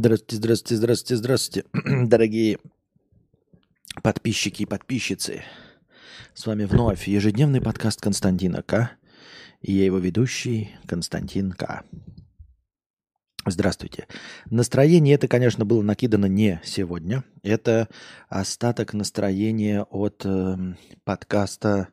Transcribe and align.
Здравствуйте, 0.00 0.36
здравствуйте, 0.36 0.76
здравствуйте, 0.76 1.16
здравствуйте, 1.16 1.68
дорогие 2.06 2.58
подписчики 4.00 4.62
и 4.62 4.64
подписчицы. 4.64 5.42
С 6.34 6.46
вами 6.46 6.66
вновь 6.66 7.08
ежедневный 7.08 7.60
подкаст 7.60 8.00
Константина 8.00 8.62
К. 8.62 8.92
И 9.60 9.72
я 9.72 9.84
его 9.84 9.98
ведущий 9.98 10.70
Константин 10.86 11.50
К. 11.50 11.82
Здравствуйте. 13.44 14.06
Настроение 14.48 15.16
это, 15.16 15.26
конечно, 15.26 15.64
было 15.64 15.82
накидано 15.82 16.26
не 16.26 16.60
сегодня. 16.62 17.24
Это 17.42 17.88
остаток 18.28 18.94
настроения 18.94 19.82
от 19.82 20.24
э, 20.24 20.76
подкаста 21.02 21.88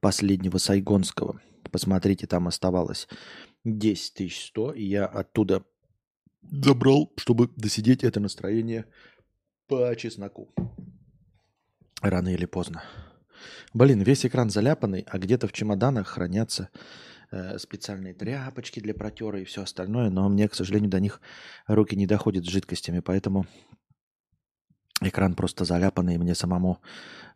последнего 0.00 0.56
Сайгонского. 0.56 1.42
Посмотрите, 1.70 2.26
там 2.26 2.48
оставалось 2.48 3.06
10 3.64 4.32
100, 4.32 4.72
и 4.72 4.84
я 4.84 5.04
оттуда 5.04 5.62
забрал, 6.50 7.12
чтобы 7.16 7.48
досидеть 7.56 8.04
это 8.04 8.20
настроение 8.20 8.86
по 9.66 9.94
чесноку. 9.96 10.52
Рано 12.00 12.28
или 12.28 12.46
поздно. 12.46 12.82
Блин, 13.72 14.02
весь 14.02 14.24
экран 14.24 14.50
заляпанный, 14.50 15.04
а 15.08 15.18
где-то 15.18 15.48
в 15.48 15.52
чемоданах 15.52 16.06
хранятся 16.06 16.68
э, 17.30 17.58
специальные 17.58 18.14
тряпочки 18.14 18.80
для 18.80 18.94
протера 18.94 19.40
и 19.40 19.44
все 19.44 19.62
остальное, 19.62 20.10
но 20.10 20.28
мне, 20.28 20.48
к 20.48 20.54
сожалению, 20.54 20.90
до 20.90 21.00
них 21.00 21.20
руки 21.66 21.96
не 21.96 22.06
доходят 22.06 22.44
с 22.44 22.48
жидкостями, 22.48 23.00
поэтому 23.00 23.46
экран 25.00 25.34
просто 25.34 25.64
заляпанный, 25.64 26.14
и 26.14 26.18
мне 26.18 26.34
самому 26.34 26.80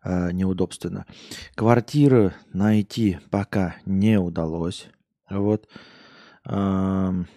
э, 0.05 0.33
неудобственно. 0.33 1.06
Квартиры 1.55 2.34
найти 2.53 3.19
пока 3.31 3.77
не 3.84 4.19
удалось. 4.19 4.89
Вот. 5.28 5.69
Эм, 6.45 7.28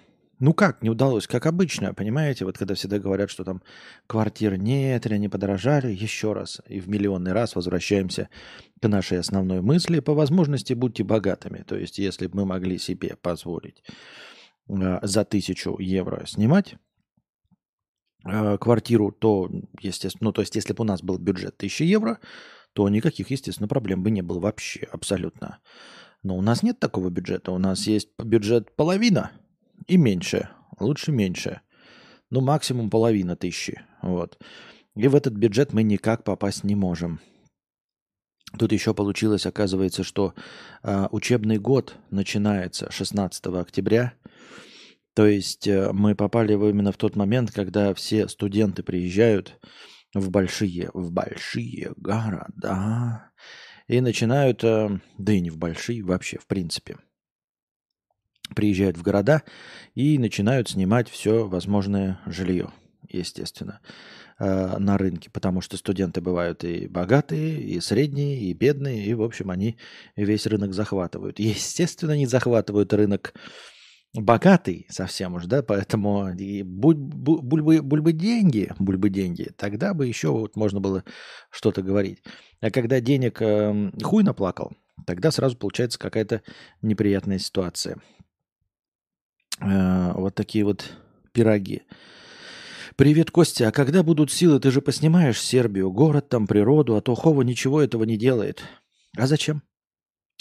ну 0.42 0.56
как, 0.56 0.82
не 0.82 0.90
удалось, 0.90 1.28
как 1.28 1.46
обычно, 1.46 1.94
понимаете, 1.94 2.46
вот 2.46 2.58
когда 2.58 2.74
всегда 2.74 2.98
говорят, 2.98 3.30
что 3.30 3.44
там 3.44 3.62
квартир 4.08 4.58
нет 4.58 5.06
или 5.06 5.14
они 5.14 5.30
подорожали, 5.30 5.94
еще 5.94 6.34
раз 6.34 6.62
и 6.68 6.80
в 6.80 6.90
миллионный 6.90 7.32
раз 7.32 7.56
возвращаемся 7.56 8.28
к 8.82 8.88
нашей 8.88 9.20
основной 9.20 9.62
мысли, 9.62 10.00
по 10.00 10.16
возможности 10.16 10.74
будьте 10.74 11.04
богатыми. 11.04 11.60
То 11.60 11.78
есть 11.78 12.00
если 12.00 12.26
бы 12.26 12.38
мы 12.38 12.46
могли 12.48 12.80
себе 12.80 13.18
позволить 13.22 13.84
э, 14.68 15.00
за 15.04 15.26
тысячу 15.26 15.78
евро 15.78 16.26
снимать 16.26 16.74
э, 18.26 18.58
квартиру, 18.58 19.12
то, 19.12 19.48
естественно, 19.80 20.30
ну 20.30 20.32
то 20.34 20.42
есть 20.42 20.56
если 20.56 20.74
бы 20.74 20.82
у 20.82 20.88
нас 20.88 21.04
был 21.04 21.20
бюджет 21.20 21.54
1000 21.58 21.84
евро, 21.84 22.18
то 22.74 22.90
никаких, 22.90 23.30
естественно, 23.30 23.68
проблем 23.68 24.02
бы 24.02 24.10
не 24.10 24.24
было 24.24 24.40
вообще 24.40 24.88
абсолютно. 24.92 25.60
Но 26.24 26.36
у 26.36 26.42
нас 26.42 26.64
нет 26.64 26.80
такого 26.80 27.12
бюджета, 27.12 27.52
у 27.52 27.60
нас 27.60 27.86
есть 27.86 28.10
бюджет 28.18 28.76
половина– 28.76 29.30
и 29.88 29.98
меньше. 29.98 30.50
Лучше 30.80 31.12
меньше. 31.12 31.62
Ну, 32.30 32.42
максимум 32.42 32.90
половина 32.90 33.36
тысячи. 33.36 33.82
Вот. 34.02 34.40
И 34.96 35.08
в 35.08 35.16
этот 35.16 35.34
бюджет 35.34 35.74
мы 35.74 35.84
никак 35.84 36.24
попасть 36.24 36.64
не 36.64 36.76
можем. 36.76 37.20
Тут 38.58 38.72
еще 38.74 38.94
получилось, 38.94 39.46
оказывается, 39.46 40.04
что 40.04 40.34
э, 40.84 41.08
учебный 41.12 41.58
год 41.58 41.96
начинается 42.10 42.92
16 42.92 43.46
октября. 43.48 44.14
То 45.14 45.26
есть 45.26 45.68
э, 45.68 45.92
мы 45.94 46.16
попали 46.16 46.54
именно 46.54 46.92
в 46.92 46.98
тот 46.98 47.16
момент, 47.16 47.52
когда 47.52 47.94
все 47.94 48.28
студенты 48.28 48.84
приезжают 48.84 49.60
в 50.14 50.30
большие, 50.30 50.90
в 50.94 51.12
большие 51.12 51.94
города 51.96 53.32
и 53.88 54.02
начинают, 54.02 54.64
э, 54.64 55.00
да 55.18 55.34
и 55.34 55.40
не 55.40 55.50
в 55.50 55.58
большие 55.58 56.04
вообще, 56.04 56.38
в 56.38 56.48
принципе– 56.48 56.98
приезжают 58.56 58.98
в 58.98 59.04
города 59.04 59.44
и 59.96 60.18
начинают 60.18 60.70
снимать 60.70 61.10
все 61.10 61.48
возможное 61.48 62.20
жилье, 62.26 62.72
естественно, 63.10 63.80
э, 64.40 64.78
на 64.78 64.98
рынке, 64.98 65.30
потому 65.30 65.62
что 65.62 65.78
студенты 65.78 66.22
бывают 66.22 66.64
и 66.64 66.88
богатые, 66.88 67.62
и 67.62 67.80
средние, 67.80 68.40
и 68.40 68.54
бедные, 68.54 69.06
и, 69.06 69.14
в 69.14 69.22
общем, 69.22 69.52
они 69.52 69.78
весь 70.16 70.46
рынок 70.48 70.74
захватывают. 70.74 71.40
Естественно, 71.40 72.16
не 72.16 72.28
захватывают 72.28 72.94
рынок 72.94 73.34
богатый 74.14 74.88
совсем 74.90 75.36
уж, 75.36 75.46
да, 75.46 75.64
поэтому 75.64 76.30
и 76.34 76.64
буль, 76.64 76.96
буль, 76.96 77.62
буль, 77.62 77.82
буль 77.82 78.02
бы 78.02 78.12
деньги, 78.12 78.72
буль 78.78 78.98
бы 78.98 79.10
деньги, 79.10 79.52
тогда 79.56 79.94
бы 79.94 80.06
еще 80.06 80.30
вот 80.30 80.56
можно 80.56 80.80
было 80.80 81.04
что-то 81.50 81.82
говорить. 81.82 82.22
А 82.60 82.72
когда 82.72 83.00
денег 83.00 83.42
э, 83.42 83.92
хуй 84.04 84.24
наплакал, 84.24 84.74
тогда 85.06 85.32
сразу 85.32 85.58
получается 85.58 85.98
какая-то 85.98 86.42
неприятная 86.82 87.40
ситуация. 87.40 88.02
Э, 89.62 90.14
вот 90.14 90.36
такие 90.36 90.66
вот 90.66 90.92
пироги. 91.34 91.84
Привет, 92.96 93.32
Костя. 93.32 93.68
А 93.68 93.72
когда 93.72 94.04
будут 94.04 94.32
силы? 94.32 94.60
Ты 94.60 94.72
же 94.72 94.82
поснимаешь 94.82 95.40
Сербию, 95.40 95.92
город 95.92 96.30
там, 96.30 96.48
природу, 96.48 96.96
а 96.96 97.02
то 97.02 97.16
Хова 97.16 97.42
ничего 97.44 97.82
этого 97.82 98.04
не 98.04 98.18
делает. 98.18 98.64
А 99.18 99.28
зачем? 99.28 99.62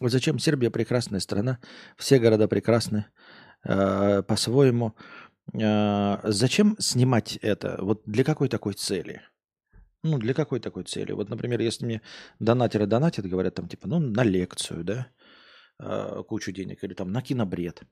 Зачем? 0.00 0.38
Сербия 0.38 0.70
прекрасная 0.70 1.20
страна, 1.20 1.58
все 1.96 2.18
города 2.18 2.48
прекрасны 2.48 3.06
э, 3.64 4.22
по-своему. 4.22 4.94
Э, 5.52 6.18
зачем 6.24 6.76
снимать 6.78 7.36
это? 7.42 7.78
Вот 7.82 8.02
для 8.06 8.24
какой 8.24 8.48
такой 8.48 8.72
цели? 8.72 9.20
Ну, 10.02 10.18
для 10.18 10.32
какой 10.32 10.60
такой 10.60 10.84
цели? 10.84 11.12
Вот, 11.12 11.28
например, 11.28 11.60
если 11.60 11.84
мне 11.84 12.00
донатеры 12.38 12.86
донатят, 12.86 13.26
говорят 13.26 13.54
там 13.54 13.68
типа, 13.68 13.86
ну, 13.86 13.98
на 13.98 14.24
лекцию, 14.24 14.82
да, 14.82 15.08
э, 15.78 16.22
кучу 16.26 16.52
денег, 16.52 16.82
или 16.82 16.94
там 16.94 17.12
на 17.12 17.20
кинобред 17.20 17.82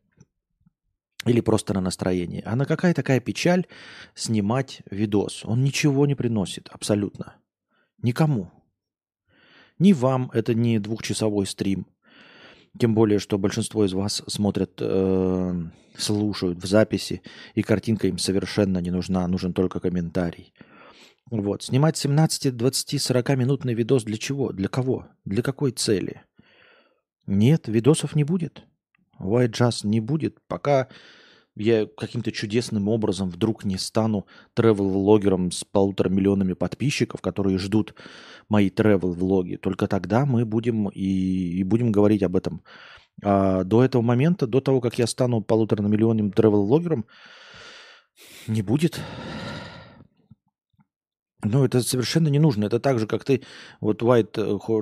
или 1.29 1.41
просто 1.41 1.75
на 1.75 1.81
настроение. 1.81 2.43
А 2.45 2.57
на 2.57 2.65
какая 2.65 2.95
такая 2.95 3.21
печаль 3.21 3.67
снимать 4.15 4.83
видос? 4.91 5.45
Он 5.45 5.63
ничего 5.63 6.07
не 6.07 6.15
приносит 6.15 6.69
абсолютно. 6.71 7.37
Никому. 8.03 8.51
Ни 9.79 9.93
вам 9.93 10.31
это 10.33 10.55
не 10.55 10.79
двухчасовой 10.79 11.47
стрим. 11.47 11.87
Тем 12.79 12.95
более, 12.95 13.19
что 13.19 13.39
большинство 13.39 13.85
из 13.85 13.93
вас 13.93 14.23
смотрят, 14.27 14.73
э, 14.81 15.55
слушают 15.97 16.63
в 16.63 16.67
записи, 16.67 17.23
и 17.55 17.63
картинка 17.63 18.07
им 18.07 18.19
совершенно 18.19 18.79
не 18.79 18.91
нужна, 18.91 19.27
нужен 19.27 19.53
только 19.53 19.81
комментарий. 19.81 20.53
Вот. 21.31 21.63
Снимать 21.63 21.97
17, 21.97 22.57
20, 22.57 23.03
40 23.03 23.37
минутный 23.37 23.75
видос 23.75 24.05
для 24.05 24.17
чего? 24.17 24.53
Для 24.53 24.69
кого? 24.69 25.09
Для 25.25 25.43
какой 25.43 25.73
цели? 25.73 26.23
Нет, 27.27 27.69
видосов 27.69 28.15
не 28.15 28.25
будет. 28.25 28.65
White 29.19 29.51
Jazz 29.51 29.87
не 29.87 30.01
будет, 30.01 30.39
пока 30.47 30.89
я 31.59 31.87
каким-то 31.87 32.33
чудесным 32.33 32.89
образом 32.89 33.29
вдруг 33.31 33.65
не 33.65 33.77
стану 33.79 34.27
travel-влогером 34.57 35.51
с 35.51 35.65
полутора 35.65 36.09
миллионами 36.09 36.55
подписчиков, 36.55 37.21
которые 37.21 37.59
ждут 37.59 37.95
мои 38.49 38.71
travel-влоги. 38.71 39.57
Только 39.57 39.87
тогда 39.87 40.27
мы 40.27 40.45
будем 40.45 40.89
и, 40.89 41.59
и 41.61 41.65
будем 41.65 41.93
говорить 41.93 42.23
об 42.23 42.37
этом. 42.37 42.63
А 43.23 43.65
до 43.65 43.85
этого 43.85 44.03
момента, 44.03 44.47
до 44.47 44.61
того, 44.61 44.81
как 44.81 44.99
я 44.99 45.07
стану 45.07 45.43
полутора 45.43 45.83
миллионным 45.83 46.31
travel-влогером, 46.31 47.05
не 48.47 48.63
будет. 48.63 49.01
Ну, 51.45 51.65
это 51.65 51.83
совершенно 51.83 52.29
не 52.29 52.39
нужно. 52.39 52.65
Это 52.65 52.81
так 52.81 52.99
же, 52.99 53.07
как 53.07 53.25
ты 53.25 53.43
вот 53.81 54.03
white 54.03 54.33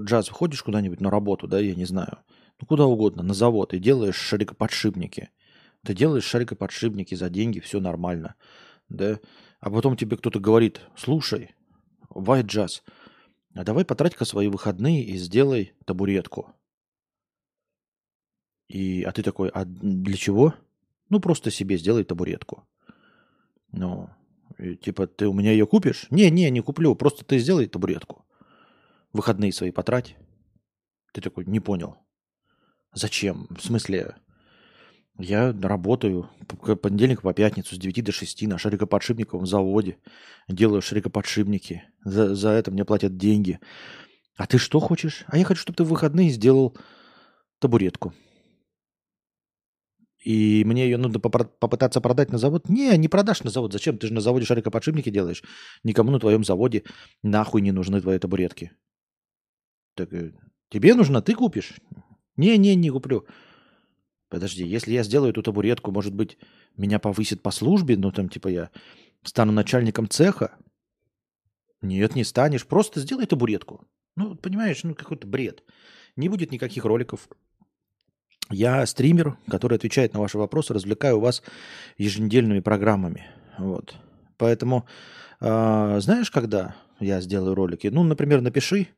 jazz 0.06 0.30
ходишь 0.30 0.62
куда-нибудь 0.62 1.00
на 1.00 1.10
работу, 1.10 1.46
да, 1.46 1.58
я 1.58 1.74
не 1.74 1.84
знаю 1.84 2.18
ну 2.60 2.66
куда 2.66 2.86
угодно, 2.86 3.22
на 3.22 3.34
завод 3.34 3.74
и 3.74 3.78
делаешь 3.78 4.16
шарикоподшипники. 4.16 5.30
Ты 5.86 5.94
делаешь 5.94 6.24
шарикоподшипники 6.24 7.14
за 7.14 7.30
деньги, 7.30 7.60
все 7.60 7.78
нормально, 7.78 8.34
да. 8.88 9.20
А 9.60 9.70
потом 9.70 9.96
тебе 9.96 10.16
кто-то 10.16 10.40
говорит, 10.40 10.80
слушай, 10.96 11.54
White 12.10 12.46
Jazz, 12.46 12.82
а 13.54 13.62
давай 13.62 13.84
потрать-ка 13.84 14.24
свои 14.24 14.48
выходные 14.48 15.04
и 15.04 15.16
сделай 15.16 15.74
табуретку. 15.84 16.52
И, 18.66 19.04
а 19.04 19.12
ты 19.12 19.22
такой, 19.22 19.48
а 19.50 19.64
для 19.64 20.16
чего? 20.16 20.54
Ну, 21.08 21.20
просто 21.20 21.52
себе 21.52 21.78
сделай 21.78 22.02
табуретку. 22.02 22.66
Ну, 23.70 24.10
и, 24.58 24.74
типа, 24.74 25.06
ты 25.06 25.28
у 25.28 25.32
меня 25.32 25.52
ее 25.52 25.68
купишь? 25.68 26.08
Не, 26.10 26.32
не, 26.32 26.50
не 26.50 26.62
куплю, 26.62 26.96
просто 26.96 27.24
ты 27.24 27.38
сделай 27.38 27.68
табуретку. 27.68 28.26
Выходные 29.12 29.52
свои 29.52 29.70
потрать. 29.70 30.16
Ты 31.12 31.20
такой, 31.20 31.44
не 31.44 31.60
понял. 31.60 31.96
Зачем? 32.92 33.46
В 33.56 33.60
смысле, 33.60 34.16
я 35.18 35.54
работаю 35.62 36.28
понедельник 36.82 37.22
по 37.22 37.32
пятницу 37.32 37.74
с 37.74 37.78
9 37.78 38.04
до 38.04 38.12
6 38.12 38.42
на 38.42 38.58
шарикоподшипниковом 38.58 39.46
заводе. 39.46 39.98
Делаю 40.48 40.82
шарикоподшипники. 40.82 41.84
За, 42.04 42.34
за 42.34 42.50
это 42.50 42.70
мне 42.70 42.84
платят 42.84 43.16
деньги. 43.16 43.58
А 44.36 44.46
ты 44.46 44.58
что 44.58 44.80
хочешь? 44.80 45.24
А 45.28 45.38
я 45.38 45.44
хочу, 45.44 45.62
чтобы 45.62 45.76
ты 45.76 45.84
в 45.84 45.88
выходные 45.88 46.28
сделал 46.30 46.76
табуретку. 47.58 48.12
И 50.22 50.64
мне 50.66 50.84
ее 50.84 50.98
нужно 50.98 51.20
попытаться 51.20 52.00
продать 52.00 52.32
на 52.32 52.38
завод. 52.38 52.68
Не, 52.68 52.96
не 52.98 53.08
продашь 53.08 53.44
на 53.44 53.50
завод. 53.50 53.72
Зачем? 53.72 53.96
Ты 53.96 54.08
же 54.08 54.12
на 54.12 54.20
заводе 54.20 54.44
шарикоподшипники 54.44 55.08
делаешь. 55.08 55.42
Никому 55.84 56.10
на 56.10 56.18
твоем 56.18 56.44
заводе 56.44 56.82
нахуй 57.22 57.62
не 57.62 57.72
нужны 57.72 58.00
твои 58.00 58.18
табуретки. 58.18 58.72
Так, 59.94 60.12
э, 60.12 60.32
тебе 60.68 60.94
нужно, 60.94 61.22
ты 61.22 61.34
купишь. 61.34 61.74
Не-не, 62.36 62.74
не 62.74 62.90
куплю. 62.90 63.24
Подожди, 64.28 64.66
если 64.66 64.92
я 64.92 65.02
сделаю 65.02 65.30
эту 65.30 65.42
табуретку, 65.42 65.92
может 65.92 66.14
быть, 66.14 66.38
меня 66.76 66.98
повысит 66.98 67.42
по 67.42 67.50
службе, 67.50 67.96
ну 67.96 68.10
там 68.10 68.28
типа 68.28 68.48
я 68.48 68.70
стану 69.22 69.52
начальником 69.52 70.08
цеха? 70.08 70.56
Нет, 71.82 72.14
не 72.14 72.24
станешь. 72.24 72.66
Просто 72.66 73.00
сделай 73.00 73.26
табуретку. 73.26 73.86
Ну, 74.16 74.34
понимаешь, 74.34 74.82
ну 74.82 74.94
какой-то 74.94 75.26
бред. 75.26 75.62
Не 76.16 76.28
будет 76.28 76.50
никаких 76.50 76.84
роликов. 76.84 77.28
Я 78.50 78.84
стример, 78.86 79.36
который 79.48 79.76
отвечает 79.76 80.14
на 80.14 80.20
ваши 80.20 80.38
вопросы, 80.38 80.72
развлекаю 80.72 81.20
вас 81.20 81.42
еженедельными 81.98 82.60
программами. 82.60 83.26
Вот. 83.58 83.96
Поэтому, 84.38 84.86
э, 85.40 85.98
знаешь, 86.00 86.30
когда 86.30 86.76
я 87.00 87.20
сделаю 87.20 87.54
ролики? 87.54 87.88
Ну, 87.88 88.02
например, 88.04 88.40
напиши 88.40 88.88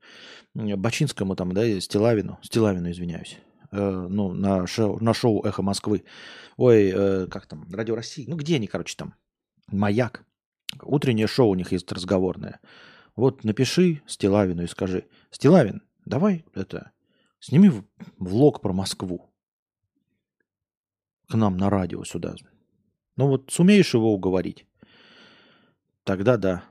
Бачинскому 0.54 1.34
там, 1.36 1.52
да, 1.52 1.80
Стилавину, 1.80 2.38
Стилавину, 2.42 2.90
извиняюсь, 2.90 3.38
э, 3.70 4.06
ну, 4.08 4.32
на 4.32 4.66
шоу, 4.66 4.98
на 5.00 5.14
шоу 5.14 5.44
«Эхо 5.44 5.62
Москвы». 5.62 6.04
Ой, 6.56 6.90
э, 6.94 7.26
как 7.26 7.46
там, 7.46 7.66
Радио 7.70 7.94
России. 7.94 8.24
Ну, 8.28 8.36
где 8.36 8.56
они, 8.56 8.66
короче, 8.66 8.96
там? 8.96 9.14
Маяк. 9.68 10.24
Утреннее 10.82 11.26
шоу 11.26 11.50
у 11.50 11.54
них 11.54 11.72
есть 11.72 11.90
разговорное. 11.92 12.60
Вот 13.16 13.42
напиши 13.44 14.02
Стилавину 14.06 14.62
и 14.62 14.68
скажи, 14.68 15.06
Стилавин, 15.30 15.82
давай 16.04 16.44
это, 16.54 16.92
сними 17.40 17.70
влог 18.16 18.60
про 18.60 18.72
Москву 18.72 19.28
к 21.28 21.34
нам 21.34 21.56
на 21.56 21.68
радио 21.68 22.04
сюда. 22.04 22.36
Ну 23.16 23.28
вот 23.28 23.50
сумеешь 23.50 23.94
его 23.94 24.12
уговорить, 24.12 24.66
тогда 26.04 26.36
да. 26.36 26.64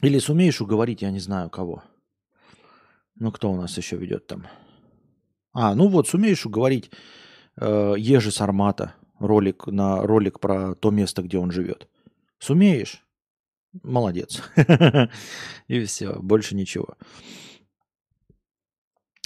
Или 0.00 0.18
сумеешь 0.18 0.60
уговорить, 0.60 1.02
я 1.02 1.10
не 1.10 1.20
знаю 1.20 1.50
кого. 1.50 1.82
Ну 3.16 3.32
кто 3.32 3.50
у 3.50 3.56
нас 3.56 3.76
еще 3.76 3.96
ведет 3.96 4.26
там? 4.26 4.46
А, 5.52 5.74
ну 5.74 5.88
вот 5.88 6.08
сумеешь 6.08 6.46
уговорить 6.46 6.90
э, 7.60 7.94
Ежи 7.96 8.30
Сармата 8.30 8.94
ролик 9.18 9.66
на 9.66 10.02
ролик 10.02 10.40
про 10.40 10.74
то 10.74 10.90
место, 10.90 11.22
где 11.22 11.38
он 11.38 11.50
живет. 11.50 11.88
Сумеешь? 12.38 13.04
Молодец. 13.82 14.42
И 15.68 15.84
все, 15.84 16.14
больше 16.20 16.54
ничего. 16.54 16.96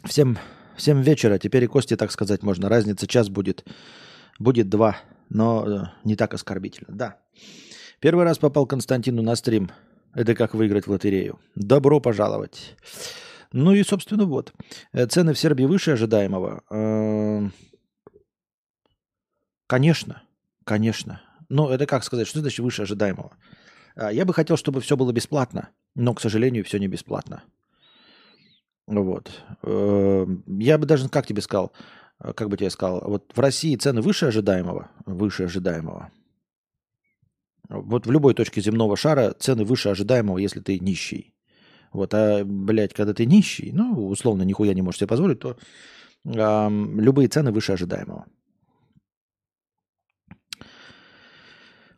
Всем, 0.04 0.38
всем 0.76 1.00
вечера. 1.00 1.38
Теперь 1.38 1.64
и 1.64 1.66
Кости, 1.68 1.96
так 1.96 2.10
сказать, 2.10 2.42
можно. 2.42 2.68
Разница 2.68 3.06
час 3.06 3.28
будет. 3.28 3.64
Будет 4.40 4.68
два, 4.68 4.96
но 5.28 5.64
э, 5.64 5.82
не 6.04 6.16
так 6.16 6.34
оскорбительно. 6.34 6.88
Да. 6.92 7.20
Первый 8.00 8.24
раз 8.24 8.38
попал 8.38 8.66
Константину 8.66 9.22
на 9.22 9.36
стрим. 9.36 9.70
Это 10.12 10.34
как 10.34 10.54
выиграть 10.54 10.86
в 10.86 10.90
лотерею. 10.90 11.38
Добро 11.54 12.00
пожаловать. 12.00 12.76
Ну 13.52 13.72
и, 13.72 13.82
собственно, 13.82 14.24
вот. 14.24 14.52
Э, 14.92 15.06
цены 15.06 15.34
в 15.34 15.38
Сербии 15.38 15.64
выше 15.64 15.92
ожидаемого. 15.92 16.62
Эм, 16.70 17.52
конечно, 19.66 20.22
конечно. 20.64 21.22
Но 21.48 21.70
это 21.70 21.86
как 21.86 22.04
сказать, 22.04 22.26
что 22.26 22.40
значит 22.40 22.60
выше 22.60 22.82
ожидаемого? 22.82 23.36
А, 23.94 24.10
я 24.10 24.24
бы 24.24 24.32
хотел, 24.32 24.56
чтобы 24.56 24.80
все 24.80 24.96
было 24.96 25.12
бесплатно, 25.12 25.68
но, 25.94 26.14
к 26.14 26.20
сожалению, 26.20 26.64
все 26.64 26.78
не 26.78 26.88
бесплатно. 26.88 27.42
Вот. 28.86 29.30
Я 29.62 30.78
бы 30.78 30.86
даже, 30.86 31.08
как 31.08 31.26
тебе 31.26 31.40
сказал, 31.40 31.72
э, 32.20 32.32
как 32.32 32.48
бы 32.48 32.56
тебе 32.56 32.70
сказал, 32.70 33.02
вот 33.06 33.30
в 33.34 33.38
России 33.38 33.76
цены 33.76 34.00
выше 34.00 34.26
ожидаемого, 34.26 34.90
выше 35.06 35.44
ожидаемого. 35.44 36.10
Вот 37.68 38.06
в 38.06 38.10
любой 38.10 38.34
точке 38.34 38.60
земного 38.60 38.96
шара 38.96 39.32
цены 39.38 39.64
выше 39.64 39.88
ожидаемого, 39.88 40.38
если 40.38 40.60
ты 40.60 40.78
нищий. 40.78 41.31
Вот, 41.92 42.14
а, 42.14 42.44
блядь, 42.44 42.94
когда 42.94 43.12
ты 43.12 43.26
нищий, 43.26 43.70
ну, 43.72 44.08
условно, 44.08 44.42
нихуя 44.42 44.74
не 44.74 44.82
можешь 44.82 44.98
себе 45.00 45.08
позволить, 45.08 45.40
то 45.40 45.56
э, 46.24 46.68
любые 46.96 47.28
цены 47.28 47.52
выше 47.52 47.72
ожидаемого. 47.72 48.26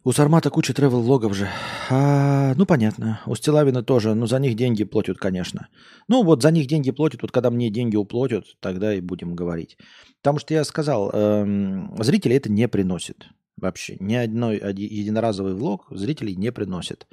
У 0.06 0.12
Сармата 0.12 0.50
куча 0.50 0.75
тревел-логов 0.75 1.35
же. 1.35 1.49
А, 1.88 2.55
ну, 2.56 2.67
понятно. 2.67 3.20
У 3.25 3.35
Стилавина 3.35 3.82
тоже. 3.82 4.14
Но 4.14 4.26
за 4.26 4.38
них 4.38 4.55
деньги 4.55 4.85
платят, 4.85 5.17
конечно. 5.17 5.69
Ну, 6.08 6.23
вот 6.23 6.43
за 6.43 6.50
них 6.50 6.67
деньги 6.67 6.91
платят. 6.91 7.23
Вот 7.23 7.32
когда 7.32 7.50
мне 7.50 7.70
деньги 7.70 7.96
уплатят, 7.96 8.44
тогда 8.61 8.94
и 8.94 9.00
будем 9.00 9.35
говорить. 9.35 9.79
Потому 10.20 10.41
что 10.41 10.52
я 10.52 10.64
сказал, 10.64 11.11
эм, 11.11 11.96
зрители 12.05 12.37
это 12.37 12.52
не 12.52 12.69
приносит. 12.69 13.29
Вообще. 13.56 13.96
Ни 13.99 14.14
одной 14.14 14.58
единоразовый 14.75 15.55
влог 15.55 15.87
зрителей 15.91 16.37
не 16.37 16.52
приносит. 16.52 17.06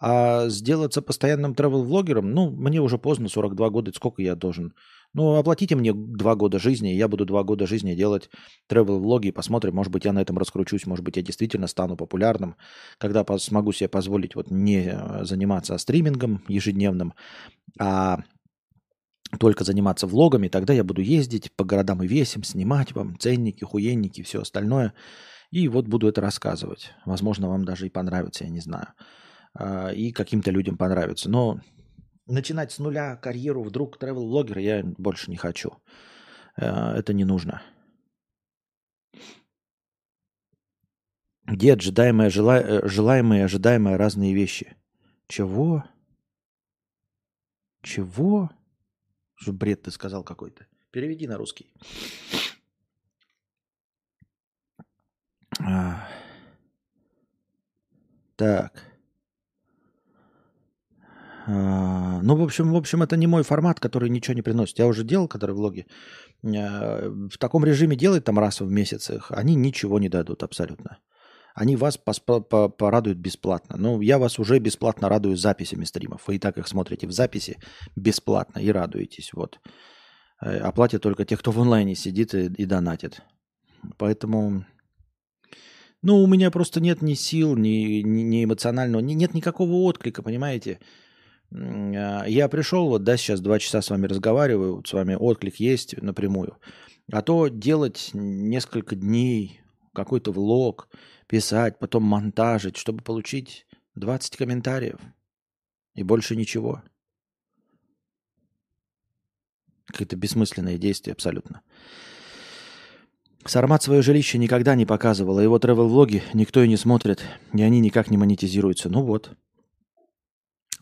А 0.00 0.48
сделаться 0.48 1.02
постоянным 1.02 1.54
тревел-влогером, 1.54 2.30
ну, 2.30 2.50
мне 2.50 2.80
уже 2.80 2.98
поздно, 2.98 3.28
42 3.28 3.70
года, 3.70 3.92
сколько 3.94 4.22
я 4.22 4.34
должен 4.34 4.74
ну, 5.14 5.36
оплатите 5.36 5.76
мне 5.76 5.94
два 5.94 6.34
года 6.34 6.58
жизни, 6.58 6.88
я 6.88 7.06
буду 7.06 7.24
два 7.24 7.44
года 7.44 7.66
жизни 7.68 7.94
делать 7.94 8.30
travel-влоги, 8.68 9.28
и 9.28 9.32
посмотрим, 9.32 9.76
может 9.76 9.92
быть, 9.92 10.04
я 10.04 10.12
на 10.12 10.20
этом 10.20 10.36
раскручусь, 10.36 10.86
может 10.86 11.04
быть, 11.04 11.16
я 11.16 11.22
действительно 11.22 11.68
стану 11.68 11.96
популярным, 11.96 12.56
когда 12.98 13.24
смогу 13.38 13.72
себе 13.72 13.88
позволить 13.88 14.34
вот 14.34 14.50
не 14.50 14.88
э, 14.88 15.24
заниматься 15.24 15.78
стримингом 15.78 16.42
ежедневным, 16.48 17.14
а 17.78 18.24
только 19.38 19.62
заниматься 19.62 20.08
влогами, 20.08 20.48
тогда 20.48 20.72
я 20.72 20.82
буду 20.82 21.00
ездить 21.00 21.52
по 21.54 21.64
городам 21.64 22.02
и 22.02 22.08
весим, 22.08 22.42
снимать 22.42 22.92
вам 22.92 23.16
ценники, 23.18 23.62
хуенники, 23.62 24.22
все 24.22 24.40
остальное, 24.42 24.94
и 25.52 25.68
вот 25.68 25.86
буду 25.86 26.08
это 26.08 26.20
рассказывать. 26.20 26.90
Возможно, 27.06 27.48
вам 27.48 27.64
даже 27.64 27.86
и 27.86 27.90
понравится, 27.90 28.42
я 28.42 28.50
не 28.50 28.60
знаю. 28.60 28.88
А, 29.54 29.90
и 29.90 30.12
каким-то 30.12 30.50
людям 30.50 30.76
понравится. 30.76 31.30
Но 31.30 31.60
начинать 32.26 32.72
с 32.72 32.78
нуля 32.78 33.16
карьеру 33.16 33.62
вдруг 33.62 33.96
travel-блогера 34.02 34.60
я 34.60 34.82
больше 34.82 35.30
не 35.30 35.36
хочу. 35.36 35.72
Э, 36.56 36.92
это 36.96 37.12
не 37.12 37.24
нужно. 37.24 37.62
Где 41.46 41.74
ожидаемое, 41.74 42.30
жела... 42.30 42.60
Э, 42.60 42.88
желаемое 42.88 43.40
и 43.40 43.42
ожидаемое 43.42 43.96
разные 43.96 44.34
вещи? 44.34 44.76
Чего? 45.28 45.84
Чего? 47.82 48.50
Что 49.34 49.52
бред 49.52 49.82
ты 49.82 49.90
сказал 49.90 50.24
какой-то? 50.24 50.66
Переведи 50.90 51.26
на 51.26 51.36
русский. 51.36 51.70
А. 55.60 56.08
Так. 58.36 58.93
А, 61.46 62.20
ну, 62.22 62.36
в 62.36 62.42
общем, 62.42 62.72
в 62.72 62.76
общем, 62.76 63.02
это 63.02 63.16
не 63.16 63.26
мой 63.26 63.42
формат, 63.42 63.80
который 63.80 64.08
ничего 64.08 64.34
не 64.34 64.42
приносит. 64.42 64.78
Я 64.78 64.86
уже 64.86 65.04
делал, 65.04 65.28
который 65.28 65.54
влоги. 65.54 65.86
А, 66.44 67.10
в 67.30 67.38
таком 67.38 67.64
режиме 67.64 67.96
делать 67.96 68.24
там 68.24 68.38
раз 68.38 68.60
в 68.60 68.70
месяц 68.70 69.10
их, 69.10 69.30
они 69.30 69.54
ничего 69.54 69.98
не 69.98 70.08
дадут 70.08 70.42
абсолютно. 70.42 70.98
Они 71.54 71.76
вас 71.76 71.98
порадуют 71.98 73.18
бесплатно. 73.18 73.76
Ну, 73.78 74.00
я 74.00 74.18
вас 74.18 74.38
уже 74.38 74.58
бесплатно 74.58 75.08
радую 75.08 75.36
записями 75.36 75.84
стримов. 75.84 76.26
Вы 76.26 76.36
и 76.36 76.38
так 76.38 76.58
их 76.58 76.66
смотрите 76.66 77.06
в 77.06 77.12
записи 77.12 77.58
бесплатно 77.94 78.58
и 78.58 78.72
радуетесь. 78.72 79.32
Вот. 79.34 79.60
Э, 80.42 80.58
оплатят 80.58 81.02
только 81.02 81.24
те, 81.24 81.36
кто 81.36 81.52
в 81.52 81.60
онлайне 81.60 81.94
сидит 81.94 82.34
и, 82.34 82.46
и 82.46 82.64
донатит. 82.64 83.22
Поэтому 83.98 84.64
ну, 86.02 86.22
у 86.22 86.26
меня 86.26 86.50
просто 86.50 86.80
нет 86.80 87.02
ни 87.02 87.14
сил, 87.14 87.56
ни, 87.56 88.02
ни, 88.02 88.22
ни 88.22 88.44
эмоционального, 88.44 89.00
ни, 89.00 89.14
нет 89.14 89.32
никакого 89.32 89.72
отклика, 89.88 90.22
понимаете? 90.22 90.80
А, 91.54 92.24
я 92.24 92.48
пришел, 92.48 92.88
вот, 92.88 93.04
да, 93.04 93.16
сейчас 93.16 93.40
два 93.40 93.58
часа 93.58 93.80
с 93.80 93.90
вами 93.90 94.06
разговариваю, 94.06 94.82
с 94.84 94.92
вами 94.92 95.14
отклик 95.14 95.56
есть 95.56 96.00
напрямую. 96.00 96.58
А 97.12 97.22
то 97.22 97.48
делать 97.48 98.10
несколько 98.12 98.96
дней 98.96 99.60
какой-то 99.92 100.32
влог, 100.32 100.88
писать, 101.28 101.78
потом 101.78 102.02
монтажить, 102.04 102.76
чтобы 102.76 103.02
получить 103.02 103.66
20 103.94 104.36
комментариев. 104.36 104.98
И 105.94 106.02
больше 106.02 106.34
ничего. 106.34 106.82
Какое-то 109.86 110.16
бессмысленное 110.16 110.76
действие 110.76 111.12
абсолютно. 111.12 111.60
Сармат 113.44 113.82
свое 113.82 114.02
жилище 114.02 114.38
никогда 114.38 114.74
не 114.74 114.86
показывал, 114.86 115.38
а 115.38 115.42
его 115.42 115.58
тревел-влоги 115.58 116.24
никто 116.32 116.62
и 116.62 116.68
не 116.68 116.78
смотрит, 116.78 117.22
и 117.52 117.62
они 117.62 117.78
никак 117.78 118.10
не 118.10 118.16
монетизируются. 118.16 118.88
Ну 118.88 119.02
вот. 119.02 119.36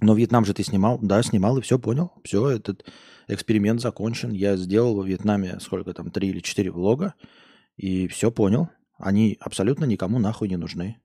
Но 0.03 0.15
Вьетнам 0.15 0.45
же 0.45 0.53
ты 0.53 0.65
снимал? 0.65 0.99
Да, 1.01 1.23
снимал 1.23 1.59
и 1.59 1.61
все 1.61 1.79
понял. 1.79 2.13
Все, 2.25 2.51
этот 2.51 2.85
эксперимент 3.29 3.81
закончен. 3.81 4.33
Я 4.33 4.57
сделал 4.57 4.97
во 4.97 5.05
Вьетнаме 5.05 5.61
сколько 5.61 5.95
там, 5.95 6.11
три 6.11 6.29
или 6.29 6.41
четыре 6.41 6.73
влога. 6.73 7.15
И 7.77 8.09
все 8.09 8.33
понял. 8.33 8.69
Они 8.99 9.39
абсолютно 9.41 9.85
никому 9.85 10.19
нахуй 10.19 10.49
не 10.49 10.57
нужны. 10.57 11.01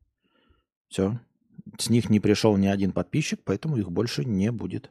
Все. 0.89 1.19
С 1.77 1.89
них 1.89 2.09
не 2.09 2.19
пришел 2.19 2.57
ни 2.57 2.65
один 2.65 2.91
подписчик, 2.91 3.39
поэтому 3.43 3.77
их 3.77 3.91
больше 3.91 4.25
не 4.25 4.51
будет. 4.51 4.89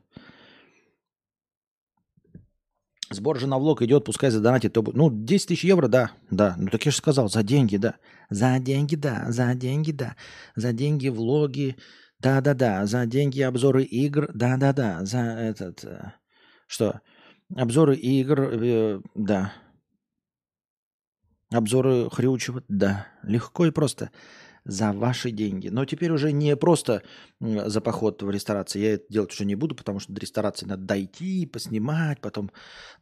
Сбор 3.11 3.39
же 3.39 3.47
на 3.47 3.59
влог 3.59 3.83
идет, 3.83 4.05
пускай 4.05 4.31
задонатит. 4.31 4.73
То... 4.73 4.83
Ну, 4.83 5.11
10 5.11 5.49
тысяч 5.49 5.65
евро, 5.65 5.89
да, 5.89 6.13
да. 6.31 6.55
Ну, 6.59 6.69
так 6.69 6.85
я 6.87 6.93
же 6.93 6.99
сказал, 6.99 7.29
за 7.29 7.43
деньги, 7.43 7.77
да. 7.77 7.97
За 8.31 8.59
деньги, 8.61 8.95
да, 8.95 9.27
за 9.31 9.55
деньги, 9.55 9.93
да. 9.93 10.17
За 10.57 10.73
деньги 10.73 11.09
влоги, 11.09 11.77
да-да-да, 12.21 12.87
за 12.87 13.07
деньги 13.07 13.41
обзоры 13.43 13.85
игр, 13.85 14.31
да-да-да, 14.35 15.05
за 15.05 15.19
этот... 15.19 15.85
Э, 15.85 16.13
что? 16.67 17.01
Обзоры 17.55 17.97
игр, 17.97 18.41
э, 18.41 19.01
да. 19.15 19.53
Обзоры 21.53 22.11
Хрючева, 22.11 22.65
да. 22.69 23.07
Легко 23.23 23.67
и 23.67 23.71
просто. 23.71 24.11
за 24.67 24.93
ваши 24.93 25.31
деньги. 25.31 25.69
Но 25.69 25.85
теперь 25.85 26.11
уже 26.11 26.33
не 26.33 26.57
просто 26.57 27.03
за 27.41 27.81
поход 27.81 28.23
в 28.23 28.31
ресторацию. 28.31 28.83
Я 28.83 28.95
это 28.95 29.05
делать 29.09 29.33
уже 29.33 29.45
не 29.45 29.55
буду, 29.55 29.75
потому 29.75 30.01
что 30.01 30.13
до 30.13 30.21
ресторации 30.21 30.67
надо 30.67 30.83
дойти, 30.83 31.47
поснимать, 31.47 32.21
потом 32.21 32.51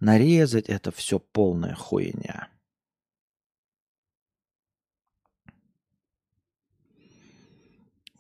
нарезать. 0.00 0.68
Это 0.68 0.92
все 0.92 1.18
полная 1.18 1.75
хуйня. 1.75 2.49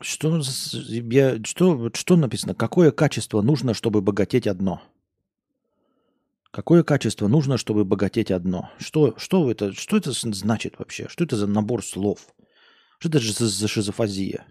Что, 0.04 0.38
я, 0.88 1.42
что, 1.44 1.90
что 1.94 2.16
написано? 2.16 2.54
Какое 2.54 2.90
качество 2.90 3.40
нужно, 3.40 3.72
чтобы 3.72 4.02
богатеть 4.02 4.46
одно? 4.46 4.82
Какое 6.50 6.82
качество 6.82 7.26
нужно, 7.26 7.56
чтобы 7.56 7.86
богатеть 7.86 8.30
одно? 8.30 8.70
Что, 8.78 9.14
что, 9.16 9.50
это, 9.50 9.72
что 9.72 9.96
это 9.96 10.12
значит 10.12 10.78
вообще? 10.78 11.08
Что 11.08 11.24
это 11.24 11.36
за 11.36 11.46
набор 11.46 11.82
слов? 11.82 12.34
Что 12.98 13.08
это 13.08 13.18
за, 13.18 13.48
за 13.48 13.66
шизофазия? 13.66 14.46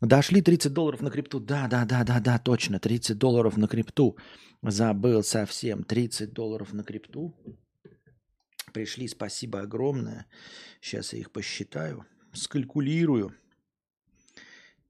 Дошли 0.00 0.40
30 0.40 0.72
долларов 0.72 1.00
на 1.02 1.10
крипту. 1.10 1.40
Да, 1.40 1.66
да, 1.66 1.84
да, 1.84 2.04
да, 2.04 2.20
да, 2.20 2.38
точно. 2.38 2.78
30 2.78 3.18
долларов 3.18 3.56
на 3.56 3.66
крипту. 3.66 4.16
Забыл 4.62 5.24
совсем. 5.24 5.82
30 5.82 6.32
долларов 6.32 6.72
на 6.72 6.84
крипту. 6.84 7.34
Пришли, 8.72 9.08
спасибо 9.08 9.62
огромное. 9.62 10.26
Сейчас 10.80 11.12
я 11.12 11.18
их 11.18 11.32
посчитаю. 11.32 12.04
Скалькулирую. 12.32 13.34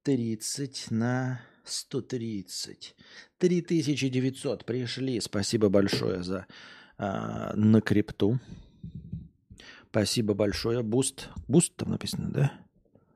30 0.06 0.92
на 0.92 1.40
130. 1.64 2.94
3900 3.38 4.64
пришли. 4.64 5.20
Спасибо 5.20 5.68
большое 5.68 6.22
за 6.22 6.46
э, 6.96 7.52
на 7.56 7.80
крипту. 7.80 8.38
Спасибо 9.90 10.34
большое. 10.34 10.84
Буст. 10.84 11.30
Буст 11.48 11.74
там 11.74 11.90
написано, 11.90 12.30
да? 12.30 12.52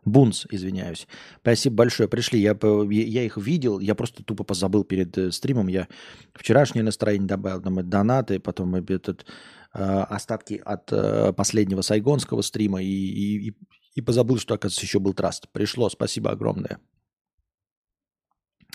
Бунс, 0.05 0.47
извиняюсь. 0.51 1.07
Спасибо 1.43 1.77
большое. 1.77 2.09
Пришли. 2.09 2.41
Я, 2.41 2.59
я 2.91 3.23
их 3.23 3.37
видел. 3.37 3.79
Я 3.79 3.95
просто 3.95 4.25
тупо 4.25 4.43
позабыл 4.43 4.83
перед 4.83 5.17
э, 5.17 5.31
стримом. 5.31 5.69
Я 5.69 5.87
вчерашнее 6.35 6.83
настроение 6.83 7.29
добавил. 7.29 7.63
Там 7.63 7.89
донаты, 7.89 8.41
потом 8.41 8.75
этот, 8.75 9.27
э, 9.75 9.81
остатки 9.81 10.61
от 10.65 10.91
э, 10.91 11.33
последнего 11.35 11.83
сайгонского 11.83 12.43
стрима. 12.43 12.83
И, 12.83 12.89
и, 12.89 13.49
и 13.51 13.55
позабыл, 13.97 14.39
что, 14.39 14.55
оказывается, 14.55 14.87
еще 14.87 15.01
был 15.01 15.15
траст. 15.15 15.49
Пришло, 15.53 15.89
спасибо 15.91 16.31
огромное. 16.31 16.79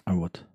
Вот. 0.06 0.46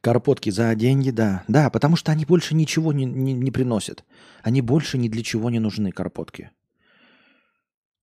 Карпотки 0.00 0.50
за 0.50 0.74
деньги, 0.74 1.10
да. 1.10 1.44
Да, 1.46 1.70
потому 1.70 1.94
что 1.94 2.10
они 2.10 2.24
больше 2.24 2.54
ничего 2.56 2.92
не, 2.92 3.04
не, 3.04 3.32
не 3.32 3.50
приносят. 3.52 4.04
Они 4.42 4.60
больше 4.60 4.98
ни 4.98 5.08
для 5.08 5.22
чего 5.22 5.48
не 5.48 5.60
нужны, 5.60 5.92
карпотки. 5.92 6.50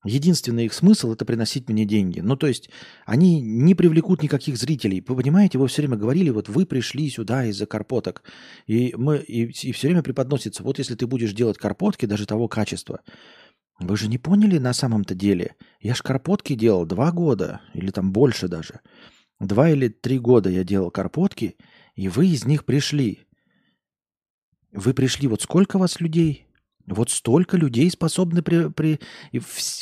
Единственный 0.06 0.66
их 0.66 0.74
смысл– 0.74 1.12
это 1.14 1.26
приносить 1.26 1.68
мне 1.68 1.84
деньги. 1.84 2.22
Ну, 2.22 2.38
то 2.38 2.48
есть, 2.48 2.70
они 3.06 3.42
не 3.42 3.76
привлекут 3.76 4.24
никаких 4.24 4.58
зрителей. 4.58 5.04
Вы 5.06 5.18
понимаете, 5.18 5.58
вы 5.58 5.68
все 5.68 5.82
время 5.82 5.98
говорили, 5.98 6.30
вот 6.30 6.48
вы 6.48 6.66
пришли 6.66 7.10
сюда 7.10 7.46
из-за 7.48 7.66
карпоток. 7.66 8.24
И, 8.66 8.94
мы, 8.98 9.18
и, 9.18 9.44
и 9.44 9.72
все 9.74 9.88
время 9.90 10.02
преподносится, 10.02 10.64
вот 10.64 10.80
если 10.80 10.96
ты 10.96 11.06
будешь 11.06 11.34
делать 11.34 11.58
карпотки 11.58 12.06
даже 12.06 12.26
того 12.26 12.48
качества, 12.48 13.02
вы 13.80 13.96
же 13.96 14.08
не 14.08 14.18
поняли 14.18 14.58
на 14.58 14.74
самом-то 14.74 15.16
деле. 15.16 15.56
Я 15.80 15.96
ж 15.96 16.02
карпотки 16.02 16.56
делал 16.56 16.86
два 16.86 17.12
года, 17.12 17.62
или 17.74 17.92
там 17.92 18.12
больше 18.12 18.48
даже. 18.48 18.82
Два 19.40 19.70
или 19.70 19.88
три 19.88 20.20
года 20.20 20.50
я 20.50 20.64
делал 20.66 20.92
карпотки, 20.92 21.56
и 21.96 22.10
вы 22.10 22.28
из 22.28 22.46
них 22.46 22.66
пришли. 22.66 23.28
Вы 24.74 24.94
пришли, 24.94 25.28
вот 25.28 25.42
сколько 25.42 25.78
вас 25.78 26.02
людей? 26.02 26.46
Вот 26.86 27.10
столько 27.10 27.56
людей 27.56 27.90
способны 27.90 28.42
при... 28.42 28.70
при... 28.70 29.00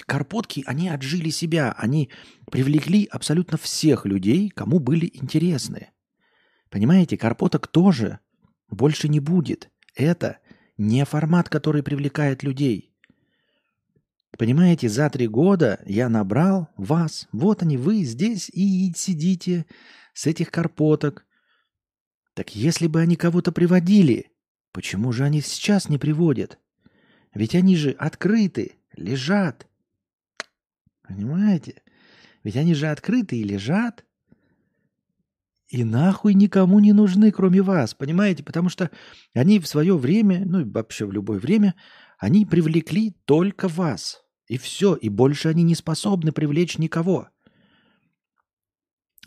Карпотки, 0.06 0.64
они 0.68 0.90
отжили 0.90 1.30
себя, 1.30 1.74
они 1.78 2.10
привлекли 2.52 3.06
абсолютно 3.06 3.58
всех 3.58 4.06
людей, 4.06 4.50
кому 4.50 4.80
были 4.80 5.10
интересны. 5.14 5.90
Понимаете, 6.70 7.18
карпоток 7.18 7.68
тоже 7.68 8.20
больше 8.70 9.08
не 9.08 9.20
будет. 9.20 9.72
Это 9.96 10.38
не 10.78 11.04
формат, 11.06 11.50
который 11.50 11.82
привлекает 11.82 12.44
людей. 12.44 12.94
Понимаете, 14.38 14.88
за 14.88 15.10
три 15.10 15.28
года 15.28 15.82
я 15.86 16.10
набрал 16.10 16.70
вас. 16.78 17.28
Вот 17.32 17.64
они, 17.64 17.76
вы 17.76 18.04
здесь 18.04 18.50
и 18.50 18.94
сидите 18.96 19.66
с 20.14 20.28
этих 20.28 20.52
карпоток. 20.52 21.26
Так 22.36 22.56
если 22.56 22.86
бы 22.86 23.02
они 23.02 23.16
кого-то 23.16 23.52
приводили, 23.52 24.32
почему 24.74 25.12
же 25.12 25.24
они 25.24 25.42
сейчас 25.42 25.90
не 25.90 25.98
приводят? 25.98 26.60
Ведь 27.34 27.56
они 27.56 27.76
же 27.76 27.92
открыты, 27.92 28.74
лежат. 28.96 29.68
Понимаете? 31.02 31.82
Ведь 32.44 32.58
они 32.58 32.76
же 32.76 32.88
открыты 32.88 33.38
и 33.38 33.44
лежат. 33.44 34.06
И 35.68 35.84
нахуй 35.84 36.36
никому 36.36 36.80
не 36.80 36.94
нужны, 36.94 37.32
кроме 37.32 37.62
вас, 37.62 37.96
понимаете? 37.96 38.44
Потому 38.44 38.70
что 38.70 38.92
они 39.34 39.60
в 39.60 39.68
свое 39.68 39.98
время, 39.98 40.44
ну 40.46 40.62
и 40.62 40.64
вообще 40.64 41.06
в 41.06 41.12
любое 41.12 41.40
время, 41.40 41.74
они 42.20 42.46
привлекли 42.46 43.16
только 43.26 43.68
вас. 43.68 44.27
И 44.48 44.58
все, 44.58 44.96
и 44.96 45.10
больше 45.10 45.50
они 45.50 45.64
не 45.64 45.76
способны 45.76 46.32
привлечь 46.32 46.78
никого. 46.78 47.30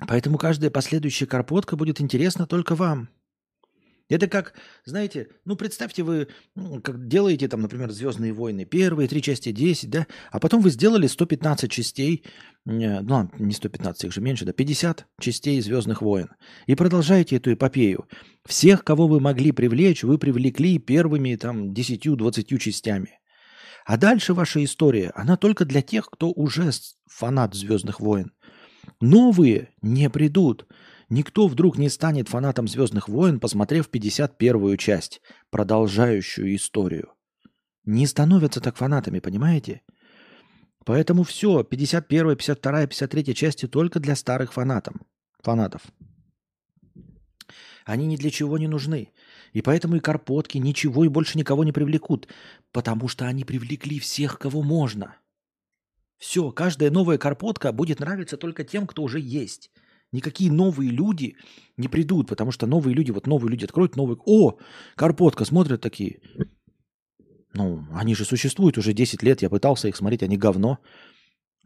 Поэтому 0.07 0.39
каждая 0.39 0.71
последующая 0.71 1.27
карпотка 1.27 1.77
будет 1.77 2.01
интересна 2.01 2.47
только 2.47 2.75
вам. 2.75 3.11
Это 4.11 4.27
как, 4.27 4.55
знаете, 4.85 5.29
ну 5.45 5.55
представьте, 5.55 6.03
вы 6.03 6.27
ну, 6.57 6.81
как 6.83 7.07
делаете 7.07 7.47
там, 7.47 7.61
например, 7.61 7.93
«Звездные 7.93 8.33
войны», 8.33 8.65
первые 8.65 9.09
три 9.09 9.23
части 9.23 9.53
10, 9.53 9.89
да, 9.89 10.07
а 10.33 10.41
потом 10.41 10.63
вы 10.63 10.71
сделали 10.71 11.07
115 11.07 11.71
частей, 11.71 12.25
э, 12.67 13.01
ну, 13.01 13.31
не 13.39 13.53
115, 13.53 14.05
их 14.05 14.13
же 14.13 14.21
меньше, 14.21 14.45
да, 14.45 14.53
50 14.53 15.07
частей 15.21 15.61
«Звездных 15.61 16.03
войн». 16.03 16.29
И 16.67 16.75
продолжаете 16.75 17.37
эту 17.37 17.53
эпопею. 17.53 18.09
Всех, 18.45 18.83
кого 18.83 19.07
вы 19.07 19.21
могли 19.21 19.53
привлечь, 19.53 20.03
вы 20.03 20.19
привлекли 20.19 20.81
первыми 20.81 21.37
там 21.37 21.73
10-20 21.73 22.59
частями. 22.59 23.20
А 23.85 23.97
дальше 23.97 24.35
ваша 24.35 24.63
история, 24.65 25.11
она 25.15 25.37
только 25.37 25.65
для 25.65 25.83
тех, 25.83 26.09
кто 26.11 26.31
уже 26.31 26.71
фанат 27.07 27.55
«Звездных 27.55 28.01
войн». 28.01 28.33
Новые 29.01 29.71
не 29.83 30.11
придут. 30.11 30.67
Никто 31.09 31.49
вдруг 31.49 31.79
не 31.79 31.89
станет 31.89 32.29
фанатом 32.29 32.69
«Звездных 32.69 33.09
войн», 33.09 33.41
посмотрев 33.41 33.89
51-ю 33.91 34.77
часть, 34.77 35.21
продолжающую 35.51 36.55
историю. 36.55 37.13
Не 37.85 38.07
становятся 38.07 38.61
так 38.61 38.77
фанатами, 38.77 39.21
понимаете? 39.21 39.83
Поэтому 40.85 41.25
все, 41.25 41.63
51, 41.65 42.37
52, 42.37 42.87
53 42.87 43.35
части 43.35 43.67
только 43.67 44.01
для 44.01 44.17
старых 44.17 44.53
фанатов. 44.53 44.95
фанатов. 45.43 45.83
Они 47.85 48.07
ни 48.07 48.17
для 48.17 48.31
чего 48.31 48.59
не 48.59 48.69
нужны. 48.69 49.13
И 49.53 49.63
поэтому 49.63 49.97
и 49.97 50.01
карпотки 50.01 50.59
ничего 50.59 51.05
и 51.05 51.09
больше 51.09 51.39
никого 51.39 51.65
не 51.65 51.73
привлекут, 51.73 52.29
потому 52.73 53.09
что 53.09 53.27
они 53.27 53.45
привлекли 53.45 53.99
всех, 53.99 54.39
кого 54.39 54.63
можно. 54.63 55.17
Все, 56.19 56.51
каждая 56.53 56.91
новая 56.91 57.19
карпотка 57.19 57.73
будет 57.73 58.01
нравиться 58.01 58.37
только 58.37 58.65
тем, 58.65 58.87
кто 58.87 59.03
уже 59.03 59.19
есть. 59.21 59.71
Никакие 60.13 60.51
новые 60.51 60.91
люди 60.91 61.37
не 61.77 61.89
придут, 61.89 62.29
потому 62.29 62.51
что 62.51 62.67
новые 62.67 62.95
люди, 62.95 63.11
вот 63.11 63.27
новые 63.27 63.51
люди 63.51 63.65
откроют 63.65 63.97
новый... 63.97 64.19
О, 64.27 64.59
карпотка, 64.97 65.45
смотрят 65.45 65.81
такие. 65.81 66.21
Ну, 67.55 67.87
они 67.93 68.15
же 68.15 68.25
существуют 68.25 68.77
уже 68.77 68.93
10 68.93 69.23
лет, 69.23 69.43
я 69.43 69.49
пытался 69.49 69.89
их 69.89 69.97
смотреть, 69.97 70.23
они 70.23 70.37
говно. 70.37 70.79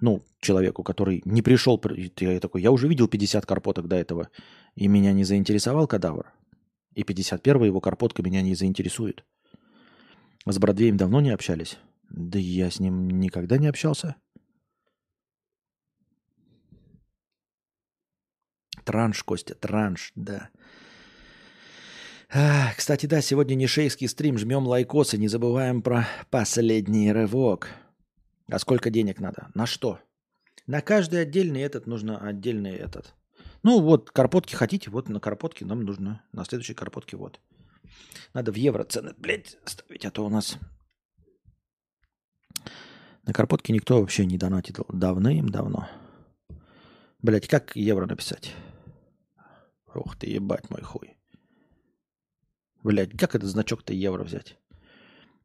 Ну, 0.01 0.25
человеку, 0.41 0.83
который 0.83 1.23
не 1.25 1.43
пришел, 1.43 1.83
я 2.21 2.41
такой, 2.41 2.63
я 2.63 2.71
уже 2.71 2.89
видел 2.89 3.09
50 3.09 3.47
карпоток 3.47 3.89
до 3.89 3.97
этого, 3.97 4.29
и 4.75 4.89
меня 4.89 5.13
не 5.13 5.25
заинтересовал 5.25 5.87
кадавр. 5.87 6.33
И 6.95 7.03
51 7.03 7.65
его 7.65 7.81
карпотка 7.81 8.23
меня 8.23 8.43
не 8.43 8.55
заинтересует. 8.55 9.25
С 10.47 10.59
Бродвеем 10.59 10.97
давно 10.97 11.21
не 11.21 11.31
общались? 11.31 11.79
Да 12.11 12.39
я 12.39 12.71
с 12.71 12.79
ним 12.79 13.09
никогда 13.09 13.57
не 13.57 13.67
общался. 13.67 14.17
Транш, 18.85 19.23
Костя, 19.23 19.55
транш, 19.55 20.13
да. 20.15 20.51
Кстати, 22.77 23.07
да, 23.07 23.23
сегодня 23.23 23.55
не 23.55 23.67
шейский 23.67 24.09
стрим. 24.09 24.37
Жмем 24.37 24.67
лайкосы, 24.67 25.17
не 25.17 25.29
забываем 25.29 25.81
про 25.81 26.07
последний 26.31 27.11
рывок. 27.11 27.71
А 28.51 28.59
сколько 28.59 28.91
денег 28.91 29.21
надо? 29.21 29.49
На 29.55 29.65
что? 29.65 30.01
На 30.67 30.83
каждый 30.83 31.23
отдельный 31.23 31.63
этот 31.63 31.87
нужно 31.87 32.19
отдельный 32.19 32.75
этот. 32.75 33.15
Ну 33.63 33.81
вот, 33.81 34.11
карпотки 34.11 34.55
хотите, 34.55 34.91
вот 34.91 35.09
на 35.09 35.21
карпотке 35.21 35.65
нам 35.65 35.81
нужно. 35.81 36.23
На 36.33 36.45
следующей 36.45 36.75
карпотке 36.75 37.17
вот. 37.17 37.41
Надо 38.33 38.53
в 38.53 38.57
евро 38.57 38.85
цены, 38.85 39.15
блядь, 39.17 39.57
ставить, 39.65 40.05
а 40.05 40.11
то 40.11 40.25
у 40.25 40.29
нас... 40.29 40.59
На 43.23 43.33
карпотке 43.33 43.73
никто 43.73 44.01
вообще 44.01 44.27
не 44.27 44.37
донатил 44.37 44.85
давным-давно. 44.89 45.89
Блять, 47.23 47.49
как 47.49 47.75
евро 47.75 48.07
написать? 48.07 48.55
Ух 49.95 50.17
ты, 50.17 50.27
ебать 50.27 50.69
мой 50.69 50.83
хуй. 50.83 51.17
Блять, 52.83 53.17
как 53.17 53.35
этот 53.35 53.49
значок-то 53.49 53.95
евро 53.95 54.25
взять? 54.25 54.59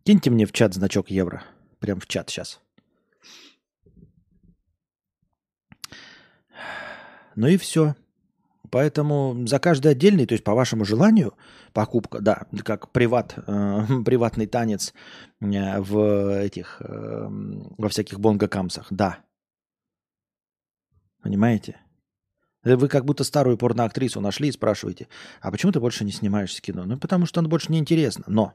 Киньте 0.04 0.30
мне 0.30 0.46
в 0.46 0.52
чат 0.52 0.74
значок 0.74 1.10
евро. 1.10 1.44
Прям 1.80 2.00
в 2.02 2.08
чат 2.08 2.30
сейчас. 2.30 2.60
Ну 7.36 7.48
и 7.48 7.56
все. 7.58 7.96
Поэтому 8.72 9.48
за 9.48 9.60
каждый 9.60 9.92
отдельный, 9.92 10.26
то 10.26 10.34
есть 10.34 10.44
по 10.44 10.54
вашему 10.54 10.84
желанию, 10.84 11.34
покупка, 11.74 12.22
да, 12.22 12.48
как 12.64 12.92
приват, 12.92 13.36
э, 13.38 13.86
приватный 14.06 14.48
танец 14.48 14.94
э, 15.42 15.80
в 15.80 16.42
этих, 16.42 16.82
э, 16.82 17.28
во 17.78 17.90
всяких 17.90 18.20
бонгокамсах, 18.20 18.88
да. 18.92 19.20
Понимаете? 21.22 21.80
Э, 22.64 22.76
вы 22.76 22.88
как 22.88 23.06
будто 23.06 23.24
старую 23.24 23.58
порноактрису 23.58 24.22
нашли 24.22 24.50
и 24.50 24.54
спрашиваете, 24.54 25.08
а 25.42 25.52
почему 25.52 25.72
ты 25.72 25.80
больше 25.80 26.04
не 26.04 26.12
снимаешься 26.12 26.62
кино? 26.62 26.86
Ну, 26.86 26.98
потому 26.98 27.26
что 27.26 27.40
оно 27.40 27.50
больше 27.50 27.72
не 27.72 27.80
интересно. 27.80 28.24
Но 28.28 28.54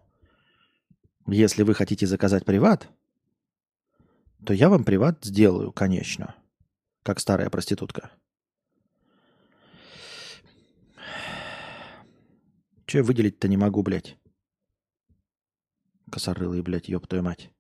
если 1.27 1.63
вы 1.63 1.75
хотите 1.75 2.07
заказать 2.07 2.45
приват, 2.45 2.89
то 4.45 4.53
я 4.53 4.69
вам 4.69 4.85
приват 4.85 5.25
сделаю, 5.25 5.73
конечно, 5.73 6.35
как 7.03 7.21
старая 7.21 7.49
проститутка. 7.51 8.11
Че 12.87 12.99
я 12.99 13.05
выделить-то 13.05 13.49
не 13.49 13.57
могу, 13.57 13.83
блядь? 13.83 14.19
Косорылый, 16.11 16.63
блядь, 16.63 16.89
ёб 16.89 17.07
твою 17.07 17.25
мать. 17.25 17.51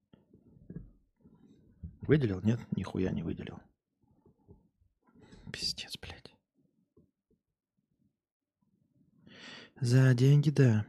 Выделил? 2.02 2.40
Нет, 2.42 2.60
нихуя 2.76 3.10
не 3.10 3.22
выделил. 3.22 3.58
Пиздец, 5.50 5.96
блядь. 5.98 6.34
За 9.80 10.14
деньги, 10.14 10.50
да. 10.50 10.86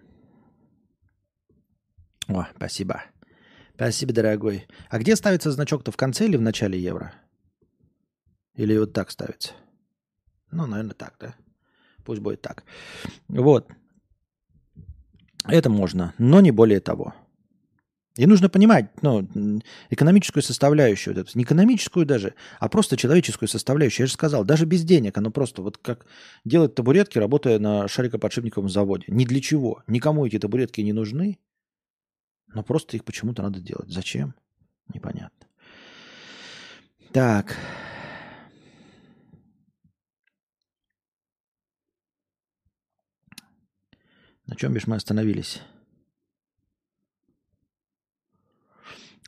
О, 2.28 2.48
спасибо. 2.56 3.04
Спасибо, 3.76 4.14
дорогой. 4.14 4.68
А 4.90 5.00
где 5.00 5.16
ставится 5.16 5.52
значок-то 5.52 5.92
в 5.92 5.98
конце 5.98 6.26
или 6.26 6.38
в 6.38 6.42
начале 6.42 6.80
евро? 6.80 7.14
Или 8.56 8.78
вот 8.78 8.94
так 8.94 9.12
ставится? 9.12 9.54
Ну, 10.52 10.66
наверное, 10.66 10.94
так, 10.94 11.16
да? 11.20 11.36
Пусть 12.04 12.22
будет 12.22 12.42
так. 12.42 12.64
Вот. 13.28 13.70
Это 15.48 15.70
можно, 15.70 16.14
но 16.18 16.42
не 16.42 16.52
более 16.52 16.80
того. 16.80 17.14
И 18.18 18.26
нужно 18.28 18.48
понимать 18.48 18.90
ну, 19.02 19.28
экономическую 19.90 20.42
составляющую, 20.42 21.14
вот 21.14 21.22
эту, 21.22 21.38
не 21.38 21.44
экономическую 21.44 22.06
даже, 22.06 22.34
а 22.60 22.70
просто 22.70 22.96
человеческую 22.96 23.50
составляющую. 23.50 24.06
Я 24.06 24.08
же 24.08 24.14
сказал, 24.14 24.46
даже 24.46 24.66
без 24.66 24.84
денег, 24.84 25.18
оно 25.18 25.32
просто 25.32 25.62
вот 25.62 25.78
как 25.78 26.06
делать 26.46 26.76
табуретки, 26.76 27.18
работая 27.18 27.60
на 27.60 27.90
шарикоподшипниковом 27.90 28.70
заводе. 28.70 29.06
Ни 29.08 29.26
для 29.26 29.42
чего. 29.42 29.84
Никому 29.88 30.26
эти 30.26 30.40
табуретки 30.40 30.80
не 30.80 30.94
нужны, 30.94 31.40
но 32.54 32.64
просто 32.64 32.96
их 32.96 33.04
почему-то 33.04 33.44
надо 33.44 33.60
делать. 33.60 33.90
Зачем? 33.90 34.34
Непонятно. 34.94 35.48
Так. 37.12 37.58
На 44.48 44.56
чем 44.56 44.74
бишь 44.74 44.88
мы 44.88 44.96
остановились? 44.96 45.62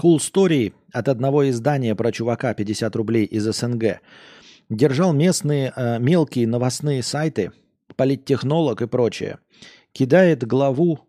Cool 0.02 0.18
Story 0.18 0.74
от 0.94 1.08
одного 1.08 1.50
издания 1.50 1.96
про 1.96 2.12
чувака 2.12 2.54
50 2.54 2.96
рублей 2.96 3.26
из 3.26 3.46
СНГ. 3.46 4.02
Держал 4.70 5.14
местные 5.14 5.74
э, 5.76 5.98
мелкие 6.00 6.48
новостные 6.48 7.02
сайты, 7.02 7.52
политтехнолог 7.96 8.82
и 8.82 8.88
прочее. 8.88 9.40
Кидает 9.94 10.46
главу 10.46 11.00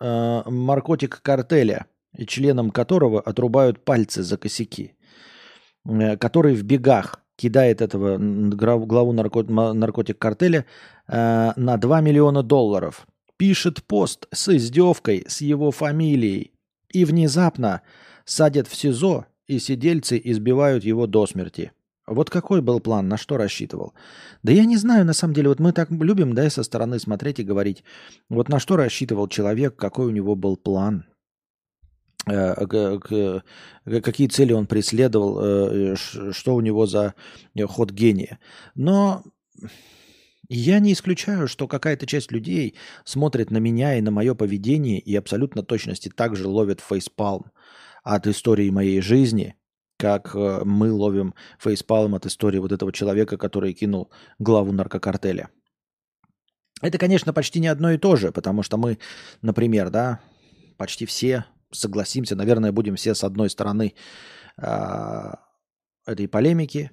э, 0.00 0.42
наркотик 0.50 1.22
картеля, 1.22 1.86
членам 2.26 2.70
которого 2.70 3.20
отрубают 3.20 3.82
пальцы 3.84 4.22
за 4.22 4.36
косяки. 4.36 4.94
Э, 5.86 6.16
который 6.16 6.54
в 6.54 6.64
бегах 6.64 7.20
кидает 7.36 7.80
этого 7.80 8.18
главу 8.18 9.12
наркотик 9.12 10.18
картеля 10.18 10.66
э, 11.08 11.52
на 11.56 11.76
2 11.76 12.00
миллиона 12.00 12.42
долларов. 12.42 13.06
Пишет 13.36 13.82
пост 13.84 14.26
с 14.32 14.48
издевкой 14.48 15.24
с 15.26 15.40
его 15.40 15.70
фамилией. 15.70 16.52
И 16.90 17.04
внезапно 17.04 17.82
садят 18.24 18.68
в 18.68 18.76
СИЗО, 18.76 19.26
и 19.46 19.58
сидельцы 19.58 20.20
избивают 20.22 20.84
его 20.84 21.06
до 21.06 21.26
смерти. 21.26 21.72
Вот 22.06 22.28
какой 22.28 22.60
был 22.60 22.80
план, 22.80 23.08
на 23.08 23.16
что 23.16 23.36
рассчитывал? 23.36 23.94
Да 24.42 24.52
я 24.52 24.64
не 24.64 24.76
знаю, 24.76 25.04
на 25.04 25.14
самом 25.14 25.34
деле, 25.34 25.48
вот 25.48 25.58
мы 25.58 25.72
так 25.72 25.90
любим, 25.90 26.34
да, 26.34 26.48
со 26.50 26.62
стороны 26.62 26.98
смотреть 26.98 27.40
и 27.40 27.44
говорить, 27.44 27.82
вот 28.28 28.48
на 28.48 28.58
что 28.58 28.76
рассчитывал 28.76 29.26
человек, 29.28 29.76
какой 29.76 30.06
у 30.06 30.10
него 30.10 30.34
был 30.36 30.56
план, 30.56 31.06
э, 32.26 32.66
какие 34.02 34.28
цели 34.28 34.52
он 34.52 34.66
преследовал, 34.66 35.40
э, 35.42 35.96
что 35.96 36.54
у 36.54 36.60
него 36.60 36.86
за 36.86 37.14
ход 37.68 37.90
гения. 37.90 38.38
Но 38.74 39.24
я 40.48 40.78
не 40.78 40.92
исключаю, 40.92 41.48
что 41.48 41.68
какая-то 41.68 42.06
часть 42.06 42.32
людей 42.32 42.76
смотрит 43.04 43.50
на 43.50 43.58
меня 43.58 43.96
и 43.96 44.00
на 44.00 44.10
мое 44.10 44.34
поведение 44.34 44.98
и 44.98 45.14
абсолютно 45.16 45.62
точности 45.62 46.08
также 46.08 46.46
ловит 46.46 46.80
фейспалм 46.80 47.50
от 48.02 48.26
истории 48.26 48.70
моей 48.70 49.00
жизни, 49.00 49.56
как 49.96 50.34
э, 50.34 50.62
мы 50.64 50.92
ловим 50.92 51.34
фейспалм 51.58 52.14
от 52.14 52.26
истории 52.26 52.58
вот 52.58 52.72
этого 52.72 52.92
человека, 52.92 53.38
который 53.38 53.72
кинул 53.72 54.10
главу 54.38 54.72
наркокартеля. 54.72 55.48
Это, 56.82 56.98
конечно, 56.98 57.32
почти 57.32 57.60
не 57.60 57.68
одно 57.68 57.92
и 57.92 57.98
то 57.98 58.16
же, 58.16 58.30
потому 58.30 58.62
что 58.62 58.76
мы, 58.76 58.98
например, 59.40 59.90
да, 59.90 60.20
почти 60.76 61.06
все 61.06 61.46
согласимся, 61.70 62.36
наверное, 62.36 62.72
будем 62.72 62.96
все 62.96 63.14
с 63.14 63.24
одной 63.24 63.48
стороны 63.48 63.94
э, 64.58 65.32
этой 66.06 66.28
полемики, 66.28 66.90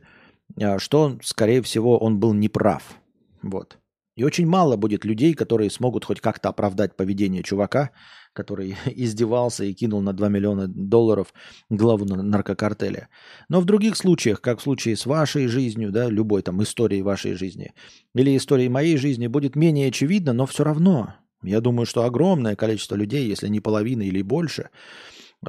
э, 0.55 0.79
что, 0.79 1.17
скорее 1.23 1.61
всего, 1.61 1.97
он 1.97 2.19
был 2.19 2.33
неправ. 2.33 3.00
Вот. 3.41 3.77
И 4.15 4.23
очень 4.23 4.45
мало 4.45 4.75
будет 4.75 5.05
людей, 5.05 5.33
которые 5.33 5.69
смогут 5.69 6.03
хоть 6.03 6.19
как-то 6.19 6.49
оправдать 6.49 6.97
поведение 6.97 7.43
чувака, 7.43 7.91
который 8.33 8.75
издевался 8.85 9.63
и 9.63 9.73
кинул 9.73 10.01
на 10.01 10.13
2 10.13 10.27
миллиона 10.29 10.67
долларов 10.67 11.33
главу 11.69 12.05
наркокартеля. 12.05 13.07
Но 13.47 13.61
в 13.61 13.65
других 13.65 13.95
случаях, 13.95 14.41
как 14.41 14.59
в 14.59 14.63
случае 14.63 14.97
с 14.97 15.05
вашей 15.05 15.47
жизнью, 15.47 15.91
да, 15.91 16.09
любой 16.09 16.41
там 16.41 16.61
историей 16.61 17.01
вашей 17.01 17.33
жизни 17.33 17.73
или 18.13 18.35
историей 18.35 18.69
моей 18.69 18.97
жизни, 18.97 19.27
будет 19.27 19.55
менее 19.55 19.87
очевидно, 19.87 20.33
но 20.33 20.45
все 20.45 20.63
равно. 20.63 21.15
Я 21.41 21.59
думаю, 21.61 21.85
что 21.85 22.03
огромное 22.03 22.55
количество 22.55 22.95
людей, 22.95 23.27
если 23.27 23.47
не 23.47 23.61
половина 23.61 24.03
или 24.03 24.21
больше, 24.21 24.69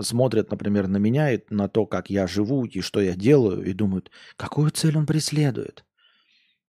смотрят, 0.01 0.51
например, 0.51 0.89
на 0.89 0.97
меня 0.97 1.33
и 1.33 1.41
на 1.51 1.69
то, 1.69 1.85
как 1.85 2.09
я 2.09 2.27
живу 2.27 2.65
и 2.65 2.81
что 2.81 3.01
я 3.01 3.15
делаю, 3.15 3.65
и 3.65 3.73
думают, 3.73 4.11
какую 4.37 4.71
цель 4.71 4.97
он 4.97 5.05
преследует. 5.05 5.85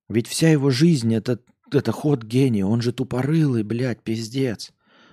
Ведь 0.09 0.27
вся 0.27 0.49
его 0.49 0.69
жизнь 0.69 1.13
это, 1.13 1.39
это 1.71 1.91
ход 1.91 2.23
гения, 2.23 2.65
он 2.65 2.81
же 2.81 2.91
тупорылый, 2.91 3.63
блядь, 3.63 4.03
пиздец. 4.03 4.71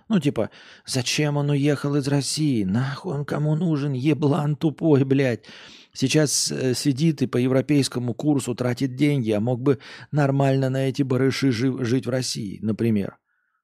Ну, 0.09 0.19
типа, 0.19 0.51
зачем 0.85 1.37
он 1.37 1.51
уехал 1.51 1.95
из 1.95 2.09
России? 2.09 2.65
Нахуй 2.65 3.15
он 3.15 3.25
кому 3.25 3.55
нужен? 3.55 3.93
Еблан 3.93 4.57
тупой, 4.57 5.05
блядь. 5.05 5.45
Сейчас 5.93 6.51
э, 6.51 6.75
сидит 6.75 7.23
и 7.23 7.29
по 7.29 7.37
европейскому 7.37 8.13
курсу 8.15 8.57
тратит 8.57 8.97
деньги, 8.97 9.31
а 9.31 9.41
мог 9.41 9.61
бы 9.63 9.79
нормально 10.11 10.69
на 10.69 10.89
эти 10.89 11.03
барыши 11.03 11.53
жи- 11.53 11.85
жить 11.85 12.07
в 12.07 12.11
России, 12.11 12.59
например. 12.61 13.19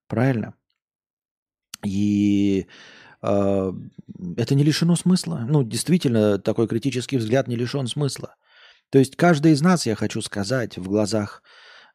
Правильно? 0.06 0.54
И 1.84 2.66
э, 3.22 3.72
это 4.36 4.54
не 4.54 4.62
лишено 4.62 4.94
смысла. 4.94 5.44
Ну, 5.48 5.64
действительно, 5.64 6.38
такой 6.38 6.68
критический 6.68 7.16
взгляд 7.16 7.48
не 7.48 7.56
лишен 7.56 7.88
смысла. 7.88 8.36
То 8.90 8.98
есть 8.98 9.16
каждый 9.16 9.52
из 9.52 9.62
нас, 9.62 9.86
я 9.86 9.94
хочу 9.94 10.20
сказать, 10.22 10.78
в 10.78 10.88
глазах 10.88 11.42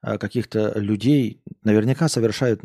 Э, 0.03 0.17
каких-то 0.17 0.77
людей 0.77 1.41
наверняка 1.63 2.07
совершают 2.09 2.61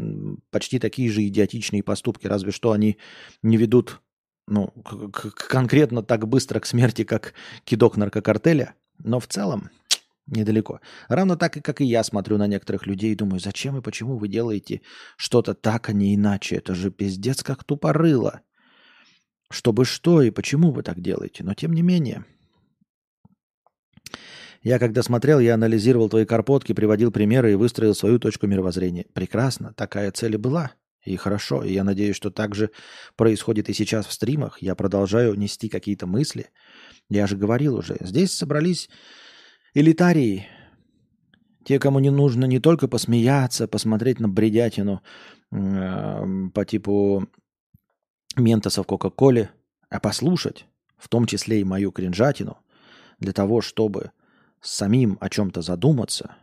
почти 0.51 0.79
такие 0.79 1.11
же 1.11 1.27
идиотичные 1.27 1.83
поступки, 1.83 2.27
разве 2.27 2.51
что 2.51 2.73
они 2.73 2.99
не 3.43 3.57
ведут 3.57 4.01
ну, 4.49 4.69
конкретно 5.11 6.03
так 6.03 6.29
быстро 6.29 6.61
к 6.61 6.67
смерти, 6.67 7.03
как 7.03 7.35
кидок 7.65 7.97
наркокартеля, 7.97 8.75
но 8.99 9.19
в 9.19 9.27
целом 9.27 9.71
недалеко. 10.27 10.81
Равно 11.09 11.37
так, 11.37 11.55
как 11.65 11.81
и 11.81 11.85
я 11.85 12.05
смотрю 12.05 12.39
на 12.39 12.47
некоторых 12.47 12.87
людей 12.87 13.13
и 13.13 13.17
думаю, 13.17 13.41
зачем 13.41 13.77
и 13.77 13.83
почему 13.83 14.19
вы 14.19 14.29
делаете 14.29 14.83
что-то 15.17 15.55
так, 15.55 15.89
а 15.89 15.93
не 15.93 16.15
иначе? 16.15 16.57
Это 16.57 16.77
же 16.77 16.93
пиздец 16.93 17.43
как 17.43 17.65
тупорыло. 17.65 18.43
Чтобы 19.51 19.85
что 19.85 20.23
и 20.23 20.31
почему 20.31 20.71
вы 20.71 20.85
так 20.85 21.01
делаете? 21.01 21.43
Но 21.43 21.55
тем 21.55 21.73
не 21.73 21.83
менее– 21.83 22.25
я 24.63 24.79
когда 24.79 25.03
смотрел, 25.03 25.39
я 25.39 25.55
анализировал 25.55 26.09
твои 26.09 26.25
карпотки, 26.25 26.73
приводил 26.73 27.13
примеры 27.13 27.53
и 27.53 27.57
выстроил 27.57 27.95
свою 27.95 28.19
точку 28.19 28.47
мировоззрения. 28.47 29.07
Прекрасно, 29.13 29.73
такая 29.75 30.11
цель 30.11 30.35
и 30.35 30.39
была. 30.39 30.73
И 31.05 31.15
хорошо, 31.17 31.63
и 31.63 31.73
я 31.73 31.85
надеюсь, 31.85 32.17
что 32.17 32.31
так 32.31 32.57
же 32.57 32.71
происходит 33.15 33.69
и 33.69 33.73
сейчас 33.73 34.07
в 34.07 34.13
стримах. 34.13 34.61
Я 34.61 34.75
продолжаю 34.75 35.35
нести 35.35 35.69
какие-то 35.69 36.09
мысли. 36.09 36.51
Я 37.09 37.29
же 37.29 37.37
говорил 37.37 37.77
уже, 37.77 37.97
здесь 38.01 38.33
собрались 38.33 38.91
элитарии, 39.73 40.49
те, 41.65 41.79
кому 41.79 42.01
не 42.01 42.11
нужно 42.11 42.45
не 42.45 42.59
только 42.59 42.89
посмеяться, 42.89 43.69
посмотреть 43.69 44.19
на 44.19 44.29
бредятину 44.29 45.03
э, 45.53 46.49
по 46.53 46.65
типу 46.65 47.29
ментосов 48.37 48.87
Кока-Коле, 48.87 49.51
а 49.89 50.01
послушать, 50.01 50.67
в 50.97 51.09
том 51.09 51.27
числе 51.27 51.61
и 51.61 51.65
мою 51.65 51.93
кринжатину, 51.93 52.59
для 53.19 53.33
того, 53.33 53.61
чтобы 53.61 54.13
самим 54.61 55.19
о 55.21 55.29
чем-то 55.29 55.63
задуматься 55.63 56.37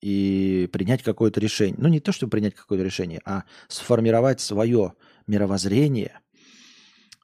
и 0.00 0.68
принять 0.72 1.02
какое-то 1.02 1.40
решение. 1.40 1.76
Ну, 1.78 1.88
не 1.88 2.00
то, 2.00 2.12
чтобы 2.12 2.32
принять 2.32 2.54
какое-то 2.54 2.84
решение, 2.84 3.20
а 3.24 3.44
сформировать 3.68 4.40
свое 4.40 4.94
мировоззрение 5.26 6.20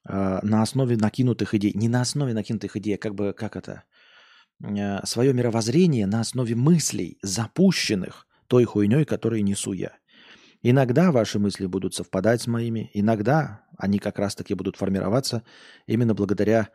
э, 0.08 0.38
на 0.42 0.62
основе 0.62 0.96
накинутых 0.96 1.54
идей. 1.54 1.72
Не 1.74 1.88
на 1.88 2.00
основе 2.00 2.32
накинутых 2.32 2.76
идей, 2.76 2.94
а 2.94 2.98
как 2.98 3.14
бы, 3.14 3.34
как 3.34 3.56
это? 3.56 3.84
Э, 4.62 5.04
свое 5.04 5.32
мировоззрение 5.32 6.06
на 6.06 6.20
основе 6.20 6.54
мыслей, 6.54 7.18
запущенных 7.22 8.26
той 8.46 8.64
хуйней, 8.64 9.04
которую 9.04 9.44
несу 9.44 9.72
я. 9.72 9.92
Иногда 10.62 11.10
ваши 11.10 11.38
мысли 11.38 11.66
будут 11.66 11.94
совпадать 11.94 12.42
с 12.42 12.46
моими, 12.46 12.90
иногда 12.92 13.62
они 13.78 13.98
как 13.98 14.18
раз-таки 14.18 14.54
будут 14.54 14.76
формироваться 14.76 15.42
именно 15.86 16.14
благодаря 16.14 16.68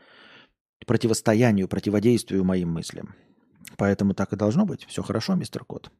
противостоянию, 0.85 1.67
противодействию 1.67 2.43
моим 2.43 2.71
мыслям. 2.71 3.15
Поэтому 3.77 4.13
так 4.13 4.33
и 4.33 4.35
должно 4.35 4.65
быть. 4.65 4.85
Все 4.85 5.01
хорошо, 5.01 5.35
мистер 5.35 5.63
Кот. 5.65 5.91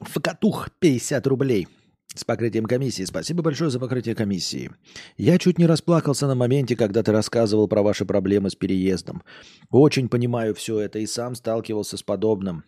Факатух 0.00 0.68
50 0.78 1.26
рублей 1.26 1.68
с 2.14 2.24
покрытием 2.24 2.66
комиссии. 2.66 3.04
Спасибо 3.04 3.42
большое 3.42 3.70
за 3.70 3.80
покрытие 3.80 4.14
комиссии. 4.14 4.70
Я 5.16 5.38
чуть 5.38 5.58
не 5.58 5.66
расплакался 5.66 6.26
на 6.26 6.34
моменте, 6.34 6.76
когда 6.76 7.02
ты 7.02 7.12
рассказывал 7.12 7.68
про 7.68 7.82
ваши 7.82 8.04
проблемы 8.04 8.50
с 8.50 8.54
переездом. 8.54 9.22
Очень 9.70 10.08
понимаю 10.08 10.54
все 10.54 10.80
это 10.80 10.98
и 10.98 11.06
сам 11.06 11.34
сталкивался 11.34 11.96
с 11.96 12.02
подобным. 12.02 12.64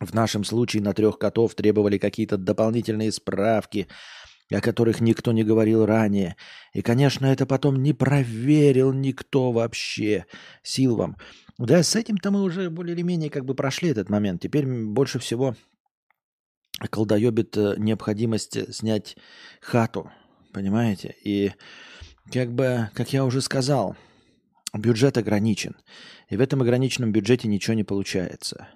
В 0.00 0.14
нашем 0.14 0.44
случае 0.44 0.82
на 0.82 0.94
трех 0.94 1.18
котов 1.18 1.54
требовали 1.54 1.98
какие-то 1.98 2.38
дополнительные 2.38 3.12
справки, 3.12 3.86
о 4.50 4.60
которых 4.60 5.00
никто 5.00 5.32
не 5.32 5.44
говорил 5.44 5.84
ранее. 5.84 6.36
И, 6.72 6.82
конечно, 6.82 7.26
это 7.26 7.46
потом 7.46 7.82
не 7.82 7.92
проверил 7.92 8.92
никто 8.92 9.52
вообще. 9.52 10.26
Сил 10.62 10.96
вам. 10.96 11.16
Да, 11.58 11.82
с 11.82 11.94
этим-то 11.94 12.30
мы 12.30 12.42
уже 12.42 12.70
более 12.70 12.94
или 12.94 13.02
менее 13.02 13.28
как 13.28 13.44
бы 13.44 13.54
прошли 13.54 13.90
этот 13.90 14.08
момент. 14.08 14.40
Теперь 14.40 14.66
больше 14.66 15.18
всего 15.18 15.54
колдоебит 16.88 17.56
э, 17.56 17.74
необходимость 17.76 18.56
э, 18.56 18.72
снять 18.72 19.16
хату, 19.60 20.10
понимаете? 20.52 21.14
И 21.22 21.52
как 22.32 22.52
бы, 22.52 22.90
как 22.94 23.12
я 23.12 23.24
уже 23.24 23.40
сказал, 23.40 23.96
бюджет 24.72 25.18
ограничен. 25.18 25.76
И 26.28 26.36
в 26.36 26.40
этом 26.40 26.62
ограниченном 26.62 27.12
бюджете 27.12 27.48
ничего 27.48 27.74
не 27.74 27.84
получается. 27.84 28.68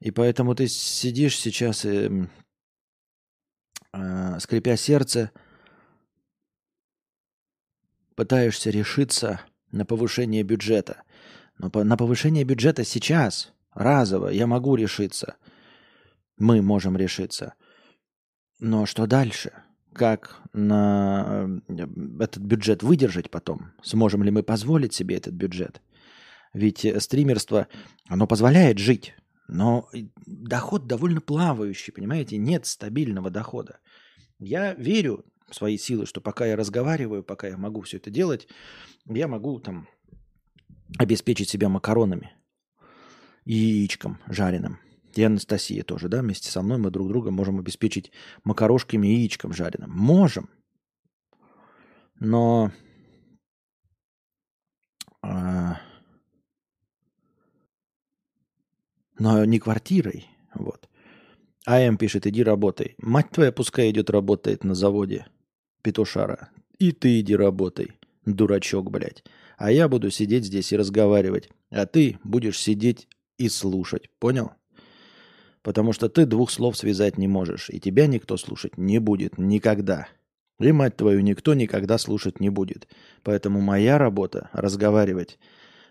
И 0.00 0.10
поэтому 0.10 0.54
ты 0.54 0.66
сидишь 0.66 1.38
сейчас 1.38 1.84
и, 1.84 2.26
э, 3.92 4.40
скрипя 4.40 4.76
сердце, 4.76 5.30
пытаешься 8.14 8.70
решиться 8.70 9.40
на 9.72 9.84
повышение 9.84 10.42
бюджета. 10.42 11.02
Но 11.58 11.70
по, 11.70 11.84
на 11.84 11.96
повышение 11.96 12.44
бюджета 12.44 12.84
сейчас, 12.84 13.52
разово, 13.74 14.28
я 14.28 14.46
могу 14.46 14.74
решиться– 14.74 15.36
мы 16.40 16.62
можем 16.62 16.96
решиться. 16.96 17.54
Но 18.58 18.86
что 18.86 19.06
дальше? 19.06 19.52
Как 19.92 20.40
на 20.52 21.60
э, 21.68 21.86
этот 22.20 22.42
бюджет 22.42 22.82
выдержать 22.82 23.30
потом? 23.30 23.72
Сможем 23.82 24.22
ли 24.22 24.30
мы 24.30 24.42
позволить 24.42 24.94
себе 24.94 25.16
этот 25.16 25.34
бюджет? 25.34 25.82
Ведь 26.54 26.84
э, 26.84 26.98
стримерство, 27.00 27.68
оно 28.08 28.26
позволяет 28.26 28.78
жить, 28.78 29.14
но 29.48 29.88
доход 30.26 30.86
довольно 30.86 31.20
плавающий, 31.20 31.92
понимаете? 31.92 32.38
Нет 32.38 32.66
стабильного 32.66 33.30
дохода. 33.30 33.80
Я 34.38 34.74
верю 34.74 35.24
в 35.48 35.54
свои 35.54 35.76
силы, 35.76 36.06
что 36.06 36.20
пока 36.20 36.46
я 36.46 36.56
разговариваю, 36.56 37.22
пока 37.22 37.48
я 37.48 37.56
могу 37.56 37.82
все 37.82 37.98
это 37.98 38.10
делать, 38.10 38.48
я 39.06 39.28
могу 39.28 39.58
там 39.58 39.88
обеспечить 40.98 41.50
себя 41.50 41.68
макаронами 41.68 42.32
и 43.44 43.54
яичком 43.54 44.18
жареным– 44.28 44.78
и 45.14 45.22
Анастасия 45.22 45.82
тоже, 45.82 46.08
да, 46.08 46.20
вместе 46.20 46.50
со 46.50 46.62
мной 46.62 46.78
мы 46.78 46.90
друг 46.90 47.08
друга 47.08 47.30
можем 47.30 47.58
обеспечить 47.58 48.12
макарошками 48.44 49.06
и 49.06 49.16
яичком 49.20 49.52
жареным. 49.52 49.90
Можем. 49.90 50.48
Но 52.18 52.70
а, 55.22 55.80
но 59.18 59.44
не 59.44 59.58
квартирой. 59.58 60.26
Вот. 60.54 60.88
АМ 61.66 61.98
пишет, 61.98 62.26
иди 62.26 62.42
работай. 62.42 62.94
Мать 62.98 63.30
твоя 63.30 63.52
пускай 63.52 63.90
идет 63.90 64.10
работает 64.10 64.64
на 64.64 64.74
заводе 64.74 65.26
петушара. 65.82 66.50
И 66.78 66.92
ты 66.92 67.20
иди 67.20 67.36
работай, 67.36 67.98
дурачок, 68.24 68.90
блядь. 68.90 69.22
А 69.58 69.70
я 69.70 69.88
буду 69.88 70.10
сидеть 70.10 70.46
здесь 70.46 70.72
и 70.72 70.76
разговаривать. 70.76 71.50
А 71.70 71.84
ты 71.84 72.18
будешь 72.24 72.58
сидеть 72.58 73.08
и 73.36 73.48
слушать. 73.50 74.08
Понял? 74.18 74.52
Потому 75.62 75.92
что 75.92 76.08
ты 76.08 76.24
двух 76.24 76.50
слов 76.50 76.76
связать 76.76 77.18
не 77.18 77.28
можешь, 77.28 77.68
и 77.68 77.80
тебя 77.80 78.06
никто 78.06 78.36
слушать 78.36 78.78
не 78.78 78.98
будет 78.98 79.36
никогда. 79.38 80.08
И 80.58 80.72
мать 80.72 80.96
твою 80.96 81.20
никто 81.20 81.54
никогда 81.54 81.98
слушать 81.98 82.40
не 82.40 82.50
будет. 82.50 82.88
Поэтому 83.22 83.60
моя 83.60 83.98
работа– 83.98 84.50
разговаривать. 84.52 85.38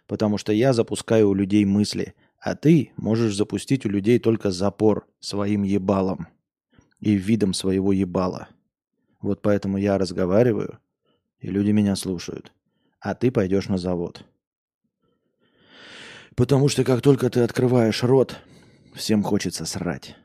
Потому 0.08 0.38
что 0.38 0.53
я 0.53 0.73
запускаю 0.73 1.29
у 1.29 1.34
людей 1.34 1.65
мысли, 1.65 2.15
а 2.39 2.55
ты 2.55 2.91
можешь 2.97 3.36
запустить 3.36 3.86
у 3.86 3.89
людей 3.89 4.17
только 4.19 4.49
запор 4.49 5.08
своим 5.19 5.63
ебалом 5.63 6.27
и 6.99 7.13
видом 7.13 7.53
своего 7.53 7.93
ебала. 7.93 8.47
Вот 9.21 9.41
поэтому 9.41 9.77
я 9.77 9.97
разговариваю, 9.97 10.79
и 11.39 11.49
люди 11.49 11.71
меня 11.71 11.95
слушают. 11.95 12.51
А 12.99 13.13
ты 13.13 13.32
пойдешь 13.32 13.69
на 13.69 13.77
завод. 13.77 14.23
Потому 16.36 16.69
что 16.69 16.84
как 16.84 17.01
только 17.01 17.29
ты 17.29 17.41
открываешь 17.41 18.01
рот– 18.01 18.39
Всем 18.99 19.23
хочется 19.23 19.65
срать. 19.65 20.17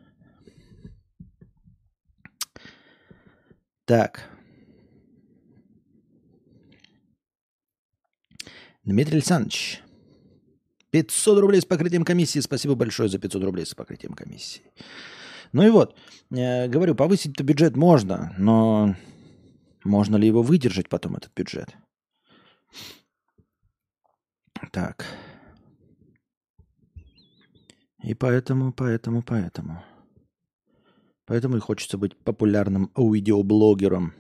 Так. 3.85 4.29
Дмитрий 8.83 9.19
Александрович. 9.19 9.81
500 10.91 11.39
рублей 11.39 11.61
с 11.61 11.65
покрытием 11.65 12.05
комиссии. 12.05 12.41
Спасибо 12.41 12.75
большое 12.75 13.09
за 13.09 13.21
500 13.21 13.45
рублей 13.45 13.65
с 13.65 13.75
покрытием 13.75 14.15
комиссии. 14.15 14.63
Ну 15.53 15.63
и 15.63 15.71
вот, 15.71 15.97
э, 16.33 16.67
говорю, 16.67 16.97
повысить-то 16.97 17.45
бюджет 17.45 17.77
можно, 17.77 18.35
но 18.39 18.97
можно 19.85 20.17
ли 20.17 20.27
его 20.27 20.43
выдержать 20.43 20.89
потом, 20.89 21.15
этот 21.15 21.33
бюджет? 21.37 21.77
Так. 24.73 25.07
И 28.05 28.13
поэтому, 28.13 28.71
поэтому, 28.71 29.23
поэтому. 29.23 29.83
Поэтому 31.25 31.57
и 31.57 31.61
хочется 31.61 31.97
быть 31.97 32.15
популярным 32.19 32.91
аудиоблогером. 32.95 34.13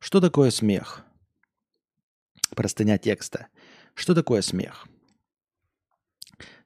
Что 0.00 0.20
такое 0.20 0.50
смех? 0.50 1.04
Простыня 2.56 2.98
текста. 2.98 3.46
Что 3.94 4.16
такое 4.16 4.42
смех? 4.42 4.88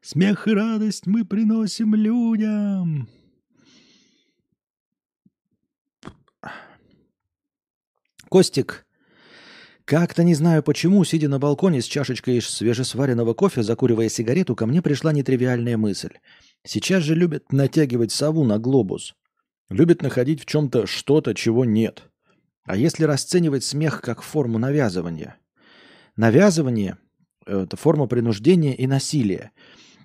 Смех 0.01 0.49
и 0.49 0.55
радость 0.55 1.07
мы 1.07 1.27
приносим 1.27 1.95
людям. 1.95 3.11
Костик 8.31 8.87
как-то 9.89 10.23
не 10.23 10.35
знаю 10.35 10.63
почему, 10.63 11.03
сидя 11.03 11.31
на 11.31 11.39
балконе 11.39 11.81
с 11.81 11.87
чашечкой 11.87 12.43
свежесваренного 12.43 13.33
кофе, 13.33 13.63
закуривая 13.63 14.11
сигарету, 14.11 14.55
ко 14.55 14.67
мне 14.67 14.83
пришла 14.83 15.15
нетривиальная 15.15 15.79
мысль. 15.79 16.19
Сейчас 16.63 17.03
же 17.03 17.15
любят 17.15 17.53
натягивать 17.53 18.13
сову 18.13 18.45
на 18.45 18.59
глобус. 18.59 19.15
Любят 19.71 20.03
находить 20.03 20.43
в 20.43 20.45
чем-то 20.45 20.87
что-то, 20.87 21.35
чего 21.35 21.65
нет. 21.65 22.03
А 22.67 22.77
если 22.77 23.05
расценивать 23.05 23.65
смех 23.65 24.03
как 24.03 24.21
форму 24.21 24.59
навязывания? 24.59 25.37
Навязывание– 26.17 26.99
это 27.47 27.79
форма 27.79 28.07
принуждения 28.09 28.75
и 28.75 28.87
насилия. 28.87 29.53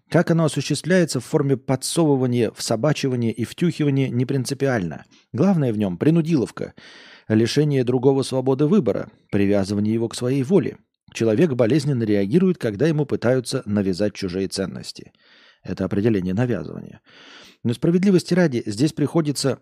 Как 0.09 0.31
оно 0.31 0.45
осуществляется 0.45 1.19
в 1.19 1.25
форме 1.25 1.57
подсовывания, 1.57 2.51
всобачивания 2.51 3.31
и 3.31 3.43
втюхивания 3.43 4.07
не 4.07 4.25
принципиально. 4.25 5.03
Главное 5.33 5.73
в 5.73 5.77
нем– 5.77 5.97
принудиловка– 5.99 6.73
лишение 7.27 7.83
другого 7.83 8.23
свободы 8.23 8.67
выбора, 8.67 9.09
привязывание 9.31 9.93
его 9.93 10.09
к 10.09 10.15
своей 10.15 10.43
воле. 10.43 10.77
Человек 11.13 11.53
болезненно 11.53 12.03
реагирует, 12.03 12.57
когда 12.57 12.87
ему 12.87 13.05
пытаются 13.05 13.61
навязать 13.65 14.13
чужие 14.13 14.47
ценности. 14.47 15.11
Это 15.63 15.85
определение 15.85 16.33
навязывания. 16.33 17.01
Но 17.63 17.73
справедливости 17.73 18.33
ради, 18.33 18.63
здесь 18.65 18.93
приходится, 18.93 19.59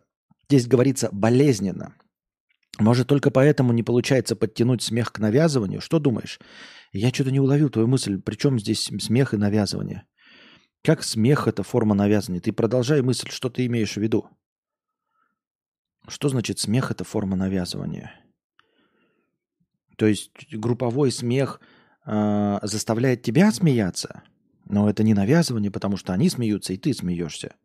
здесь 0.48 0.68
говорится 0.68 1.10
болезненно. 1.12 1.94
Может, 2.80 3.08
только 3.08 3.30
поэтому 3.30 3.74
не 3.74 3.84
получается 3.84 4.36
подтянуть 4.36 4.82
смех 4.82 5.12
к 5.12 5.20
навязыванию? 5.20 5.82
Что 5.82 6.00
думаешь? 6.00 6.40
Я 6.94 7.10
что-то 7.10 7.32
не 7.32 7.40
уловил 7.40 7.70
твою 7.70 7.88
мысль. 7.88 8.20
Причем 8.20 8.60
здесь 8.60 8.90
смех 9.00 9.34
и 9.34 9.38
навязывание? 9.38 10.04
Как 10.84 11.04
смех– 11.04 11.48
это 11.48 11.62
форма 11.62 11.94
навязывания? 11.94 12.42
Ты 12.42 12.54
продолжай 12.54 13.02
мысль, 13.02 13.30
что 13.30 13.50
ты 13.50 13.66
имеешь 13.68 13.94
в 13.94 13.98
виду? 13.98 14.26
Что 16.08 16.30
значит 16.30 16.60
смех– 16.60 16.92
это 16.92 17.04
форма 17.04 17.36
навязывания? 17.36 18.14
То 19.98 20.08
есть 20.08 20.32
групповой 20.52 21.12
смех 21.12 21.62
э, 22.06 22.60
заставляет 22.64 23.22
тебя 23.22 23.52
смеяться, 23.52 24.24
но 24.66 24.90
это 24.90 25.04
не 25.04 25.14
навязывание, 25.14 25.70
потому 25.70 25.98
что 25.98 26.14
они 26.14 26.30
смеются, 26.30 26.74
и 26.74 26.78
ты 26.78 26.94
смеешься. 26.94 27.56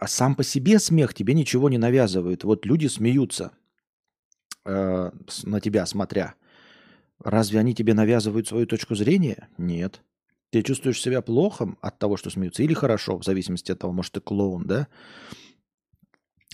А 0.00 0.08
сам 0.08 0.34
по 0.34 0.42
себе 0.42 0.78
смех 0.78 1.14
тебе 1.14 1.34
ничего 1.34 1.68
не 1.68 1.78
навязывает. 1.78 2.44
Вот 2.44 2.66
люди 2.66 2.88
смеются 2.88 3.52
э, 4.64 5.10
на 5.44 5.60
тебя 5.60 5.86
смотря. 5.86 6.34
Разве 7.22 7.60
они 7.60 7.74
тебе 7.74 7.94
навязывают 7.94 8.48
свою 8.48 8.66
точку 8.66 8.96
зрения? 8.96 9.48
Нет. 9.58 10.02
Ты 10.50 10.62
чувствуешь 10.62 11.00
себя 11.00 11.22
плохо 11.22 11.76
от 11.80 11.98
того, 11.98 12.16
что 12.16 12.30
смеются, 12.30 12.62
или 12.62 12.74
хорошо, 12.74 13.16
в 13.16 13.24
зависимости 13.24 13.72
от 13.72 13.78
того, 13.78 13.92
может, 13.92 14.12
ты 14.12 14.20
клоун, 14.20 14.66
да? 14.66 14.88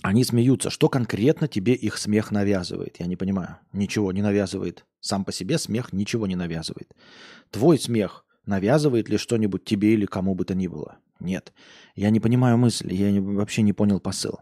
Они 0.01 0.23
смеются. 0.23 0.69
Что 0.69 0.87
конкретно 0.87 1.47
тебе 1.47 1.73
их 1.73 1.97
смех 1.97 2.31
навязывает? 2.31 2.97
Я 2.99 3.05
не 3.05 3.15
понимаю. 3.15 3.57
Ничего 3.73 4.11
не 4.11 4.21
навязывает. 4.21 4.85
Сам 5.01 5.25
по 5.25 5.31
себе 5.31 5.57
смех 5.57 5.91
ничего 5.91 6.25
не 6.27 6.35
навязывает. 6.35 6.93
Твой 7.51 7.77
смех 7.77 8.25
навязывает 8.45 9.09
ли 9.09 9.17
что-нибудь 9.17 9.65
тебе 9.65 9.93
или 9.93 10.05
кому 10.05 10.35
бы 10.35 10.45
то 10.45 10.55
ни 10.55 10.67
было? 10.67 10.99
Нет. 11.19 11.53
Я 11.95 12.09
не 12.11 12.19
понимаю 12.19 12.57
мысли. 12.57 12.93
Я 12.93 13.21
вообще 13.21 13.61
не 13.61 13.73
понял 13.73 13.99
посыл. 13.99 14.39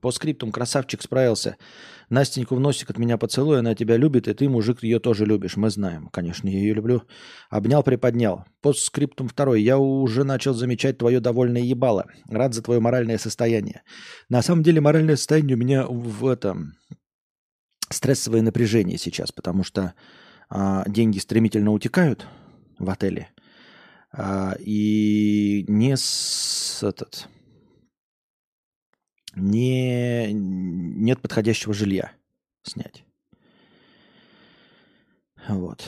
По 0.00 0.10
скриптум 0.10 0.52
красавчик 0.52 1.02
справился. 1.02 1.56
Настеньку 2.08 2.54
в 2.54 2.60
носик 2.60 2.90
от 2.90 2.98
меня 2.98 3.18
поцелуй, 3.18 3.58
она 3.58 3.74
тебя 3.74 3.96
любит, 3.96 4.28
и 4.28 4.34
ты, 4.34 4.48
мужик, 4.48 4.82
ее 4.82 4.98
тоже 4.98 5.26
любишь. 5.26 5.56
Мы 5.56 5.70
знаем. 5.70 6.08
Конечно, 6.08 6.48
я 6.48 6.58
ее 6.58 6.74
люблю. 6.74 7.02
Обнял, 7.50 7.82
приподнял. 7.82 8.44
По 8.62 8.72
скриптум 8.72 9.28
второй. 9.28 9.62
Я 9.62 9.78
уже 9.78 10.24
начал 10.24 10.54
замечать 10.54 10.98
твое 10.98 11.20
довольное 11.20 11.62
ебало. 11.62 12.06
Рад 12.28 12.54
за 12.54 12.62
твое 12.62 12.80
моральное 12.80 13.18
состояние. 13.18 13.82
На 14.28 14.42
самом 14.42 14.62
деле 14.62 14.80
моральное 14.80 15.16
состояние 15.16 15.56
у 15.56 15.60
меня 15.60 15.86
в 15.86 16.26
этом 16.26 16.74
стрессовое 17.90 18.42
напряжение 18.42 18.98
сейчас, 18.98 19.32
потому 19.32 19.64
что 19.64 19.94
а, 20.48 20.84
деньги 20.88 21.18
стремительно 21.18 21.72
утекают 21.72 22.26
в 22.78 22.88
отеле. 22.88 23.28
А, 24.12 24.54
и 24.58 25.64
не 25.68 25.96
с 25.96 26.82
этот 26.82 27.28
не, 29.38 30.32
нет 30.32 31.20
подходящего 31.20 31.72
жилья 31.72 32.12
снять. 32.62 33.04
Вот. 35.48 35.84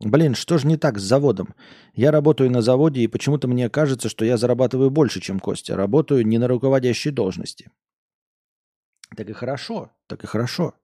Блин, 0.00 0.34
что 0.34 0.58
же 0.58 0.66
не 0.66 0.76
так 0.76 0.98
с 0.98 1.02
заводом? 1.02 1.54
Я 1.94 2.10
работаю 2.10 2.50
на 2.50 2.62
заводе, 2.62 3.02
и 3.02 3.06
почему-то 3.06 3.48
мне 3.48 3.68
кажется, 3.68 4.08
что 4.08 4.24
я 4.24 4.36
зарабатываю 4.36 4.90
больше, 4.90 5.20
чем 5.20 5.40
Костя. 5.40 5.76
Работаю 5.76 6.26
не 6.26 6.38
на 6.38 6.48
руководящей 6.48 7.10
должности. 7.10 7.70
Так 9.16 9.28
и 9.28 9.32
хорошо, 9.32 9.90
так 10.06 10.24
и 10.24 10.26
хорошо. 10.26 10.74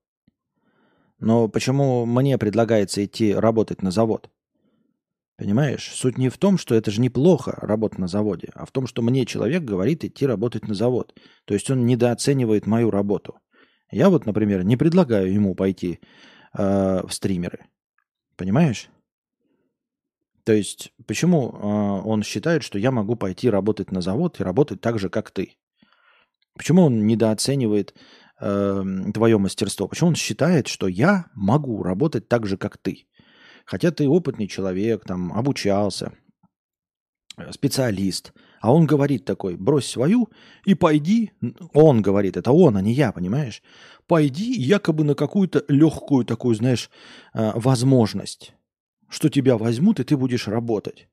Но 1.18 1.48
почему 1.48 2.04
мне 2.04 2.36
предлагается 2.36 3.04
идти 3.04 3.34
работать 3.34 3.82
на 3.82 3.90
завод? 3.90 4.30
Понимаешь? 5.36 5.90
Суть 5.92 6.16
не 6.16 6.30
в 6.30 6.38
том, 6.38 6.56
что 6.56 6.74
это 6.74 6.90
же 6.90 7.00
неплохо 7.00 7.52
работать 7.60 7.98
на 7.98 8.08
заводе, 8.08 8.48
а 8.54 8.64
в 8.64 8.72
том, 8.72 8.86
что 8.86 9.02
мне 9.02 9.26
человек 9.26 9.62
говорит 9.62 10.04
идти 10.04 10.26
работать 10.26 10.66
на 10.66 10.74
завод. 10.74 11.14
То 11.44 11.52
есть 11.52 11.70
он 11.70 11.84
недооценивает 11.84 12.66
мою 12.66 12.90
работу. 12.90 13.38
Я 13.90 14.08
вот, 14.08 14.24
например, 14.24 14.64
не 14.64 14.76
предлагаю 14.76 15.32
ему 15.32 15.54
пойти 15.54 16.00
э, 16.56 17.02
в 17.06 17.10
стримеры. 17.10 17.66
Понимаешь? 18.36 18.88
То 20.44 20.52
есть 20.52 20.92
почему 21.06 21.50
э, 21.50 22.08
он 22.08 22.22
считает, 22.22 22.62
что 22.62 22.78
я 22.78 22.90
могу 22.90 23.14
пойти 23.14 23.50
работать 23.50 23.92
на 23.92 24.00
завод 24.00 24.40
и 24.40 24.44
работать 24.44 24.80
так 24.80 24.98
же, 24.98 25.10
как 25.10 25.30
ты? 25.30 25.56
Почему 26.54 26.84
он 26.84 27.06
недооценивает 27.06 27.94
э, 28.40 28.84
твое 29.12 29.38
мастерство? 29.38 29.86
Почему 29.86 30.08
он 30.08 30.14
считает, 30.14 30.66
что 30.66 30.88
я 30.88 31.26
могу 31.34 31.82
работать 31.82 32.26
так 32.26 32.46
же, 32.46 32.56
как 32.56 32.78
ты? 32.78 33.06
Хотя 33.66 33.90
ты 33.90 34.08
опытный 34.08 34.46
человек, 34.46 35.04
там, 35.04 35.32
обучался, 35.32 36.12
э, 37.36 37.52
специалист. 37.52 38.32
А 38.60 38.72
он 38.72 38.86
говорит 38.86 39.24
такой, 39.24 39.56
брось 39.56 39.90
свою 39.90 40.28
и 40.64 40.74
пойди. 40.74 41.32
Он 41.74 42.00
говорит, 42.00 42.36
это 42.36 42.52
он, 42.52 42.76
а 42.76 42.80
не 42.80 42.92
я, 42.92 43.12
понимаешь? 43.12 43.62
Пойди 44.06 44.52
якобы 44.52 45.02
на 45.02 45.14
какую-то 45.14 45.64
легкую 45.68 46.24
такую, 46.24 46.54
знаешь, 46.54 46.90
э, 47.34 47.50
возможность, 47.54 48.54
что 49.08 49.28
тебя 49.28 49.58
возьмут, 49.58 49.98
и 49.98 50.04
ты 50.04 50.16
будешь 50.16 50.46
работать. 50.46 51.08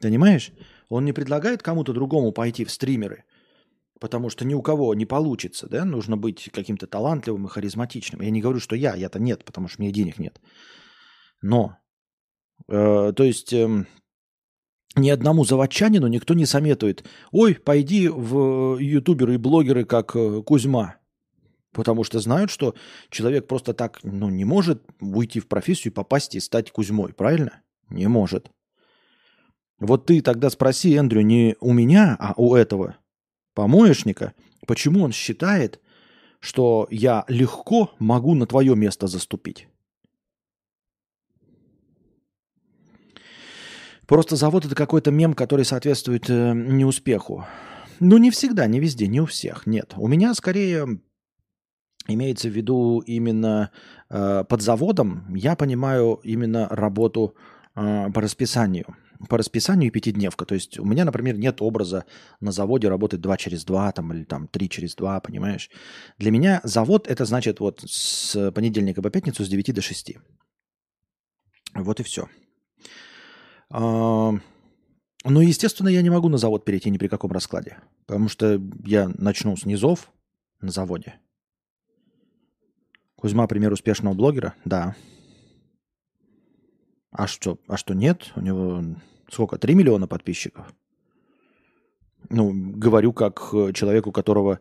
Понимаешь? 0.00 0.52
Он 0.90 1.06
не 1.06 1.14
предлагает 1.14 1.62
кому-то 1.62 1.94
другому 1.94 2.32
пойти 2.32 2.66
в 2.66 2.70
стримеры 2.70 3.24
потому 4.00 4.30
что 4.30 4.44
ни 4.44 4.54
у 4.54 4.62
кого 4.62 4.94
не 4.94 5.06
получится, 5.06 5.68
да, 5.68 5.84
нужно 5.84 6.16
быть 6.16 6.50
каким-то 6.52 6.86
талантливым 6.86 7.46
и 7.46 7.48
харизматичным. 7.48 8.20
Я 8.20 8.30
не 8.30 8.40
говорю, 8.40 8.60
что 8.60 8.76
я, 8.76 8.94
я-то 8.94 9.18
нет, 9.18 9.44
потому 9.44 9.68
что 9.68 9.82
мне 9.82 9.92
денег 9.92 10.18
нет. 10.18 10.40
Но, 11.42 11.76
э, 12.68 13.12
то 13.14 13.24
есть, 13.24 13.52
э, 13.52 13.86
ни 14.96 15.10
одному 15.10 15.44
заводчанину 15.44 16.06
никто 16.06 16.34
не 16.34 16.46
советует, 16.46 17.04
ой, 17.32 17.54
пойди 17.54 18.08
в 18.08 18.78
ютуберы 18.78 19.34
и 19.34 19.38
блогеры, 19.38 19.84
как 19.84 20.14
э, 20.16 20.42
Кузьма, 20.42 20.96
потому 21.72 22.04
что 22.04 22.20
знают, 22.20 22.50
что 22.50 22.74
человек 23.10 23.46
просто 23.46 23.74
так 23.74 24.00
ну, 24.02 24.30
не 24.30 24.44
может 24.44 24.82
уйти 25.00 25.40
в 25.40 25.48
профессию, 25.48 25.92
попасть 25.92 26.34
и 26.34 26.40
стать 26.40 26.70
Кузьмой, 26.70 27.12
правильно? 27.12 27.62
Не 27.90 28.08
может. 28.08 28.50
Вот 29.78 30.06
ты 30.06 30.20
тогда 30.22 30.50
спроси, 30.50 30.94
Эндрю, 30.94 31.22
не 31.22 31.56
у 31.60 31.72
меня, 31.72 32.16
а 32.18 32.32
у 32.36 32.54
этого 32.54 32.96
помоечника, 33.54 34.34
почему 34.66 35.02
он 35.02 35.12
считает, 35.12 35.80
что 36.40 36.86
я 36.90 37.24
легко 37.28 37.90
могу 37.98 38.34
на 38.34 38.46
твое 38.46 38.76
место 38.76 39.06
заступить. 39.06 39.68
Просто 44.06 44.36
завод 44.36 44.66
это 44.66 44.74
какой-то 44.74 45.10
мем, 45.10 45.32
который 45.32 45.64
соответствует 45.64 46.28
э, 46.28 46.52
неуспеху. 46.52 47.46
Ну, 48.00 48.18
не 48.18 48.30
всегда, 48.30 48.66
не 48.66 48.78
везде, 48.80 49.06
не 49.06 49.20
у 49.20 49.26
всех. 49.26 49.66
Нет. 49.66 49.94
У 49.96 50.08
меня 50.08 50.34
скорее 50.34 51.00
имеется 52.06 52.48
в 52.48 52.52
виду 52.52 53.02
именно 53.06 53.70
э, 54.10 54.44
под 54.46 54.60
заводом, 54.60 55.34
я 55.34 55.56
понимаю 55.56 56.20
именно 56.22 56.68
работу 56.68 57.34
э, 57.74 58.10
по 58.12 58.20
расписанию 58.20 58.94
по 59.28 59.38
расписанию 59.38 59.90
пятидневка. 59.90 60.44
То 60.44 60.54
есть 60.54 60.78
у 60.78 60.84
меня, 60.84 61.04
например, 61.04 61.38
нет 61.38 61.62
образа 61.62 62.04
на 62.40 62.52
заводе 62.52 62.88
работать 62.88 63.20
2 63.20 63.36
через 63.36 63.64
2 63.64 63.92
там, 63.92 64.12
или 64.12 64.24
там 64.24 64.48
3 64.48 64.68
через 64.68 64.94
2, 64.94 65.20
понимаешь? 65.20 65.70
Для 66.18 66.30
меня 66.30 66.60
завод 66.64 67.08
это 67.08 67.24
значит 67.24 67.60
вот 67.60 67.82
с 67.86 68.50
понедельника 68.52 69.02
по 69.02 69.10
пятницу 69.10 69.44
с 69.44 69.48
9 69.48 69.74
до 69.74 69.82
6. 69.82 70.16
Вот 71.74 72.00
и 72.00 72.02
все. 72.02 72.28
А, 73.70 74.32
ну, 75.24 75.40
естественно, 75.40 75.88
я 75.88 76.02
не 76.02 76.10
могу 76.10 76.28
на 76.28 76.38
завод 76.38 76.64
перейти 76.64 76.90
ни 76.90 76.98
при 76.98 77.08
каком 77.08 77.32
раскладе, 77.32 77.78
потому 78.06 78.28
что 78.28 78.60
я 78.84 79.08
начну 79.08 79.56
с 79.56 79.64
низов 79.64 80.10
на 80.60 80.70
заводе. 80.70 81.14
Кузьма, 83.16 83.46
пример 83.46 83.72
успешного 83.72 84.14
блогера? 84.14 84.54
Да. 84.64 84.94
А 87.14 87.28
что, 87.28 87.58
а 87.68 87.76
что 87.76 87.94
нет? 87.94 88.32
У 88.34 88.40
него 88.40 88.82
сколько? 89.30 89.56
3 89.56 89.74
миллиона 89.74 90.08
подписчиков. 90.08 90.66
Ну, 92.28 92.52
говорю 92.52 93.12
как 93.12 93.50
э, 93.52 93.72
человеку, 93.72 94.10
у 94.10 94.12
которого 94.12 94.58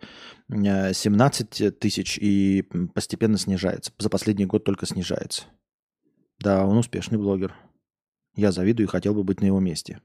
17 0.49 1.61
э, 1.61 1.71
тысяч 1.71 2.19
и 2.19 2.63
постепенно 2.93 3.39
снижается. 3.39 3.91
За 3.97 4.09
последний 4.09 4.45
год 4.45 4.63
только 4.65 4.85
снижается. 4.85 5.45
Да, 6.39 6.65
он 6.65 6.77
успешный 6.77 7.17
блогер. 7.17 7.55
Я 8.35 8.51
завидую 8.51 8.87
и 8.87 8.91
хотел 8.91 9.15
бы 9.15 9.23
быть 9.23 9.41
на 9.41 9.45
его 9.45 9.59
месте. 9.59 9.99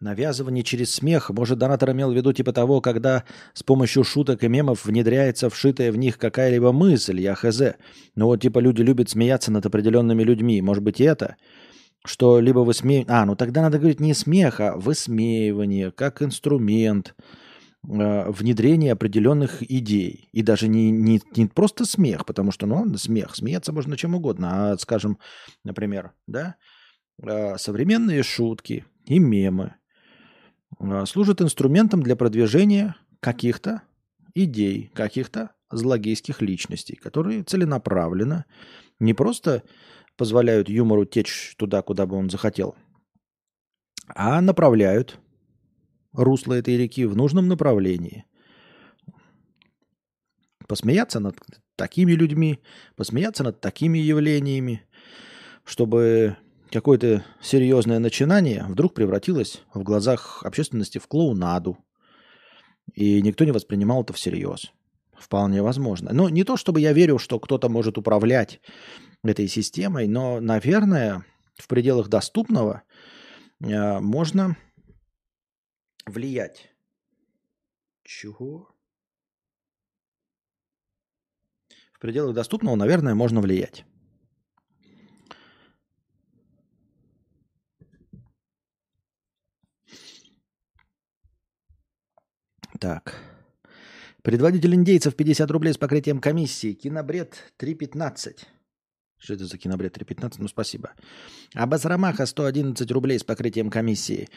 Навязывание 0.00 0.64
через 0.64 0.92
смех. 0.92 1.30
Может, 1.30 1.58
донатор 1.58 1.92
имел 1.92 2.10
в 2.12 2.16
виду 2.16 2.32
типа 2.32 2.52
того, 2.52 2.80
когда 2.80 3.24
с 3.52 3.62
помощью 3.62 4.02
шуток 4.02 4.42
и 4.42 4.48
мемов 4.48 4.84
внедряется 4.84 5.48
вшитая 5.48 5.92
в 5.92 5.96
них 5.96 6.18
какая-либо 6.18 6.72
мысль, 6.72 7.20
я 7.20 7.34
хз. 7.34 7.60
Ну 8.16 8.26
вот 8.26 8.42
типа 8.42 8.58
люди 8.58 8.82
любят 8.82 9.10
смеяться 9.10 9.52
над 9.52 9.64
определенными 9.66 10.22
людьми. 10.24 10.60
Может 10.60 10.82
быть, 10.82 11.00
и 11.00 11.04
это? 11.04 11.36
Что 12.04 12.40
либо 12.40 12.58
высмеивание... 12.58 13.06
А, 13.08 13.24
ну 13.24 13.36
тогда 13.36 13.62
надо 13.62 13.78
говорить 13.78 14.00
не 14.00 14.14
смех, 14.14 14.60
а 14.60 14.76
высмеивание, 14.76 15.92
как 15.92 16.22
инструмент. 16.22 17.14
э, 17.88 18.30
внедрение 18.30 18.92
определенных 18.92 19.62
идей. 19.62 20.28
И 20.32 20.42
даже 20.42 20.68
не, 20.68 20.90
не, 20.90 21.20
не 21.36 21.46
просто 21.46 21.84
смех, 21.84 22.26
потому 22.26 22.50
что, 22.50 22.66
ну, 22.66 22.96
смех, 22.96 23.36
смеяться 23.36 23.72
можно 23.72 23.96
чем 23.96 24.14
угодно. 24.14 24.72
А, 24.72 24.78
скажем, 24.78 25.18
например, 25.64 26.12
да, 26.26 26.56
э, 27.22 27.56
современные 27.58 28.22
шутки 28.22 28.84
и 29.06 29.18
мемы 29.18 29.74
э, 30.80 31.06
служат 31.06 31.40
инструментом 31.42 32.02
для 32.02 32.16
продвижения 32.16 32.96
каких-то 33.20 33.82
идей, 34.34 34.90
каких-то 34.94 35.50
злогейских 35.70 36.42
личностей, 36.42 36.96
которые 36.96 37.42
целенаправленно 37.42 38.44
не 39.00 39.14
просто 39.14 39.62
позволяют 40.16 40.68
юмору 40.68 41.04
течь 41.04 41.54
туда, 41.56 41.82
куда 41.82 42.06
бы 42.06 42.16
он 42.16 42.30
захотел, 42.30 42.76
а 44.08 44.40
направляют 44.40 45.18
русло 46.12 46.54
этой 46.54 46.76
реки 46.76 47.04
в 47.06 47.16
нужном 47.16 47.48
направлении. 47.48 48.24
Посмеяться 50.68 51.20
над 51.20 51.36
такими 51.76 52.12
людьми, 52.12 52.60
посмеяться 52.96 53.42
над 53.44 53.60
такими 53.60 53.98
явлениями, 53.98 54.86
чтобы 55.64 56.36
какое-то 56.74 57.24
серьезное 57.40 58.00
начинание 58.00 58.64
вдруг 58.68 58.94
превратилось 58.94 59.62
в 59.72 59.84
глазах 59.84 60.42
общественности 60.42 60.98
в 60.98 61.06
клоунаду. 61.06 61.78
И 62.94 63.22
никто 63.22 63.44
не 63.44 63.52
воспринимал 63.52 64.02
это 64.02 64.12
всерьез. 64.12 64.72
Вполне 65.16 65.62
возможно. 65.62 66.12
Но 66.12 66.28
не 66.28 66.42
то, 66.42 66.56
чтобы 66.56 66.80
я 66.80 66.92
верил, 66.92 67.20
что 67.20 67.38
кто-то 67.38 67.68
может 67.68 67.96
управлять 67.96 68.60
этой 69.22 69.46
системой, 69.46 70.08
но, 70.08 70.40
наверное, 70.40 71.24
в 71.54 71.68
пределах 71.68 72.08
доступного 72.08 72.82
э, 73.60 74.00
можно 74.00 74.56
влиять. 76.06 76.70
Чего? 78.02 78.68
В 81.92 82.00
пределах 82.00 82.34
доступного, 82.34 82.74
наверное, 82.74 83.14
можно 83.14 83.40
влиять. 83.40 83.84
Так. 92.80 93.14
Предводитель 94.22 94.74
индейцев 94.74 95.14
50 95.14 95.50
рублей 95.50 95.74
с 95.74 95.78
покрытием 95.78 96.20
комиссии. 96.20 96.72
Кинобред 96.72 97.52
3.15. 97.58 98.36
Что 99.18 99.34
это 99.34 99.46
за 99.46 99.58
кинобред 99.58 99.96
3.15? 99.96 100.34
Ну, 100.38 100.48
спасибо. 100.48 100.92
Абас 101.54 101.84
Ромаха 101.84 102.26
111 102.26 102.90
рублей 102.90 103.18
с 103.18 103.24
покрытием 103.24 103.70
комиссии. 103.70 104.28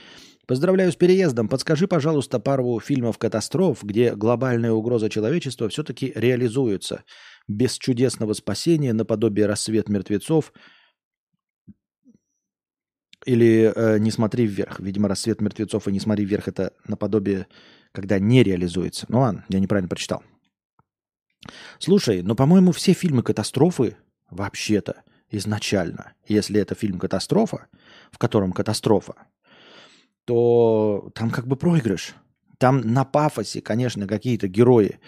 Поздравляю 0.45 0.91
с 0.91 0.95
переездом. 0.95 1.49
Подскажи, 1.49 1.87
пожалуйста, 1.87 2.39
пару 2.39 2.79
фильмов 2.79 3.17
катастроф, 3.17 3.83
где 3.83 4.15
глобальная 4.15 4.71
угроза 4.71 5.09
человечества 5.09 5.67
все-таки 5.67 6.13
реализуется. 6.15 7.03
Без 7.49 7.77
чудесного 7.77 8.33
спасения, 8.33 8.93
наподобие 8.93 9.45
«Рассвет 9.45 9.89
мертвецов», 9.89 10.53
или 13.25 13.73
э, 13.75 13.99
«Не 13.99 14.11
смотри 14.11 14.45
вверх». 14.45 14.79
Видимо, 14.79 15.09
«Рассвет 15.09 15.41
мертвецов» 15.41 15.87
и 15.87 15.91
«Не 15.91 15.99
смотри 15.99 16.23
вверх»— 16.23 16.47
это 16.49 16.71
наподобие, 16.87 17.47
когда 17.97 18.19
не 18.19 18.43
реализуется. 18.43 19.07
Ну 19.09 19.21
ладно, 19.21 19.43
я 19.49 19.59
неправильно 19.59 19.89
прочитал. 19.89 20.21
Слушай, 21.79 22.21
но, 22.21 22.35
по-моему, 22.35 22.71
все 22.71 22.93
фильмы 22.93 23.23
катастрофы 23.23 23.97
вообще-то 24.29 25.01
изначально, 25.31 26.13
если 26.27 26.61
это 26.61 26.75
фильм 26.75 26.99
«Катастрофа», 26.99 27.65
в 28.11 28.19
котором 28.19 28.51
катастрофа, 28.51 29.15
то 30.25 31.09
там 31.15 31.31
как 31.31 31.47
бы 31.47 31.55
проигрыш. 31.55 32.13
Там 32.59 32.81
на 32.81 33.03
пафосе, 33.03 33.61
конечно, 33.61 34.05
какие-то 34.05 34.47
герои 34.47 34.99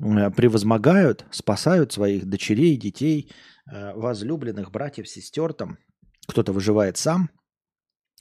э, 0.00 0.30
превозмогают, 0.32 1.24
спасают 1.30 1.92
своих 1.92 2.24
дочерей, 2.24 2.76
детей, 2.76 3.30
э, 3.70 3.94
возлюбленных, 3.94 4.72
братьев, 4.72 5.08
сестер, 5.08 5.52
там 5.52 5.78
кто-то 6.26 6.52
выживает 6.52 6.96
сам. 6.96 7.30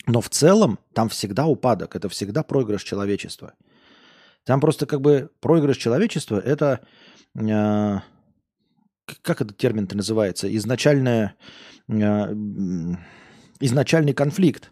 Но 0.05 0.21
в 0.21 0.29
целом 0.29 0.77
там 0.93 1.09
всегда 1.09 1.47
упадок, 1.47 1.95
это 1.95 2.07
всегда 2.07 2.43
проигрыш 2.43 2.83
человечества. 2.83 3.55
Там 4.45 4.59
просто 4.59 4.85
как 4.85 5.01
бы 5.01 5.29
проигрыш 5.39 5.77
человечества– 5.77 6.39
это 6.45 6.81
э, 7.35 7.99
как 9.21 9.41
этот 9.41 9.57
термин-то 9.57 9.95
называется? 9.95 10.53
Изначальная, 10.55 11.35
изначальный 13.59 14.13
конфликт. 14.13 14.71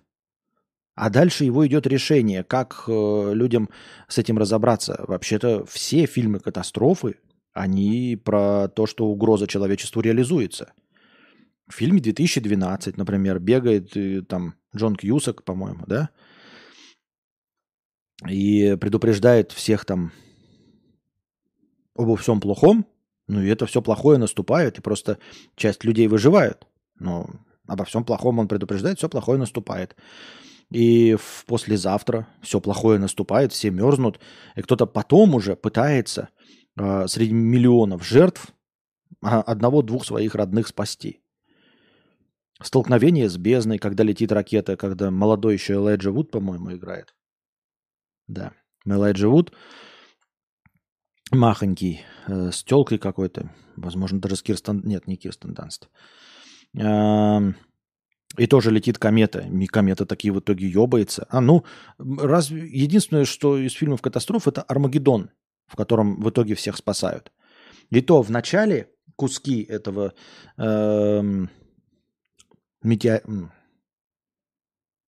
А 0.95 1.09
дальше 1.09 1.45
его 1.45 1.65
идет 1.65 1.87
решение, 1.87 2.43
как 2.43 2.83
э, 2.87 3.31
людям 3.33 3.69
с 4.09 4.17
этим 4.17 4.37
разобраться. 4.37 5.05
Вообще-то 5.07 5.63
все 5.65 6.05
фильмы 6.05 6.41
катастрофы, 6.41 7.15
они 7.53 8.19
про 8.21 8.67
то, 8.67 8.85
что 8.85 9.05
угроза 9.07 9.47
человечеству 9.47 10.01
реализуется. 10.01 10.73
В 11.69 11.73
фильме 11.73 12.01
2012, 12.01 12.97
например, 12.97 13.39
бегает 13.39 13.95
э, 13.95 14.23
там 14.27 14.55
Джон 14.75 14.97
Кьюсак, 14.97 15.45
по-моему, 15.45 15.85
да, 15.87 16.09
и 18.27 18.75
предупреждает 18.79 19.51
всех 19.51 19.85
там 19.85 20.11
обо 21.95 22.15
всем 22.17 22.39
плохом, 22.39 22.85
ну 23.27 23.41
и 23.41 23.47
это 23.47 23.65
все 23.65 23.81
плохое 23.81 24.17
наступает, 24.17 24.77
и 24.77 24.81
просто 24.81 25.19
часть 25.55 25.83
людей 25.83 26.07
выживают. 26.07 26.67
Но 26.97 27.29
обо 27.67 27.85
всем 27.85 28.03
плохом 28.03 28.39
он 28.39 28.47
предупреждает, 28.47 28.97
все 28.97 29.09
плохое 29.09 29.37
наступает. 29.37 29.95
И 30.71 31.15
в 31.15 31.45
послезавтра 31.45 32.27
все 32.41 32.59
плохое 32.59 32.99
наступает, 32.99 33.53
все 33.53 33.69
мерзнут, 33.69 34.19
и 34.55 34.61
кто-то 34.61 34.85
потом 34.85 35.35
уже 35.35 35.55
пытается 35.55 36.29
э, 36.77 37.07
среди 37.07 37.33
миллионов 37.33 38.05
жертв 38.05 38.47
а, 39.21 39.41
одного-двух 39.41 40.05
своих 40.05 40.35
родных 40.35 40.67
спасти. 40.67 41.21
Столкновение 42.61 43.29
с 43.29 43.37
бездной, 43.37 43.77
когда 43.77 44.03
летит 44.03 44.31
ракета, 44.31 44.75
когда 44.75 45.11
молодой 45.11 45.53
еще 45.53 45.73
Элайджа 45.73 46.11
Вуд, 46.11 46.29
по-моему, 46.29 46.73
играет. 46.73 47.15
Да, 48.29 48.53
Элайджа 48.85 49.27
Вуд 49.27 49.51
махонький, 51.31 52.01
э, 52.27 52.51
с 52.51 52.63
телкой 52.63 52.99
какой-то, 52.99 53.51
возможно, 53.75 54.19
даже 54.21 54.35
с 54.35 54.43
Кирстен... 54.43 54.81
Нет, 54.85 55.07
не 55.07 55.17
Кирстен 55.17 55.53
Данст. 55.53 55.89
Э, 56.77 57.39
и 58.37 58.47
тоже 58.47 58.71
летит 58.71 58.99
комета. 58.99 59.39
И 59.39 59.65
комета 59.65 60.05
такие 60.05 60.31
в 60.31 60.39
итоге 60.39 60.67
ебается. 60.67 61.25
А 61.29 61.41
ну, 61.41 61.65
раз... 61.97 62.51
единственное, 62.51 63.25
что 63.25 63.57
из 63.57 63.73
фильмов 63.73 64.01
катастроф, 64.01 64.47
это 64.47 64.61
Армагеддон, 64.61 65.31
в 65.67 65.75
котором 65.75 66.21
в 66.21 66.29
итоге 66.29 66.55
всех 66.55 66.77
спасают. 66.77 67.31
И 67.89 68.01
то 68.01 68.21
в 68.21 68.29
начале 68.29 68.91
куски 69.15 69.63
этого 69.63 70.13
э, 70.57 71.21
метео... 72.83 73.51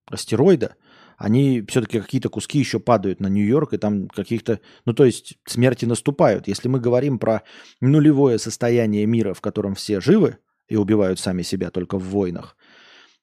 астероида, 0.08 0.76
они 1.22 1.64
все-таки 1.68 2.00
какие-то 2.00 2.30
куски 2.30 2.58
еще 2.58 2.80
падают 2.80 3.20
на 3.20 3.28
Нью-Йорк, 3.28 3.74
и 3.74 3.78
там 3.78 4.08
каких-то, 4.08 4.60
ну 4.86 4.94
то 4.94 5.06
есть 5.06 5.38
смерти 5.46 5.86
наступают. 5.86 6.48
Если 6.48 6.68
мы 6.68 6.80
говорим 6.80 7.20
про 7.20 7.44
нулевое 7.80 8.40
состояние 8.40 9.06
мира, 9.06 9.36
в 9.36 9.42
котором 9.42 9.76
все 9.76 10.02
живы 10.02 10.38
и 10.68 10.76
убивают 10.76 11.20
сами 11.20 11.44
себя 11.44 11.70
только 11.70 12.00
в 12.00 12.06
войнах, 12.06 12.58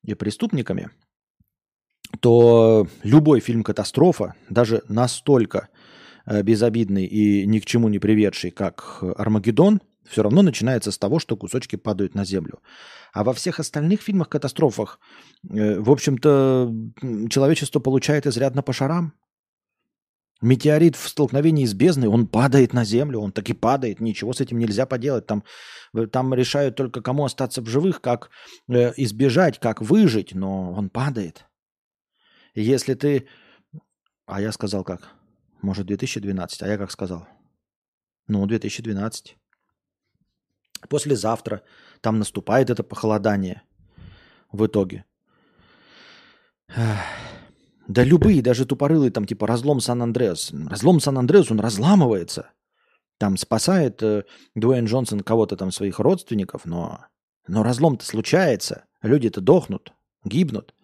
и 0.05 0.15
преступниками, 0.15 0.91
то 2.21 2.87
любой 3.03 3.41
фильм 3.41 3.65
«Катастрофа», 3.65 4.35
даже 4.49 4.83
настолько 4.89 5.69
э, 6.25 6.43
безобидный 6.43 7.05
и 7.05 7.47
ни 7.47 7.59
к 7.59 7.67
чему 7.67 7.89
не 7.89 7.99
приведший, 7.99 8.53
как 8.53 9.03
«Армагеддон», 9.17 9.81
все 10.09 10.23
равно 10.23 10.43
начинается 10.43 10.91
с 10.91 10.99
того, 10.99 11.19
что 11.19 11.37
кусочки 11.37 11.77
падают 11.77 12.15
на 12.15 12.25
землю. 12.25 12.61
А 13.13 13.25
во 13.25 13.33
всех 13.33 13.61
остальных 13.61 14.03
фильмах-катастрофах, 14.03 14.99
э, 15.49 15.79
в 15.79 15.91
общем-то, 15.91 16.73
человечество 17.31 17.81
получает 17.81 18.27
изрядно 18.27 18.63
по 18.63 18.73
шарам. 18.73 19.13
Метеорит 20.41 20.95
в 20.95 21.09
столкновении 21.09 21.67
с 21.67 21.75
бездной, 21.75 22.07
он 22.07 22.29
падает 22.29 22.73
на 22.73 22.85
землю, 22.85 23.19
он 23.19 23.33
таки 23.33 23.55
падает, 23.55 24.01
ничего 24.01 24.33
с 24.33 24.41
этим 24.41 24.59
нельзя 24.59 24.87
поделать. 24.87 25.27
Там, 25.27 25.43
э, 25.95 26.07
там 26.07 26.33
решают 26.35 26.77
только, 26.77 27.03
кому 27.03 27.25
остаться 27.25 27.61
в 27.61 27.67
живых, 27.67 28.01
как 28.01 28.31
э, 28.69 28.93
избежать, 28.97 29.59
как 29.59 29.83
выжить, 29.83 30.35
но 30.35 30.73
он 30.73 30.91
падает. 30.91 31.45
Если 32.55 32.95
ты... 32.95 33.29
А 34.27 34.41
я 34.41 34.53
сказал 34.53 34.85
как? 34.85 35.09
Может, 35.63 35.87
2012, 35.87 36.63
а 36.63 36.69
я 36.69 36.79
как 36.79 36.91
сказал? 36.91 37.27
Ну, 38.29 38.47
2012. 38.47 39.37
Послезавтра 40.89 41.63
там 42.01 42.19
наступает 42.19 42.71
это 42.71 42.83
похолодание 42.83 43.63
в 44.53 44.67
итоге. 44.67 45.05
Да 47.89 48.05
любые, 48.05 48.43
даже 48.43 48.67
тупорылые, 48.67 49.11
там 49.11 49.25
типа 49.25 49.47
разлом 49.47 49.81
Сан-Андреас. 49.81 50.53
Разлом 50.69 51.01
Сан-Андреас, 51.01 51.51
он 51.51 51.61
разламывается. 51.61 52.51
Там 53.19 53.37
спасает 53.37 54.03
э, 54.03 54.25
Дуэйн 54.55 54.85
Джонсон 54.85 55.21
кого-то 55.21 55.57
там 55.57 55.73
своих 55.73 55.99
родственников, 55.99 56.67
но, 56.67 57.07
но 57.49 57.65
разлом-то 57.65 58.05
случается. 58.05 58.85
Люди-то 59.03 59.41
дохнут, 59.41 59.93
гибнут. 60.25 60.75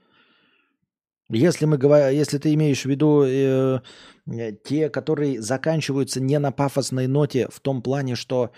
Если, 1.28 1.64
мы 1.64 1.78
говорим, 1.78 2.16
если 2.16 2.38
ты 2.38 2.53
имеешь 2.55 2.82
в 2.82 2.86
виду 2.86 3.22
э, 3.22 3.80
э, 4.26 4.53
те, 4.64 4.88
которые 4.88 5.40
заканчиваются 5.40 6.20
не 6.20 6.38
на 6.38 6.53
пафосной 6.53 7.07
ноте, 7.07 7.49
в 7.53 7.61
том 7.61 7.82
плане, 7.82 8.16
что 8.16 8.51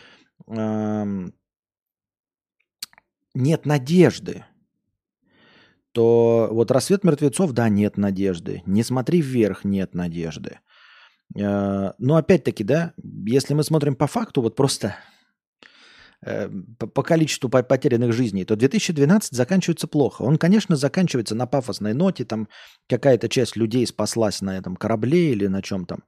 нет 3.34 3.66
надежды, 3.66 4.44
то 5.92 6.48
вот 6.50 6.70
«Рассвет 6.70 7.04
мертвецов», 7.04 7.52
да, 7.52 7.68
нет 7.68 7.96
надежды. 7.96 8.62
«Не 8.66 8.82
смотри 8.82 9.20
вверх», 9.20 9.64
нет 9.64 9.94
надежды. 9.94 10.60
Э, 11.34 11.92
но 11.98 12.16
опять-таки, 12.16 12.64
да, 12.64 12.92
если 13.26 13.54
мы 13.54 13.64
смотрим 13.64 13.96
по 13.96 14.06
факту, 14.06 14.42
вот 14.42 14.56
просто 14.56 14.96
Э, 16.24 16.48
по 16.78 17.02
количеству 17.02 17.48
потерянных 17.48 18.12
жизней, 18.12 18.44
то 18.44 18.56
2012 18.56 19.32
заканчивается 19.32 19.86
плохо. 19.86 20.22
Он, 20.22 20.38
конечно, 20.38 20.74
заканчивается 20.74 21.34
на 21.34 21.46
пафосной 21.46 21.94
ноте, 21.94 22.24
там 22.24 22.48
какая-то 22.88 23.28
часть 23.28 23.56
людей 23.56 23.86
спаслась 23.86 24.40
на 24.40 24.56
этом 24.56 24.76
корабле 24.76 25.32
или 25.32 25.46
на 25.46 25.62
чем 25.62 25.86
там. 25.86 26.04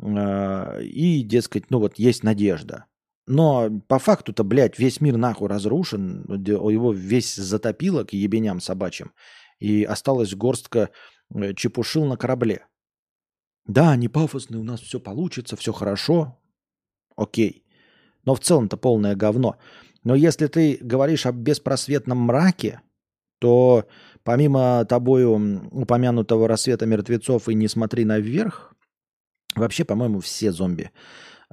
Э, 0.00 0.82
и, 0.82 1.22
дескать, 1.22 1.70
ну 1.70 1.80
вот 1.80 1.98
есть 1.98 2.22
надежда. 2.22 2.86
Но 3.26 3.70
по 3.86 3.98
факту-то, 3.98 4.42
блядь, 4.42 4.78
весь 4.78 5.00
мир 5.00 5.16
нахуй 5.16 5.48
разрушен, 5.48 6.24
его 6.44 6.92
весь 6.92 7.34
затопило 7.36 8.04
к 8.04 8.12
ебеням 8.12 8.60
собачьим, 8.60 9.12
и 9.60 9.84
осталась 9.84 10.34
горстка 10.34 10.90
э, 11.34 11.54
чепушил 11.54 12.04
на 12.04 12.16
корабле. 12.16 12.66
Да, 13.64 13.94
не 13.94 14.08
пафосный, 14.08 14.58
у 14.58 14.64
нас 14.64 14.80
все 14.80 14.98
получится, 14.98 15.56
все 15.56 15.72
хорошо, 15.72 16.40
окей. 17.16 17.64
Но 18.24 18.34
в 18.34 18.40
целом-то 18.40 18.76
полное 18.76 19.14
говно. 19.14 19.56
Но 20.02 20.16
если 20.16 20.48
ты 20.48 20.78
говоришь 20.80 21.26
о 21.26 21.32
беспросветном 21.32 22.18
мраке, 22.18 22.80
то 23.38 23.86
помимо 24.24 24.84
тобою 24.84 25.68
упомянутого 25.70 26.48
рассвета 26.48 26.86
мертвецов 26.86 27.48
и 27.48 27.54
не 27.54 27.68
смотри 27.68 28.04
наверх, 28.04 28.74
вообще, 29.54 29.84
по-моему, 29.84 30.18
все 30.20 30.50
зомби 30.50 30.90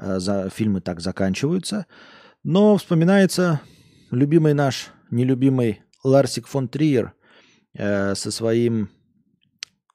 за 0.02 0.50
фильмы 0.50 0.82
так 0.82 1.00
заканчиваются. 1.02 1.86
Но 2.43 2.78
вспоминается 2.78 3.62
любимый 4.12 4.54
наш, 4.54 4.89
нелюбимый 5.12 5.82
Ларсик 6.04 6.47
фон 6.47 6.68
Триер 6.68 7.14
э, 7.74 8.16
со 8.16 8.32
своим 8.32 8.89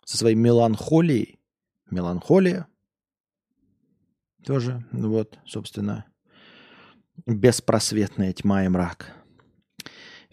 со 0.04 0.18
своей 0.18 0.36
меланхолией. 0.36 1.38
Меланхолия 1.90 2.66
тоже, 4.44 4.84
вот, 4.92 5.38
собственно, 5.46 6.04
Беспросветная 7.26 8.32
тьма 8.32 8.64
и 8.64 8.68
мрак. 8.68 9.12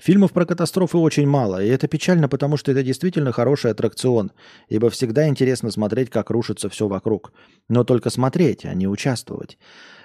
Фильмов 0.01 0.31
про 0.33 0.45
катастрофы 0.47 0.97
очень 0.97 1.27
мало, 1.27 1.63
и 1.63 1.67
это 1.67 1.87
печально, 1.87 2.27
потому 2.27 2.57
что 2.57 2.71
это 2.71 2.81
действительно 2.81 3.31
хороший 3.31 3.69
аттракцион, 3.69 4.31
ибо 4.67 4.89
всегда 4.89 5.27
интересно 5.27 5.69
смотреть, 5.69 6.09
как 6.09 6.31
рушится 6.31 6.69
все 6.69 6.87
вокруг. 6.87 7.33
Но 7.69 7.83
только 7.83 8.09
смотреть, 8.09 8.65
а 8.65 8.73
не 8.73 8.87
участвовать. 8.87 9.59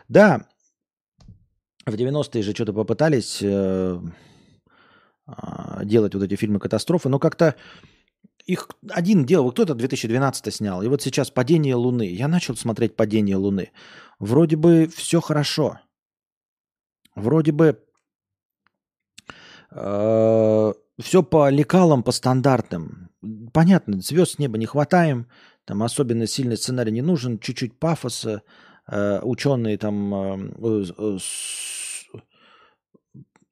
Да, 0.09 0.47
в 1.87 1.95
90-е 1.95 2.43
же 2.43 2.53
что-то 2.53 2.75
попытались 2.75 3.39
э, 3.41 3.99
э, 5.29 5.85
делать 5.85 6.15
вот 6.15 6.25
эти 6.25 6.37
фильмы 6.37 6.61
катастрофы, 6.61 7.09
но 7.09 7.19
как-то 7.19 7.55
их 8.45 8.69
один 8.91 9.25
делал, 9.25 9.51
кто-то 9.51 9.75
2012 9.75 10.55
снял, 10.55 10.83
и 10.83 10.89
вот 10.89 11.01
сейчас 11.01 11.31
«Падение 11.31 11.75
Луны». 11.75 12.07
Я 12.07 12.29
начал 12.29 12.55
смотреть 12.55 12.97
«Падение 12.97 13.37
Луны». 13.37 13.71
Вроде 14.19 14.57
бы 14.57 14.91
все 14.95 15.23
хорошо– 15.23 15.79
Вроде 17.17 17.51
бы 17.51 17.83
все 19.79 21.23
по 21.23 21.51
лекалам, 21.51 22.03
по 22.03 22.13
стандартным. 22.13 23.11
Понятно, 23.53 24.01
звезд 24.01 24.33
с 24.33 24.39
неба 24.39 24.57
не 24.59 24.67
хватаем, 24.67 25.27
там 25.65 25.83
особенно 25.83 26.27
сильный 26.27 26.57
сценарий 26.57 26.93
не 26.93 27.03
нужен, 27.03 27.39
чуть-чуть 27.39 27.79
пафоса, 27.79 28.43
э, 28.87 29.21
ученые 29.23 29.77
там 29.79 30.15
э, 30.65 30.87
э, 30.97 31.19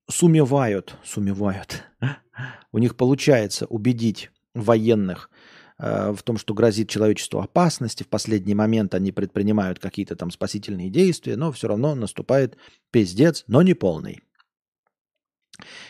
сумевают, 0.08 0.96
сумевают. 1.04 1.82
У 2.72 2.78
них 2.78 2.96
получается 2.96 3.66
убедить 3.66 4.30
военных 4.54 5.28
Э, 5.76 6.12
в 6.12 6.22
том, 6.22 6.38
что 6.38 6.54
грозит 6.54 6.88
человечеству 6.88 7.40
опасности. 7.40 8.04
В 8.04 8.08
последний 8.08 8.54
момент 8.54 8.94
они 8.94 9.10
предпринимают 9.12 9.78
какие-то 9.78 10.14
там 10.14 10.30
спасительные 10.30 10.88
действия, 10.88 11.36
но 11.36 11.50
все 11.50 11.68
равно 11.68 11.94
наступает 11.94 12.56
пиздец, 12.90 13.44
но 13.48 13.62
не 13.62 13.74
полный. 13.74 14.20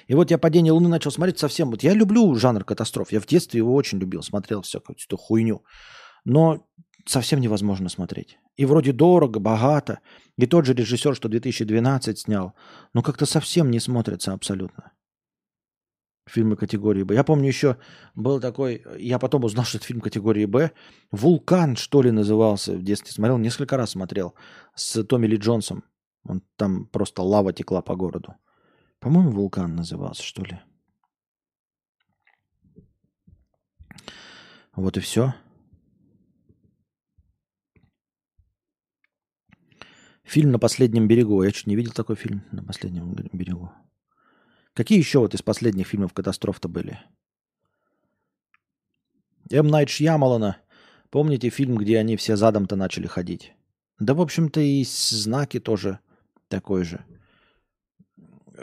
И 0.07 0.15
вот 0.15 0.31
я 0.31 0.39
«Падение 0.39 0.73
Луны» 0.73 0.89
начал 0.89 1.11
смотреть 1.11 1.39
совсем... 1.39 1.71
Вот 1.71 1.83
я 1.83 1.95
люблю 1.95 2.35
жанр 2.35 2.65
катастроф. 2.65 3.13
Я 3.13 3.21
в 3.21 3.27
детстве 3.27 3.59
его 3.59 3.75
очень 3.75 3.99
любил. 3.99 4.23
Смотрел 4.23 4.63
всякую 4.63 4.97
эту 4.97 5.17
хуйню. 5.17 5.65
Но 6.25 6.67
совсем 7.07 7.41
невозможно 7.41 7.89
смотреть. 7.89 8.39
И 8.57 8.65
вроде 8.67 8.93
дорого, 8.93 9.41
богато. 9.41 10.01
И 10.37 10.47
тот 10.47 10.67
же 10.67 10.75
режиссер, 10.75 11.15
что 11.15 11.29
2012 11.29 12.19
снял. 12.19 12.55
Но 12.93 13.03
как-то 13.03 13.27
совсем 13.27 13.71
не 13.71 13.81
смотрится 13.81 14.33
абсолютно 14.33 14.93
фильмы 16.27 16.57
категории 16.57 17.03
Б. 17.03 17.15
Я 17.15 17.25
помню 17.25 17.49
еще 17.49 17.77
был 18.15 18.41
такой, 18.41 18.85
я 18.99 19.19
потом 19.19 19.45
узнал, 19.45 19.65
что 19.65 19.79
это 19.79 19.87
фильм 19.87 20.01
категории 20.01 20.47
Б. 20.47 20.73
«Вулкан», 21.11 21.77
что 21.77 22.03
ли, 22.03 22.11
назывался 22.11 22.73
в 22.73 22.83
детстве. 22.83 23.13
Смотрел, 23.13 23.39
несколько 23.39 23.77
раз 23.77 23.91
смотрел. 23.91 24.35
С 24.75 25.03
Томми 25.05 25.27
Ли 25.27 25.37
Джонсом. 25.37 25.85
Он 26.27 26.43
там 26.57 26.87
просто 26.87 27.23
лава 27.23 27.53
текла 27.53 27.83
по 27.83 27.95
городу. 27.97 28.35
По-моему, 29.05 29.33
«Вулкан» 29.33 29.77
назывался, 29.77 30.23
что 30.23 30.43
ли. 30.45 30.59
Вот 34.75 34.97
и 34.97 35.01
все. 35.01 35.35
Фильм 40.23 40.53
«На 40.53 40.59
последнем 40.59 41.07
берегу». 41.07 41.43
Я 41.43 41.51
чуть 41.51 41.67
не 41.67 41.77
видел 41.77 41.93
такой 41.93 42.17
фильм 42.17 42.45
«На 42.51 42.65
последнем 42.65 43.13
берегу». 43.13 43.71
Какие 44.73 45.01
еще 45.01 45.19
вот 45.19 45.35
из 45.35 45.43
последних 45.43 45.87
фильмов 45.87 46.15
катастроф-то 46.15 46.71
были? 46.71 46.99
М. 49.51 49.69
Найт 49.69 49.91
Шьямалана. 49.91 50.57
Помните 51.11 51.51
фильм, 51.51 51.77
где 51.77 51.99
они 51.99 52.17
все 52.17 52.37
задом-то 52.37 52.75
начали 52.75 53.07
ходить? 53.07 53.53
Да, 53.99 54.15
в 54.15 54.23
общем-то, 54.23 54.61
и 54.63 54.83
знаки 54.83 55.61
тоже 55.61 55.99
такой 56.49 56.85
же. 56.85 57.05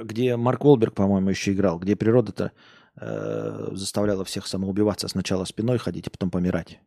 Где 0.03 0.35
Марк 0.35 0.65
Уолберг, 0.65 0.93
по-моему, 0.93 1.29
еще 1.29 1.53
играл. 1.53 1.79
Где 1.79 1.95
природа-то 1.95 2.51
э, 2.95 3.69
заставляла 3.73 4.25
всех 4.25 4.47
самоубиваться. 4.47 5.07
Сначала 5.07 5.45
спиной 5.45 5.77
ходить, 5.77 6.07
а 6.07 6.11
потом 6.11 6.29
помирать. 6.29 6.79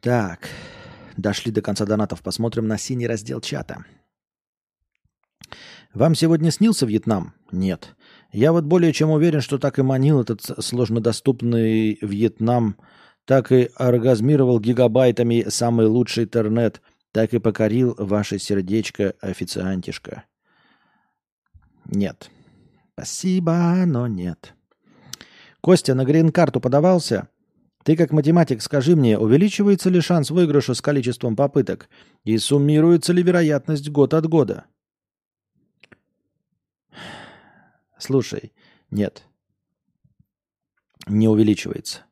Так. 0.00 0.48
Дошли 1.16 1.52
до 1.52 1.62
конца 1.62 1.84
донатов. 1.84 2.22
Посмотрим 2.22 2.66
на 2.66 2.78
синий 2.78 3.06
раздел 3.06 3.40
чата. 3.40 3.84
Вам 5.92 6.14
сегодня 6.14 6.50
снился 6.50 6.86
Вьетнам? 6.86 7.34
Нет. 7.50 7.96
Я 8.32 8.52
вот 8.52 8.64
более 8.64 8.92
чем 8.92 9.10
уверен, 9.10 9.40
что 9.40 9.58
так 9.58 9.78
и 9.78 9.82
манил 9.82 10.20
этот 10.20 10.40
сложнодоступный 10.64 11.98
Вьетнам, 12.00 12.76
так 13.24 13.50
и 13.50 13.70
оргазмировал 13.74 14.60
гигабайтами 14.60 15.46
самый 15.48 15.86
лучший 15.86 16.24
интернет, 16.24 16.80
так 17.12 17.34
и 17.34 17.38
покорил 17.38 17.94
ваше 17.98 18.38
сердечко, 18.38 19.14
официантишка. 19.20 20.24
Нет. 21.86 22.30
Спасибо, 22.92 23.84
но 23.86 24.06
нет. 24.06 24.54
Костя, 25.60 25.94
на 25.94 26.04
грин-карту 26.04 26.60
подавался? 26.60 27.28
Ты 27.82 27.96
как 27.96 28.12
математик 28.12 28.60
скажи 28.62 28.94
мне, 28.94 29.18
увеличивается 29.18 29.88
ли 29.88 30.00
шанс 30.00 30.30
выигрыша 30.30 30.74
с 30.74 30.82
количеством 30.82 31.34
попыток 31.34 31.88
и 32.24 32.36
суммируется 32.36 33.12
ли 33.12 33.22
вероятность 33.22 33.88
год 33.88 34.12
от 34.12 34.26
года? 34.26 34.66
Слушай, 37.98 38.52
нет. 38.90 39.24
Не 41.06 41.28
увеличивается. 41.28 42.02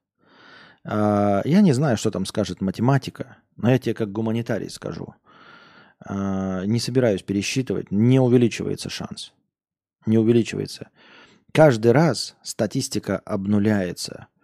А, 0.84 1.42
я 1.44 1.60
не 1.60 1.72
знаю, 1.72 1.98
что 1.98 2.10
там 2.10 2.24
скажет 2.24 2.60
математика, 2.60 3.36
но 3.58 3.70
я 3.70 3.78
тебе 3.78 3.94
как 3.94 4.10
гуманитарий 4.10 4.70
скажу. 4.70 5.14
А, 6.00 6.64
не 6.64 6.80
собираюсь 6.80 7.22
пересчитывать. 7.22 7.90
Не 7.90 8.18
увеличивается 8.18 8.88
шанс. 8.88 9.32
Не 10.06 10.16
увеличивается. 10.18 10.88
Каждый 11.52 11.92
раз 11.92 12.36
статистика 12.42 13.18
обнуляется– 13.18 14.28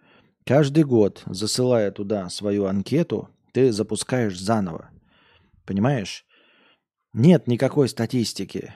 Каждый 0.45 0.83
год, 0.83 1.23
засылая 1.25 1.89
туда 1.89 2.29
свою 2.29 2.65
анкету, 2.65 3.29
ты 3.51 3.71
запускаешь 3.71 4.39
заново. 4.39 4.91
Понимаешь? 5.65 6.23
Нет 7.13 7.47
никакой 7.47 7.89
статистики. 7.89 8.75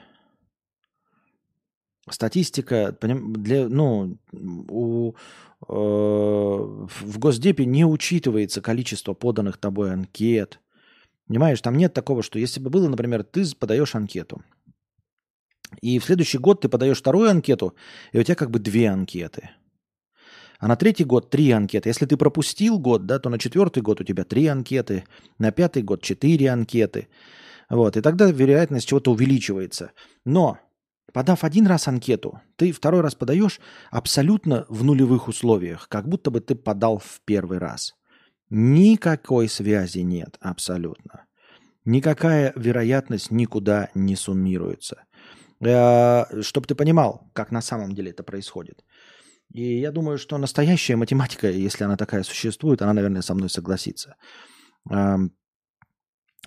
Статистика 2.10 2.96
для, 3.00 3.68
ну, 3.68 4.18
у, 4.32 5.12
э, 5.12 5.14
в 5.68 7.18
Госдепе 7.18 7.64
не 7.64 7.84
учитывается 7.84 8.60
количество 8.60 9.14
поданных 9.14 9.58
тобой 9.58 9.92
анкет. 9.92 10.60
Понимаешь, 11.28 11.60
там 11.60 11.76
нет 11.76 11.94
такого, 11.94 12.22
что 12.22 12.38
если 12.38 12.60
бы 12.60 12.70
было, 12.70 12.88
например, 12.88 13.22
ты 13.22 13.44
подаешь 13.56 13.94
анкету, 13.94 14.42
И 15.80 16.00
в 16.00 16.04
следующий 16.04 16.38
год 16.38 16.62
ты 16.62 16.68
подаешь 16.68 16.98
вторую 16.98 17.30
анкету, 17.30 17.74
и 18.12 18.18
у 18.18 18.22
тебя 18.24 18.34
как 18.34 18.50
бы 18.50 18.58
две 18.58 18.88
анкеты. 18.88 19.50
А 20.58 20.68
на 20.68 20.76
третий 20.76 21.04
год 21.04 21.30
три 21.30 21.50
анкеты. 21.52 21.88
Если 21.88 22.04
ты 22.06 22.16
пропустил 22.16 22.78
год, 22.78 23.06
да, 23.06 23.18
то 23.18 23.30
на 23.30 23.38
четвертый 23.38 23.82
год 23.82 24.00
у 24.00 24.04
тебя 24.04 24.24
три 24.24 24.46
анкеты, 24.46 25.04
на 25.38 25.52
пятый 25.52 25.82
год 25.82 26.02
четыре 26.02 26.50
анкеты. 26.50 27.08
Вот, 27.70 27.96
и 27.96 28.00
тогда 28.00 28.30
вероятность 28.30 28.88
чего-то 28.88 29.12
увеличивается. 29.12 29.92
Но, 30.24 30.58
подав 31.12 31.44
один 31.44 31.66
раз 31.66 31.88
анкету, 31.88 32.40
ты 32.56 32.72
второй 32.72 33.00
раз 33.00 33.14
подаешь 33.14 33.60
абсолютно 33.90 34.66
в 34.68 34.84
нулевых 34.84 35.28
условиях, 35.28 35.88
как 35.88 36.08
будто 36.08 36.30
бы 36.30 36.40
ты 36.40 36.54
подал 36.54 36.98
в 36.98 37.20
первый 37.24 37.58
раз. 37.58 37.94
Никакой 38.50 39.48
связи 39.48 40.00
нет 40.00 40.36
абсолютно. 40.40 41.26
Никакая 41.84 42.52
вероятность 42.56 43.30
никуда 43.30 43.88
не 43.94 44.16
суммируется. 44.16 45.04
Э, 45.60 46.42
Чтобы 46.42 46.66
ты 46.66 46.74
понимал, 46.74 47.30
как 47.32 47.52
на 47.52 47.62
самом 47.62 47.94
деле 47.94 48.10
это 48.10 48.22
происходит. 48.22 48.84
И 49.52 49.80
я 49.80 49.90
думаю, 49.90 50.18
что 50.18 50.38
настоящая 50.38 50.96
математика, 50.96 51.50
если 51.50 51.84
она 51.84 51.96
такая 51.96 52.22
существует, 52.22 52.82
она, 52.82 52.92
наверное, 52.92 53.22
со 53.22 53.34
мной 53.34 53.50
согласится. 53.50 54.14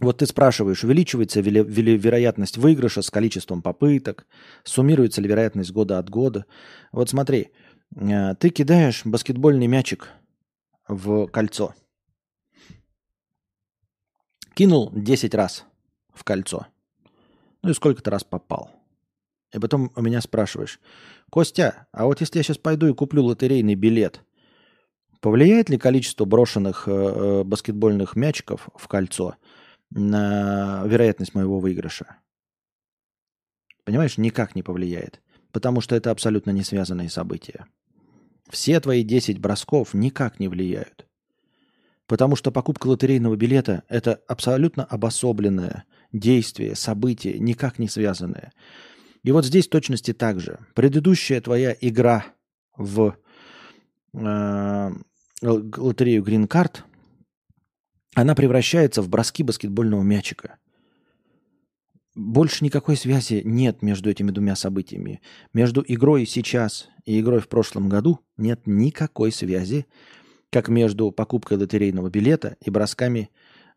Вот 0.01 0.17
ты 0.17 0.25
спрашиваешь, 0.25 0.83
увеличивается 0.83 1.41
ли 1.41 1.97
вероятность 1.97 2.57
выигрыша 2.57 3.01
с 3.01 3.11
количеством 3.11 3.61
попыток, 3.61 4.25
суммируется 4.63 5.21
ли 5.21 5.27
вероятность 5.27 5.71
года 5.71 5.99
от 5.99 6.09
года. 6.09 6.45
Вот 6.91 7.09
смотри, 7.09 7.51
э, 7.95 8.35
ты 8.35 8.49
кидаешь 8.49 9.05
баскетбольный 9.05 9.67
мячик 9.67 10.09
в 10.87 11.27
кольцо. 11.27 11.75
Кинул 14.55 14.91
10 14.93 15.33
раз 15.35 15.65
в 16.13 16.23
кольцо. 16.23 16.67
Ну 17.61 17.69
и 17.69 17.73
сколько 17.73 18.01
то 18.01 18.11
раз 18.11 18.23
попал. 18.23 18.71
И 19.53 19.59
потом 19.59 19.91
у 19.95 20.01
меня 20.01 20.19
спрашиваешь, 20.21 20.79
Костя, 21.29 21.87
а 21.91 22.05
вот 22.05 22.21
если 22.21 22.37
я 22.37 22.43
сейчас 22.43 22.57
пойду 22.57 22.87
и 22.87 22.93
куплю 22.93 23.23
лотерейный 23.23 23.75
билет, 23.75 24.21
повлияет 25.19 25.69
ли 25.69 25.77
количество 25.77 26.25
брошенных 26.25 26.87
э, 26.87 26.91
э, 26.91 27.43
баскетбольных 27.43 28.15
мячиков 28.15 28.69
в 28.75 28.87
кольцо 28.87 29.35
на 29.93 30.83
вероятность 30.85 31.35
моего 31.35 31.59
выигрыша? 31.59 32.17
Понимаешь, 33.85 34.17
никак 34.17 34.55
не 34.55 34.63
повлияет, 34.63 35.21
потому 35.51 35.81
что 35.81 35.95
это 35.95 36.11
абсолютно 36.11 36.51
не 36.51 36.63
связанные 36.63 37.09
события. 37.09 37.65
Все 38.49 38.79
твои 38.79 39.03
10 39.03 39.39
бросков 39.39 39.93
никак 39.93 40.39
не 40.39 40.47
влияют. 40.47 41.07
Потому 42.07 42.35
что 42.35 42.51
покупка 42.51 42.87
лотерейного 42.87 43.35
билета– 43.35 43.83
это 43.87 44.21
абсолютно 44.27 44.83
обособленное 44.83 45.85
действие, 46.11 46.75
событие, 46.75 47.39
никак 47.39 47.79
не 47.79 47.87
связанное. 47.87 48.51
И 49.23 49.31
вот 49.31 49.45
здесь 49.45 49.67
точности 49.67 50.13
так 50.13 50.39
же. 50.39 50.59
Предыдущая 50.75 51.39
твоя 51.39 51.75
игра 51.79 52.25
в 52.75 53.15
э, 54.13 54.91
лотерею 55.41 56.23
Green 56.23 56.47
Card, 56.47 56.79
она 58.13 58.35
превращается 58.35 59.01
в 59.01 59.09
броски 59.09 59.43
баскетбольного 59.43 60.01
мячика. 60.03 60.57
Больше 62.15 62.63
никакой 62.63 62.95
связи 62.95 63.41
нет 63.43 63.81
между 63.81 64.09
этими 64.09 64.29
двумя 64.29 64.55
событиями. 64.55 65.21
Между 65.51 65.83
игрой 65.87 66.27
сейчас 66.27 66.89
и 67.05 67.19
игрой 67.19 67.39
в 67.39 67.47
прошлом 67.47 67.89
году 67.89 68.19
нет 68.37 68.61
никакой 68.65 69.31
связи, 69.31 69.87
как 70.51 70.67
между 70.67 71.11
покупкой 71.11 71.57
лотерейного 71.57 72.09
билета 72.09 72.55
и 72.61 72.69
бросками 72.69 73.31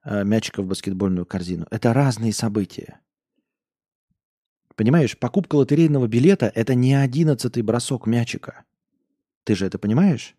э, 0.05 0.23
мячика 0.25 0.63
в 0.63 0.67
баскетбольную 0.67 1.25
корзину. 1.25 1.67
Это 1.71 1.95
разные 1.95 2.35
события. 2.35 3.01
Понимаешь, 4.75 5.17
покупка 5.17 5.57
лотерейного 5.57 6.07
билета– 6.07 6.53
это 6.55 6.75
не 6.75 6.93
одиннадцатый 6.95 7.63
бросок 7.63 8.07
мячика. 8.07 8.65
Ты 9.45 9.55
же 9.55 9.65
это 9.65 9.79
понимаешь? 9.79 10.37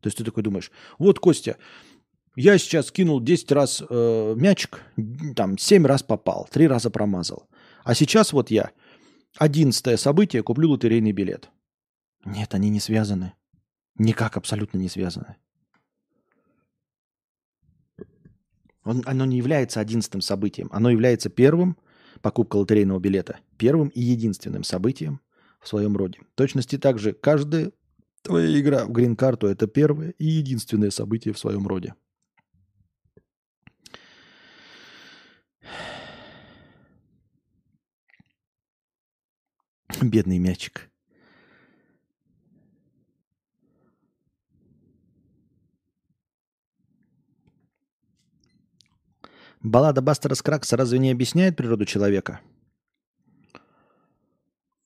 То 0.00 0.08
есть 0.08 0.18
ты 0.18 0.24
такой 0.24 0.42
думаешь, 0.42 0.70
вот, 0.98 1.18
Костя, 1.18 1.56
я 2.40 2.58
сейчас 2.58 2.90
кинул 2.90 3.20
10 3.20 3.52
раз 3.52 3.82
э, 3.88 4.34
мячик, 4.36 4.82
там 5.36 5.58
7 5.58 5.86
раз 5.86 6.02
попал, 6.02 6.48
3 6.50 6.66
раза 6.68 6.90
промазал. 6.90 7.48
А 7.84 7.94
сейчас 7.94 8.32
вот 8.32 8.50
я, 8.50 8.70
одиннадцатое 9.36 9.96
событие, 9.96 10.42
куплю 10.42 10.70
лотерейный 10.70 11.12
билет. 11.12 11.50
Нет, 12.24 12.54
они 12.54 12.70
не 12.70 12.80
связаны. 12.80 13.32
Никак 13.96 14.36
абсолютно 14.36 14.78
не 14.78 14.88
связаны. 14.88 15.36
Он, 18.84 19.02
оно 19.04 19.24
не 19.24 19.36
является 19.36 19.80
одиннадцатым 19.80 20.20
событием. 20.20 20.68
Оно 20.72 20.90
является 20.90 21.28
первым– 21.28 21.76
покупка 22.20 22.56
лотерейного 22.56 22.98
билета 22.98 23.40
первым 23.56 23.88
и 23.88 24.00
единственным 24.00 24.64
событием 24.64 25.20
в 25.60 25.68
своем 25.68 25.96
роде. 25.96 26.20
В 26.32 26.36
точности 26.36 26.78
также 26.78 27.12
каждая 27.12 27.72
твоя 28.22 28.58
игра 28.60 28.84
в 28.84 28.92
грин-карту– 28.92 29.46
это 29.48 29.66
первое 29.66 30.10
и 30.18 30.26
единственное 30.26 30.90
событие 30.90 31.34
в 31.34 31.38
своем 31.38 31.66
роде. 31.66 31.94
Бедный 40.02 40.38
мячик. 40.38 40.90
Баллада 49.60 50.02
Бастера 50.02 50.34
Скракса 50.34 50.76
разве 50.76 50.98
не 50.98 51.10
объясняет 51.10 51.56
природу 51.56 51.84
человека? 51.84 52.40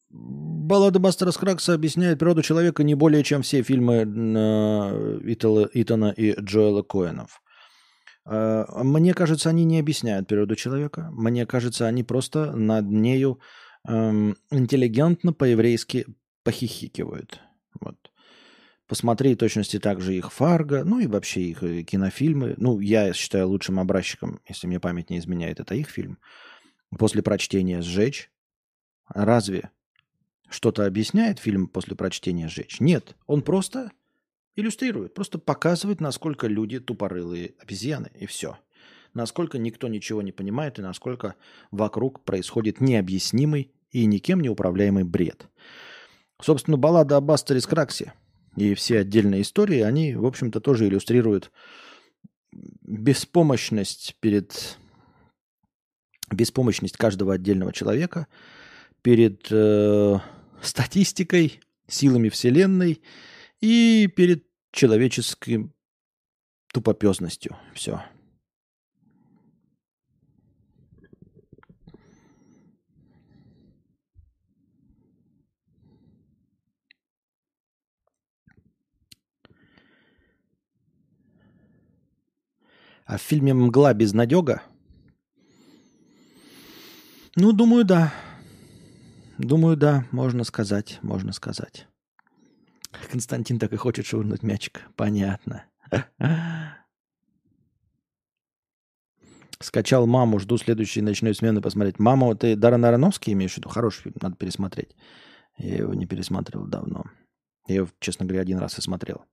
Баллада 0.08 0.98
Бастера 0.98 1.30
Скракса 1.30 1.74
объясняет 1.74 2.18
природу 2.18 2.42
человека 2.42 2.82
не 2.82 2.94
более, 2.94 3.22
чем 3.22 3.42
все 3.42 3.62
фильмы 3.62 3.94
э, 3.96 5.20
Итала, 5.24 5.68
Итана 5.74 6.14
и 6.16 6.40
Джоэла 6.40 6.82
Коэнов. 6.82 7.42
Э, 8.24 8.64
мне 8.82 9.12
кажется, 9.12 9.50
они 9.50 9.64
не 9.64 9.78
объясняют 9.78 10.26
природу 10.28 10.56
человека. 10.56 11.10
Мне 11.12 11.44
кажется, 11.44 11.86
они 11.86 12.02
просто 12.02 12.52
над 12.52 12.86
нею 12.86 13.40
эм, 13.86 14.36
интеллигентно 14.50 15.32
по-еврейски 15.32 16.06
похихикивают. 16.42 17.40
Вот. 17.80 18.12
Посмотри 18.86 19.34
точности 19.36 19.78
также 19.78 20.14
их 20.14 20.32
Фарго, 20.32 20.84
ну 20.84 20.98
и 20.98 21.06
вообще 21.06 21.42
их 21.42 21.62
э, 21.62 21.82
кинофильмы. 21.82 22.54
Ну, 22.58 22.78
я 22.80 23.12
считаю 23.12 23.48
лучшим 23.48 23.78
образчиком, 23.78 24.40
если 24.46 24.66
мне 24.66 24.80
память 24.80 25.08
не 25.08 25.18
изменяет, 25.18 25.60
это 25.60 25.74
их 25.74 25.88
фильм. 25.88 26.18
После 26.98 27.22
прочтения 27.22 27.80
«Сжечь». 27.80 28.30
Разве 29.08 29.70
что-то 30.50 30.84
объясняет 30.84 31.38
фильм 31.38 31.68
после 31.68 31.96
прочтения 31.96 32.48
«Сжечь»? 32.48 32.80
Нет, 32.80 33.16
он 33.26 33.42
просто 33.42 33.92
иллюстрирует, 34.56 35.14
просто 35.14 35.38
показывает, 35.38 36.00
насколько 36.00 36.46
люди 36.46 36.78
тупорылые 36.78 37.54
обезьяны, 37.58 38.10
и 38.14 38.26
все. 38.26 38.58
Насколько 39.14 39.58
никто 39.58 39.88
ничего 39.88 40.22
не 40.22 40.32
понимает, 40.32 40.78
и 40.78 40.82
насколько 40.82 41.34
вокруг 41.70 42.24
происходит 42.24 42.80
необъяснимый 42.80 43.72
и 43.90 44.06
никем 44.06 44.40
не 44.40 44.48
управляемый 44.48 45.04
бред. 45.04 45.48
Собственно, 46.40 46.76
баллада 46.76 47.16
о 47.16 47.20
Бастере 47.20 47.60
Скраксе– 47.60 48.14
и 48.56 48.74
все 48.74 49.00
отдельные 49.00 49.42
истории, 49.42 49.80
они, 49.80 50.14
в 50.14 50.26
общем-то, 50.26 50.60
тоже 50.60 50.86
иллюстрируют 50.86 51.50
беспомощность 52.52 54.16
перед 54.20 54.78
беспомощность 56.30 56.96
каждого 56.96 57.34
отдельного 57.34 57.72
человека 57.72 58.26
перед 59.02 59.46
э, 59.50 60.18
статистикой, 60.62 61.60
силами 61.88 62.28
Вселенной 62.28 63.02
и 63.60 64.08
перед 64.14 64.44
человеческим 64.70 65.74
тупопезностью. 66.72 67.56
Все. 67.74 68.02
А 83.12 83.18
в 83.18 83.20
фильме 83.20 83.52
«Мгла. 83.52 83.92
Безнадега»? 83.92 84.62
Ну, 87.36 87.52
думаю, 87.52 87.84
да. 87.84 88.10
Думаю, 89.36 89.76
да, 89.76 90.06
можно 90.12 90.44
сказать, 90.44 90.98
можно 91.02 91.34
сказать. 91.34 91.86
Константин 93.10 93.58
так 93.58 93.70
и 93.74 93.76
хочет 93.76 94.06
швырнуть 94.06 94.42
мячик. 94.42 94.88
Понятно. 94.96 95.66
Скачал 99.60 100.06
«Маму», 100.06 100.38
жду 100.38 100.56
следующей 100.56 101.02
ночной 101.02 101.34
смены 101.34 101.60
посмотреть. 101.60 101.98
«Маму» 101.98 102.34
ты 102.34 102.56
Даррен 102.56 102.82
Аронофский 102.82 103.34
имеешь 103.34 103.52
в 103.52 103.56
виду? 103.58 103.68
Хороший 103.68 104.04
фильм, 104.04 104.16
надо 104.22 104.36
пересмотреть. 104.36 104.96
Я 105.58 105.76
его 105.76 105.92
не 105.92 106.06
пересматривал 106.06 106.64
давно. 106.64 107.04
Я 107.66 107.74
его, 107.74 107.88
честно 108.00 108.24
говоря, 108.24 108.40
один 108.40 108.56
раз 108.56 108.78
и 108.78 108.80
смотрел. 108.80 109.26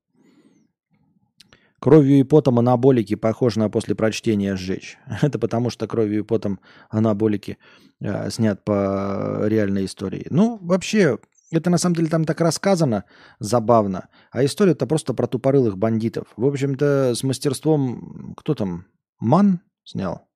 Кровью 1.80 2.20
и 2.20 2.24
потом 2.24 2.60
анаболики 2.60 3.16
похожи 3.16 3.60
на 3.60 3.70
после 3.70 3.96
прочтения 3.96 4.56
сжечь. 4.56 4.98
Это 5.22 5.40
потому, 5.40 5.70
что 5.70 5.88
кровью 5.88 6.20
и 6.20 6.24
потом 6.24 6.60
анаболики 6.90 7.58
э, 8.02 8.30
снят 8.30 8.64
по 8.64 9.46
реальной 9.46 9.86
истории. 9.86 10.28
Ну, 10.30 10.58
вообще, 10.62 11.20
это 11.52 11.70
на 11.70 11.78
самом 11.78 11.96
деле 11.96 12.10
там 12.10 12.26
так 12.26 12.42
рассказано 12.42 13.06
забавно. 13.40 14.10
А 14.32 14.44
история 14.46 14.74
это 14.74 14.86
просто 14.86 15.14
про 15.14 15.26
тупорылых 15.26 15.78
бандитов. 15.78 16.28
В 16.36 16.46
общем-то, 16.46 17.16
с 17.16 17.24
мастерством... 17.24 18.36
Кто 18.38 18.54
там? 18.54 18.86
Ман 19.20 19.62
снял? 19.84 20.28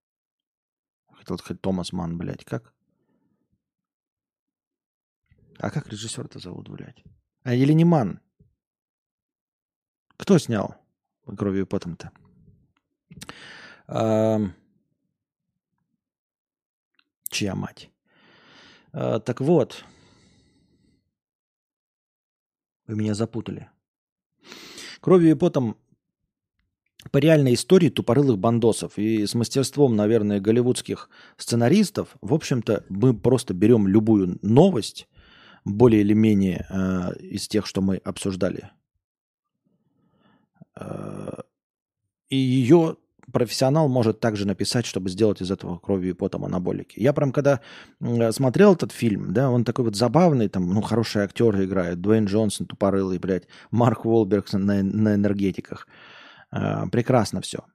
Хотел 1.13 1.37
сказать 1.37 1.61
Томас 1.61 1.93
Ман, 1.93 2.17
блядь. 2.17 2.43
Как? 2.45 2.73
А 5.59 5.69
как 5.69 5.87
режиссер-то 5.87 6.39
зовут, 6.39 6.69
блядь? 6.69 7.03
А, 7.43 7.53
или 7.53 7.73
не 7.73 7.85
Ман? 7.85 8.19
Кто 10.17 10.37
снял? 10.39 10.75
Кровью 11.25 11.67
потом-то. 11.67 12.11
А, 13.87 14.39
чья 17.29 17.55
мать? 17.55 17.89
А, 18.91 19.19
так 19.19 19.41
вот, 19.41 19.83
вы 22.87 22.95
меня 22.95 23.13
запутали. 23.13 23.69
Кровью 24.99 25.31
и 25.31 25.35
потом 25.35 25.77
по 27.11 27.17
реальной 27.17 27.55
истории 27.55 27.89
тупорылых 27.89 28.37
бандосов 28.37 28.97
и 28.97 29.25
с 29.25 29.33
мастерством, 29.33 29.95
наверное, 29.95 30.39
голливудских 30.39 31.09
сценаристов, 31.37 32.15
в 32.21 32.33
общем-то, 32.33 32.85
мы 32.89 33.13
просто 33.13 33.53
берем 33.53 33.87
любую 33.87 34.39
новость, 34.41 35.07
более 35.65 36.01
или 36.01 36.13
менее 36.13 36.65
э, 36.69 37.19
из 37.19 37.47
тех, 37.47 37.65
что 37.65 37.81
мы 37.81 37.97
обсуждали 37.97 38.71
и 42.29 42.35
ее 42.35 42.97
профессионал 43.31 43.87
может 43.87 44.19
также 44.19 44.45
написать, 44.45 44.85
чтобы 44.85 45.09
сделать 45.09 45.41
из 45.41 45.51
этого 45.51 45.77
кровью 45.77 46.11
и 46.11 46.15
потом 46.15 46.45
анаболики. 46.45 46.99
Я 46.99 47.13
прям 47.13 47.31
когда 47.31 47.61
смотрел 48.31 48.73
этот 48.73 48.91
фильм, 48.91 49.33
да, 49.33 49.49
он 49.49 49.63
такой 49.63 49.85
вот 49.85 49.95
забавный, 49.95 50.49
там, 50.49 50.69
ну, 50.73 50.81
хорошие 50.81 51.23
актеры 51.25 51.65
играют, 51.65 52.01
Дуэйн 52.01 52.25
Джонсон 52.25 52.67
тупорылый, 52.67 53.19
блядь, 53.19 53.47
Марк 53.71 54.05
Уолберг 54.05 54.51
на, 54.53 54.83
на 54.83 55.15
энергетиках. 55.15 55.87
Э, 56.51 56.85
прекрасно 56.91 57.41
все. 57.41 57.65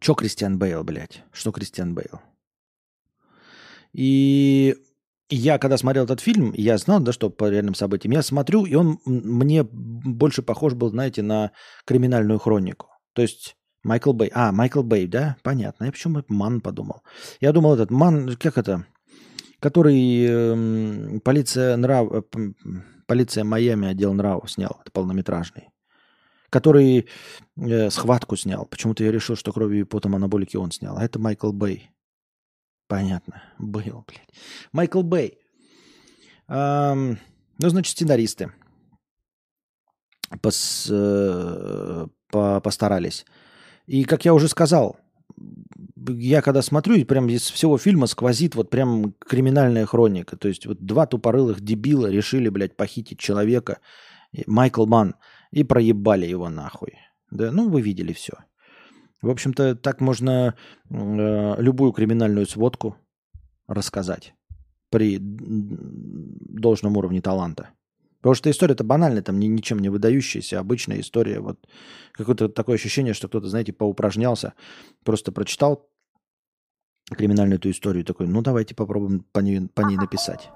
Че 0.00 0.14
Кристиан 0.14 0.58
Бейл, 0.58 0.84
блядь? 0.84 1.22
Что 1.32 1.52
Кристиан 1.52 1.94
Бейл? 1.94 2.20
И 3.92 4.76
я, 5.28 5.58
когда 5.58 5.76
смотрел 5.76 6.04
этот 6.04 6.20
фильм, 6.20 6.52
я 6.56 6.78
знал, 6.78 7.00
да, 7.00 7.12
что 7.12 7.30
по 7.30 7.50
реальным 7.50 7.74
событиям, 7.74 8.12
я 8.12 8.22
смотрю, 8.22 8.64
и 8.64 8.74
он 8.74 8.98
мне 9.04 9.64
больше 9.64 10.42
похож 10.42 10.74
был, 10.74 10.90
знаете, 10.90 11.22
на 11.22 11.52
криминальную 11.84 12.38
хронику. 12.38 12.88
То 13.12 13.22
есть 13.22 13.56
Майкл 13.82 14.12
Бэй. 14.12 14.30
А, 14.34 14.52
Майкл 14.52 14.82
Бэй, 14.82 15.06
да? 15.06 15.36
Понятно. 15.42 15.84
Я 15.84 15.92
почему 15.92 16.22
Ман 16.28 16.60
подумал? 16.60 17.02
Я 17.40 17.52
думал, 17.52 17.74
этот 17.74 17.90
Ман, 17.90 18.36
как 18.36 18.58
это? 18.58 18.86
Который 19.60 20.26
э, 20.28 21.20
полиция 21.20 21.76
нрав... 21.76 22.12
Э, 22.12 22.22
полиция 23.06 23.44
Майами 23.44 23.88
отдел 23.88 24.12
нравов 24.12 24.50
снял. 24.50 24.80
Это 24.82 24.90
полнометражный. 24.92 25.70
Который 26.50 27.08
э, 27.56 27.90
схватку 27.90 28.36
снял. 28.36 28.66
Почему-то 28.66 29.04
я 29.04 29.10
решил, 29.10 29.36
что 29.36 29.52
кровью 29.52 29.80
и 29.80 29.84
потом 29.84 30.14
анаболики 30.14 30.56
он 30.56 30.72
снял. 30.72 30.96
А 30.98 31.04
это 31.04 31.18
Майкл 31.18 31.52
Бэй. 31.52 31.90
Понятно. 32.86 33.42
Был, 33.58 34.04
блядь. 34.06 34.28
Майкл 34.72 35.02
Бэй. 35.02 35.38
Эм, 36.48 37.18
ну, 37.58 37.68
значит, 37.68 37.96
сценаристы 37.96 38.52
пос, 40.40 40.88
э, 40.90 42.06
по, 42.30 42.60
постарались. 42.60 43.24
И, 43.86 44.04
как 44.04 44.24
я 44.24 44.34
уже 44.34 44.48
сказал, 44.48 44.96
я 46.08 46.42
когда 46.42 46.62
смотрю, 46.62 47.04
прям 47.04 47.28
из 47.28 47.50
всего 47.50 47.78
фильма 47.78 48.06
сквозит 48.06 48.54
вот 48.54 48.70
прям 48.70 49.12
криминальная 49.12 49.86
хроника. 49.86 50.36
То 50.36 50.48
есть 50.48 50.66
вот 50.66 50.80
два 50.80 51.06
тупорылых 51.06 51.60
дебила 51.60 52.08
решили, 52.08 52.48
блядь, 52.48 52.76
похитить 52.76 53.18
человека, 53.18 53.78
Майкл 54.46 54.86
Ман, 54.86 55.16
и 55.50 55.64
проебали 55.64 56.26
его 56.26 56.48
нахуй. 56.48 56.94
Да, 57.30 57.50
ну 57.50 57.68
вы 57.68 57.80
видели 57.80 58.12
все. 58.12 58.34
В 59.22 59.30
общем-то, 59.30 59.76
так 59.76 60.00
можно 60.00 60.54
э, 60.90 61.54
любую 61.62 61.92
криминальную 61.92 62.46
сводку 62.46 62.96
рассказать 63.66 64.34
при 64.90 65.18
должном 65.20 66.96
уровне 66.96 67.20
таланта. 67.20 67.70
Потому 68.20 68.34
что 68.34 68.50
история-то 68.50 68.84
банальная, 68.84 69.22
там 69.22 69.38
ни, 69.38 69.46
ничем 69.46 69.78
не 69.78 69.88
выдающаяся, 69.88 70.58
обычная 70.58 71.00
история. 71.00 71.40
Вот 71.40 71.58
какое-то 72.12 72.48
такое 72.48 72.76
ощущение, 72.76 73.14
что 73.14 73.28
кто-то, 73.28 73.48
знаете, 73.48 73.72
поупражнялся, 73.72 74.54
просто 75.04 75.32
прочитал 75.32 75.88
криминальную 77.10 77.58
эту 77.58 77.70
историю 77.70 78.04
такой, 78.04 78.26
ну 78.26 78.42
давайте 78.42 78.74
попробуем 78.74 79.24
по 79.32 79.38
ней, 79.40 79.68
по 79.68 79.82
ней 79.82 79.96
написать. 79.96 80.50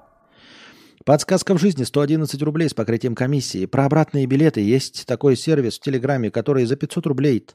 Подсказка 1.05 1.55
в 1.55 1.59
жизни 1.59 1.83
111 1.83 2.41
рублей 2.43 2.69
с 2.69 2.73
покрытием 2.73 3.15
комиссии. 3.15 3.65
Про 3.65 3.85
обратные 3.85 4.27
билеты 4.27 4.61
есть 4.61 5.05
такой 5.07 5.35
сервис 5.35 5.79
в 5.79 5.81
Телеграме, 5.81 6.29
который 6.29 6.65
за 6.65 6.75
500 6.75 7.07
рублей 7.07 7.47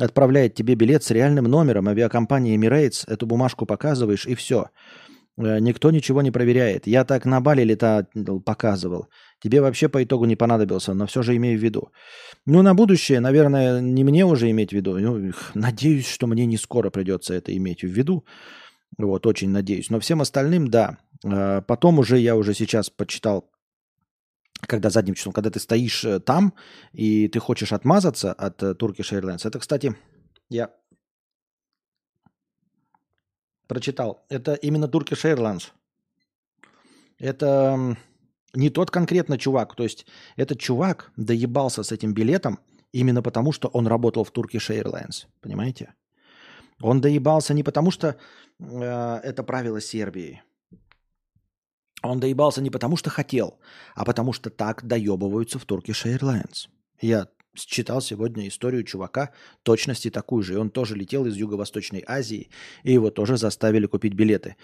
отправляет 0.00 0.54
тебе 0.54 0.74
билет 0.74 1.04
с 1.04 1.10
реальным 1.10 1.44
номером 1.44 1.88
авиакомпании 1.88 2.56
Emirates. 2.56 3.04
Эту 3.06 3.26
бумажку 3.26 3.66
показываешь 3.66 4.26
и 4.26 4.34
все. 4.34 4.70
Э, 5.38 5.60
никто 5.60 5.90
ничего 5.90 6.22
не 6.22 6.30
проверяет. 6.30 6.86
Я 6.86 7.04
так 7.04 7.26
на 7.26 7.40
Бали 7.40 7.64
лета 7.64 8.06
показывал. 8.44 9.08
Тебе 9.42 9.60
вообще 9.60 9.88
по 9.88 10.02
итогу 10.02 10.26
не 10.26 10.36
понадобился, 10.36 10.94
но 10.94 11.06
все 11.06 11.22
же 11.22 11.36
имею 11.36 11.58
в 11.58 11.62
виду. 11.62 11.92
Ну, 12.46 12.62
на 12.62 12.74
будущее, 12.74 13.20
наверное, 13.20 13.80
не 13.80 14.04
мне 14.04 14.24
уже 14.24 14.50
иметь 14.50 14.70
в 14.70 14.76
виду. 14.76 14.98
Ну, 14.98 15.32
надеюсь, 15.54 16.08
что 16.08 16.26
мне 16.26 16.46
не 16.46 16.58
скоро 16.58 16.90
придется 16.90 17.34
это 17.34 17.56
иметь 17.56 17.82
в 17.82 17.88
виду. 17.88 18.24
Вот, 18.98 19.26
очень 19.26 19.50
надеюсь. 19.50 19.90
Но 19.90 20.00
всем 20.00 20.20
остальным, 20.20 20.68
да. 20.68 20.98
Э, 21.24 21.62
потом 21.66 21.98
уже 21.98 22.18
я 22.18 22.36
уже 22.36 22.54
сейчас 22.54 22.90
почитал, 22.90 23.50
когда 24.62 24.90
задним 24.90 25.14
числом, 25.14 25.32
когда 25.32 25.50
ты 25.50 25.60
стоишь 25.60 26.04
э, 26.04 26.20
там, 26.20 26.54
и 26.92 27.28
ты 27.28 27.38
хочешь 27.38 27.72
отмазаться 27.72 28.32
от 28.32 28.62
э, 28.62 28.72
Turkish 28.72 29.12
Airlines. 29.12 29.46
Это, 29.46 29.58
кстати, 29.58 29.96
я 30.48 30.70
прочитал. 33.66 34.24
Это 34.28 34.54
именно 34.54 34.86
Turkish 34.86 35.24
Airlines. 35.24 35.68
Это 37.18 37.96
не 38.54 38.70
тот 38.70 38.90
конкретно 38.90 39.38
чувак. 39.38 39.74
То 39.74 39.84
есть 39.84 40.06
этот 40.36 40.58
чувак 40.58 41.12
доебался 41.16 41.82
с 41.82 41.92
этим 41.92 42.14
билетом 42.14 42.58
именно 42.92 43.22
потому, 43.22 43.52
что 43.52 43.68
он 43.68 43.86
работал 43.86 44.24
в 44.24 44.32
Turkish 44.32 44.70
Airlines. 44.70 45.26
Понимаете? 45.40 45.94
Он 46.82 47.00
доебался 47.00 47.54
не 47.54 47.62
потому, 47.62 47.90
что 47.90 48.16
э, 48.58 49.20
это 49.22 49.42
правило 49.42 49.80
Сербии. 49.80 50.42
Он 52.02 52.20
доебался 52.20 52.62
не 52.62 52.70
потому, 52.70 52.96
что 52.96 53.10
хотел, 53.10 53.58
а 53.94 54.04
потому 54.04 54.32
что 54.32 54.50
так 54.50 54.86
доебываются 54.86 55.58
в 55.58 55.66
Turkish 55.66 56.06
Airlines. 56.06 56.68
Я 57.00 57.28
читал 57.54 58.00
сегодня 58.00 58.48
историю 58.48 58.84
чувака, 58.84 59.30
точности 59.62 60.10
такую 60.10 60.42
же. 60.42 60.54
И 60.54 60.56
он 60.56 60.70
тоже 60.70 60.96
летел 60.96 61.26
из 61.26 61.36
Юго-Восточной 61.36 62.04
Азии, 62.06 62.50
и 62.82 62.92
его 62.92 63.10
тоже 63.10 63.36
заставили 63.36 63.86
купить 63.86 64.14
билеты. 64.14 64.56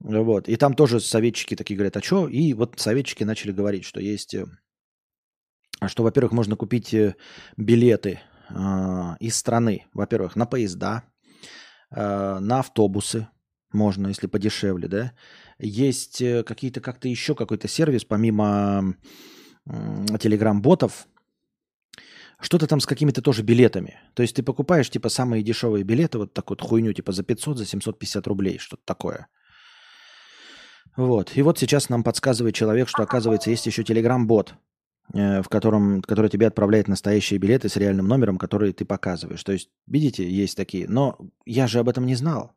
Вот. 0.00 0.48
И 0.48 0.56
там 0.56 0.74
тоже 0.74 1.00
советчики 1.00 1.56
такие 1.56 1.76
говорят, 1.76 1.96
а 1.96 2.02
что? 2.02 2.28
И 2.28 2.52
вот 2.52 2.78
советчики 2.78 3.24
начали 3.24 3.52
говорить, 3.52 3.84
что 3.84 4.00
есть... 4.00 4.34
Э, 4.34 4.46
что, 5.86 6.02
во-первых, 6.02 6.32
можно 6.32 6.56
купить 6.56 6.94
э, 6.94 7.16
билеты 7.56 8.20
э, 8.50 8.54
из 9.20 9.36
страны. 9.36 9.86
Во-первых, 9.92 10.36
на 10.36 10.46
поезда, 10.46 11.02
э, 11.90 12.38
на 12.38 12.60
автобусы 12.60 13.28
можно, 13.72 14.08
если 14.08 14.26
подешевле, 14.26 14.88
да 14.88 15.12
есть 15.58 16.22
э, 16.22 16.42
какие-то 16.44 16.80
как-то 16.80 17.08
еще 17.08 17.34
какой-то 17.34 17.68
сервис, 17.68 18.04
помимо 18.04 18.94
телеграм-ботов, 19.66 21.06
что-то 22.40 22.66
там 22.66 22.80
с 22.80 22.86
какими-то 22.86 23.20
тоже 23.20 23.42
билетами. 23.42 23.98
То 24.14 24.22
есть 24.22 24.36
ты 24.36 24.42
покупаешь 24.42 24.88
типа 24.88 25.08
самые 25.08 25.42
дешевые 25.42 25.84
билеты, 25.84 26.18
вот 26.18 26.32
такую 26.32 26.56
вот 26.58 26.66
хуйню 26.66 26.92
типа 26.92 27.12
за 27.12 27.22
500, 27.22 27.58
за 27.58 27.66
750 27.66 28.26
рублей, 28.26 28.58
что-то 28.58 28.82
такое. 28.84 29.26
Вот. 30.96 31.36
И 31.36 31.42
вот 31.42 31.58
сейчас 31.58 31.90
нам 31.90 32.02
подсказывает 32.02 32.54
человек, 32.54 32.88
что 32.88 33.02
оказывается 33.02 33.50
есть 33.50 33.66
еще 33.66 33.84
телеграм-бот, 33.84 34.54
э, 35.12 35.42
в 35.42 35.48
котором, 35.48 36.00
который 36.00 36.30
тебе 36.30 36.46
отправляет 36.46 36.88
настоящие 36.88 37.38
билеты 37.38 37.68
с 37.68 37.76
реальным 37.76 38.08
номером, 38.08 38.38
который 38.38 38.72
ты 38.72 38.84
показываешь. 38.84 39.44
То 39.44 39.52
есть, 39.52 39.68
видите, 39.86 40.28
есть 40.28 40.56
такие. 40.56 40.88
Но 40.88 41.18
я 41.44 41.66
же 41.66 41.80
об 41.80 41.88
этом 41.88 42.06
не 42.06 42.14
знал. 42.14 42.52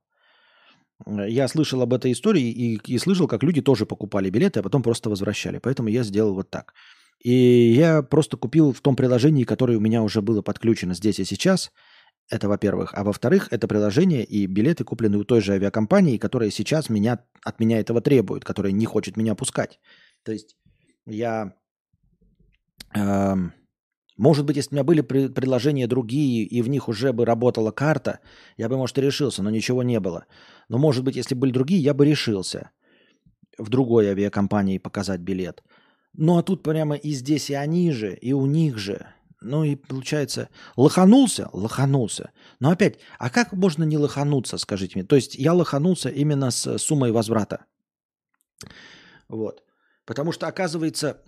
Я 1.05 1.47
слышал 1.47 1.81
об 1.81 1.93
этой 1.93 2.11
истории 2.11 2.49
и, 2.49 2.75
и 2.85 2.97
слышал, 2.97 3.27
как 3.27 3.43
люди 3.43 3.61
тоже 3.61 3.85
покупали 3.85 4.29
билеты, 4.29 4.59
а 4.59 4.63
потом 4.63 4.83
просто 4.83 5.09
возвращали. 5.09 5.59
Поэтому 5.59 5.89
я 5.89 6.03
сделал 6.03 6.33
вот 6.33 6.49
так. 6.49 6.73
И 7.23 7.73
я 7.75 8.01
просто 8.01 8.37
купил 8.37 8.73
в 8.73 8.81
том 8.81 8.95
приложении, 8.95 9.43
которое 9.43 9.77
у 9.77 9.81
меня 9.81 10.01
уже 10.01 10.21
было 10.21 10.41
подключено 10.41 10.93
здесь 10.93 11.19
и 11.19 11.25
сейчас. 11.25 11.71
Это 12.29 12.47
во-первых. 12.47 12.93
А 12.95 13.03
во-вторых, 13.03 13.47
это 13.51 13.67
приложение 13.67 14.23
и 14.23 14.45
билеты 14.47 14.83
куплены 14.83 15.17
у 15.17 15.23
той 15.23 15.41
же 15.41 15.53
авиакомпании, 15.53 16.17
которая 16.17 16.49
сейчас 16.49 16.89
меня, 16.89 17.25
от 17.43 17.59
меня 17.59 17.79
этого 17.79 18.01
требует, 18.01 18.43
которая 18.43 18.71
не 18.71 18.85
хочет 18.85 19.17
меня 19.17 19.35
пускать. 19.35 19.79
То 20.23 20.31
есть 20.31 20.55
я... 21.05 21.53
Э, 22.95 23.35
Может 24.21 24.45
быть, 24.45 24.55
если 24.55 24.69
у 24.69 24.75
меня 24.75 24.83
были 24.83 25.01
предложения 25.01 25.87
другие, 25.87 26.45
и 26.45 26.61
в 26.61 26.69
них 26.69 26.87
уже 26.87 27.11
бы 27.11 27.25
работала 27.25 27.71
карта, 27.71 28.19
я 28.55 28.69
бы, 28.69 28.77
может, 28.77 28.99
и 28.99 29.01
решился, 29.01 29.41
но 29.41 29.49
ничего 29.49 29.81
не 29.81 29.99
было. 29.99 30.25
Но, 30.69 30.77
может 30.77 31.03
быть, 31.03 31.15
если 31.15 31.33
были 31.33 31.51
другие, 31.51 31.81
я 31.81 31.95
бы 31.95 32.05
решился 32.05 32.69
в 33.57 33.69
другой 33.69 34.09
авиакомпании 34.09 34.77
показать 34.77 35.21
билет. 35.21 35.63
Ну, 36.13 36.37
а 36.37 36.43
тут 36.43 36.61
прямо 36.61 36.97
и 36.97 37.09
здесь, 37.13 37.49
и 37.49 37.55
они 37.55 37.91
же, 37.91 38.13
и 38.13 38.31
у 38.31 38.45
них 38.45 38.77
же. 38.77 39.07
Ну 39.41 39.63
и 39.63 39.75
получается, 39.75 40.49
лоханулся, 40.77 41.49
лоханулся. 41.51 42.29
Но 42.59 42.69
опять, 42.69 42.99
а 43.17 43.31
как 43.31 43.53
можно 43.53 43.83
не 43.85 43.97
лохануться, 43.97 44.59
скажите 44.59 44.99
мне? 44.99 45.03
То 45.03 45.15
есть 45.15 45.33
я 45.33 45.51
лоханулся 45.53 46.09
именно 46.09 46.51
с 46.51 46.77
суммой 46.77 47.11
возврата. 47.11 47.65
Вот. 49.29 49.63
Потому 50.05 50.31
что, 50.31 50.45
оказывается, 50.45 51.23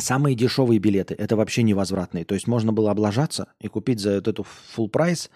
самые 0.00 0.36
дешевые 0.36 0.78
билеты– 0.78 1.14
это 1.18 1.36
вообще 1.36 1.62
невозвратные. 1.62 2.24
То 2.24 2.34
есть 2.34 2.46
можно 2.46 2.72
было 2.72 2.90
облажаться 2.90 3.48
и 3.60 3.68
купить 3.68 4.00
за 4.00 4.16
вот 4.16 4.28
эту 4.28 4.46
full 4.76 4.88
прайс 4.88 5.30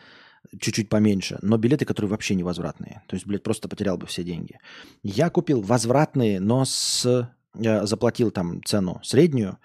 чуть-чуть 0.61 0.89
поменьше, 0.89 1.39
но 1.41 1.57
билеты, 1.57 1.85
которые 1.85 2.11
вообще 2.11 2.35
невозвратные. 2.35 3.03
То 3.09 3.17
есть, 3.17 3.27
блядь, 3.27 3.43
просто 3.43 3.69
потерял 3.69 3.97
бы 3.97 4.07
все 4.07 4.23
деньги. 4.23 4.59
Я 5.03 5.31
купил 5.31 5.61
возвратные, 5.61 6.41
но 6.41 6.65
с... 6.65 7.31
Я 7.57 7.87
заплатил 7.87 8.31
там 8.31 8.63
цену 8.65 9.01
среднюю, 9.03 9.59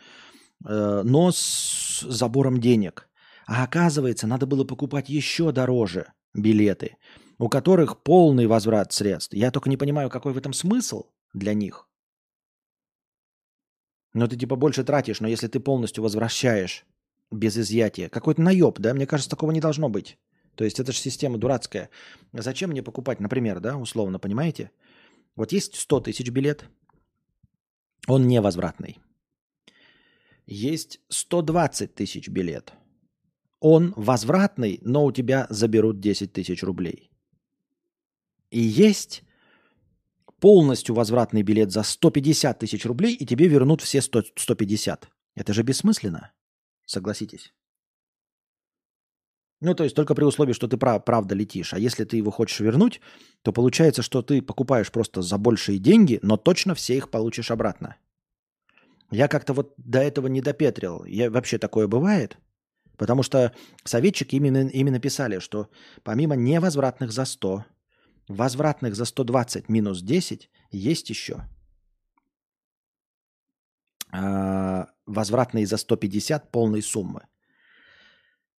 Э, 0.65 1.01
но 1.03 1.31
с 1.31 2.01
забором 2.01 2.59
денег. 2.59 3.07
А 3.47 3.63
оказывается, 3.63 4.27
надо 4.27 4.45
было 4.45 4.63
покупать 4.63 5.09
еще 5.09 5.51
дороже 5.51 6.11
билеты, 6.33 6.97
у 7.37 7.49
которых 7.49 8.03
полный 8.03 8.47
возврат 8.47 8.93
средств. 8.93 9.33
Я 9.33 9.51
только 9.51 9.69
не 9.69 9.77
понимаю, 9.77 10.09
какой 10.09 10.33
в 10.33 10.37
этом 10.37 10.53
смысл 10.53 11.05
для 11.33 11.53
них. 11.53 11.87
Но 14.13 14.27
ты 14.27 14.35
типа 14.35 14.55
больше 14.55 14.83
тратишь, 14.83 15.19
но 15.19 15.27
если 15.27 15.47
ты 15.47 15.59
полностью 15.59 16.03
возвращаешь 16.03 16.85
без 17.31 17.57
изъятия, 17.57 18.09
какой-то 18.09 18.41
наеб, 18.41 18.79
да? 18.79 18.93
Мне 18.93 19.05
кажется, 19.05 19.29
такого 19.29 19.51
не 19.51 19.61
должно 19.61 19.89
быть. 19.89 20.17
То 20.55 20.63
есть 20.63 20.79
это 20.79 20.91
же 20.91 20.97
система 20.97 21.37
дурацкая. 21.37 21.89
Зачем 22.33 22.71
мне 22.71 22.83
покупать, 22.83 23.19
например, 23.19 23.59
да, 23.59 23.77
условно, 23.77 24.19
понимаете? 24.19 24.71
Вот 25.35 25.51
есть 25.51 25.75
100 25.75 26.01
тысяч 26.01 26.29
билет, 26.29 26.65
он 28.07 28.27
невозвратный 28.27 28.99
есть 30.49 30.99
120 31.09 31.93
тысяч 31.93 32.27
билет. 32.27 32.73
Он 33.59 33.93
возвратный, 33.95 34.79
но 34.81 35.05
у 35.05 35.11
тебя 35.11 35.45
заберут 35.49 35.99
10 35.99 36.33
тысяч 36.33 36.63
рублей. 36.63 37.11
И 38.49 38.59
есть 38.59 39.23
полностью 40.39 40.95
возвратный 40.95 41.43
билет 41.43 41.71
за 41.71 41.83
150 41.83 42.59
тысяч 42.59 42.85
рублей, 42.85 43.13
и 43.13 43.25
тебе 43.25 43.47
вернут 43.47 43.81
все 43.81 44.01
100, 44.01 44.23
150. 44.35 45.09
Это 45.35 45.53
же 45.53 45.63
бессмысленно. 45.63 46.31
Согласитесь. 46.85 47.53
Ну, 49.61 49.75
то 49.75 49.83
есть 49.83 49.95
только 49.95 50.15
при 50.15 50.23
условии, 50.23 50.53
что 50.53 50.67
ты 50.67 50.77
прав, 50.77 51.03
правда 51.03 51.35
летишь. 51.35 51.73
А 51.73 51.79
если 51.79 52.05
ты 52.05 52.17
его 52.17 52.31
хочешь 52.31 52.61
вернуть, 52.61 53.01
то 53.41 53.51
получается, 53.51 54.01
что 54.01 54.21
ты 54.21 54.41
покупаешь 54.41 54.91
просто 54.91 55.21
за 55.21 55.37
большие 55.37 55.79
деньги, 55.79 56.19
но 56.21 56.37
точно 56.37 56.75
все 56.75 56.95
их 56.95 57.09
получишь 57.09 57.51
обратно. 57.51 57.97
Я 59.11 59.27
как-то 59.27 59.53
вот 59.53 59.73
до 59.77 59.99
этого 59.99 60.27
не 60.27 60.41
допетрил. 60.41 61.03
Я, 61.03 61.29
вообще 61.29 61.57
такое 61.57 61.87
бывает? 61.87 62.37
Потому 62.97 63.23
что 63.23 63.53
советчики 63.83 64.35
именно, 64.35 64.67
именно 64.67 64.99
писали, 64.99 65.39
что 65.39 65.69
помимо 66.03 66.35
невозвратных 66.35 67.11
за 67.11 67.25
100, 67.25 67.65
возвратных 68.29 68.95
за 68.95 69.05
120 69.05 69.67
минус 69.67 70.01
10 70.01 70.49
есть 70.71 71.09
еще 71.09 71.49
а, 74.11 74.87
возвратные 75.05 75.65
за 75.65 75.77
150 75.77 76.51
полной 76.51 76.81
суммы. 76.81 77.23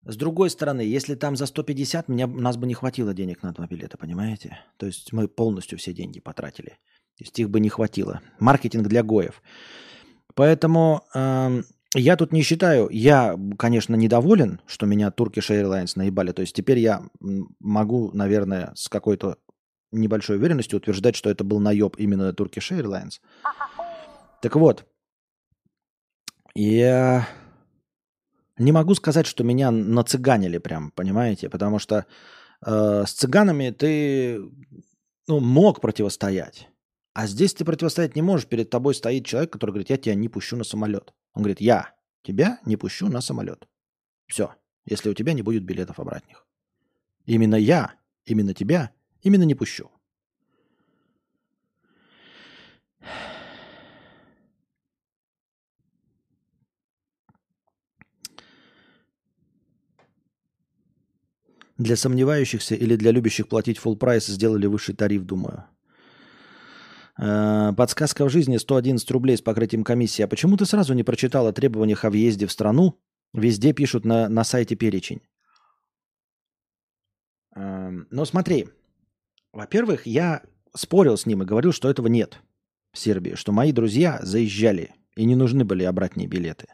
С 0.03 0.15
другой 0.15 0.49
стороны, 0.49 0.82
если 0.82 1.15
там 1.15 1.36
за 1.36 1.45
150, 1.45 2.07
меня, 2.07 2.26
нас 2.26 2.57
бы 2.57 2.65
не 2.65 2.74
хватило 2.74 3.13
денег 3.13 3.43
на 3.43 3.51
два 3.53 3.67
билета, 3.67 3.97
понимаете? 3.97 4.59
То 4.78 4.86
есть 4.86 5.13
мы 5.13 5.28
полностью 5.28 5.78
все 5.78 5.93
деньги 5.93 6.20
потратили. 6.20 6.80
То 7.17 7.24
есть 7.26 7.38
их 7.38 7.49
бы 7.49 7.59
не 7.59 7.70
хватило. 7.70 8.22
Маркетинг 8.39 8.88
для 8.88 9.03
гоев. 9.03 9.43
Поэтому 10.36 11.03
э, 11.13 11.63
я 11.95 12.15
тут 12.15 12.32
не 12.32 12.43
считаю, 12.43 12.88
я, 12.89 13.38
конечно, 13.57 13.95
недоволен, 13.95 14.61
что 14.65 14.86
меня 14.86 15.09
Turkish 15.09 15.49
Airlines 15.49 15.91
наебали. 15.95 16.32
То 16.32 16.41
есть 16.41 16.55
теперь 16.55 16.80
я 16.80 17.03
могу, 17.59 18.11
наверное, 18.13 18.72
с 18.76 18.88
какой-то 18.88 19.38
небольшой 19.91 20.37
уверенностью 20.37 20.77
утверждать, 20.77 21.15
что 21.15 21.29
это 21.29 21.43
был 21.43 21.59
наеб 21.59 21.95
именно 21.97 22.31
Turkish 22.31 22.71
Airlines. 22.71 23.19
Так 24.41 24.55
вот, 24.55 24.85
я 26.55 27.27
не 28.57 28.71
могу 28.71 28.93
сказать, 28.95 29.25
что 29.25 29.43
меня 29.43 29.71
нацыганили 29.71 30.57
прям, 30.57 30.91
понимаете? 30.91 31.49
Потому 31.49 31.79
что 31.79 32.05
э, 32.65 33.03
с 33.05 33.11
цыганами 33.13 33.71
ты 33.71 34.41
ну, 35.27 35.39
мог 35.39 35.81
противостоять. 35.81 36.69
А 37.13 37.27
здесь 37.27 37.53
ты 37.53 37.65
противостоять 37.65 38.15
не 38.15 38.21
можешь. 38.21 38.47
Перед 38.47 38.69
тобой 38.69 38.95
стоит 38.95 39.25
человек, 39.25 39.51
который 39.51 39.71
говорит, 39.71 39.89
я 39.89 39.97
тебя 39.97 40.15
не 40.15 40.29
пущу 40.29 40.55
на 40.55 40.63
самолет. 40.63 41.13
Он 41.33 41.43
говорит, 41.43 41.61
я 41.61 41.95
тебя 42.23 42.59
не 42.65 42.77
пущу 42.77 43.07
на 43.07 43.21
самолет. 43.21 43.67
Все, 44.27 44.53
если 44.85 45.09
у 45.09 45.13
тебя 45.13 45.33
не 45.33 45.41
будет 45.41 45.63
билетов 45.63 45.99
обратных. 45.99 46.45
Именно 47.25 47.55
я, 47.55 47.93
именно 48.25 48.53
тебя, 48.53 48.91
именно 49.22 49.43
не 49.43 49.55
пущу. 49.55 49.89
Для 61.78 61.95
сомневающихся 61.95 62.76
или 62.76 62.97
для 62.97 63.11
любящих 63.11 63.47
платить 63.47 63.78
full 63.78 63.95
прайс 63.95 64.28
сделали 64.28 64.67
высший 64.67 64.95
тариф, 64.95 65.24
думаю. 65.24 65.63
Э, 67.17 67.74
подсказка 67.74 68.26
в 68.26 68.30
жизни 68.30 68.57
111 68.57 69.09
рублей 69.11 69.38
с 69.38 69.41
покрытием 69.41 69.86
комиссии. 69.86 70.22
А 70.22 70.28
почему 70.28 70.57
ты 70.57 70.65
сразу 70.65 70.93
не 70.93 71.03
прочитал 71.03 71.47
о 71.47 71.53
требованиях 71.53 72.03
о 72.03 72.09
въезде 72.09 72.47
в 72.47 72.51
страну? 72.51 72.99
Везде 73.34 73.74
пишут 73.74 74.05
на, 74.05 74.28
на 74.28 74.43
сайте 74.43 74.76
перечень. 74.76 75.22
Эм, 77.55 78.07
но 78.11 78.26
смотри, 78.26 78.67
во-первых, 79.51 80.05
я 80.05 80.43
спорил 80.75 81.17
с 81.17 81.25
ним 81.25 81.43
и 81.43 81.45
говорил, 81.45 81.71
что 81.71 81.89
этого 81.89 82.07
нет 82.07 82.39
в 82.91 82.99
Сербии, 82.99 83.35
что 83.35 83.51
мои 83.51 83.71
друзья 83.71 84.19
заезжали 84.21 84.91
и 85.15 85.25
не 85.25 85.35
нужны 85.35 85.65
были 85.65 85.83
обратные 85.83 86.27
билеты. 86.27 86.67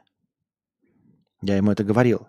Я 1.41 1.57
ему 1.57 1.71
это 1.71 1.83
говорил. 1.83 2.27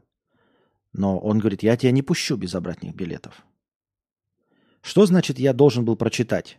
Но 0.92 1.18
он 1.18 1.38
говорит, 1.38 1.62
я 1.62 1.76
тебя 1.76 1.90
не 1.90 2.02
пущу 2.02 2.36
без 2.36 2.54
обратных 2.54 2.94
билетов. 2.94 3.44
Что 4.80 5.04
значит 5.04 5.38
я 5.38 5.52
должен 5.52 5.84
был 5.84 5.96
прочитать? 5.96 6.58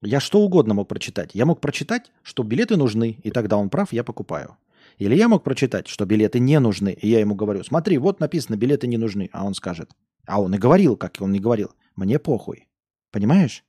Я 0.00 0.18
что 0.18 0.40
угодно 0.40 0.74
мог 0.74 0.88
прочитать. 0.88 1.30
Я 1.34 1.46
мог 1.46 1.60
прочитать, 1.60 2.10
что 2.22 2.42
билеты 2.42 2.76
нужны, 2.76 3.18
и 3.22 3.30
тогда 3.30 3.56
он 3.56 3.70
прав, 3.70 3.92
я 3.92 4.02
покупаю. 4.02 4.56
Или 4.98 5.14
я 5.14 5.28
мог 5.28 5.44
прочитать, 5.44 5.86
что 5.86 6.04
билеты 6.04 6.40
не 6.40 6.58
нужны, 6.58 6.90
и 6.90 7.08
я 7.08 7.20
ему 7.20 7.34
говорю, 7.34 7.62
смотри, 7.62 7.98
вот 7.98 8.18
написано, 8.20 8.56
билеты 8.56 8.88
не 8.88 8.96
нужны. 8.96 9.30
А 9.32 9.44
он 9.44 9.54
скажет, 9.54 9.90
а 10.26 10.40
он 10.40 10.54
и 10.54 10.58
говорил, 10.58 10.96
как 10.96 11.16
он 11.20 11.30
не 11.30 11.40
говорил, 11.40 11.70
мне 11.94 12.18
похуй. 12.18 12.66
Понимаешь? 13.12 13.64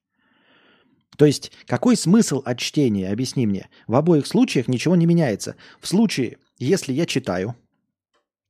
То 1.18 1.26
есть 1.26 1.52
какой 1.68 1.96
смысл 1.96 2.42
от 2.44 2.58
чтения, 2.58 3.12
объясни 3.12 3.46
мне. 3.46 3.70
В 3.86 3.96
обоих 3.96 4.26
случаях 4.26 4.68
ничего 4.68 4.96
не 4.96 5.06
меняется. 5.06 5.56
В 5.80 5.88
случае, 5.88 6.40
если 6.58 6.94
я 6.94 7.06
читаю 7.06 7.56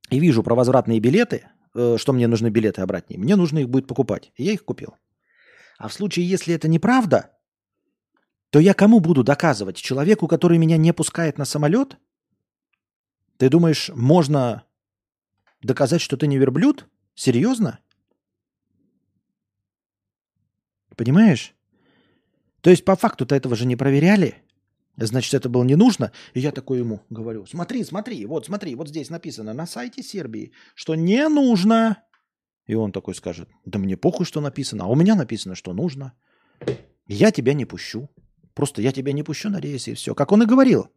и 0.09 0.19
вижу 0.19 0.43
про 0.43 0.55
возвратные 0.55 0.99
билеты, 0.99 1.49
э, 1.73 1.97
что 1.97 2.13
мне 2.13 2.27
нужны 2.27 2.47
билеты 2.47 2.81
обратные, 2.81 3.19
мне 3.19 3.35
нужно 3.35 3.59
их 3.59 3.69
будет 3.69 3.87
покупать. 3.87 4.31
Я 4.37 4.53
их 4.53 4.63
купил. 4.63 4.95
А 5.77 5.89
в 5.89 5.93
случае, 5.93 6.29
если 6.29 6.55
это 6.55 6.69
неправда, 6.69 7.31
то 8.51 8.59
я 8.59 8.73
кому 8.73 8.99
буду 8.99 9.23
доказывать? 9.23 9.77
Человеку, 9.77 10.27
который 10.27 10.59
меня 10.59 10.77
не 10.77 10.93
пускает 10.93 11.37
на 11.37 11.43
самолет? 11.43 11.97
Ты 13.37 13.49
думаешь, 13.49 13.89
можно 13.93 14.63
доказать, 15.61 16.01
что 16.01 16.15
ты 16.15 16.27
не 16.27 16.37
верблюд? 16.37 16.85
Серьезно? 17.15 17.79
Понимаешь? 20.95 21.55
То 22.61 22.69
есть 22.69 22.85
по 22.85 22.95
факту-то 22.95 23.35
этого 23.35 23.55
же 23.55 23.65
не 23.65 23.75
проверяли. 23.75 24.35
Значит, 24.95 25.33
это 25.33 25.49
было 25.49 25.63
не 25.63 25.75
нужно. 25.75 26.11
И 26.33 26.39
я 26.39 26.51
такой 26.51 26.79
ему 26.79 27.01
говорю, 27.09 27.45
смотри, 27.45 27.83
смотри, 27.83 28.25
вот 28.25 28.45
смотри, 28.45 28.75
вот 28.75 28.89
здесь 28.89 29.09
написано 29.09 29.53
на 29.53 29.65
сайте 29.65 30.03
Сербии, 30.03 30.51
что 30.75 30.95
не 30.95 31.27
нужно. 31.29 32.03
И 32.67 32.75
он 32.75 32.91
такой 32.91 33.15
скажет, 33.15 33.49
да 33.65 33.79
мне 33.79 33.97
похуй, 33.97 34.25
что 34.25 34.39
написано, 34.39 34.85
а 34.85 34.87
у 34.87 34.95
меня 34.95 35.15
написано, 35.15 35.55
что 35.55 35.73
нужно. 35.73 36.13
Я 37.07 37.31
тебя 37.31 37.53
не 37.53 37.65
пущу. 37.65 38.09
Просто 38.53 38.81
я 38.81 38.91
тебя 38.91 39.13
не 39.13 39.23
пущу 39.23 39.49
на 39.49 39.59
рейс, 39.59 39.87
и 39.87 39.93
все. 39.95 40.13
Как 40.13 40.31
он 40.31 40.43
и 40.43 40.45
говорил. 40.45 40.87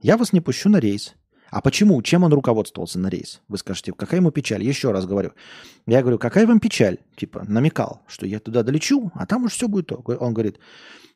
Я 0.00 0.16
вас 0.16 0.32
не 0.32 0.40
пущу 0.40 0.68
на 0.68 0.78
рейс. 0.78 1.14
А 1.50 1.62
почему? 1.62 2.02
Чем 2.02 2.24
он 2.24 2.32
руководствовался 2.32 2.98
на 2.98 3.08
рейс? 3.08 3.40
Вы 3.48 3.58
скажете, 3.58 3.92
какая 3.92 4.20
ему 4.20 4.30
печаль? 4.30 4.62
Еще 4.62 4.90
раз 4.90 5.06
говорю. 5.06 5.32
Я 5.86 6.02
говорю, 6.02 6.18
какая 6.18 6.46
вам 6.46 6.60
печаль? 6.60 6.98
Типа, 7.16 7.44
намекал, 7.48 8.02
что 8.06 8.26
я 8.26 8.38
туда 8.38 8.62
долечу, 8.62 9.10
а 9.14 9.26
там 9.26 9.44
уж 9.44 9.52
все 9.52 9.68
будет. 9.68 9.90
Он 9.92 10.34
говорит, 10.34 10.58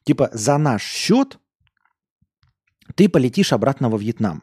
типа, 0.05 0.31
за 0.33 0.57
наш 0.57 0.83
счет 0.83 1.39
ты 2.95 3.09
полетишь 3.09 3.53
обратно 3.53 3.91
во 3.91 3.99
Вьетнам. 3.99 4.43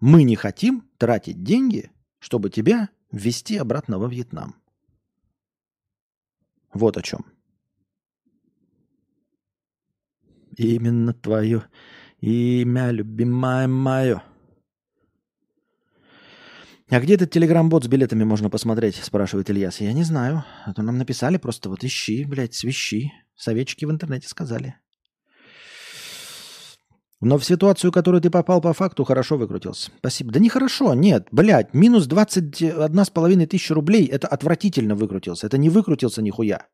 Мы 0.00 0.24
не 0.24 0.36
хотим 0.36 0.88
тратить 0.98 1.42
деньги, 1.42 1.90
чтобы 2.18 2.50
тебя 2.50 2.88
ввести 3.12 3.56
обратно 3.56 3.98
во 3.98 4.08
Вьетнам. 4.08 4.56
Вот 6.72 6.96
о 6.96 7.02
чем. 7.02 7.24
Именно 10.56 11.14
твое 11.14 11.64
имя, 12.20 12.90
любимое 12.90 13.68
мое. 13.68 14.22
А 16.88 17.00
где 17.00 17.14
этот 17.14 17.32
телеграм-бот 17.32 17.84
с 17.84 17.88
билетами 17.88 18.22
можно 18.22 18.48
посмотреть, 18.48 18.96
спрашивает 18.96 19.50
Ильяс. 19.50 19.80
Я 19.80 19.92
не 19.92 20.04
знаю. 20.04 20.44
А 20.64 20.72
то 20.72 20.82
нам 20.82 20.98
написали 20.98 21.36
просто 21.36 21.68
вот 21.68 21.82
ищи, 21.82 22.24
блядь, 22.24 22.54
свищи. 22.54 23.12
Советчики 23.34 23.84
в 23.84 23.90
интернете 23.90 24.28
сказали. 24.28 24.76
Но 27.20 27.38
в 27.38 27.44
ситуацию, 27.44 27.90
в 27.90 27.94
которую 27.94 28.20
ты 28.20 28.30
попал 28.30 28.60
по 28.60 28.72
факту, 28.72 29.02
хорошо 29.02 29.36
выкрутился. 29.36 29.90
Спасибо. 29.98 30.32
Да 30.32 30.38
не 30.38 30.48
хорошо, 30.48 30.94
нет, 30.94 31.26
блядь, 31.32 31.74
минус 31.74 32.06
21 32.06 33.04
с 33.04 33.10
половиной 33.10 33.46
тысячи 33.46 33.72
рублей, 33.72 34.06
это 34.06 34.28
отвратительно 34.28 34.94
выкрутился. 34.94 35.46
Это 35.46 35.58
не 35.58 35.70
выкрутился 35.70 36.22
нихуя. 36.22 36.66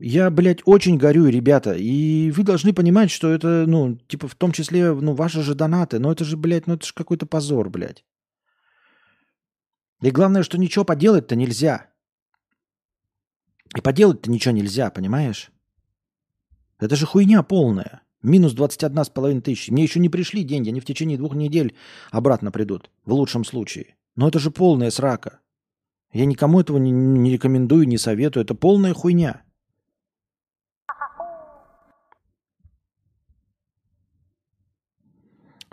Я, 0.00 0.30
блядь, 0.30 0.60
очень 0.64 0.98
горю, 0.98 1.26
ребята. 1.26 1.74
И 1.74 2.30
вы 2.32 2.42
должны 2.42 2.72
понимать, 2.72 3.10
что 3.10 3.30
это, 3.30 3.64
ну, 3.66 3.96
типа, 4.08 4.26
в 4.26 4.34
том 4.34 4.52
числе, 4.52 4.92
ну, 4.92 5.14
ваши 5.14 5.42
же 5.42 5.54
донаты. 5.54 5.98
Но 5.98 6.10
это 6.10 6.24
же, 6.24 6.36
блядь, 6.36 6.66
ну, 6.66 6.74
это 6.74 6.86
же 6.86 6.92
какой-то 6.94 7.26
позор, 7.26 7.70
блядь. 7.70 8.04
И 10.02 10.10
главное, 10.10 10.42
что 10.42 10.58
ничего 10.58 10.84
поделать-то 10.84 11.36
нельзя. 11.36 11.90
И 13.76 13.80
поделать-то 13.80 14.30
ничего 14.30 14.52
нельзя, 14.52 14.90
понимаешь? 14.90 15.50
Это 16.80 16.96
же 16.96 17.06
хуйня 17.06 17.42
полная. 17.42 18.02
Минус 18.22 18.54
21,5 18.54 19.42
тысячи. 19.42 19.70
Мне 19.70 19.84
еще 19.84 20.00
не 20.00 20.08
пришли 20.08 20.42
деньги, 20.44 20.70
они 20.70 20.80
в 20.80 20.84
течение 20.84 21.18
двух 21.18 21.34
недель 21.34 21.76
обратно 22.10 22.50
придут, 22.50 22.90
в 23.04 23.12
лучшем 23.12 23.44
случае. 23.44 23.96
Но 24.16 24.28
это 24.28 24.38
же 24.38 24.50
полная 24.50 24.90
срака. 24.90 25.40
Я 26.12 26.24
никому 26.26 26.60
этого 26.60 26.78
не, 26.78 26.90
не 26.90 27.32
рекомендую, 27.32 27.86
не 27.86 27.98
советую. 27.98 28.44
Это 28.44 28.54
полная 28.54 28.94
хуйня. 28.94 29.43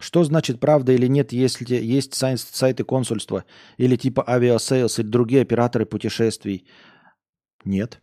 Что 0.01 0.23
значит 0.23 0.59
правда 0.59 0.93
или 0.93 1.05
нет, 1.05 1.31
если 1.31 1.75
есть 1.75 2.15
сайты 2.15 2.83
консульства 2.83 3.45
или 3.77 3.95
типа 3.95 4.27
Aviasales 4.27 4.97
или 4.97 5.05
другие 5.07 5.43
операторы 5.43 5.85
путешествий? 5.85 6.65
Нет. 7.63 8.01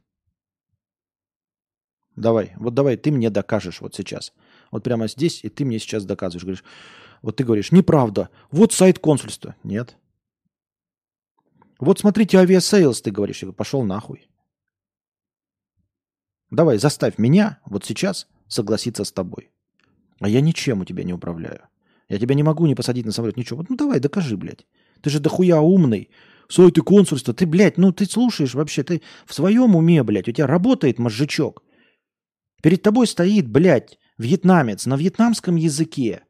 Давай, 2.14 2.52
вот 2.56 2.74
давай, 2.74 2.96
ты 2.96 3.10
мне 3.10 3.30
докажешь 3.30 3.80
вот 3.80 3.96
сейчас. 3.96 4.32
Вот 4.70 4.84
прямо 4.84 5.08
здесь, 5.08 5.42
и 5.44 5.48
ты 5.48 5.64
мне 5.64 5.80
сейчас 5.80 6.04
доказываешь. 6.04 6.44
Говоришь, 6.44 6.64
вот 7.20 7.36
ты 7.36 7.42
говоришь, 7.42 7.72
неправда. 7.72 8.28
Вот 8.52 8.72
сайт 8.72 9.00
консульства. 9.00 9.56
Нет. 9.64 9.96
Вот 11.80 11.98
смотрите, 11.98 12.38
Aviasales, 12.38 13.02
ты 13.02 13.10
говоришь. 13.10 13.42
Я 13.42 13.46
говорю, 13.46 13.56
пошел 13.56 13.82
нахуй. 13.82 14.28
Давай, 16.50 16.78
заставь 16.78 17.18
меня 17.18 17.60
вот 17.66 17.84
сейчас 17.84 18.28
согласиться 18.46 19.02
с 19.02 19.10
тобой. 19.10 19.50
А 20.20 20.28
я 20.28 20.40
ничем 20.40 20.80
у 20.80 20.84
тебя 20.84 21.02
не 21.02 21.12
управляю. 21.12 21.68
Я 22.08 22.18
тебя 22.18 22.34
не 22.34 22.42
могу 22.42 22.66
не 22.66 22.74
посадить 22.74 23.06
на 23.06 23.12
самолет, 23.12 23.36
ничего. 23.36 23.64
Ну 23.68 23.76
давай, 23.76 24.00
докажи, 24.00 24.36
блядь. 24.36 24.66
Ты 25.02 25.10
же 25.10 25.20
дохуя 25.20 25.60
умный. 25.60 26.10
Сайты 26.48 26.80
консульства. 26.80 27.34
Ты, 27.34 27.46
блядь, 27.46 27.76
ну 27.76 27.92
ты 27.92 28.06
слушаешь 28.06 28.54
вообще. 28.54 28.82
Ты 28.82 29.02
в 29.26 29.34
своем 29.34 29.76
уме, 29.76 30.02
блядь. 30.02 30.28
У 30.28 30.32
тебя 30.32 30.46
работает 30.46 30.98
мозжечок. 30.98 31.62
Перед 32.62 32.82
тобой 32.82 33.06
стоит, 33.06 33.48
блядь, 33.48 33.98
вьетнамец 34.16 34.86
на 34.86 34.96
вьетнамском 34.96 35.56
языке 35.56 36.22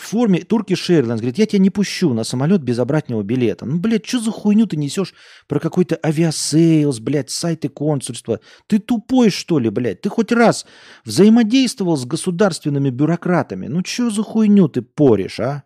в 0.00 0.08
форме 0.08 0.38
Turkish 0.40 0.88
Airlines 0.88 1.16
говорит, 1.16 1.36
я 1.36 1.44
тебя 1.44 1.58
не 1.58 1.68
пущу 1.68 2.14
на 2.14 2.24
самолет 2.24 2.62
без 2.62 2.78
обратного 2.78 3.22
билета. 3.22 3.66
Ну, 3.66 3.78
блядь, 3.78 4.06
что 4.06 4.18
за 4.20 4.30
хуйню 4.30 4.66
ты 4.66 4.78
несешь 4.78 5.12
про 5.46 5.60
какой-то 5.60 5.98
Aviasales, 6.02 7.00
блядь, 7.00 7.28
сайты 7.28 7.68
консульства? 7.68 8.40
Ты 8.66 8.78
тупой, 8.78 9.28
что 9.28 9.58
ли, 9.58 9.68
блядь? 9.68 10.00
Ты 10.00 10.08
хоть 10.08 10.32
раз 10.32 10.64
взаимодействовал 11.04 11.98
с 11.98 12.06
государственными 12.06 12.88
бюрократами? 12.88 13.66
Ну, 13.66 13.82
что 13.84 14.10
за 14.10 14.22
хуйню 14.22 14.68
ты 14.68 14.80
поришь, 14.80 15.38
а? 15.38 15.64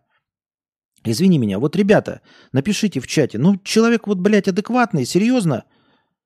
Извини 1.05 1.39
меня, 1.39 1.61
вот, 1.61 1.77
ребята, 1.77 2.21
напишите 2.51 2.99
в 2.99 3.07
чате. 3.07 3.39
Ну, 3.39 3.61
человек 3.63 4.09
вот, 4.09 4.19
блядь, 4.19 4.49
адекватный, 4.49 5.07
серьезно? 5.07 5.65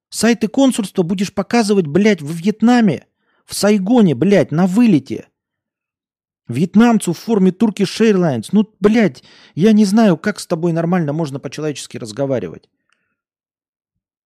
Сайты 0.09 0.49
консульства 0.49 1.03
будешь 1.03 1.35
показывать, 1.35 1.87
блядь, 1.87 2.23
в 2.23 2.33
Вьетнаме, 2.33 3.07
в 3.45 3.55
Сайгоне, 3.55 4.15
блядь, 4.15 4.51
на 4.51 4.67
вылете– 4.67 5.27
Вьетнамцу 6.49 7.13
в 7.13 7.19
форме 7.19 7.51
Turkish 7.51 8.01
Airlines. 8.01 8.49
Ну, 8.53 8.69
блядь, 8.81 9.23
я 9.55 9.73
не 9.73 9.85
знаю, 9.85 10.17
как 10.17 10.41
с 10.41 10.47
тобой 10.47 10.73
нормально 10.73 11.13
можно 11.13 11.39
по-человечески 11.39 11.99
разговаривать. 11.99 12.69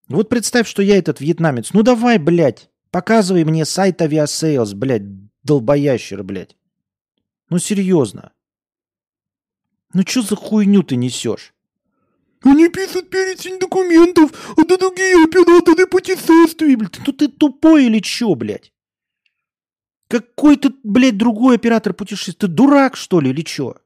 Вот 0.09 0.29
представь, 0.29 0.69
что 0.69 0.83
я 0.83 0.99
этот 0.99 1.21
вьетнамец. 1.21 1.73
Ну 1.73 1.83
давай, 1.83 2.19
блядь, 2.19 2.71
показывай 2.91 3.45
мне 3.45 3.65
сайт 3.65 4.01
Aviasales, 4.03 4.75
блядь, 4.75 5.03
долбоящер, 5.43 6.23
блядь. 6.23 6.57
Ну 7.49 7.59
серьезно. 7.59 8.33
Ну 9.93 10.03
что 10.07 10.23
за 10.23 10.37
хуйню 10.37 10.83
ты 10.83 10.97
несешь? 10.97 11.53
Они 12.43 12.69
пишут 12.69 13.11
перечень 13.11 13.59
документов, 13.59 14.33
а 14.57 14.65
другие 14.65 15.25
операторы 15.25 15.87
путешествий, 15.87 16.77
блядь. 16.77 17.01
Ну 17.05 17.13
ты 17.13 17.29
тупой 17.29 17.87
или 17.87 17.99
чё, 17.99 18.35
блядь? 18.35 18.73
Какой 20.13 20.59
тут, 20.59 20.79
блядь, 20.83 21.17
другой 21.17 21.55
оператор 21.55 21.95
путешествий? 21.95 22.35
Ты 22.35 22.47
дурак, 22.47 22.97
что 22.97 23.19
ли, 23.19 23.31
или 23.31 23.43
что? 23.47 23.79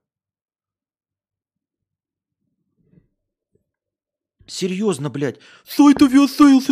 Серьезно, 4.49 5.09
блядь. 5.09 5.39
Сайт 5.65 6.03
Aviasales. 6.03 6.67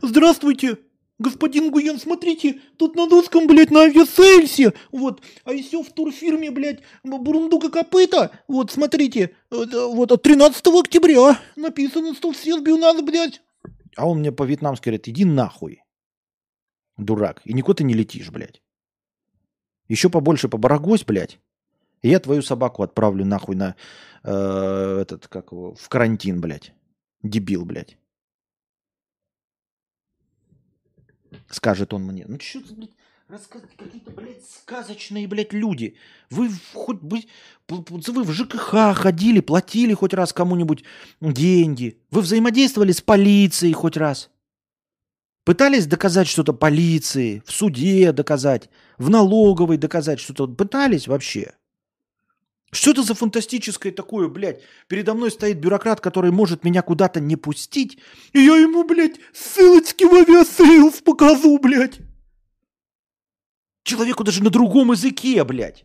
Здравствуйте, 0.00 0.78
господин 1.18 1.70
Нгуен, 1.70 2.00
смотрите, 2.00 2.62
тут 2.78 2.96
на 2.96 3.06
русском, 3.06 3.46
блядь, 3.46 3.70
на 3.70 3.82
Aviasales 3.82 4.56
е. 4.56 4.72
Вот, 4.92 5.20
а 5.44 5.52
еще 5.52 5.82
в 5.82 5.92
турфирме, 5.92 6.50
блядь, 6.50 6.80
Бурундук 7.04 7.61
и 7.61 7.68
копыта. 7.68 8.40
Вот, 8.48 8.70
смотрите, 8.70 9.36
э, 9.50 9.64
вот 9.90 10.10
от 10.10 10.22
13 10.22 10.66
октября 10.68 11.38
написано, 11.54 12.14
что 12.14 12.32
все 12.32 12.56
сбил 12.58 12.78
нас, 12.78 13.02
блядь. 13.02 13.42
А 13.94 14.08
он 14.08 14.20
мне 14.20 14.32
по-вьетнамски 14.32 14.84
говорит, 14.84 15.06
иди 15.08 15.26
нахуй, 15.26 15.82
дурак, 16.96 17.42
и 17.44 17.52
никуда 17.52 17.76
ты 17.76 17.84
не 17.84 17.92
летишь, 17.92 18.30
блядь. 18.30 18.62
Еще 19.88 20.08
побольше 20.10 20.48
побарагозь, 20.48 21.04
блядь. 21.04 21.38
И 22.02 22.08
я 22.08 22.20
твою 22.20 22.42
собаку 22.42 22.82
отправлю 22.82 23.24
нахуй 23.24 23.56
на 23.56 23.74
э, 24.22 24.98
этот, 25.02 25.28
как 25.28 25.52
его, 25.52 25.74
в 25.74 25.88
карантин, 25.88 26.40
блядь. 26.40 26.72
Дебил, 27.22 27.64
блядь. 27.64 27.96
Скажет 31.48 31.92
он 31.94 32.04
мне. 32.04 32.24
Ну 32.28 32.38
что 32.40 32.60
ты, 32.60 32.74
блядь, 32.74 32.96
рассказывать 33.28 33.76
какие-то, 33.76 34.10
блядь, 34.10 34.44
сказочные, 34.44 35.26
блядь, 35.26 35.52
люди. 35.52 35.96
Вы 36.30 36.50
хоть 36.72 37.00
бы, 37.00 37.20
вы 37.68 38.22
в 38.22 38.32
ЖКХ 38.32 38.94
ходили, 38.94 39.40
платили 39.40 39.94
хоть 39.94 40.14
раз 40.14 40.32
кому-нибудь 40.32 40.84
деньги. 41.20 42.00
Вы 42.10 42.20
взаимодействовали 42.20 42.92
с 42.92 43.00
полицией 43.00 43.72
хоть 43.72 43.96
раз. 43.96 44.30
Пытались 45.46 45.86
доказать 45.86 46.26
что-то 46.26 46.52
полиции, 46.52 47.40
в 47.46 47.52
суде 47.52 48.10
доказать, 48.10 48.68
в 48.98 49.08
налоговой 49.10 49.76
доказать 49.76 50.18
что-то. 50.18 50.48
Пытались 50.48 51.06
вообще? 51.06 51.54
Что 52.72 52.90
это 52.90 53.04
за 53.04 53.14
фантастическое 53.14 53.92
такое, 53.92 54.26
блядь? 54.26 54.60
Передо 54.88 55.14
мной 55.14 55.30
стоит 55.30 55.60
бюрократ, 55.60 56.00
который 56.00 56.32
может 56.32 56.64
меня 56.64 56.82
куда-то 56.82 57.20
не 57.20 57.36
пустить, 57.36 57.96
и 58.32 58.40
я 58.40 58.56
ему, 58.56 58.82
блядь, 58.82 59.20
ссылочки 59.32 60.02
в 60.02 60.12
Aviasales 60.14 61.00
покажу, 61.02 61.60
блядь. 61.60 62.00
Человеку 63.84 64.24
даже 64.24 64.42
на 64.42 64.50
другом 64.50 64.90
языке, 64.90 65.44
блядь. 65.44 65.84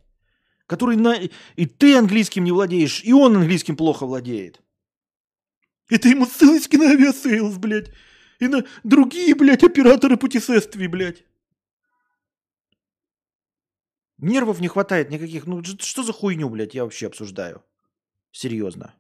Который 0.66 0.98
на... 0.98 1.14
И 1.56 1.66
ты 1.68 1.96
английским 1.96 2.44
не 2.44 2.52
владеешь, 2.52 3.04
и 3.04 3.14
он 3.14 3.38
английским 3.38 3.76
плохо 3.76 4.08
владеет. 4.08 4.60
Это 5.88 6.10
ему 6.10 6.26
ссылочки 6.26 6.78
на 6.78 6.90
Aviasales, 6.90 7.58
блядь 7.58 7.92
и 8.42 8.48
на 8.48 8.66
другие, 8.84 9.36
блядь, 9.36 9.64
операторы 9.64 10.18
путешествий, 10.18 10.88
блядь. 10.88 11.24
Нервов 14.18 14.60
не 14.60 14.68
хватает 14.68 15.12
никаких. 15.12 15.46
Ну, 15.46 15.64
что 15.64 16.04
за 16.04 16.12
хуйню, 16.12 16.50
блядь, 16.50 16.74
я 16.74 16.84
вообще 16.84 17.08
обсуждаю? 17.08 17.64
Серьезно. 18.32 18.96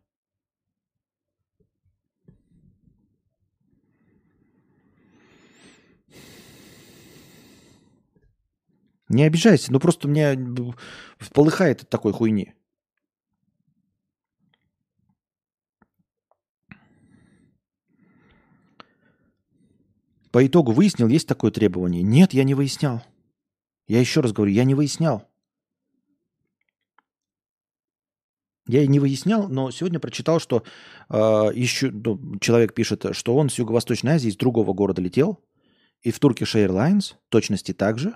Не 9.09 9.23
обижайся, 9.23 9.73
ну 9.73 9.79
просто 9.79 10.07
меня 10.07 10.37
полыхает 11.33 11.81
от 11.81 11.89
такой 11.89 12.13
хуйни. 12.13 12.53
По 20.31 20.45
итогу 20.45 20.71
выяснил, 20.71 21.07
есть 21.07 21.27
такое 21.27 21.51
требование? 21.51 22.01
Нет, 22.01 22.33
я 22.33 22.43
не 22.43 22.53
выяснял. 22.53 23.03
Я 23.87 23.99
еще 23.99 24.21
раз 24.21 24.31
говорю, 24.31 24.53
я 24.53 24.63
не 24.63 24.75
выяснял. 24.75 25.27
Я 28.67 28.83
и 28.83 28.87
не 28.87 28.99
выяснял, 28.99 29.49
но 29.49 29.69
сегодня 29.71 29.99
прочитал, 29.99 30.39
что 30.39 30.63
э, 31.09 31.15
еще 31.53 31.91
ну, 31.91 32.39
человек 32.39 32.73
пишет, 32.73 33.05
что 33.11 33.35
он 33.35 33.49
с 33.49 33.57
Юго-Восточной 33.57 34.13
Азии 34.13 34.29
из 34.29 34.37
другого 34.37 34.71
города 34.71 35.01
летел, 35.01 35.43
и 36.01 36.11
в 36.11 36.19
Turkish 36.19 36.55
Airlines 36.55 37.15
точности 37.27 37.73
так 37.73 37.99
же 37.99 38.15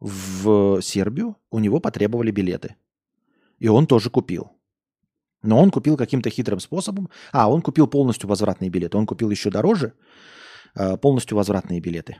в 0.00 0.80
Сербию 0.80 1.36
у 1.50 1.58
него 1.58 1.78
потребовали 1.78 2.30
билеты. 2.30 2.76
И 3.58 3.68
он 3.68 3.86
тоже 3.86 4.08
купил. 4.08 4.52
Но 5.42 5.60
он 5.60 5.70
купил 5.70 5.96
каким-то 5.96 6.30
хитрым 6.30 6.60
способом. 6.60 7.10
А, 7.32 7.50
он 7.50 7.60
купил 7.60 7.86
полностью 7.86 8.28
возвратные 8.28 8.70
билеты. 8.70 8.96
Он 8.96 9.06
купил 9.06 9.30
еще 9.30 9.50
дороже 9.50 9.92
полностью 10.74 11.36
возвратные 11.36 11.80
билеты. 11.80 12.18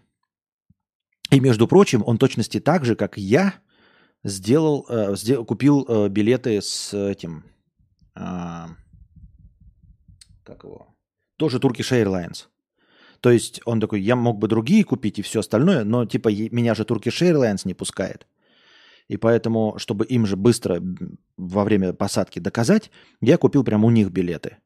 И, 1.31 1.41
между 1.41 1.67
прочим, 1.67 2.03
он 2.05 2.19
точности 2.19 2.61
так 2.61 2.85
же, 2.85 2.95
как 2.95 3.17
я, 3.17 3.55
сделал, 4.25 4.87
э, 4.89 5.17
сделал, 5.17 5.45
купил 5.45 5.87
э, 5.89 6.09
билеты 6.09 6.61
с 6.61 6.93
этим, 6.95 7.45
э, 8.15 8.67
как 10.45 10.65
его, 10.65 10.95
тоже 11.37 11.59
Turkish 11.59 11.91
Airlines. 11.91 12.47
То 13.21 13.31
есть 13.31 13.61
он 13.65 13.81
такой, 13.81 14.01
я 14.03 14.17
мог 14.17 14.39
бы 14.39 14.49
другие 14.49 14.85
купить 14.85 15.19
и 15.19 15.23
все 15.23 15.41
остальное, 15.41 15.85
но 15.85 16.05
типа 16.07 16.29
меня 16.29 16.75
же 16.75 16.83
Turkish 16.83 17.23
Airlines 17.23 17.63
не 17.65 17.75
пускает. 17.75 18.27
И 19.09 19.17
поэтому, 19.17 19.79
чтобы 19.79 20.05
им 20.05 20.27
же 20.27 20.37
быстро 20.37 20.83
во 21.37 21.65
время 21.65 21.93
посадки 21.93 22.39
доказать, 22.39 22.91
я 23.21 23.37
купил 23.37 23.65
прямо 23.65 23.87
у 23.87 23.91
них 23.91 24.11
билеты. 24.11 24.59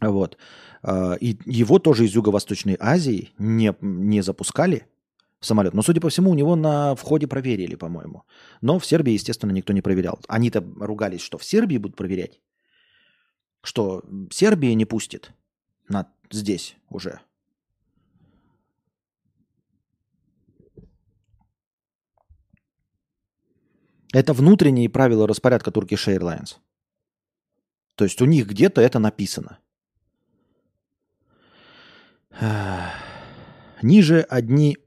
Вот. 0.00 0.36
А, 0.82 1.14
и 1.14 1.36
его 1.46 1.78
тоже 1.78 2.04
из 2.04 2.14
Юго-Восточной 2.14 2.76
Азии 2.80 3.30
не, 3.38 3.74
не 3.80 4.22
запускали 4.22 4.86
самолет. 5.40 5.74
Но, 5.74 5.82
судя 5.82 6.00
по 6.00 6.08
всему, 6.08 6.30
у 6.30 6.34
него 6.34 6.56
на 6.56 6.94
входе 6.94 7.26
проверили, 7.26 7.74
по-моему. 7.74 8.24
Но 8.60 8.78
в 8.78 8.86
Сербии, 8.86 9.12
естественно, 9.12 9.52
никто 9.52 9.72
не 9.72 9.82
проверял. 9.82 10.18
Они-то 10.28 10.64
ругались, 10.80 11.20
что 11.20 11.38
в 11.38 11.44
Сербии 11.44 11.78
будут 11.78 11.96
проверять. 11.96 12.40
Что 13.62 14.02
Сербия 14.30 14.74
не 14.74 14.84
пустит 14.84 15.32
на, 15.88 16.12
здесь 16.30 16.76
уже. 16.88 17.20
Это 24.12 24.34
внутренние 24.34 24.90
правила 24.90 25.26
распорядка 25.26 25.70
Turkish 25.70 26.06
Airlines. 26.06 26.56
То 27.94 28.04
есть 28.04 28.20
у 28.20 28.26
них 28.26 28.46
где-то 28.46 28.80
это 28.80 28.98
написано. 28.98 29.58
Ниже 33.82 34.20
одни 34.20 34.78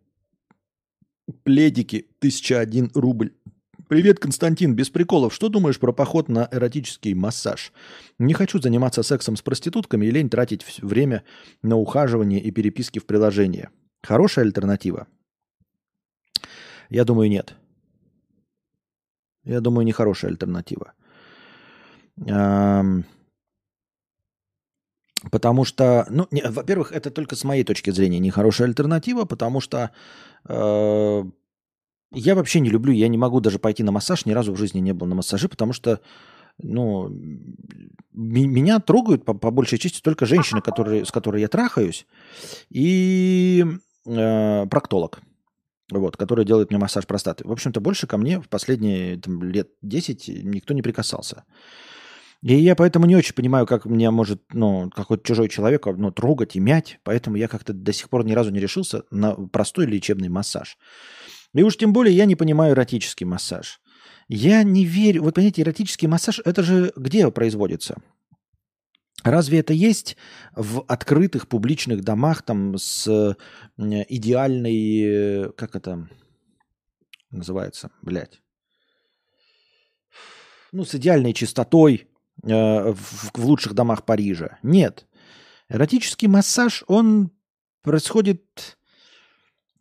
пледики 1.44 2.08
1001 2.20 2.92
рубль. 2.94 3.34
Привет, 3.88 4.20
Константин, 4.20 4.74
без 4.74 4.90
приколов. 4.90 5.34
Что 5.34 5.48
думаешь 5.48 5.80
про 5.80 5.94
поход 5.94 6.28
на 6.28 6.50
эротический 6.52 7.14
массаж? 7.14 7.72
Не 8.18 8.34
хочу 8.34 8.60
заниматься 8.60 9.04
сексом 9.04 9.36
с 9.36 9.44
проститутками 9.44 10.08
и 10.08 10.12
лень 10.12 10.30
тратить 10.30 10.66
время 10.82 11.24
на 11.62 11.76
ухаживание 11.76 12.42
и 12.42 12.50
переписки 12.50 12.98
в 12.98 13.06
приложении. 13.06 13.70
Хорошая 14.02 14.46
альтернатива? 14.46 15.08
Я 16.90 17.06
думаю, 17.06 17.30
нет. 17.30 17.56
Я 19.44 19.62
думаю, 19.62 19.86
нехорошая 19.86 20.32
альтернатива. 20.32 20.94
Потому 25.32 25.66
что, 25.66 26.06
ну, 26.10 26.28
не, 26.32 26.42
во-первых, 26.44 26.92
это 26.92 27.10
только 27.10 27.36
с 27.36 27.44
моей 27.44 27.64
точки 27.64 27.90
зрения 27.90 28.20
нехорошая 28.20 28.68
альтернатива, 28.68 29.26
потому 29.26 29.60
что 29.60 29.92
э, 30.48 31.24
я 32.12 32.36
вообще 32.36 32.60
не 32.60 32.70
люблю, 32.70 32.94
я 32.94 33.08
не 33.08 33.18
могу 33.18 33.40
даже 33.40 33.60
пойти 33.60 33.84
на 33.84 33.92
массаж, 33.92 34.26
ни 34.26 34.34
разу 34.34 34.54
в 34.54 34.58
жизни 34.58 34.80
не 34.80 34.94
был 34.94 35.08
на 35.08 35.16
массаже, 35.16 35.50
потому 35.50 35.74
что, 35.74 36.00
ну, 36.58 37.10
меня 38.14 38.80
трогают 38.80 39.26
по, 39.26 39.34
по 39.34 39.52
большей 39.52 39.80
части 39.80 40.02
только 40.02 40.26
женщины, 40.26 40.62
которые, 40.62 41.06
с 41.06 41.12
которой 41.12 41.42
я 41.42 41.48
трахаюсь, 41.48 42.06
и 42.70 43.66
э, 44.06 44.66
проктолог 44.68 45.22
вот, 45.92 46.18
который 46.18 46.46
делает 46.46 46.72
мне 46.72 46.80
массаж 46.80 47.06
простаты. 47.06 47.48
В 47.48 47.52
общем-то, 47.52 47.80
больше 47.80 48.08
ко 48.08 48.18
мне 48.18 48.40
в 48.40 48.50
последние 48.50 49.18
там, 49.18 49.44
лет 49.44 49.70
10 49.82 50.44
никто 50.44 50.74
не 50.74 50.82
прикасался. 50.82 51.44
И 52.46 52.54
я 52.54 52.76
поэтому 52.76 53.08
не 53.08 53.16
очень 53.16 53.34
понимаю, 53.34 53.66
как 53.66 53.86
меня 53.86 54.12
может 54.12 54.54
ну, 54.54 54.92
какой-то 54.92 55.24
чужой 55.24 55.50
человек 55.50 55.88
ну, 55.88 56.12
трогать 56.12 56.56
и 56.56 56.60
мять. 56.60 57.00
Поэтому 57.04 57.38
я 57.38 57.48
как-то 57.48 57.74
до 57.74 57.92
сих 57.92 58.08
пор 58.08 58.24
ни 58.24 58.34
разу 58.34 58.52
не 58.52 58.60
решился 58.60 59.04
на 59.10 59.34
простой 59.34 59.88
лечебный 59.88 60.30
массаж. 60.30 60.78
И 61.56 61.64
уж 61.64 61.76
тем 61.76 61.92
более 61.92 62.16
я 62.16 62.26
не 62.26 62.36
понимаю 62.36 62.76
эротический 62.76 63.26
массаж. 63.26 63.82
Я 64.28 64.62
не 64.62 64.86
верю... 64.86 65.24
Вот 65.24 65.34
понимаете, 65.34 65.64
эротический 65.64 66.08
массаж, 66.08 66.40
это 66.46 66.62
же 66.62 66.94
где 66.96 67.32
производится? 67.32 67.98
Разве 69.24 69.58
это 69.58 69.74
есть 69.74 70.16
в 70.56 70.86
открытых 70.88 71.48
публичных 71.48 72.04
домах 72.04 72.44
там 72.44 72.78
с 72.78 73.36
идеальной, 73.76 75.52
как 75.54 75.76
это 75.76 76.08
называется, 77.32 77.90
блядь, 78.04 78.40
ну, 80.72 80.86
с 80.86 80.94
идеальной 80.94 81.34
чистотой 81.34 82.08
э, 82.46 82.94
в, 82.94 83.46
лучших 83.46 83.74
домах 83.74 84.06
Парижа? 84.06 84.58
Нет. 84.64 85.06
Эротический 85.70 86.28
массаж, 86.28 86.84
он 86.88 87.32
происходит 87.82 88.78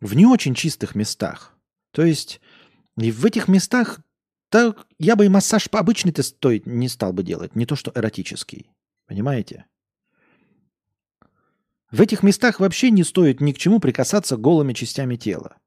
в 0.01 0.15
не 0.15 0.25
очень 0.25 0.55
чистых 0.55 0.95
местах. 0.95 1.53
То 1.91 2.03
есть 2.03 2.41
и 2.97 3.11
в 3.11 3.25
этих 3.25 3.47
местах 3.47 3.99
так, 4.49 4.87
я 4.99 5.15
бы 5.15 5.25
и 5.25 5.29
массаж 5.29 5.67
обычный-то 5.71 6.23
стоить 6.23 6.65
не 6.65 6.87
стал 6.87 7.13
бы 7.13 7.23
делать, 7.23 7.55
не 7.55 7.65
то 7.65 7.75
что 7.75 7.91
эротический. 7.93 8.69
Понимаете? 9.07 9.65
В 11.91 12.01
этих 12.01 12.23
местах 12.23 12.59
вообще 12.59 12.89
не 12.89 13.03
стоит 13.03 13.41
ни 13.41 13.51
к 13.51 13.57
чему 13.57 13.79
прикасаться 13.79 14.37
голыми 14.37 14.73
частями 14.73 15.15
тела. 15.15 15.57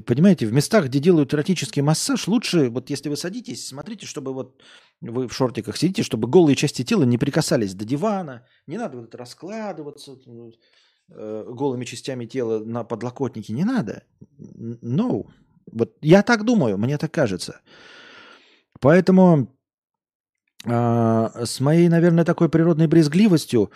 Понимаете, 0.00 0.46
в 0.46 0.52
местах, 0.52 0.86
где 0.86 0.98
делают 0.98 1.34
эротический 1.34 1.82
массаж, 1.82 2.28
лучше, 2.28 2.70
вот 2.70 2.90
если 2.90 3.08
вы 3.08 3.16
садитесь, 3.16 3.68
смотрите, 3.68 4.06
чтобы 4.06 4.32
вот 4.32 4.62
вы 5.00 5.28
в 5.28 5.34
шортиках 5.34 5.76
сидите, 5.76 6.02
чтобы 6.02 6.28
голые 6.28 6.56
части 6.56 6.84
тела 6.84 7.04
не 7.04 7.18
прикасались 7.18 7.74
до 7.74 7.84
дивана, 7.84 8.46
не 8.66 8.78
надо 8.78 8.98
вот 8.98 9.14
раскладываться 9.14 10.16
э, 11.08 11.44
голыми 11.48 11.84
частями 11.84 12.26
тела 12.26 12.64
на 12.64 12.84
подлокотнике, 12.84 13.52
не 13.52 13.64
надо. 13.64 14.04
No. 14.38 15.26
Вот 15.72 15.96
я 16.02 16.22
так 16.22 16.44
думаю, 16.44 16.78
мне 16.78 16.98
так 16.98 17.12
кажется. 17.12 17.60
Поэтому 18.80 19.54
а, 20.66 21.44
с 21.44 21.60
моей, 21.60 21.88
наверное, 21.88 22.24
такой 22.24 22.48
природной 22.48 22.86
брезгливостью 22.86 23.70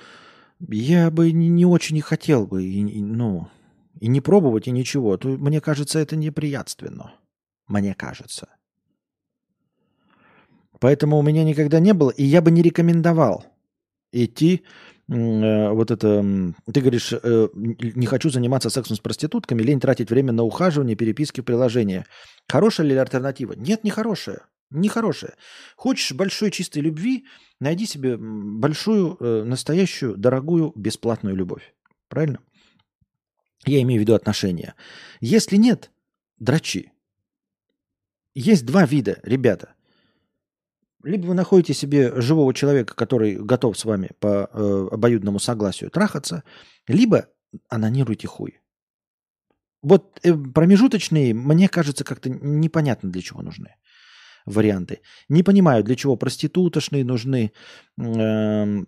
я 0.69 1.11
бы 1.11 1.33
не 1.33 1.67
очень 1.67 1.97
и 1.97 2.01
хотел 2.01 2.47
бы, 2.47 2.65
и, 2.65 2.81
и, 2.81 3.03
ну, 3.03 3.49
и 4.01 4.09
не 4.09 4.21
пробовать, 4.21 4.69
и 4.69 4.71
ничего. 4.71 5.17
То, 5.17 5.29
мне 5.29 5.61
кажется, 5.61 5.99
это 5.99 6.17
неприятственно. 6.17 7.15
Мне 7.67 7.95
кажется. 7.95 8.49
Поэтому 10.81 11.19
у 11.19 11.23
меня 11.23 11.45
никогда 11.45 11.81
не 11.81 11.93
было, 11.93 12.11
и 12.11 12.25
я 12.25 12.41
бы 12.41 12.51
не 12.51 12.63
рекомендовал 12.63 13.45
идти 14.13 14.65
э, 15.09 15.71
вот 15.71 15.91
это... 15.91 16.55
Ты 16.73 16.81
говоришь, 16.81 17.13
э, 17.13 17.49
не 17.55 18.07
хочу 18.07 18.31
заниматься 18.31 18.71
сексом 18.71 18.97
с 18.97 19.01
проститутками, 19.01 19.63
лень 19.63 19.81
тратить 19.81 20.11
время 20.11 20.33
на 20.33 20.45
ухаживание, 20.45 20.97
переписки 20.97 21.41
в 21.41 21.45
приложении. 21.45 22.05
Хорошая 22.49 22.87
ли 22.87 22.97
альтернатива? 22.97 23.55
Нет, 23.55 23.85
не 23.85 23.91
хорошая. 23.91 24.43
Нехорошее. 24.71 25.35
Хочешь 25.77 26.13
большой 26.13 26.51
чистой 26.51 26.81
любви, 26.81 27.27
найди 27.59 27.87
себе 27.87 28.17
большую, 28.19 29.17
э, 29.19 29.43
настоящую, 29.45 30.17
дорогую, 30.17 30.73
бесплатную 30.77 31.35
любовь. 31.35 31.75
Правильно? 32.09 32.39
Я 33.69 33.83
имею 33.83 34.01
в 34.01 34.03
виду 34.03 34.15
отношения. 34.15 34.75
Если 35.21 35.57
нет, 35.57 35.91
дрочи. 36.39 36.93
Есть 38.35 38.65
два 38.65 38.87
вида, 38.87 39.19
ребята. 39.23 39.75
Либо 41.05 41.27
вы 41.27 41.35
находите 41.35 41.75
себе 41.75 42.19
живого 42.21 42.55
человека, 42.55 42.95
который 42.95 43.37
готов 43.37 43.79
с 43.79 43.85
вами 43.85 44.11
по 44.21 44.49
э, 44.51 44.89
обоюдному 44.91 45.39
согласию 45.39 45.91
трахаться, 45.91 46.45
либо 46.87 47.29
анонируйте 47.69 48.27
хуй. 48.27 48.59
Вот 49.83 50.19
э, 50.23 50.33
промежуточные, 50.33 51.35
мне 51.35 51.69
кажется, 51.69 52.05
как-то 52.05 52.31
непонятно 52.31 53.11
для 53.11 53.21
чего 53.21 53.43
нужны 53.43 53.77
варианты. 54.47 55.01
Не 55.29 55.43
понимаю, 55.43 55.85
для 55.85 55.95
чего 55.95 56.17
проститутошные 56.17 57.05
нужны, 57.05 57.53
э, 57.99 58.85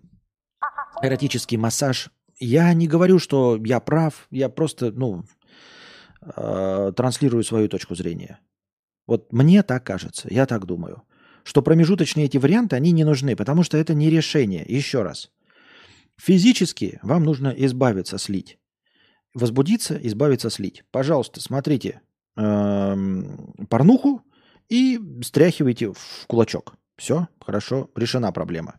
эротический 1.03 1.59
массаж. 1.59 2.11
Я 2.41 2.73
не 2.75 2.89
говорю, 2.89 3.19
что 3.19 3.61
я 3.65 3.81
прав, 3.81 4.27
я 4.31 4.49
просто, 4.49 4.91
ну, 4.93 5.25
э, 6.23 6.93
транслирую 6.97 7.45
свою 7.45 7.69
точку 7.69 7.95
зрения. 7.95 8.41
Вот 9.07 9.33
мне 9.33 9.63
так 9.63 9.85
кажется, 9.85 10.29
я 10.31 10.47
так 10.47 10.67
думаю, 10.67 11.03
что 11.45 11.63
промежуточные 11.63 12.27
эти 12.27 12.39
варианты, 12.39 12.77
они 12.77 12.93
не 12.93 13.05
нужны, 13.05 13.37
потому 13.37 13.63
что 13.63 13.77
это 13.77 13.95
не 13.95 14.11
решение. 14.11 14.65
Еще 14.67 15.03
раз. 15.03 15.31
Физически 16.17 16.99
вам 17.03 17.25
нужно 17.25 17.49
избавиться, 17.49 18.19
слить. 18.19 18.59
Возбудиться, 19.35 19.97
избавиться, 19.97 20.51
слить. 20.51 20.85
Пожалуйста, 20.91 21.41
смотрите 21.41 22.01
э, 22.37 22.97
порнуху, 23.69 24.25
и 24.71 25.01
стряхиваете 25.23 25.93
в 25.93 26.27
кулачок. 26.27 26.75
Все, 26.97 27.29
хорошо, 27.41 27.91
решена 27.95 28.33
проблема. 28.33 28.77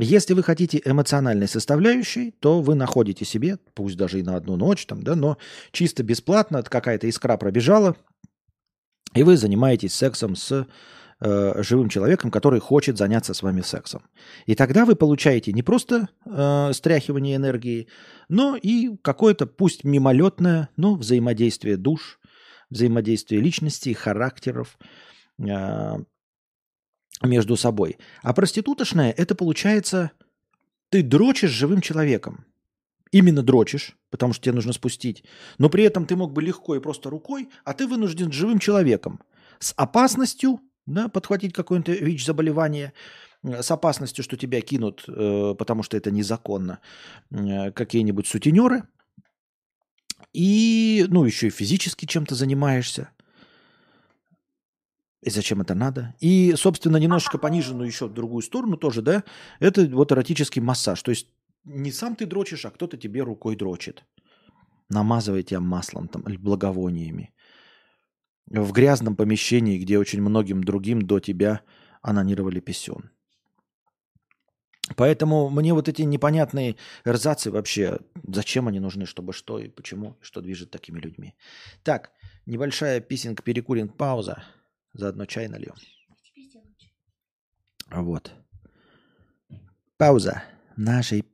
Если 0.00 0.32
вы 0.32 0.44
хотите 0.44 0.80
эмоциональной 0.84 1.48
составляющей, 1.48 2.30
то 2.30 2.62
вы 2.62 2.76
находите 2.76 3.24
себе, 3.24 3.58
пусть 3.74 3.96
даже 3.96 4.20
и 4.20 4.22
на 4.22 4.36
одну 4.36 4.56
ночь, 4.56 4.86
там, 4.86 5.02
да, 5.02 5.16
но 5.16 5.38
чисто 5.72 6.04
бесплатно 6.04 6.62
какая-то 6.62 7.08
искра 7.08 7.36
пробежала, 7.36 7.96
и 9.14 9.24
вы 9.24 9.36
занимаетесь 9.36 9.94
сексом 9.94 10.36
с 10.36 10.68
э, 11.20 11.62
живым 11.64 11.88
человеком, 11.88 12.30
который 12.30 12.60
хочет 12.60 12.96
заняться 12.96 13.34
с 13.34 13.42
вами 13.42 13.62
сексом. 13.62 14.04
И 14.46 14.54
тогда 14.54 14.84
вы 14.84 14.94
получаете 14.94 15.52
не 15.52 15.64
просто 15.64 16.08
э, 16.24 16.72
стряхивание 16.74 17.34
энергии, 17.34 17.88
но 18.28 18.54
и 18.54 18.96
какое-то, 19.02 19.46
пусть 19.46 19.82
мимолетное, 19.82 20.68
но 20.76 20.94
взаимодействие 20.94 21.76
душ, 21.76 22.20
взаимодействие 22.70 23.40
личностей, 23.40 23.94
характеров, 23.94 24.78
э, 25.40 25.96
между 27.22 27.56
собой. 27.56 27.98
А 28.22 28.32
проститутошная– 28.32 29.12
это 29.16 29.34
получается, 29.34 30.12
ты 30.90 31.02
дрочишь 31.02 31.50
живым 31.50 31.80
человеком. 31.80 32.44
Именно 33.10 33.42
дрочишь, 33.42 33.96
потому 34.10 34.32
что 34.32 34.44
тебе 34.44 34.54
нужно 34.54 34.72
спустить. 34.72 35.24
Но 35.56 35.70
при 35.70 35.84
этом 35.84 36.06
ты 36.06 36.14
мог 36.14 36.32
бы 36.32 36.42
легко 36.42 36.76
и 36.76 36.80
просто 36.80 37.10
рукой, 37.10 37.48
а 37.64 37.72
ты 37.72 37.86
вынужден 37.86 38.30
живым 38.32 38.58
человеком. 38.58 39.20
С 39.58 39.72
опасностью 39.76 40.60
да, 40.88 41.08
подхватить 41.08 41.52
какое-нибудь 41.52 42.00
ВИЧ-заболевание, 42.00 42.92
с 43.42 43.70
опасностью, 43.70 44.24
что 44.24 44.36
тебя 44.36 44.60
кинут, 44.60 45.04
э, 45.06 45.54
потому 45.56 45.82
что 45.82 45.96
это 45.96 46.10
незаконно, 46.10 46.80
э, 47.30 47.70
какие-нибудь 47.72 48.26
сутенеры. 48.26 48.82
И, 50.32 51.06
ну, 51.08 51.24
еще 51.24 51.48
и 51.48 51.50
физически 51.50 52.06
чем-то 52.06 52.34
занимаешься. 52.34 53.10
И 55.20 55.30
зачем 55.30 55.60
это 55.60 55.74
надо? 55.74 56.14
И, 56.20 56.54
собственно, 56.56 56.96
немножечко 56.96 57.38
пониженную 57.38 57.88
еще 57.88 58.06
в 58.06 58.14
другую 58.14 58.42
сторону 58.42 58.76
тоже, 58.76 59.02
да, 59.02 59.24
это 59.58 59.84
вот 59.86 60.12
эротический 60.12 60.62
массаж. 60.62 61.02
То 61.02 61.10
есть 61.10 61.28
не 61.64 61.90
сам 61.90 62.14
ты 62.14 62.26
дрочишь, 62.26 62.64
а 62.64 62.70
кто-то 62.70 62.96
тебе 62.96 63.22
рукой 63.22 63.56
дрочит. 63.56 64.04
Намазывает 64.88 65.48
тебя 65.48 65.60
маслом 65.60 66.08
там, 66.08 66.22
благовониями. 66.22 67.34
В 68.46 68.72
грязном 68.72 69.16
помещении, 69.16 69.78
где 69.78 69.98
очень 69.98 70.22
многим 70.22 70.62
другим 70.64 71.02
до 71.02 71.20
тебя 71.20 71.60
анонировали 72.00 72.60
писен. 72.60 73.10
Поэтому 74.96 75.50
мне 75.50 75.74
вот 75.74 75.88
эти 75.88 76.02
непонятные 76.02 76.76
эрзацы 77.04 77.50
вообще, 77.50 77.98
зачем 78.26 78.68
они 78.68 78.80
нужны, 78.80 79.04
чтобы 79.04 79.32
что 79.32 79.58
и 79.58 79.68
почему, 79.68 80.16
что 80.22 80.40
движет 80.40 80.70
такими 80.70 80.98
людьми. 80.98 81.34
Так, 81.82 82.12
небольшая 82.46 83.00
писинг-перекуринг 83.00 83.96
пауза. 83.96 84.42
Заодно 84.92 85.26
чай 85.26 85.48
налью. 85.48 85.74
Вот. 87.90 88.32
Пауза. 89.96 90.42
Нашей... 90.76 91.24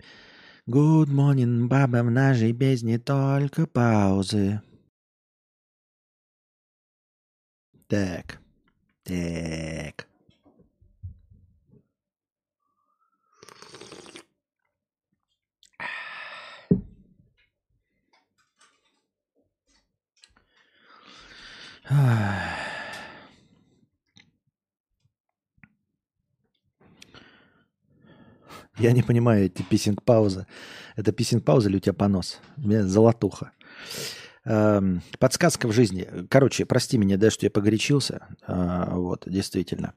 Good 0.66 1.10
morning, 1.10 1.66
баба, 1.66 2.02
в 2.02 2.10
нашей 2.10 2.54
песне 2.54 2.98
только 2.98 3.66
паузы. 3.66 4.62
Так. 7.86 8.40
Так. 9.02 10.08
Ах. 21.90 22.73
Я 28.78 28.92
не 28.92 29.02
понимаю 29.02 29.46
эти 29.46 29.62
писинг-паузы. 29.62 30.46
Это 30.96 31.12
писинг-пауза 31.12 31.68
или 31.68 31.76
у 31.76 31.80
тебя 31.80 31.92
понос? 31.92 32.40
У 32.56 32.68
меня 32.68 32.84
золотуха. 32.84 33.52
Эм, 34.44 35.02
подсказка 35.18 35.68
в 35.68 35.72
жизни. 35.72 36.08
Короче, 36.28 36.66
прости 36.66 36.98
меня, 36.98 37.16
да, 37.16 37.30
что 37.30 37.46
я 37.46 37.50
погорячился. 37.50 38.26
Э, 38.46 38.86
вот, 38.90 39.24
действительно. 39.26 39.94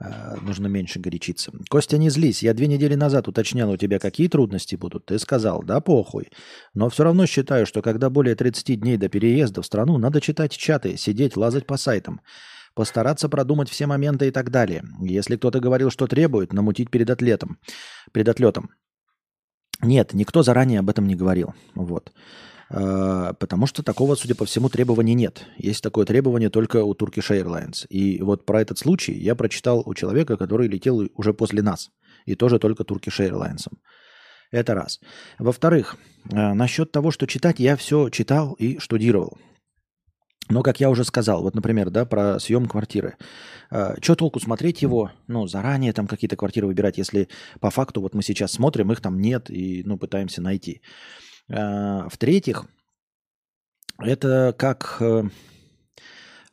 Э, 0.00 0.36
нужно 0.40 0.68
меньше 0.68 1.00
горячиться. 1.00 1.52
Костя, 1.68 1.98
не 1.98 2.08
злись. 2.08 2.42
Я 2.42 2.54
две 2.54 2.66
недели 2.66 2.94
назад 2.94 3.28
уточнял 3.28 3.70
у 3.70 3.76
тебя, 3.76 3.98
какие 3.98 4.28
трудности 4.28 4.74
будут. 4.74 5.06
Ты 5.06 5.18
сказал, 5.18 5.62
да 5.62 5.80
похуй. 5.80 6.30
Но 6.74 6.88
все 6.88 7.04
равно 7.04 7.26
считаю, 7.26 7.66
что 7.66 7.82
когда 7.82 8.08
более 8.08 8.34
30 8.34 8.80
дней 8.80 8.96
до 8.96 9.08
переезда 9.08 9.62
в 9.62 9.66
страну, 9.66 9.98
надо 9.98 10.20
читать 10.20 10.56
чаты, 10.56 10.96
сидеть, 10.96 11.36
лазать 11.36 11.66
по 11.66 11.76
сайтам 11.76 12.20
постараться 12.78 13.28
продумать 13.28 13.68
все 13.68 13.88
моменты 13.88 14.28
и 14.28 14.30
так 14.30 14.52
далее. 14.52 14.84
Если 15.00 15.34
кто-то 15.36 15.58
говорил, 15.58 15.90
что 15.90 16.06
требует, 16.06 16.52
намутить 16.52 16.92
перед 16.92 17.10
атлетом, 17.10 17.58
перед 18.12 18.28
отлетом. 18.28 18.70
Нет, 19.82 20.14
никто 20.14 20.44
заранее 20.44 20.78
об 20.78 20.88
этом 20.88 21.08
не 21.08 21.16
говорил. 21.16 21.54
Вот. 21.74 22.12
А, 22.70 23.32
потому 23.32 23.66
что 23.66 23.82
такого, 23.82 24.14
судя 24.14 24.36
по 24.36 24.44
всему, 24.44 24.68
требования 24.68 25.14
нет. 25.14 25.44
Есть 25.56 25.82
такое 25.82 26.06
требование 26.06 26.50
только 26.50 26.84
у 26.84 26.94
Turkish 26.94 27.30
Airlines. 27.30 27.84
И 27.88 28.22
вот 28.22 28.46
про 28.46 28.62
этот 28.62 28.78
случай 28.78 29.12
я 29.12 29.34
прочитал 29.34 29.82
у 29.84 29.92
человека, 29.94 30.36
который 30.36 30.68
летел 30.68 31.04
уже 31.16 31.34
после 31.34 31.62
нас. 31.62 31.90
И 32.26 32.36
тоже 32.36 32.60
только 32.60 32.84
Turkish 32.84 33.18
Airlines. 33.18 33.66
Это 34.52 34.74
раз. 34.74 35.00
Во-вторых, 35.40 35.96
а, 36.32 36.54
насчет 36.54 36.92
того, 36.92 37.10
что 37.10 37.26
читать, 37.26 37.58
я 37.58 37.74
все 37.74 38.08
читал 38.08 38.52
и 38.52 38.78
штудировал. 38.78 39.36
Но, 40.48 40.62
как 40.62 40.80
я 40.80 40.88
уже 40.90 41.04
сказал, 41.04 41.42
вот, 41.42 41.54
например, 41.54 41.90
да, 41.90 42.06
про 42.06 42.38
съем 42.38 42.66
квартиры. 42.66 43.16
Э, 43.70 43.94
что 44.02 44.14
толку 44.14 44.40
смотреть 44.40 44.82
его, 44.82 45.12
ну, 45.26 45.46
заранее 45.46 45.92
там 45.92 46.06
какие-то 46.06 46.36
квартиры 46.36 46.66
выбирать, 46.66 46.98
если 46.98 47.28
по 47.60 47.70
факту 47.70 48.00
вот 48.00 48.14
мы 48.14 48.22
сейчас 48.22 48.52
смотрим, 48.52 48.90
их 48.92 49.00
там 49.00 49.20
нет 49.20 49.50
и, 49.50 49.82
ну, 49.84 49.98
пытаемся 49.98 50.40
найти. 50.40 50.80
Э, 51.48 52.08
в-третьих, 52.08 52.66
это 53.98 54.54
как, 54.56 54.96
э, 55.00 55.24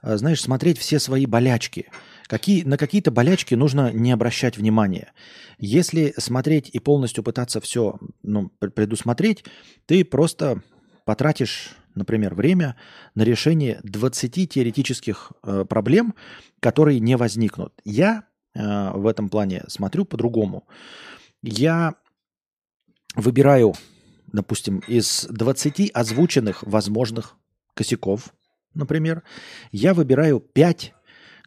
знаешь, 0.01 0.41
смотреть 0.41 0.77
все 0.77 0.99
свои 0.99 1.25
болячки. 1.25 1.87
Какие, 2.27 2.63
на 2.63 2.77
какие-то 2.77 3.11
болячки 3.11 3.53
нужно 3.53 3.91
не 3.93 4.11
обращать 4.11 4.57
внимания. 4.57 5.13
Если 5.59 6.13
смотреть 6.17 6.69
и 6.73 6.79
полностью 6.79 7.23
пытаться 7.23 7.61
все 7.61 7.99
ну, 8.23 8.49
предусмотреть, 8.49 9.45
ты 9.85 10.03
просто 10.03 10.63
потратишь 11.05 11.75
например, 11.95 12.35
время 12.35 12.75
на 13.15 13.23
решение 13.23 13.79
20 13.83 14.49
теоретических 14.49 15.31
э, 15.43 15.65
проблем, 15.67 16.13
которые 16.59 16.99
не 16.99 17.17
возникнут. 17.17 17.73
Я 17.83 18.25
э, 18.53 18.91
в 18.91 19.07
этом 19.07 19.29
плане 19.29 19.63
смотрю 19.67 20.05
по-другому. 20.05 20.67
Я 21.41 21.95
выбираю, 23.15 23.73
допустим, 24.31 24.79
из 24.87 25.25
20 25.29 25.91
озвученных 25.93 26.63
возможных 26.63 27.35
косяков, 27.73 28.33
например, 28.73 29.23
я 29.71 29.93
выбираю 29.93 30.39
5, 30.39 30.93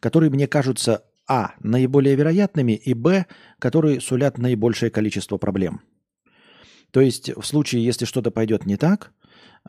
которые 0.01 0.31
мне 0.31 0.47
кажутся 0.47 1.05
а. 1.27 1.53
наиболее 1.61 2.17
вероятными 2.17 2.73
и 2.73 2.95
б. 2.95 3.27
которые 3.59 4.01
сулят 4.01 4.39
наибольшее 4.39 4.91
количество 4.91 5.37
проблем. 5.37 5.83
То 6.91 7.01
есть 7.03 7.31
в 7.37 7.43
случае, 7.43 7.85
если 7.85 8.07
что-то 8.07 8.31
пойдет 8.31 8.65
не 8.65 8.77
так, 8.77 9.13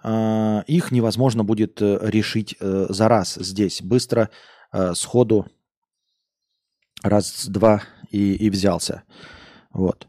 их 0.03 0.91
невозможно 0.91 1.43
будет 1.43 1.81
э, 1.81 1.99
решить 2.03 2.55
э, 2.59 2.85
за 2.89 3.09
раз 3.09 3.35
здесь, 3.35 3.81
быстро, 3.81 4.29
э, 4.71 4.93
сходу, 4.93 5.47
раз-два 7.03 7.83
и, 8.09 8.35
и 8.35 8.49
взялся. 8.49 9.03
Вот. 9.71 10.07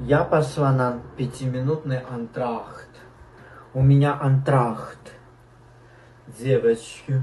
Я 0.00 0.24
пошла 0.24 0.72
на 0.72 1.02
пятиминутный 1.16 2.00
антрахт. 2.00 2.88
У 3.74 3.82
меня 3.82 4.18
антрахт. 4.18 5.12
Девочки. 6.38 7.22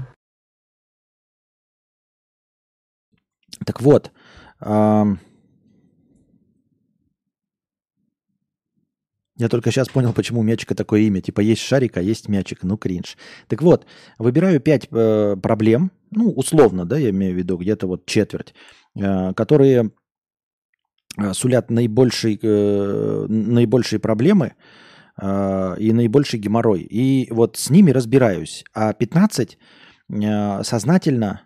Так 3.66 3.80
вот, 3.80 4.12
эм, 4.60 5.18
Я 9.38 9.48
только 9.48 9.70
сейчас 9.70 9.88
понял, 9.88 10.12
почему 10.12 10.40
у 10.40 10.42
мячика 10.42 10.74
такое 10.74 11.00
имя. 11.02 11.20
Типа 11.20 11.40
есть 11.40 11.62
шарик, 11.62 11.96
а 11.96 12.02
есть 12.02 12.28
мячик. 12.28 12.64
Ну, 12.64 12.76
кринж. 12.76 13.16
Так 13.46 13.62
вот, 13.62 13.86
выбираю 14.18 14.60
пять 14.60 14.88
э, 14.90 15.36
проблем, 15.40 15.92
ну, 16.10 16.30
условно, 16.32 16.84
да, 16.84 16.98
я 16.98 17.10
имею 17.10 17.34
в 17.34 17.38
виду, 17.38 17.56
где-то 17.56 17.86
вот 17.86 18.04
четверть, 18.04 18.52
э, 18.96 19.32
которые 19.34 19.92
э, 21.16 21.32
сулят 21.34 21.70
наибольший, 21.70 22.38
э, 22.42 23.26
наибольшие 23.28 24.00
проблемы 24.00 24.54
э, 25.22 25.76
и 25.78 25.92
наибольший 25.92 26.40
геморрой. 26.40 26.80
И 26.82 27.28
вот 27.30 27.56
с 27.56 27.70
ними 27.70 27.92
разбираюсь. 27.92 28.64
А 28.74 28.92
15 28.92 29.56
э, 30.10 30.62
сознательно 30.64 31.42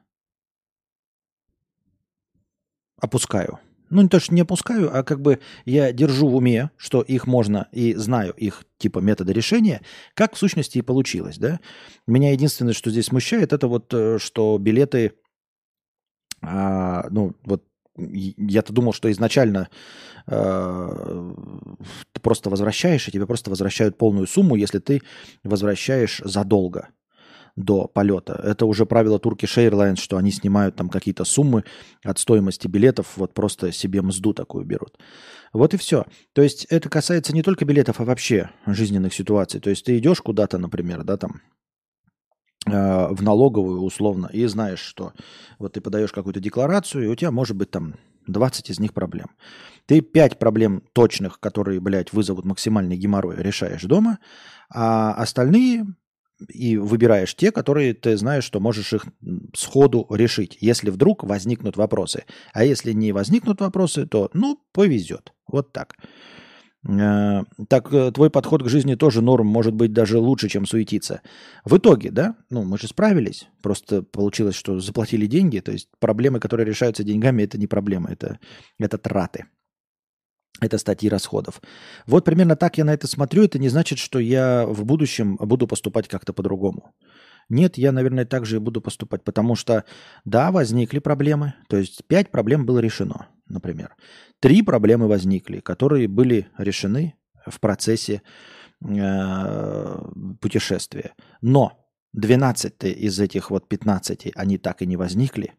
опускаю 2.99 3.59
ну 3.93 4.03
не 4.03 4.09
то, 4.09 4.21
что 4.21 4.35
не 4.35 4.41
опускаю, 4.41 4.97
а 4.97 5.03
как 5.05 5.21
бы 5.21 5.39
я 5.65 5.93
держу 5.93 6.29
в 6.29 6.37
уме, 6.37 6.71
что 6.77 7.03
их 7.03 7.27
можно 7.27 7.69
и 7.73 7.95
знаю 7.95 8.33
их 8.33 8.65
типа 8.79 8.99
метода 9.01 9.33
решения, 9.33 9.83
как 10.15 10.35
в 10.35 10.39
сущности 10.39 10.79
и 10.79 10.83
получилось, 10.83 11.39
да. 11.39 11.61
Меня 12.07 12.33
единственное, 12.33 12.73
что 12.73 12.91
здесь 12.91 13.07
смущает, 13.07 13.53
это 13.53 13.69
вот, 13.69 13.93
э, 13.95 14.19
что 14.19 14.59
билеты 14.59 15.13
А, 16.41 17.07
ну, 17.11 17.35
вот 17.45 17.65
я-то 17.97 18.73
думал, 18.73 18.93
что 18.93 19.11
изначально 19.13 19.69
э, 20.27 21.33
ты 22.13 22.21
просто 22.21 22.51
возвращаешь, 22.51 23.07
и 23.07 23.13
тебе 23.13 23.27
просто 23.27 23.51
возвращают 23.51 23.99
полную 23.99 24.27
сумму, 24.27 24.57
если 24.57 24.79
ты 24.79 25.03
возвращаешь 25.45 26.23
задолго 26.25 26.89
до 27.57 27.87
полета. 27.87 28.41
Это 28.43 28.67
уже 28.67 28.87
правило 28.87 29.19
Turkish 29.19 29.59
Airlines, 29.59 29.97
что 29.97 30.17
они 30.17 30.31
снимают 30.31 30.77
там 30.77 30.89
какие-то 30.89 31.25
суммы 31.25 31.65
от 32.03 32.19
стоимости 32.19 32.67
билетов, 32.67 33.13
вот 33.17 33.35
просто 33.35 33.73
себе 33.73 34.03
мзду 34.03 34.33
такую 34.33 34.65
берут. 34.65 34.99
Вот 35.53 35.75
и 35.75 35.77
все. 35.77 36.07
То 36.33 36.43
есть 36.43 36.65
это 36.71 36.89
касается 36.89 37.35
не 37.35 37.43
только 37.43 37.65
билетов, 37.65 38.01
а 38.01 38.05
вообще 38.05 38.51
жизненных 38.67 39.13
ситуаций. 39.13 39.61
То 39.61 39.71
есть 39.71 39.85
ты 39.85 39.99
идешь 39.99 40.23
куда-то, 40.23 40.57
например, 40.59 41.05
да, 41.05 41.19
там, 41.19 41.43
э, 42.67 43.09
в 43.11 43.23
налоговую 43.23 43.83
условно, 43.83 44.31
и 44.33 44.47
знаешь, 44.47 44.81
что 44.81 45.13
вот 45.59 45.75
ты 45.75 45.83
подаешь 45.83 46.13
какую-то 46.13 46.41
декларацию, 46.41 47.05
и 47.05 47.09
у 47.09 47.15
тебя 47.15 47.31
может 47.31 47.57
быть 47.57 47.71
там 47.71 47.97
20 48.29 48.71
из 48.71 48.81
них 48.81 48.95
проблем. 48.95 49.31
Ты 49.87 50.01
5 50.01 50.39
проблем 50.39 50.83
точных, 50.95 51.39
которые, 51.39 51.81
блядь, 51.81 52.13
вызовут 52.13 52.47
максимальный 52.47 52.97
геморрой, 52.97 53.37
решаешь 53.37 53.83
дома, 53.83 54.21
а 54.71 55.13
остальные 55.15 55.85
и 56.49 56.77
выбираешь 56.77 57.35
те, 57.35 57.51
которые 57.53 57.95
ты 57.95 58.17
знаешь, 58.17 58.45
что 58.45 58.61
можешь 58.61 58.93
их 58.93 59.07
сходу 59.55 60.07
решить, 60.11 60.59
если 60.61 60.91
вдруг 60.91 61.25
возникнут 61.25 61.77
вопросы. 61.77 62.25
А 62.53 62.65
если 62.65 62.93
не 62.93 63.13
возникнут 63.13 63.61
вопросы, 63.61 64.07
то, 64.07 64.31
ну, 64.35 64.59
повезет. 64.73 65.33
Вот 65.47 65.73
так. 65.73 65.95
Э, 66.89 67.45
так 67.69 67.93
э, 67.93 68.11
твой 68.11 68.31
подход 68.31 68.63
к 68.63 68.69
жизни 68.69 68.95
тоже 68.97 69.23
норм, 69.23 69.47
может 69.47 69.75
быть 69.75 69.93
даже 69.93 70.19
лучше, 70.19 70.49
чем 70.49 70.67
суетиться. 70.67 71.23
В 71.65 71.77
итоге, 71.77 72.11
да, 72.11 72.37
ну 72.51 72.65
мы 72.65 72.77
же 72.79 72.89
справились, 72.89 73.49
просто 73.63 74.03
получилось, 74.03 74.57
что 74.57 74.81
заплатили 74.81 75.27
деньги, 75.27 75.61
то 75.61 75.71
есть 75.71 75.89
проблемы, 76.01 76.41
которые 76.41 76.67
решаются 76.67 77.05
деньгами, 77.05 77.45
это 77.45 77.57
не 77.59 77.69
проблема, 77.69 78.11
это, 78.11 78.41
это 78.81 78.99
траты. 78.99 79.47
Это 80.61 80.79
статьи 80.79 81.09
расходов. 81.09 81.61
Вот 82.07 82.25
примерно 82.25 82.57
так 82.57 82.79
я 82.79 82.85
на 82.85 82.93
это 82.93 83.07
смотрю. 83.07 83.45
Это 83.45 83.59
не 83.59 83.69
значит, 83.69 83.99
что 83.99 84.19
я 84.19 84.65
в 84.67 84.85
будущем 84.85 85.37
буду 85.37 85.67
поступать 85.67 86.09
как-то 86.09 86.33
по-другому. 86.33 86.95
Нет, 87.49 87.77
я, 87.79 87.93
наверное, 87.93 88.25
так 88.25 88.47
же 88.47 88.57
и 88.57 88.61
буду 88.61 88.81
поступать, 88.81 89.25
потому 89.25 89.57
что, 89.57 89.85
да, 90.25 90.51
возникли 90.51 91.01
проблемы. 91.01 91.55
То 91.69 91.77
есть 91.77 92.05
пять 92.07 92.31
проблем 92.31 92.65
было 92.65 92.79
решено, 92.79 93.29
например. 93.49 93.95
Три 94.41 94.63
проблемы 94.63 95.09
возникли, 95.09 95.61
которые 95.61 96.09
были 96.09 96.49
решены 96.57 97.15
в 97.47 97.59
процессе 97.61 98.23
э, 98.81 99.99
путешествия. 100.41 101.13
Но 101.41 101.83
12 102.13 102.85
из 102.85 103.19
этих 103.21 103.51
вот 103.51 103.69
15, 103.69 104.33
они 104.35 104.59
так 104.59 104.83
и 104.83 104.87
не 104.87 104.97
возникли. 104.97 105.55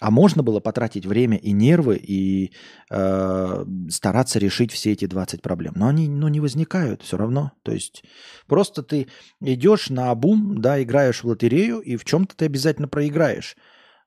А 0.00 0.10
можно 0.10 0.42
было 0.42 0.60
потратить 0.60 1.06
время 1.06 1.36
и 1.36 1.52
нервы 1.52 1.96
и 1.96 2.52
э, 2.90 3.64
стараться 3.88 4.38
решить 4.38 4.72
все 4.72 4.92
эти 4.92 5.06
20 5.06 5.42
проблем. 5.42 5.74
Но 5.76 5.88
они 5.88 6.08
ну, 6.08 6.28
не 6.28 6.40
возникают 6.40 7.02
все 7.02 7.16
равно. 7.16 7.52
То 7.62 7.72
есть 7.72 8.04
просто 8.46 8.82
ты 8.82 9.08
идешь 9.40 9.90
на 9.90 10.10
обум, 10.10 10.60
да, 10.60 10.82
играешь 10.82 11.22
в 11.22 11.28
лотерею, 11.28 11.80
и 11.80 11.96
в 11.96 12.04
чем-то 12.04 12.36
ты 12.36 12.46
обязательно 12.46 12.88
проиграешь. 12.88 13.56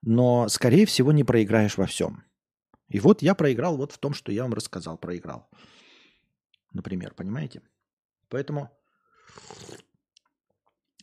Но, 0.02 0.48
скорее 0.49 0.86
всего, 0.86 1.11
не 1.11 1.23
проиграешь 1.23 1.77
во 1.77 1.86
всем. 1.86 2.23
И 2.90 2.99
вот 2.99 3.22
я 3.22 3.34
проиграл 3.34 3.77
вот 3.77 3.91
в 3.91 3.98
том, 3.98 4.14
что 4.14 4.32
я 4.32 4.44
вам 4.44 4.53
рассказал, 4.53 4.98
проиграл. 4.98 5.49
Например, 6.73 7.14
понимаете? 7.15 7.61
Поэтому 8.30 8.69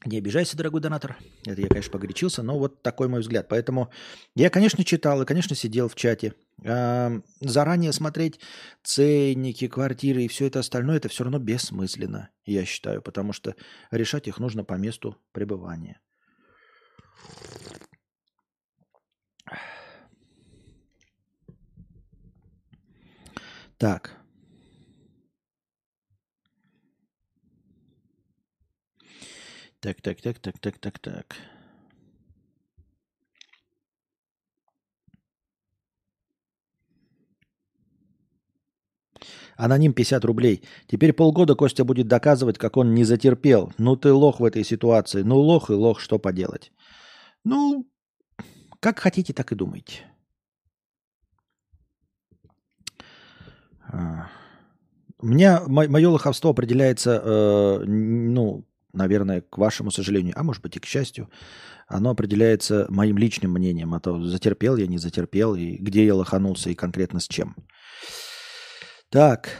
не 0.05 0.19
обижайся, 0.19 0.57
дорогой 0.57 0.81
донатор. 0.81 1.17
Это 1.47 1.61
я, 1.61 1.69
конечно, 1.69 1.93
погорячился, 1.93 2.43
но 2.43 2.59
вот 2.59 2.83
такой 2.83 3.09
мой 3.09 3.21
взгляд. 3.21 3.49
Поэтому 3.49 3.91
я, 4.35 4.51
конечно, 4.51 4.85
читал 4.85 5.23
и, 5.23 5.27
конечно, 5.27 5.55
сидел 5.57 5.89
в 5.89 5.95
чате. 5.95 6.35
заранее 7.41 7.93
смотреть 7.93 8.41
ценники, 8.83 9.69
квартиры 9.69 10.25
и 10.25 10.29
все 10.29 10.47
это 10.47 10.61
остальное, 10.61 10.97
это 10.97 11.09
все 11.09 11.25
равно 11.25 11.39
бессмысленно, 11.39 12.31
я 12.45 12.65
считаю, 12.65 13.03
потому 13.03 13.33
что 13.33 13.55
решать 13.91 14.29
их 14.29 14.39
нужно 14.39 14.65
по 14.65 14.75
месту 14.75 15.17
пребывания. 15.33 16.01
Так. 23.79 24.22
Так, 29.83 30.01
так, 30.01 30.21
так, 30.21 30.39
так, 30.39 30.59
так, 30.59 30.79
так, 30.79 30.99
так. 30.99 31.37
Аноним 39.57 39.93
50 39.93 40.25
рублей. 40.25 40.63
Теперь 40.87 41.13
полгода 41.13 41.57
Костя 41.57 41.85
будет 41.85 42.07
доказывать, 42.07 42.59
как 42.59 42.77
он 42.77 42.95
не 42.95 43.05
затерпел. 43.05 43.73
Ну 43.79 43.97
ты 43.97 44.13
лох 44.13 44.39
в 44.39 44.45
этой 44.45 44.65
ситуации. 44.65 45.23
Ну 45.23 45.41
лох 45.41 45.71
и 45.71 45.73
лох, 45.73 46.01
что 46.01 46.19
поделать. 46.19 46.73
Ну, 47.45 47.85
как 48.79 49.01
хотите, 49.01 49.33
так 49.33 49.51
и 49.51 49.57
думайте. 49.57 50.07
А. 53.93 54.29
У 55.19 55.27
меня 55.27 55.63
мое 55.67 56.09
лоховство 56.09 56.51
определяется, 56.51 57.21
э, 57.25 57.85
ну, 57.85 58.65
наверное, 58.93 59.43
к 59.43 59.59
вашему 59.59 59.91
сожалению, 59.91 60.35
а 60.37 60.43
может 60.43 60.63
быть 60.63 60.77
и 60.77 60.81
к 60.81 60.87
счастью, 60.87 61.31
оно 61.89 62.11
определяется 62.11 62.87
моим 62.89 63.19
личным 63.19 63.53
мнением, 63.53 63.95
а 63.95 64.01
то 64.01 64.23
затерпел 64.23 64.77
я, 64.77 64.87
не 64.87 64.99
затерпел, 64.99 65.55
и 65.55 65.77
где 65.77 66.07
я 66.07 66.15
лоханулся, 66.15 66.71
и 66.71 66.75
конкретно 66.75 67.21
с 67.21 67.29
чем. 67.29 67.57
Так, 69.11 69.51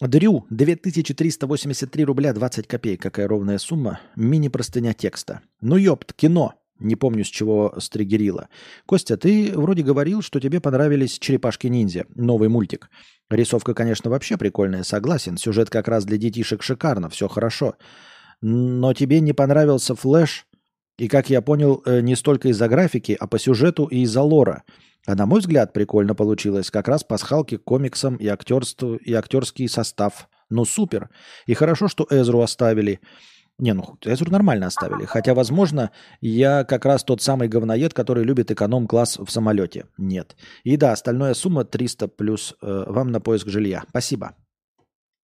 Дрю, 0.00 0.44
2383 0.50 2.04
рубля 2.04 2.34
20 2.34 2.66
копеек, 2.66 3.00
какая 3.00 3.26
ровная 3.26 3.56
сумма, 3.56 4.00
мини-простыня 4.14 4.92
текста. 4.92 5.40
Ну 5.62 5.76
ёпт, 5.76 6.12
кино, 6.12 6.52
не 6.78 6.96
помню, 6.96 7.24
с 7.24 7.28
чего 7.28 7.74
стригерило. 7.78 8.48
Костя, 8.84 9.16
ты 9.16 9.52
вроде 9.54 9.82
говорил, 9.82 10.20
что 10.20 10.38
тебе 10.38 10.60
понравились 10.60 11.18
«Черепашки-ниндзя», 11.18 12.04
новый 12.14 12.50
мультик. 12.50 12.90
Рисовка, 13.30 13.72
конечно, 13.72 14.10
вообще 14.10 14.36
прикольная, 14.36 14.82
согласен. 14.82 15.38
Сюжет 15.38 15.70
как 15.70 15.88
раз 15.88 16.04
для 16.04 16.18
детишек 16.18 16.62
шикарно, 16.62 17.08
все 17.08 17.28
хорошо. 17.28 17.76
Но 18.42 18.92
тебе 18.94 19.20
не 19.20 19.32
понравился 19.32 19.94
Flash, 19.94 20.46
и, 20.98 21.08
как 21.08 21.28
я 21.28 21.42
понял, 21.42 21.82
э, 21.84 22.00
не 22.00 22.16
столько 22.16 22.48
из-за 22.48 22.68
графики, 22.68 23.16
а 23.18 23.26
по 23.26 23.38
сюжету 23.38 23.84
и 23.84 24.00
из-за 24.00 24.22
лора. 24.22 24.64
А 25.06 25.14
на 25.14 25.26
мой 25.26 25.40
взгляд, 25.40 25.72
прикольно 25.72 26.14
получилось. 26.14 26.70
Как 26.70 26.88
раз 26.88 27.04
пасхалки 27.04 27.58
к 27.58 27.64
комиксам 27.64 28.16
и, 28.16 28.26
актерству, 28.26 28.96
и 28.96 29.12
актерский 29.12 29.68
состав. 29.68 30.28
Ну, 30.50 30.64
супер. 30.64 31.10
И 31.46 31.54
хорошо, 31.54 31.88
что 31.88 32.06
Эзру 32.10 32.40
оставили. 32.40 33.00
Не, 33.58 33.72
ну 33.72 33.96
Эзру 34.04 34.30
нормально 34.30 34.66
оставили. 34.66 35.04
Хотя, 35.04 35.34
возможно, 35.34 35.90
я 36.20 36.64
как 36.64 36.84
раз 36.84 37.04
тот 37.04 37.22
самый 37.22 37.48
говноед, 37.48 37.94
который 37.94 38.24
любит 38.24 38.50
эконом-класс 38.50 39.18
в 39.18 39.30
самолете. 39.30 39.86
Нет. 39.96 40.36
И 40.64 40.76
да, 40.76 40.92
остальная 40.92 41.34
сумма 41.34 41.64
300 41.64 42.08
плюс 42.08 42.54
э, 42.60 42.84
вам 42.86 43.12
на 43.12 43.20
поиск 43.20 43.48
жилья. 43.48 43.84
Спасибо. 43.88 44.34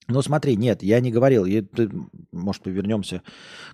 Но 0.08 0.20
смотри, 0.22 0.56
нет, 0.56 0.82
я 0.82 1.00
не 1.00 1.12
говорил, 1.12 1.44
я, 1.44 1.62
ты, 1.62 1.90
может, 2.32 2.66
вернемся 2.66 3.22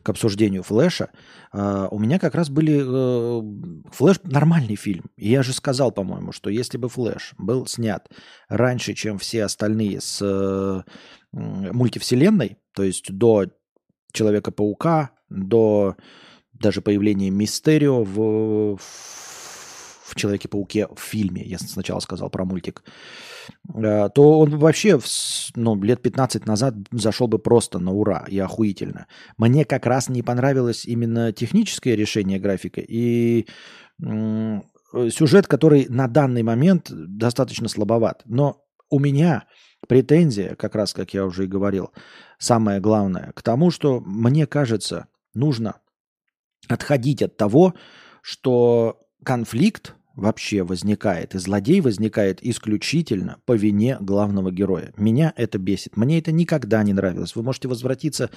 к 0.02 0.08
обсуждению 0.08 0.62
Флэша. 0.62 1.10
Uh, 1.52 1.88
у 1.90 1.98
меня 1.98 2.18
как 2.18 2.34
раз 2.34 2.50
были... 2.50 2.80
Uh, 2.80 3.90
Флэш 3.92 4.20
нормальный 4.24 4.76
фильм. 4.76 5.10
И 5.16 5.30
я 5.30 5.42
же 5.42 5.52
сказал, 5.52 5.90
по-моему, 5.90 6.32
что 6.32 6.50
если 6.50 6.76
бы 6.76 6.88
Флэш 6.88 7.34
был 7.38 7.66
снят 7.66 8.08
раньше, 8.48 8.94
чем 8.94 9.18
все 9.18 9.44
остальные 9.44 10.00
с 10.00 10.20
uh, 10.22 10.82
мультивселенной, 11.32 12.58
то 12.74 12.82
есть 12.82 13.10
до 13.10 13.46
Человека-паука, 14.12 15.10
до 15.28 15.96
даже 16.52 16.80
появления 16.80 17.30
Мистерио 17.30 18.02
в, 18.02 18.76
в 18.76 19.27
Человеке-пауке 20.14 20.88
в 20.88 21.00
фильме, 21.00 21.42
я 21.42 21.58
сначала 21.58 22.00
сказал 22.00 22.30
про 22.30 22.44
мультик, 22.44 22.82
Э, 23.74 24.08
то 24.14 24.38
он 24.38 24.58
вообще 24.58 24.98
ну, 25.54 25.80
лет 25.82 26.02
15 26.02 26.46
назад 26.46 26.74
зашел 26.90 27.28
бы 27.28 27.38
просто 27.38 27.78
на 27.78 27.92
ура 27.92 28.24
и 28.28 28.38
охуительно. 28.38 29.06
Мне 29.36 29.64
как 29.64 29.86
раз 29.86 30.08
не 30.08 30.22
понравилось 30.22 30.84
именно 30.84 31.32
техническое 31.32 31.94
решение 31.96 32.38
графика 32.38 32.80
и 32.80 33.46
сюжет, 34.00 35.46
который 35.48 35.86
на 35.88 36.06
данный 36.06 36.42
момент 36.42 36.88
достаточно 36.90 37.68
слабоват. 37.68 38.22
Но 38.24 38.64
у 38.90 39.00
меня 39.00 39.44
претензия, 39.88 40.54
как 40.54 40.76
раз, 40.76 40.92
как 40.92 41.12
я 41.14 41.24
уже 41.24 41.44
и 41.44 41.48
говорил, 41.48 41.90
самое 42.38 42.80
главное, 42.80 43.32
к 43.34 43.42
тому, 43.42 43.70
что 43.70 44.00
мне 44.00 44.46
кажется, 44.46 45.08
нужно 45.34 45.80
отходить 46.68 47.22
от 47.22 47.36
того, 47.36 47.74
что 48.22 49.07
конфликт 49.24 49.94
вообще 50.18 50.64
возникает, 50.64 51.34
и 51.34 51.38
злодей 51.38 51.80
возникает 51.80 52.44
исключительно 52.44 53.40
по 53.46 53.52
вине 53.52 53.96
главного 54.00 54.50
героя. 54.50 54.92
Меня 54.96 55.32
это 55.36 55.58
бесит. 55.58 55.96
Мне 55.96 56.18
это 56.18 56.32
никогда 56.32 56.82
не 56.82 56.92
нравилось. 56.92 57.36
Вы 57.36 57.44
можете 57.44 57.68
возвратиться 57.68 58.30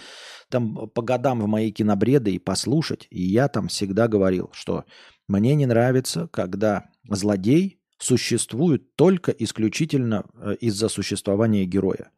там 0.49 0.89
по 0.89 1.01
годам 1.01 1.41
в 1.41 1.47
мои 1.47 1.71
кинобреды 1.71 2.31
и 2.31 2.39
послушать. 2.39 3.07
И 3.09 3.23
я 3.23 3.47
там 3.47 3.67
всегда 3.67 4.07
говорил, 4.07 4.49
что 4.53 4.85
Мне 5.27 5.55
не 5.55 5.65
нравится, 5.65 6.27
когда 6.31 6.85
злодей 7.09 7.79
существует 7.97 8.95
только 8.95 9.31
исключительно 9.31 10.25
э, 10.35 10.55
из-за 10.59 10.89
существования 10.89 11.65
героя. 11.65 12.11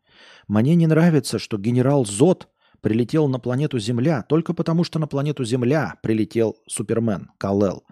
Мне 0.48 0.76
не 0.76 0.88
нравится, 0.88 1.40
что 1.40 1.58
генерал 1.58 2.06
Зод 2.06 2.48
прилетел 2.82 3.28
на 3.28 3.40
планету 3.40 3.80
Земля 3.80 4.24
только 4.28 4.54
потому, 4.54 4.84
что 4.84 5.00
на 5.00 5.08
планету 5.08 5.46
Земля 5.46 5.96
прилетел 6.02 6.58
Супермен, 6.68 7.32
Калел. 7.38 7.84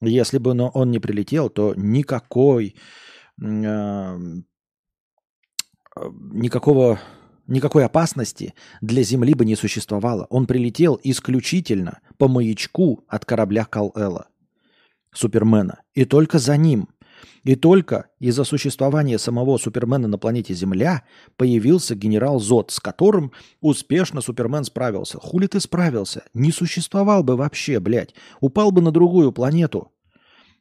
Если 0.00 0.38
бы 0.38 0.50
он 0.74 0.90
не 0.90 0.98
прилетел, 0.98 1.48
то 1.48 1.74
никакой, 1.76 2.76
э, 3.42 4.18
никакого, 5.96 7.00
никакой 7.46 7.84
опасности 7.84 8.54
для 8.80 9.02
Земли 9.02 9.34
бы 9.34 9.44
не 9.44 9.56
существовало. 9.56 10.26
Он 10.28 10.46
прилетел 10.46 11.00
исключительно 11.02 12.00
по 12.18 12.28
маячку 12.28 13.04
от 13.08 13.24
корабля 13.24 13.64
Кал-Эла, 13.64 14.28
Супермена. 15.12 15.80
И 15.94 16.04
только 16.04 16.38
за 16.38 16.56
ним– 16.56 16.88
и 17.44 17.54
только 17.54 18.08
из-за 18.18 18.44
существования 18.44 19.18
самого 19.18 19.58
Супермена 19.58 20.08
на 20.08 20.18
планете 20.18 20.54
Земля 20.54 21.04
появился 21.36 21.94
генерал 21.94 22.40
Зод, 22.40 22.70
с 22.70 22.80
которым 22.80 23.32
успешно 23.60 24.20
Супермен 24.20 24.64
справился. 24.64 25.18
Хули 25.18 25.46
ты 25.46 25.60
справился? 25.60 26.24
Не 26.34 26.52
существовал 26.52 27.22
бы 27.22 27.36
вообще, 27.36 27.80
блядь. 27.80 28.14
Упал 28.40 28.72
бы 28.72 28.82
на 28.82 28.90
другую 28.90 29.32
планету. 29.32 29.92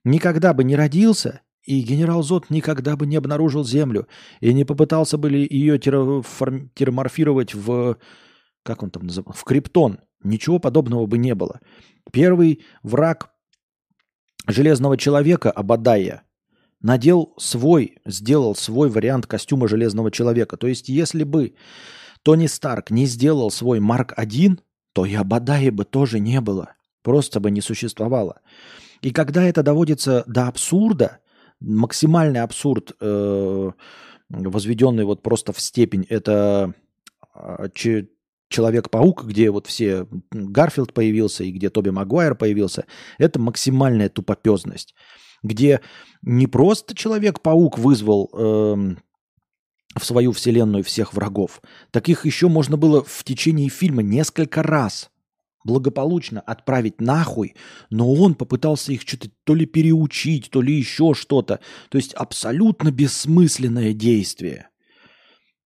Никогда 0.03 0.53
бы 0.53 0.63
не 0.63 0.75
родился, 0.75 1.41
и 1.63 1.81
генерал 1.81 2.21
Зод 2.21 2.49
никогда 2.49 2.95
бы 2.95 3.07
не 3.07 3.15
обнаружил 3.15 3.63
Землю 3.63 4.07
и 4.39 4.53
не 4.53 4.65
попытался 4.65 5.17
бы 5.17 5.31
ее 5.31 5.79
терморфировать 5.79 7.55
в... 7.55 7.97
Как 8.63 8.83
он 8.83 8.91
там 8.91 9.03
называется? 9.03 9.41
В 9.41 9.43
криптон. 9.43 9.99
Ничего 10.23 10.59
подобного 10.59 11.05
бы 11.05 11.17
не 11.17 11.35
было. 11.35 11.59
Первый 12.11 12.63
враг 12.83 13.31
Железного 14.47 14.97
Человека, 14.97 15.51
Абадая, 15.51 16.23
надел 16.81 17.33
свой, 17.37 17.97
сделал 18.05 18.55
свой 18.55 18.89
вариант 18.89 19.27
костюма 19.27 19.67
Железного 19.67 20.11
Человека. 20.11 20.57
То 20.57 20.67
есть, 20.67 20.89
если 20.89 21.23
бы 21.23 21.55
Тони 22.23 22.47
Старк 22.47 22.91
не 22.91 23.05
сделал 23.05 23.51
свой 23.51 23.79
Марк 23.79 24.13
1, 24.15 24.59
то 24.93 25.05
и 25.05 25.13
Абадая 25.13 25.71
бы 25.71 25.85
тоже 25.85 26.19
не 26.19 26.41
было. 26.41 26.73
Просто 27.03 27.39
бы 27.39 27.51
не 27.51 27.61
существовало. 27.61 28.41
И 29.01 29.11
когда 29.11 29.43
это 29.43 29.61
доводится 29.61 30.23
до 30.25 30.47
абсурда, 30.47 31.19
максимальный 31.59 32.41
абсурд, 32.41 32.93
э, 32.99 33.71
возведенный 34.29 35.03
вот 35.03 35.21
просто 35.21 35.53
в 35.53 35.59
степень, 35.59 36.05
это 36.09 36.73
э, 37.35 37.67
Человек-паук, 38.47 39.25
где 39.25 39.49
вот 39.49 39.65
все 39.65 40.07
Гарфилд 40.31 40.93
появился 40.93 41.43
и 41.43 41.51
где 41.51 41.69
Тоби 41.69 41.89
Магуайр 41.89 42.35
появился, 42.35 42.85
это 43.17 43.39
максимальная 43.39 44.07
тупопезность 44.07 44.93
где 45.43 45.81
не 46.21 46.47
просто 46.47 46.95
Человек-паук 46.95 47.77
вызвал 47.77 48.29
э, 48.33 48.95
в 49.97 50.05
свою 50.05 50.31
вселенную 50.31 50.83
всех 50.83 51.13
врагов, 51.13 51.61
таких 51.91 52.25
еще 52.25 52.47
можно 52.47 52.77
было 52.77 53.03
в 53.03 53.23
течение 53.23 53.69
фильма 53.69 54.01
несколько 54.01 54.63
раз 54.63 55.09
благополучно 55.65 56.39
отправить 56.41 57.01
нахуй, 57.01 57.55
но 57.89 58.13
он 58.13 58.35
попытался 58.35 58.93
их 58.93 59.01
что-то 59.01 59.29
то 59.43 59.55
ли 59.55 59.65
переучить, 59.65 60.49
то 60.51 60.61
ли 60.61 60.73
еще 60.73 61.13
что-то. 61.13 61.59
То 61.89 61.97
есть 61.97 62.13
абсолютно 62.13 62.91
бессмысленное 62.91 63.93
действие. 63.93 64.69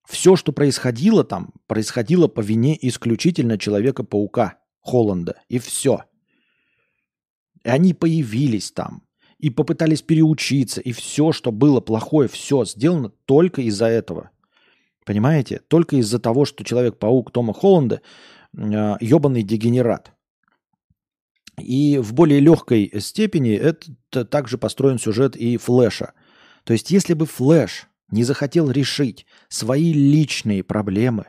Все, 0.08 0.36
что 0.36 0.54
происходило 0.54 1.24
там, 1.24 1.54
происходило 1.68 2.28
по 2.28 2.40
вине 2.40 2.80
исключительно 2.82 3.60
Человека-паука 3.60 4.58
Холланда. 4.80 5.36
И 5.50 5.60
все. 5.60 6.06
И 7.64 7.70
они 7.70 7.94
появились 7.94 8.72
там 8.72 9.04
и 9.40 9.50
попытались 9.50 10.02
переучиться, 10.02 10.82
и 10.82 10.92
все, 10.92 11.32
что 11.32 11.52
было 11.52 11.80
плохое, 11.80 12.28
все 12.28 12.66
сделано 12.66 13.10
только 13.26 13.62
из-за 13.64 13.86
этого. 13.86 14.32
Понимаете? 15.06 15.62
Только 15.68 15.96
из-за 15.96 16.20
того, 16.20 16.46
что 16.46 16.64
Человек-паук 16.64 17.32
Тома 17.32 17.54
Холланда 17.54 18.02
э, 18.56 18.96
ебаный 19.00 19.44
дегенерат. 19.44 20.12
И 21.58 21.98
в 21.98 22.14
более 22.14 22.40
легкой 22.40 22.92
степени 23.00 23.54
это 23.54 24.26
также 24.26 24.58
построен 24.58 25.00
сюжет 25.00 25.36
и 25.36 25.58
Флэша. 25.58 26.14
То 26.64 26.74
есть, 26.74 26.92
если 26.92 27.14
бы 27.14 27.26
Флэш 27.26 27.88
не 28.12 28.24
захотел 28.24 28.70
решить 28.70 29.26
свои 29.48 29.94
личные 29.94 30.64
проблемы, 30.64 31.28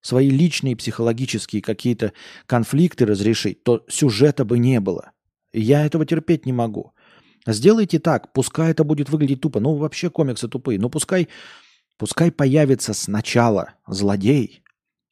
свои 0.00 0.28
личные 0.30 0.76
психологические 0.76 1.62
какие-то 1.62 2.12
конфликты 2.46 3.06
разрешить, 3.06 3.62
то 3.62 3.84
сюжета 3.88 4.44
бы 4.44 4.58
не 4.58 4.80
было. 4.80 5.12
Я 5.52 5.86
этого 5.86 6.06
терпеть 6.06 6.46
не 6.46 6.52
могу. 6.52 6.92
Сделайте 7.46 7.98
так, 7.98 8.32
пускай 8.32 8.70
это 8.70 8.84
будет 8.84 9.10
выглядеть 9.10 9.40
тупо. 9.40 9.60
Ну, 9.60 9.74
вообще 9.74 10.10
комиксы 10.10 10.48
тупые. 10.48 10.78
Но 10.78 10.88
пускай, 10.88 11.28
пускай 11.98 12.30
появится 12.30 12.94
сначала 12.94 13.74
злодей, 13.86 14.62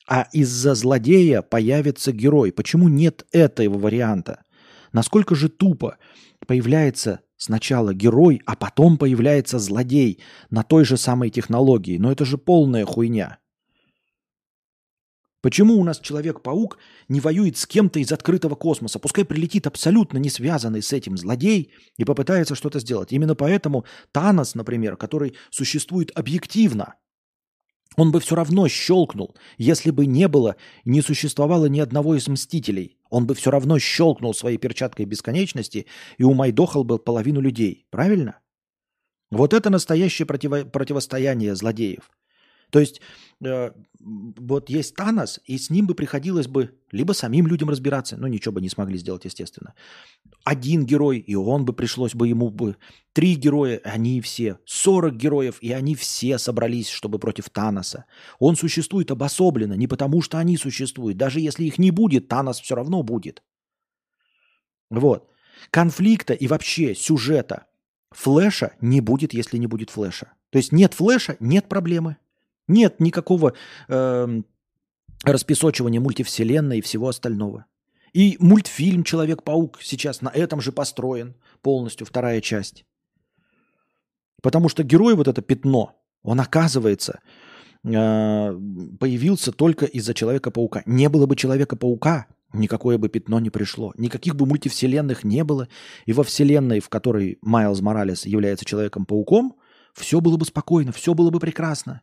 а 0.06 0.28
из-за 0.32 0.74
злодея 0.74 1.42
появится 1.42 2.12
герой. 2.12 2.52
Почему 2.52 2.88
нет 2.88 3.26
этого 3.32 3.78
варианта? 3.78 4.44
Насколько 4.92 5.34
же 5.34 5.48
тупо 5.48 5.98
появляется 6.46 7.20
сначала 7.36 7.94
герой, 7.94 8.42
а 8.44 8.56
потом 8.56 8.96
появляется 8.98 9.58
злодей 9.58 10.20
на 10.50 10.62
той 10.62 10.84
же 10.84 10.96
самой 10.96 11.30
технологии. 11.30 11.96
Но 11.96 12.12
это 12.12 12.24
же 12.24 12.38
полная 12.38 12.84
хуйня. 12.84 13.38
Почему 15.42 15.78
у 15.80 15.84
нас 15.84 15.98
Человек-паук 16.00 16.78
не 17.08 17.20
воюет 17.20 17.56
с 17.56 17.66
кем-то 17.66 17.98
из 17.98 18.12
открытого 18.12 18.54
космоса? 18.54 18.98
Пускай 18.98 19.24
прилетит 19.24 19.66
абсолютно 19.66 20.18
не 20.18 20.28
связанный 20.28 20.82
с 20.82 20.92
этим 20.92 21.16
злодей 21.16 21.72
и 21.96 22.04
попытается 22.04 22.54
что-то 22.54 22.78
сделать. 22.80 23.12
Именно 23.12 23.34
поэтому 23.34 23.84
Танос, 24.12 24.54
например, 24.54 24.96
который 24.96 25.34
существует 25.50 26.10
объективно, 26.14 26.96
он 27.96 28.12
бы 28.12 28.20
все 28.20 28.36
равно 28.36 28.68
щелкнул, 28.68 29.34
если 29.58 29.90
бы 29.90 30.06
не 30.06 30.28
было, 30.28 30.56
не 30.84 31.02
существовало 31.02 31.66
ни 31.66 31.80
одного 31.80 32.14
из 32.14 32.28
Мстителей. 32.28 32.98
Он 33.08 33.26
бы 33.26 33.34
все 33.34 33.50
равно 33.50 33.78
щелкнул 33.78 34.32
своей 34.32 34.58
перчаткой 34.58 35.06
бесконечности 35.06 35.86
и 36.16 36.22
умайдохал 36.22 36.84
бы 36.84 36.98
половину 36.98 37.40
людей. 37.40 37.86
Правильно? 37.90 38.38
Вот 39.30 39.54
это 39.54 39.70
настоящее 39.70 40.26
противо- 40.26 40.64
противостояние 40.64 41.56
злодеев. 41.56 42.10
То 42.70 42.80
есть 42.80 43.00
э, 43.44 43.70
вот 43.98 44.70
есть 44.70 44.94
Танос, 44.94 45.40
и 45.44 45.58
с 45.58 45.70
ним 45.70 45.86
бы 45.86 45.94
приходилось 45.94 46.46
бы 46.46 46.74
либо 46.90 47.12
самим 47.12 47.46
людям 47.46 47.68
разбираться, 47.70 48.16
но 48.16 48.28
ничего 48.28 48.52
бы 48.52 48.60
не 48.60 48.68
смогли 48.68 48.98
сделать, 48.98 49.24
естественно. 49.24 49.74
Один 50.44 50.86
герой, 50.86 51.18
и 51.18 51.34
он 51.34 51.64
бы 51.64 51.72
пришлось 51.72 52.14
бы 52.14 52.28
ему 52.28 52.50
бы. 52.50 52.76
Три 53.12 53.34
героя, 53.34 53.80
они 53.84 54.20
все. 54.20 54.58
Сорок 54.64 55.16
героев, 55.16 55.58
и 55.60 55.72
они 55.72 55.94
все 55.94 56.38
собрались, 56.38 56.88
чтобы 56.88 57.18
против 57.18 57.50
Таноса. 57.50 58.04
Он 58.38 58.56
существует 58.56 59.10
обособленно, 59.10 59.74
не 59.74 59.88
потому 59.88 60.22
что 60.22 60.38
они 60.38 60.56
существуют. 60.56 61.18
Даже 61.18 61.40
если 61.40 61.64
их 61.64 61.78
не 61.78 61.90
будет, 61.90 62.28
Танос 62.28 62.60
все 62.60 62.74
равно 62.74 63.02
будет. 63.02 63.42
Вот. 64.90 65.28
Конфликта 65.70 66.32
и 66.32 66.46
вообще 66.46 66.94
сюжета 66.94 67.66
Флэша 68.12 68.72
не 68.80 69.00
будет, 69.00 69.34
если 69.34 69.58
не 69.58 69.66
будет 69.66 69.90
Флэша. 69.90 70.32
То 70.50 70.58
есть 70.58 70.72
нет 70.72 70.94
Флэша, 70.94 71.36
нет 71.40 71.68
проблемы. 71.68 72.16
Нет 72.70 73.00
никакого 73.00 73.54
э, 73.88 74.42
распесочивания 75.24 76.00
мультивселенной 76.00 76.78
и 76.78 76.82
всего 76.82 77.08
остального. 77.08 77.66
И 78.12 78.36
мультфильм 78.38 79.02
«Человек-паук» 79.02 79.78
сейчас 79.82 80.20
на 80.20 80.28
этом 80.28 80.60
же 80.60 80.70
построен 80.70 81.34
полностью, 81.62 82.06
вторая 82.06 82.40
часть. 82.40 82.84
Потому 84.40 84.68
что 84.68 84.84
герой, 84.84 85.14
вот 85.16 85.26
это 85.26 85.42
пятно, 85.42 86.00
он 86.22 86.40
оказывается 86.40 87.20
э, 87.84 87.90
появился 89.00 89.50
только 89.50 89.86
из-за 89.86 90.14
Человека-паука. 90.14 90.82
Не 90.86 91.08
было 91.08 91.26
бы 91.26 91.34
Человека-паука, 91.34 92.26
никакое 92.52 92.98
бы 92.98 93.08
пятно 93.08 93.40
не 93.40 93.50
пришло. 93.50 93.92
Никаких 93.96 94.36
бы 94.36 94.46
мультивселенных 94.46 95.24
не 95.24 95.42
было. 95.42 95.68
И 96.06 96.12
во 96.12 96.22
вселенной, 96.22 96.78
в 96.78 96.88
которой 96.88 97.38
Майлз 97.42 97.80
Моралес 97.80 98.26
является 98.26 98.64
Человеком-пауком, 98.64 99.56
все 99.92 100.20
было 100.20 100.36
бы 100.36 100.46
спокойно, 100.46 100.92
все 100.92 101.14
было 101.14 101.30
бы 101.30 101.40
прекрасно. 101.40 102.02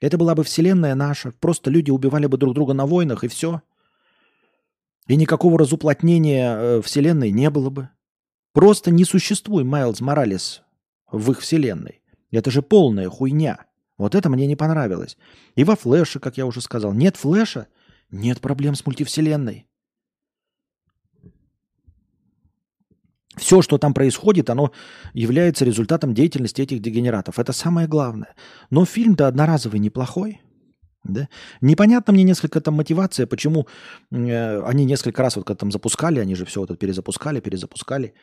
Это 0.00 0.18
была 0.18 0.34
бы 0.34 0.44
вселенная 0.44 0.94
наша. 0.94 1.32
Просто 1.32 1.70
люди 1.70 1.90
убивали 1.90 2.26
бы 2.26 2.36
друг 2.36 2.54
друга 2.54 2.74
на 2.74 2.86
войнах, 2.86 3.24
и 3.24 3.28
все. 3.28 3.62
И 5.06 5.16
никакого 5.16 5.58
разуплотнения 5.58 6.56
э, 6.56 6.82
вселенной 6.82 7.30
не 7.30 7.48
было 7.50 7.70
бы. 7.70 7.88
Просто 8.52 8.90
не 8.90 9.04
существует 9.04 9.66
Майлз 9.66 10.00
Моралес 10.00 10.62
в 11.10 11.30
их 11.30 11.40
вселенной. 11.40 12.02
Это 12.30 12.50
же 12.50 12.62
полная 12.62 13.08
хуйня. 13.08 13.66
Вот 13.98 14.14
это 14.14 14.28
мне 14.28 14.46
не 14.46 14.56
понравилось. 14.56 15.16
И 15.54 15.64
во 15.64 15.76
Флэше, 15.76 16.20
как 16.20 16.36
я 16.36 16.44
уже 16.46 16.60
сказал, 16.60 16.92
нет 16.92 17.16
Флэша, 17.16 17.68
нет 18.10 18.40
проблем 18.40 18.74
с 18.74 18.84
мультивселенной. 18.84 19.66
Все, 23.36 23.60
что 23.62 23.78
там 23.78 23.92
происходит, 23.92 24.50
оно 24.50 24.72
является 25.12 25.64
результатом 25.64 26.14
деятельности 26.14 26.62
этих 26.62 26.80
дегенератов. 26.80 27.38
Это 27.38 27.52
самое 27.52 27.86
главное. 27.86 28.34
Но 28.70 28.84
фильм-то 28.84 29.28
одноразовый 29.28 29.78
неплохой. 29.78 30.40
Да? 31.04 31.28
Непонятно 31.60 32.12
мне 32.12 32.24
несколько 32.24 32.60
там 32.60 32.74
мотивация, 32.74 33.26
почему 33.26 33.66
э, 34.10 34.62
они 34.62 34.84
несколько 34.84 35.22
раз 35.22 35.36
вот 35.36 35.44
когда 35.44 35.58
там 35.58 35.70
запускали, 35.70 36.18
они 36.18 36.34
же 36.34 36.44
все 36.44 36.60
вот 36.60 36.70
это 36.70 36.78
перезапускали, 36.78 37.40
перезапускали. 37.40 38.14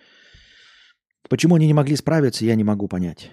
Почему 1.30 1.56
они 1.56 1.68
не 1.68 1.73
могли 1.73 1.95
справиться, 1.95 2.45
я 2.45 2.56
не 2.56 2.64
могу 2.64 2.88
понять. 2.88 3.31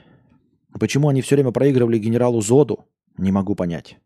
Почему 0.78 1.08
они 1.08 1.22
все 1.22 1.34
время 1.34 1.50
проигрывали 1.50 1.98
генералу 1.98 2.40
Зоду, 2.40 2.86
не 3.18 3.32
могу 3.32 3.56
понять. 3.56 3.96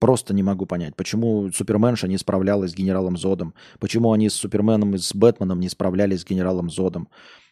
Просто 0.00 0.32
не 0.32 0.42
могу 0.42 0.64
понять, 0.64 0.96
почему 0.96 1.52
Суперменша 1.52 2.08
не 2.08 2.16
справлялась 2.16 2.72
с 2.72 2.74
генералом 2.74 3.18
Зодом, 3.18 3.52
почему 3.78 4.12
они 4.12 4.30
с 4.30 4.34
Суперменом 4.34 4.94
и 4.94 4.98
с 4.98 5.14
Бэтменом 5.14 5.60
не 5.60 5.68
справлялись 5.68 6.22
с 6.22 6.24
генералом 6.24 6.70
Зодом. 6.70 7.08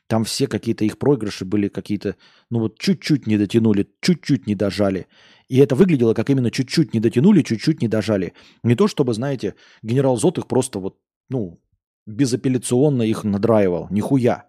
Там 0.07 0.25
все 0.25 0.47
какие-то 0.47 0.87
их 0.87 0.99
проигрыши 0.99 1.45
были 1.45 1.69
какие-то, 1.69 2.17
ну 2.49 2.61
вот 2.61 2.79
чуть-чуть 2.79 3.27
не 3.27 3.37
дотянули, 3.37 3.87
чуть-чуть 4.01 4.47
не 4.47 4.55
дожали. 4.55 5.07
И 5.49 5.59
это 5.59 5.75
выглядело 5.75 6.15
как 6.15 6.31
именно 6.31 6.51
чуть-чуть 6.51 6.95
не 6.95 7.01
дотянули, 7.01 7.43
чуть-чуть 7.43 7.83
не 7.83 7.89
дожали. 7.89 8.33
Не 8.63 8.75
то 8.75 8.89
чтобы, 8.89 9.13
знаете, 9.13 9.55
генерал 9.83 10.17
Зод 10.17 10.39
их 10.39 10.47
просто 10.47 10.79
вот, 10.79 10.97
ну, 11.29 11.61
безапелляционно 12.07 13.03
их 13.03 13.25
надраивал. 13.25 13.89
Нихуя. 13.91 14.47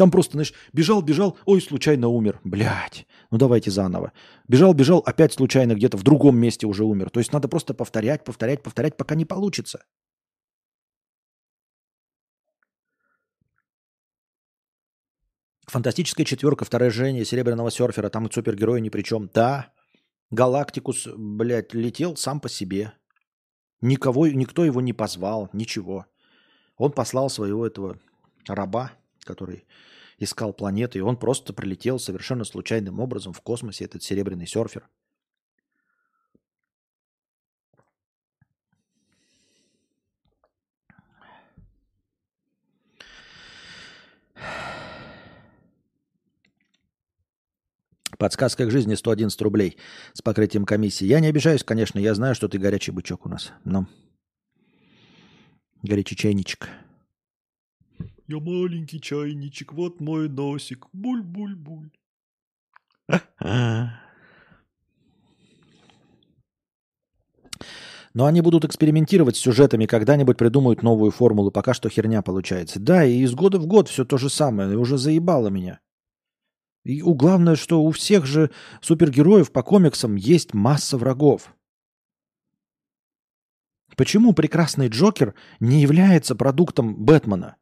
Там 0.00 0.10
просто, 0.10 0.32
знаешь, 0.32 0.54
бежал, 0.72 1.02
бежал, 1.02 1.36
ой, 1.44 1.60
случайно 1.60 2.08
умер. 2.08 2.40
Блядь, 2.42 3.06
ну 3.30 3.36
давайте 3.36 3.70
заново. 3.70 4.14
Бежал, 4.48 4.72
бежал, 4.72 5.00
опять 5.00 5.34
случайно 5.34 5.74
где-то 5.74 5.98
в 5.98 6.02
другом 6.02 6.38
месте 6.38 6.66
уже 6.66 6.84
умер. 6.84 7.10
То 7.10 7.20
есть 7.20 7.34
надо 7.34 7.48
просто 7.48 7.74
повторять, 7.74 8.24
повторять, 8.24 8.62
повторять, 8.62 8.96
пока 8.96 9.14
не 9.14 9.26
получится. 9.26 9.84
Фантастическая 15.66 16.24
четверка, 16.24 16.64
второе 16.64 16.88
жжение 16.88 17.26
серебряного 17.26 17.70
серфера, 17.70 18.08
там 18.08 18.30
супергерои 18.32 18.80
ни 18.80 18.88
при 18.88 19.02
чем. 19.02 19.28
Да, 19.34 19.70
Галактикус, 20.30 21.08
блядь, 21.14 21.74
летел 21.74 22.16
сам 22.16 22.40
по 22.40 22.48
себе. 22.48 22.94
Никого, 23.82 24.28
никто 24.28 24.64
его 24.64 24.80
не 24.80 24.94
позвал, 24.94 25.50
ничего. 25.52 26.06
Он 26.78 26.90
послал 26.90 27.28
своего 27.28 27.66
этого 27.66 27.98
раба, 28.48 28.92
который 29.24 29.66
искал 30.20 30.52
планеты, 30.52 30.98
и 30.98 31.02
он 31.02 31.16
просто 31.16 31.52
прилетел 31.52 31.98
совершенно 31.98 32.44
случайным 32.44 33.00
образом 33.00 33.32
в 33.32 33.40
космосе, 33.40 33.86
этот 33.86 34.02
серебряный 34.02 34.46
серфер. 34.46 34.88
Подсказка 48.18 48.66
к 48.66 48.70
жизни 48.70 48.94
111 48.94 49.40
рублей 49.40 49.78
с 50.12 50.20
покрытием 50.20 50.66
комиссии. 50.66 51.06
Я 51.06 51.20
не 51.20 51.28
обижаюсь, 51.28 51.64
конечно, 51.64 51.98
я 51.98 52.14
знаю, 52.14 52.34
что 52.34 52.48
ты 52.48 52.58
горячий 52.58 52.90
бычок 52.90 53.24
у 53.24 53.30
нас. 53.30 53.50
Но 53.64 53.86
горячий 55.82 56.16
чайничек. 56.16 56.68
Я 58.30 58.38
маленький 58.38 59.00
чайничек, 59.00 59.72
вот 59.72 60.00
мой 60.00 60.28
носик. 60.28 60.86
Буль-буль-буль. 60.92 61.90
Но 68.14 68.26
они 68.26 68.40
будут 68.40 68.64
экспериментировать 68.64 69.36
с 69.36 69.40
сюжетами, 69.40 69.86
когда-нибудь 69.86 70.36
придумают 70.36 70.84
новую 70.84 71.10
формулу. 71.10 71.50
Пока 71.50 71.74
что 71.74 71.88
херня 71.88 72.22
получается. 72.22 72.78
Да, 72.78 73.04
и 73.04 73.18
из 73.18 73.34
года 73.34 73.58
в 73.58 73.66
год 73.66 73.88
все 73.88 74.04
то 74.04 74.16
же 74.16 74.30
самое. 74.30 74.78
Уже 74.78 74.96
заебало 74.96 75.48
меня. 75.48 75.80
И 76.84 77.02
главное, 77.02 77.56
что 77.56 77.82
у 77.82 77.90
всех 77.90 78.26
же 78.26 78.52
супергероев 78.80 79.50
по 79.50 79.64
комиксам 79.64 80.14
есть 80.14 80.54
масса 80.54 80.96
врагов. 80.96 81.52
Почему 83.96 84.34
прекрасный 84.34 84.86
Джокер 84.86 85.34
не 85.58 85.82
является 85.82 86.36
продуктом 86.36 86.94
Бэтмена? 86.94 87.56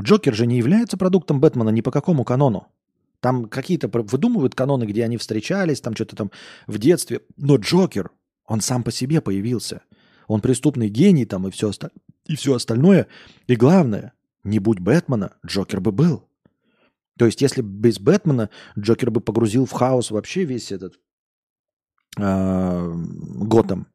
Джокер 0.00 0.34
же 0.34 0.46
не 0.46 0.58
является 0.58 0.96
продуктом 0.96 1.40
Бэтмена 1.40 1.70
ни 1.70 1.80
по 1.80 1.90
какому 1.90 2.24
канону. 2.24 2.68
Там 3.20 3.48
какие-то 3.48 3.88
выдумывают 3.88 4.54
каноны, 4.54 4.84
где 4.84 5.04
они 5.04 5.16
встречались, 5.16 5.80
там 5.80 5.94
что-то 5.94 6.16
там 6.16 6.30
в 6.66 6.78
детстве. 6.78 7.22
Но 7.36 7.56
Джокер, 7.56 8.10
он 8.46 8.60
сам 8.60 8.82
по 8.82 8.90
себе 8.90 9.20
появился. 9.20 9.82
Он 10.28 10.40
преступный 10.40 10.88
гений 10.88 11.24
там 11.24 11.46
и 11.48 11.50
все, 11.50 11.68
оста... 11.68 11.90
и 12.26 12.36
все 12.36 12.54
остальное. 12.54 13.06
И 13.46 13.56
главное, 13.56 14.12
не 14.44 14.58
будь 14.58 14.80
Бэтмена, 14.80 15.36
Джокер 15.44 15.80
бы 15.80 15.92
был. 15.92 16.28
То 17.18 17.24
есть, 17.24 17.40
если 17.40 17.62
без 17.62 17.98
Бэтмена 17.98 18.50
Джокер 18.78 19.10
бы 19.10 19.20
погрузил 19.20 19.64
в 19.64 19.72
хаос 19.72 20.10
вообще 20.10 20.44
весь 20.44 20.70
этот 20.70 21.00
э, 22.18 22.92
Готэм. 22.92 23.86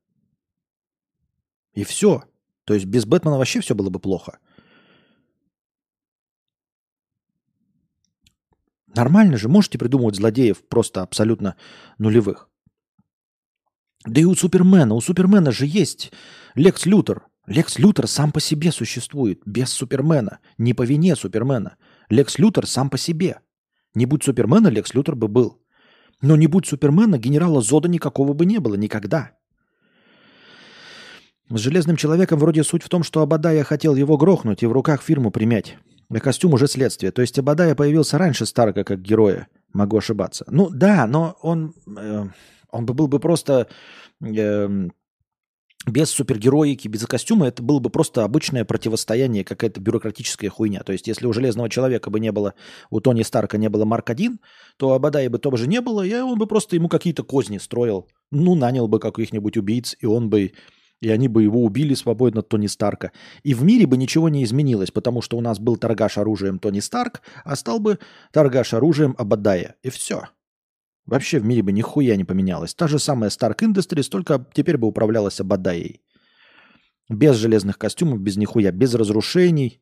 И 1.73 1.83
все. 1.83 2.23
То 2.65 2.73
есть 2.73 2.85
без 2.85 3.05
Бэтмена 3.05 3.37
вообще 3.37 3.61
все 3.61 3.75
было 3.75 3.89
бы 3.89 3.99
плохо. 3.99 4.39
Нормально 8.95 9.37
же, 9.37 9.47
можете 9.47 9.77
придумывать 9.77 10.15
злодеев 10.15 10.67
просто 10.67 11.01
абсолютно 11.01 11.55
нулевых. 11.97 12.49
Да 14.05 14.19
и 14.19 14.25
у 14.25 14.35
Супермена, 14.35 14.95
у 14.95 15.01
Супермена 15.01 15.51
же 15.51 15.65
есть 15.65 16.11
Лекс 16.55 16.85
Лютер. 16.85 17.23
Лекс 17.47 17.77
Лютер 17.79 18.07
сам 18.07 18.31
по 18.31 18.39
себе 18.39 18.71
существует, 18.71 19.41
без 19.45 19.69
Супермена, 19.69 20.39
не 20.57 20.73
по 20.73 20.83
вине 20.83 21.15
Супермена. 21.15 21.77
Лекс 22.09 22.39
Лютер 22.39 22.67
сам 22.67 22.89
по 22.89 22.97
себе. 22.97 23.39
Не 23.93 24.05
будь 24.05 24.23
Супермена, 24.23 24.67
Лекс 24.67 24.93
Лютер 24.93 25.15
бы 25.15 25.27
был. 25.27 25.59
Но 26.21 26.35
не 26.35 26.47
будь 26.47 26.65
Супермена, 26.65 27.17
генерала 27.17 27.61
Зода 27.61 27.87
никакого 27.87 28.33
бы 28.33 28.45
не 28.45 28.59
было 28.59 28.75
никогда. 28.75 29.31
С 31.49 31.59
Железным 31.59 31.97
Человеком 31.97 32.39
вроде 32.39 32.63
суть 32.63 32.83
в 32.83 32.89
том, 32.89 33.03
что 33.03 33.21
Абадая 33.21 33.63
хотел 33.63 33.95
его 33.95 34.17
грохнуть 34.17 34.63
и 34.63 34.67
в 34.67 34.71
руках 34.71 35.01
фирму 35.01 35.31
примять. 35.31 35.77
А 36.13 36.19
костюм 36.19 36.53
уже 36.53 36.67
следствие. 36.67 37.11
То 37.11 37.21
есть 37.21 37.39
Абадая 37.39 37.75
появился 37.75 38.17
раньше 38.17 38.45
Старка 38.45 38.83
как 38.83 39.01
героя. 39.01 39.47
Могу 39.73 39.97
ошибаться. 39.97 40.45
Ну 40.47 40.69
да, 40.69 41.07
но 41.07 41.37
он, 41.41 41.73
э, 41.97 42.25
он 42.69 42.85
бы 42.85 42.93
был 42.93 43.07
бы 43.07 43.19
просто 43.19 43.67
э, 44.21 44.87
без 45.87 46.09
супергероики, 46.11 46.87
без 46.87 47.05
костюма, 47.05 47.47
это 47.47 47.63
было 47.63 47.79
бы 47.79 47.89
просто 47.89 48.23
обычное 48.23 48.65
противостояние, 48.65 49.43
какая-то 49.43 49.81
бюрократическая 49.81 50.49
хуйня. 50.49 50.81
То 50.83 50.91
есть, 50.91 51.07
если 51.07 51.25
у 51.25 51.33
Железного 51.33 51.69
Человека 51.69 52.09
бы 52.09 52.19
не 52.19 52.31
было, 52.31 52.53
у 52.89 52.99
Тони 52.99 53.23
Старка 53.23 53.57
не 53.57 53.69
было 53.69 53.85
Марк-1, 53.85 54.37
то 54.77 54.93
Абадая 54.93 55.29
бы 55.29 55.39
тоже 55.39 55.67
не 55.67 55.81
было, 55.81 56.03
и 56.03 56.13
он 56.13 56.37
бы 56.37 56.45
просто 56.45 56.75
ему 56.75 56.87
какие-то 56.87 57.23
козни 57.23 57.57
строил. 57.57 58.07
Ну, 58.29 58.55
нанял 58.55 58.87
бы 58.87 58.99
каких-нибудь 58.99 59.57
убийц, 59.57 59.95
и 59.99 60.05
он 60.05 60.29
бы 60.29 60.51
и 61.01 61.09
они 61.09 61.27
бы 61.27 61.43
его 61.43 61.63
убили 61.63 61.95
свободно 61.95 62.43
Тони 62.43 62.67
Старка. 62.67 63.11
И 63.43 63.53
в 63.53 63.63
мире 63.63 63.87
бы 63.87 63.97
ничего 63.97 64.29
не 64.29 64.43
изменилось, 64.43 64.91
потому 64.91 65.21
что 65.21 65.37
у 65.37 65.41
нас 65.41 65.59
был 65.59 65.75
торгаш 65.75 66.17
оружием 66.17 66.59
Тони 66.59 66.79
Старк, 66.79 67.21
а 67.43 67.55
стал 67.55 67.79
бы 67.79 67.99
торгаш 68.31 68.73
оружием 68.73 69.15
Абадая. 69.17 69.75
И 69.81 69.89
все. 69.89 70.29
Вообще 71.05 71.39
в 71.39 71.45
мире 71.45 71.63
бы 71.63 71.71
нихуя 71.71 72.15
не 72.15 72.23
поменялось. 72.23 72.75
Та 72.75 72.87
же 72.87 72.99
самая 72.99 73.31
Stark 73.31 73.57
Industries, 73.57 74.09
только 74.09 74.45
теперь 74.53 74.77
бы 74.77 74.87
управлялась 74.87 75.39
Абадаей. 75.39 76.01
Без 77.09 77.35
железных 77.35 77.79
костюмов, 77.79 78.21
без 78.21 78.37
нихуя, 78.37 78.71
без 78.71 78.93
разрушений, 78.93 79.81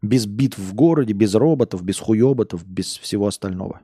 без 0.00 0.26
битв 0.26 0.58
в 0.58 0.74
городе, 0.74 1.12
без 1.12 1.34
роботов, 1.34 1.82
без 1.82 1.98
хуеботов, 1.98 2.66
без 2.66 2.98
всего 2.98 3.26
остального. 3.26 3.82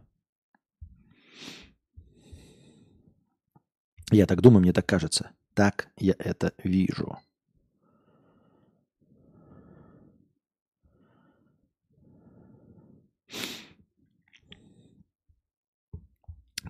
Я 4.11 4.27
так 4.27 4.41
думаю, 4.41 4.63
мне 4.63 4.73
так 4.73 4.87
кажется. 4.87 5.31
Так 5.61 5.89
я 5.99 6.15
это 6.19 6.55
вижу. 6.65 7.19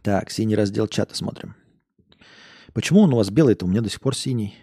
Так, 0.02 0.32
синий 0.32 0.56
раздел 0.56 0.88
чата 0.88 1.14
смотрим. 1.14 1.54
Почему 2.72 3.02
он 3.02 3.12
у 3.12 3.16
вас 3.18 3.30
белый-то? 3.30 3.64
У 3.64 3.68
меня 3.68 3.80
до 3.80 3.88
сих 3.88 4.00
пор 4.00 4.16
синий. 4.16 4.58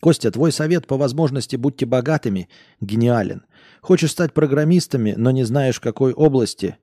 Костя, 0.00 0.32
твой 0.32 0.50
совет 0.50 0.88
по 0.88 0.96
возможности 0.96 1.54
будьте 1.54 1.86
богатыми 1.86 2.48
гениален. 2.80 3.46
Хочешь 3.80 4.10
стать 4.10 4.34
программистами, 4.34 5.14
но 5.16 5.30
не 5.30 5.44
знаешь 5.44 5.76
в 5.76 5.82
какой 5.82 6.14
области? 6.14 6.78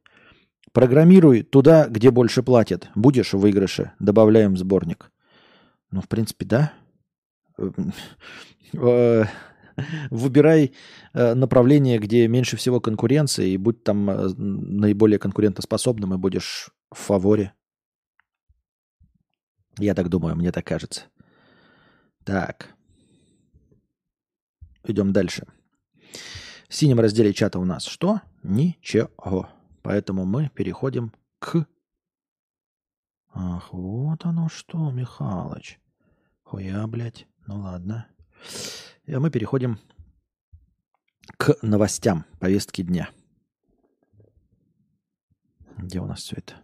Программируй 0.71 1.43
туда, 1.43 1.87
где 1.87 2.11
больше 2.11 2.43
платят. 2.43 2.89
Будешь 2.95 3.33
в 3.33 3.39
выигрыше. 3.39 3.93
Добавляем 3.99 4.57
сборник. 4.57 5.11
Ну, 5.91 6.01
в 6.01 6.07
принципе, 6.07 6.45
да. 6.45 6.73
Э, 8.73 9.23
выбирай 10.09 10.73
э, 11.13 11.33
направление, 11.33 11.99
где 11.99 12.27
меньше 12.27 12.57
всего 12.57 12.79
конкуренции, 12.79 13.51
и 13.51 13.57
будь 13.57 13.83
там 13.83 14.09
э, 14.09 14.27
наиболее 14.37 15.19
конкурентоспособным, 15.19 16.13
и 16.13 16.17
будешь 16.17 16.71
в 16.91 16.97
фаворе. 16.97 17.53
Я 19.79 19.93
так 19.93 20.09
думаю, 20.09 20.35
мне 20.35 20.51
так 20.51 20.65
кажется. 20.65 21.03
Так. 22.23 22.75
Идем 24.83 25.13
дальше. 25.13 25.45
В 26.67 26.75
синем 26.75 26.99
разделе 26.99 27.33
чата 27.33 27.59
у 27.59 27.65
нас 27.65 27.85
что? 27.85 28.21
Ничего. 28.43 29.49
Поэтому 29.87 30.25
мы 30.25 30.49
переходим 30.49 31.13
к 31.39 31.65
Ах, 33.33 33.71
вот 33.71 34.25
оно 34.25 34.49
что, 34.49 34.91
Михалыч. 34.91 35.79
Хуя, 36.43 36.85
блядь. 36.87 37.25
Ну 37.45 37.61
ладно. 37.61 38.05
И 39.05 39.15
мы 39.15 39.31
переходим 39.31 39.79
к 41.37 41.55
новостям 41.61 42.25
повестки 42.41 42.81
дня. 42.81 43.09
Где 45.77 46.01
у 46.01 46.05
нас 46.05 46.19
все 46.19 46.35
это? 46.35 46.55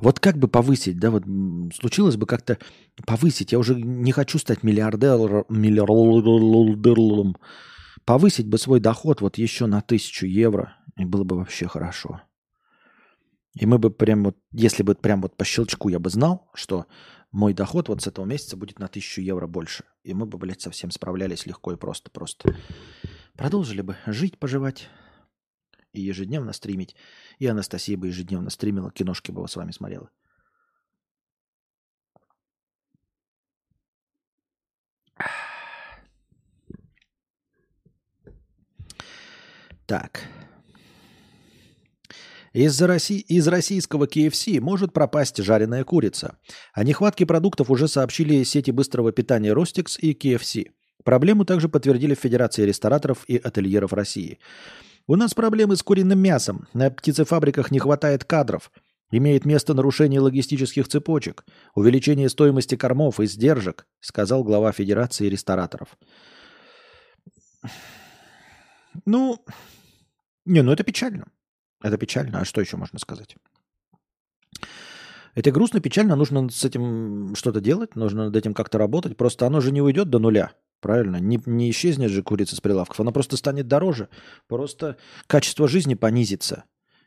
Вот 0.00 0.18
как 0.18 0.38
бы 0.38 0.48
повысить, 0.48 0.98
да, 0.98 1.10
вот 1.10 1.24
случилось 1.74 2.16
бы 2.16 2.26
как-то 2.26 2.58
повысить. 3.06 3.52
Я 3.52 3.58
уже 3.58 3.74
не 3.74 4.12
хочу 4.12 4.38
стать 4.38 4.62
миллиардером, 4.62 5.44
миллиардером. 5.48 7.36
Повысить 8.04 8.46
бы 8.48 8.58
свой 8.58 8.80
доход 8.80 9.20
вот 9.20 9.36
еще 9.36 9.66
на 9.66 9.82
тысячу 9.82 10.26
евро, 10.26 10.76
и 10.96 11.04
было 11.04 11.24
бы 11.24 11.36
вообще 11.36 11.66
хорошо. 11.66 12.22
И 13.54 13.66
мы 13.66 13.78
бы 13.78 13.90
прям 13.90 14.24
вот, 14.24 14.36
если 14.52 14.82
бы 14.82 14.94
прям 14.94 15.20
вот 15.20 15.36
по 15.36 15.44
щелчку 15.44 15.88
я 15.88 15.98
бы 15.98 16.08
знал, 16.08 16.48
что 16.54 16.86
мой 17.30 17.52
доход 17.52 17.88
вот 17.88 18.02
с 18.02 18.06
этого 18.06 18.24
месяца 18.24 18.56
будет 18.56 18.78
на 18.78 18.88
тысячу 18.88 19.20
евро 19.20 19.46
больше. 19.46 19.84
И 20.02 20.14
мы 20.14 20.26
бы, 20.26 20.38
блядь, 20.38 20.62
совсем 20.62 20.90
справлялись 20.90 21.46
легко 21.46 21.72
и 21.72 21.76
просто. 21.76 22.10
Просто 22.10 22.56
продолжили 23.36 23.82
бы 23.82 23.96
жить, 24.06 24.38
поживать 24.38 24.88
и 25.92 26.00
ежедневно 26.00 26.52
стримить. 26.52 26.96
И 27.38 27.46
Анастасия 27.46 27.96
бы 27.96 28.08
ежедневно 28.08 28.50
стримила, 28.50 28.90
киношки 28.90 29.30
бы 29.30 29.46
с 29.46 29.56
вами 29.56 29.72
смотрела. 29.72 30.10
Так. 39.86 40.22
Из, 42.52 42.80
Росси... 42.82 43.18
из 43.18 43.48
российского 43.48 44.06
KFC 44.06 44.60
может 44.60 44.92
пропасть 44.92 45.42
жареная 45.42 45.84
курица. 45.84 46.38
О 46.72 46.84
нехватке 46.84 47.26
продуктов 47.26 47.70
уже 47.70 47.88
сообщили 47.88 48.44
сети 48.44 48.70
быстрого 48.70 49.12
питания 49.12 49.52
Ростикс 49.52 49.98
и 49.98 50.12
KFC. 50.12 50.70
Проблему 51.04 51.44
также 51.44 51.68
подтвердили 51.68 52.14
в 52.14 52.20
Федерации 52.20 52.64
рестораторов 52.64 53.24
и 53.26 53.36
ательеров 53.36 53.92
России. 53.92 54.38
У 55.06 55.16
нас 55.16 55.34
проблемы 55.34 55.76
с 55.76 55.82
куриным 55.82 56.18
мясом. 56.18 56.68
На 56.72 56.90
птицефабриках 56.90 57.70
не 57.70 57.78
хватает 57.78 58.24
кадров. 58.24 58.70
Имеет 59.10 59.44
место 59.44 59.74
нарушение 59.74 60.20
логистических 60.20 60.86
цепочек, 60.86 61.44
увеличение 61.74 62.28
стоимости 62.28 62.76
кормов 62.76 63.18
и 63.18 63.26
сдержек, 63.26 63.86
сказал 63.98 64.44
глава 64.44 64.70
Федерации 64.70 65.28
рестораторов. 65.28 65.98
Ну, 69.04 69.44
не, 70.44 70.62
ну 70.62 70.70
это 70.72 70.84
печально. 70.84 71.26
Это 71.82 71.96
печально. 71.96 72.40
А 72.40 72.44
что 72.44 72.60
еще 72.60 72.76
можно 72.76 72.98
сказать? 73.00 73.36
Это 75.34 75.50
грустно, 75.50 75.80
печально. 75.80 76.14
Нужно 76.14 76.48
с 76.48 76.64
этим 76.64 77.34
что-то 77.34 77.60
делать, 77.60 77.96
нужно 77.96 78.26
над 78.26 78.36
этим 78.36 78.54
как-то 78.54 78.78
работать. 78.78 79.16
Просто 79.16 79.46
оно 79.46 79.60
же 79.60 79.72
не 79.72 79.82
уйдет 79.82 80.08
до 80.08 80.20
нуля. 80.20 80.52
Правильно? 80.80 81.16
Не, 81.16 81.40
не 81.44 81.70
исчезнет 81.70 82.10
же 82.10 82.22
курица 82.22 82.56
с 82.56 82.60
прилавков. 82.60 83.00
Она 83.00 83.12
просто 83.12 83.36
станет 83.36 83.68
дороже. 83.68 84.08
Просто 84.48 84.96
качество 85.26 85.68
жизни 85.68 85.94
понизится. 85.94 86.64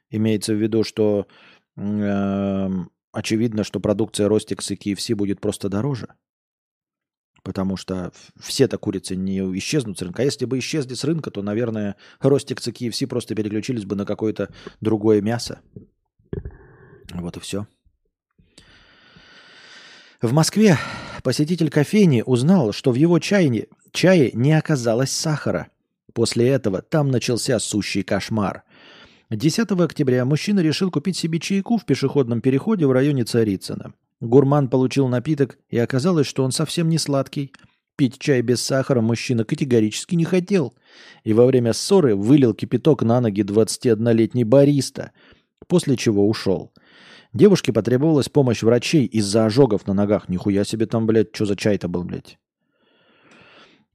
Имеется 0.09 0.53
в 0.53 0.61
виду, 0.61 0.83
что 0.83 1.27
э, 1.75 2.69
очевидно, 3.11 3.63
что 3.63 3.79
продукция 3.79 4.27
Ростикс 4.27 4.69
и 4.71 4.75
KFC 4.75 5.15
будет 5.15 5.41
просто 5.41 5.69
дороже. 5.69 6.07
Потому 7.41 7.75
что 7.75 8.13
все-то 8.39 8.77
курицы 8.77 9.15
не 9.15 9.39
исчезнут 9.57 9.97
с 9.97 10.01
рынка. 10.03 10.21
А 10.21 10.25
если 10.25 10.45
бы 10.45 10.59
исчезли 10.59 10.93
с 10.93 11.03
рынка, 11.03 11.31
то, 11.31 11.41
наверное, 11.41 11.95
Ростикс 12.19 12.67
и 12.67 12.71
KFC 12.71 13.07
просто 13.07 13.33
переключились 13.33 13.85
бы 13.85 13.95
на 13.95 14.05
какое-то 14.05 14.53
другое 14.81 15.21
мясо. 15.21 15.61
Вот 17.11 17.37
и 17.37 17.39
все. 17.39 17.67
В 20.21 20.31
Москве 20.31 20.77
посетитель 21.23 21.69
кофейни 21.69 22.21
узнал, 22.25 22.73
что 22.73 22.91
в 22.91 22.95
его 22.95 23.17
чайне, 23.19 23.67
чае 23.91 24.31
не 24.33 24.53
оказалось 24.53 25.11
сахара. 25.11 25.69
После 26.13 26.49
этого 26.49 26.81
там 26.81 27.09
начался 27.09 27.57
сущий 27.59 28.03
кошмар. 28.03 28.63
10 29.31 29.71
октября 29.71 30.25
мужчина 30.25 30.59
решил 30.59 30.91
купить 30.91 31.17
себе 31.17 31.39
чайку 31.39 31.77
в 31.77 31.85
пешеходном 31.85 32.41
переходе 32.41 32.85
в 32.85 32.91
районе 32.91 33.23
Царицына. 33.23 33.93
Гурман 34.21 34.67
получил 34.67 35.07
напиток, 35.07 35.57
и 35.69 35.77
оказалось, 35.77 36.27
что 36.27 36.43
он 36.43 36.51
совсем 36.51 36.87
не 36.87 36.99
сладкий. 36.99 37.51
Пить 37.95 38.19
чай 38.19 38.41
без 38.41 38.61
сахара 38.61 39.01
мужчина 39.01 39.43
категорически 39.43 40.15
не 40.15 40.25
хотел. 40.25 40.73
И 41.23 41.33
во 41.33 41.45
время 41.45 41.73
ссоры 41.73 42.15
вылил 42.15 42.53
кипяток 42.53 43.01
на 43.03 43.21
ноги 43.21 43.41
21-летний 43.41 44.43
бариста, 44.43 45.11
после 45.67 45.97
чего 45.97 46.27
ушел. 46.27 46.71
Девушке 47.33 47.73
потребовалась 47.73 48.29
помощь 48.29 48.61
врачей 48.61 49.05
из-за 49.05 49.45
ожогов 49.45 49.87
на 49.87 49.93
ногах. 49.93 50.29
Нихуя 50.29 50.63
себе 50.63 50.85
там, 50.85 51.07
блядь, 51.07 51.33
что 51.33 51.45
за 51.45 51.55
чай-то 51.55 51.87
был, 51.87 52.03
блядь. 52.03 52.37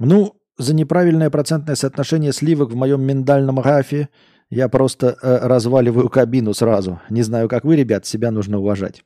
Ну, 0.00 0.34
за 0.56 0.74
неправильное 0.74 1.30
процентное 1.30 1.76
соотношение 1.76 2.32
сливок 2.32 2.70
в 2.70 2.76
моем 2.76 3.02
миндальном 3.02 3.56
графе 3.56 4.08
я 4.50 4.68
просто 4.68 5.16
э, 5.22 5.46
разваливаю 5.46 6.08
кабину 6.08 6.52
сразу. 6.52 7.00
Не 7.10 7.22
знаю, 7.22 7.48
как 7.48 7.64
вы, 7.64 7.76
ребят, 7.76 8.06
себя 8.06 8.32
нужно 8.32 8.58
уважать. 8.58 9.04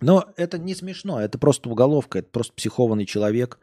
Но 0.00 0.24
это 0.36 0.58
не 0.58 0.74
смешно, 0.74 1.20
это 1.20 1.38
просто 1.38 1.70
уголовка, 1.70 2.18
это 2.18 2.28
просто 2.28 2.52
психованный 2.54 3.06
человек. 3.06 3.60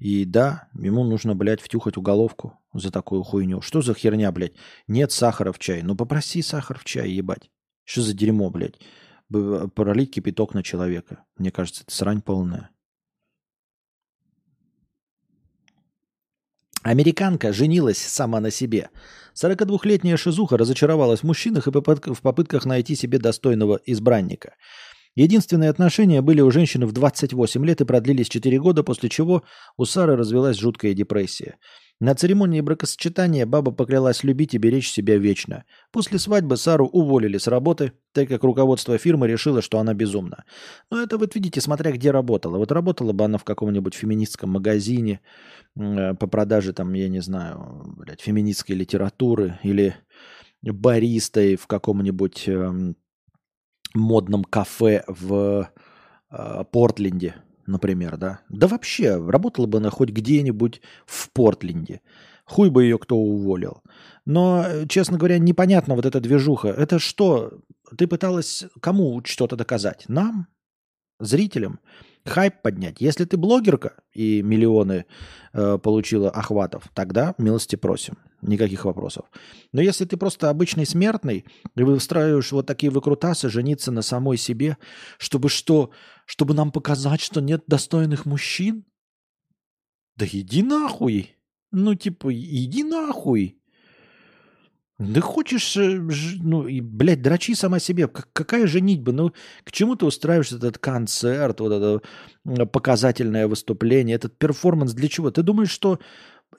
И 0.00 0.24
да, 0.24 0.68
ему 0.74 1.04
нужно, 1.04 1.36
блядь, 1.36 1.60
втюхать 1.60 1.96
уголовку 1.96 2.58
за 2.74 2.90
такую 2.90 3.22
хуйню. 3.22 3.60
Что 3.60 3.80
за 3.80 3.94
херня, 3.94 4.32
блядь? 4.32 4.54
Нет 4.88 5.12
сахара 5.12 5.52
в 5.52 5.58
чай. 5.60 5.82
Ну 5.82 5.94
попроси 5.94 6.42
сахар 6.42 6.78
в 6.78 6.84
чай, 6.84 7.10
ебать. 7.10 7.50
Что 7.88 8.02
за 8.02 8.12
дерьмо, 8.12 8.50
блядь? 8.50 8.78
Пролить 9.74 10.12
кипяток 10.12 10.52
на 10.52 10.62
человека. 10.62 11.24
Мне 11.38 11.50
кажется, 11.50 11.84
это 11.84 11.94
срань 11.94 12.20
полная. 12.20 12.68
Американка 16.82 17.54
женилась 17.54 17.96
сама 17.96 18.40
на 18.40 18.50
себе. 18.50 18.90
42-летняя 19.34 20.18
шизуха 20.18 20.58
разочаровалась 20.58 21.20
в 21.20 21.24
мужчинах 21.24 21.66
и 21.66 21.70
в 21.70 22.20
попытках 22.20 22.66
найти 22.66 22.94
себе 22.94 23.18
достойного 23.18 23.80
избранника– 23.86 24.54
Единственные 25.18 25.70
отношения 25.70 26.22
были 26.22 26.40
у 26.42 26.52
женщины 26.52 26.86
в 26.86 26.92
28 26.92 27.66
лет 27.66 27.80
и 27.80 27.84
продлились 27.84 28.28
4 28.28 28.56
года, 28.60 28.84
после 28.84 29.08
чего 29.08 29.42
у 29.76 29.84
Сары 29.84 30.14
развелась 30.14 30.58
жуткая 30.58 30.94
депрессия. 30.94 31.56
На 32.00 32.14
церемонии 32.14 32.60
бракосочетания 32.60 33.44
баба 33.44 33.72
поклялась 33.72 34.22
любить 34.22 34.54
и 34.54 34.58
беречь 34.58 34.90
себя 34.90 35.18
вечно. 35.18 35.64
После 35.90 36.20
свадьбы 36.20 36.56
Сару 36.56 36.86
уволили 36.86 37.38
с 37.38 37.48
работы, 37.48 37.92
так 38.12 38.28
как 38.28 38.44
руководство 38.44 38.96
фирмы 38.98 39.26
решило, 39.26 39.62
что 39.62 39.80
она 39.80 39.94
безумна. 39.94 40.44
Но 40.90 41.02
это 41.02 41.18
вот 41.18 41.34
видите, 41.34 41.60
смотря 41.60 41.90
где 41.90 42.12
работала. 42.12 42.56
Вот 42.56 42.70
работала 42.70 43.12
бы 43.12 43.24
она 43.24 43.36
в 43.36 43.44
каком-нибудь 43.44 43.94
феминистском 43.94 44.50
магазине 44.50 45.20
э, 45.76 46.14
по 46.14 46.28
продаже, 46.28 46.72
там, 46.72 46.92
я 46.94 47.08
не 47.08 47.20
знаю, 47.20 47.82
блядь, 47.96 48.20
феминистской 48.20 48.76
литературы 48.76 49.58
или 49.64 49.96
баристой 50.62 51.56
в 51.56 51.66
каком-нибудь 51.66 52.44
э, 52.46 52.92
модном 53.94 54.44
кафе 54.44 55.02
в 55.08 55.68
э, 56.30 56.64
Портленде, 56.70 57.34
например, 57.68 58.16
да? 58.16 58.40
Да 58.48 58.66
вообще, 58.66 59.16
работала 59.16 59.66
бы 59.66 59.78
она 59.78 59.90
хоть 59.90 60.10
где-нибудь 60.10 60.80
в 61.06 61.30
Портленде. 61.30 62.00
Хуй 62.44 62.70
бы 62.70 62.82
ее 62.82 62.98
кто 62.98 63.16
уволил. 63.16 63.82
Но, 64.24 64.64
честно 64.88 65.18
говоря, 65.18 65.38
непонятно 65.38 65.94
вот 65.94 66.06
эта 66.06 66.20
движуха. 66.20 66.68
Это 66.68 66.98
что? 66.98 67.60
Ты 67.96 68.06
пыталась 68.06 68.64
кому 68.80 69.22
что-то 69.24 69.56
доказать? 69.56 70.06
Нам? 70.08 70.48
Зрителям? 71.20 71.80
Хайп 72.28 72.62
поднять. 72.62 73.00
Если 73.00 73.24
ты 73.24 73.36
блогерка 73.36 73.94
и 74.12 74.42
миллионы 74.42 75.06
э, 75.52 75.78
получила 75.78 76.30
охватов, 76.30 76.84
тогда 76.94 77.34
милости 77.38 77.76
просим. 77.76 78.18
Никаких 78.40 78.84
вопросов. 78.84 79.26
Но 79.72 79.80
если 79.80 80.04
ты 80.04 80.16
просто 80.16 80.48
обычный 80.48 80.86
смертный, 80.86 81.44
и 81.74 81.82
вы 81.82 81.94
устраиваешь 81.94 82.52
вот 82.52 82.66
такие 82.66 82.90
выкрутасы, 82.90 83.48
жениться 83.48 83.90
на 83.90 84.02
самой 84.02 84.36
себе, 84.36 84.76
чтобы 85.18 85.48
что? 85.48 85.90
Чтобы 86.24 86.54
нам 86.54 86.70
показать, 86.70 87.20
что 87.20 87.40
нет 87.40 87.64
достойных 87.66 88.26
мужчин? 88.26 88.84
Да 90.16 90.26
иди 90.26 90.62
нахуй! 90.62 91.36
Ну, 91.70 91.94
типа, 91.94 92.32
иди 92.32 92.84
нахуй! 92.84 93.60
Да 94.98 95.20
хочешь, 95.20 95.76
э, 95.76 96.00
ну, 96.40 96.66
и, 96.66 96.80
блядь, 96.80 97.22
дрочи 97.22 97.54
сама 97.54 97.78
себе. 97.78 98.08
Какая 98.08 98.66
женитьба? 98.66 99.12
Ну, 99.12 99.32
к 99.62 99.70
чему 99.70 99.94
ты 99.94 100.06
устраиваешь 100.06 100.50
этот 100.50 100.78
концерт, 100.78 101.60
вот 101.60 101.72
это 101.72 102.66
показательное 102.66 103.46
выступление, 103.46 104.16
этот 104.16 104.36
перформанс? 104.36 104.94
Для 104.94 105.08
чего? 105.08 105.30
Ты 105.30 105.42
думаешь, 105.42 105.70
что 105.70 106.00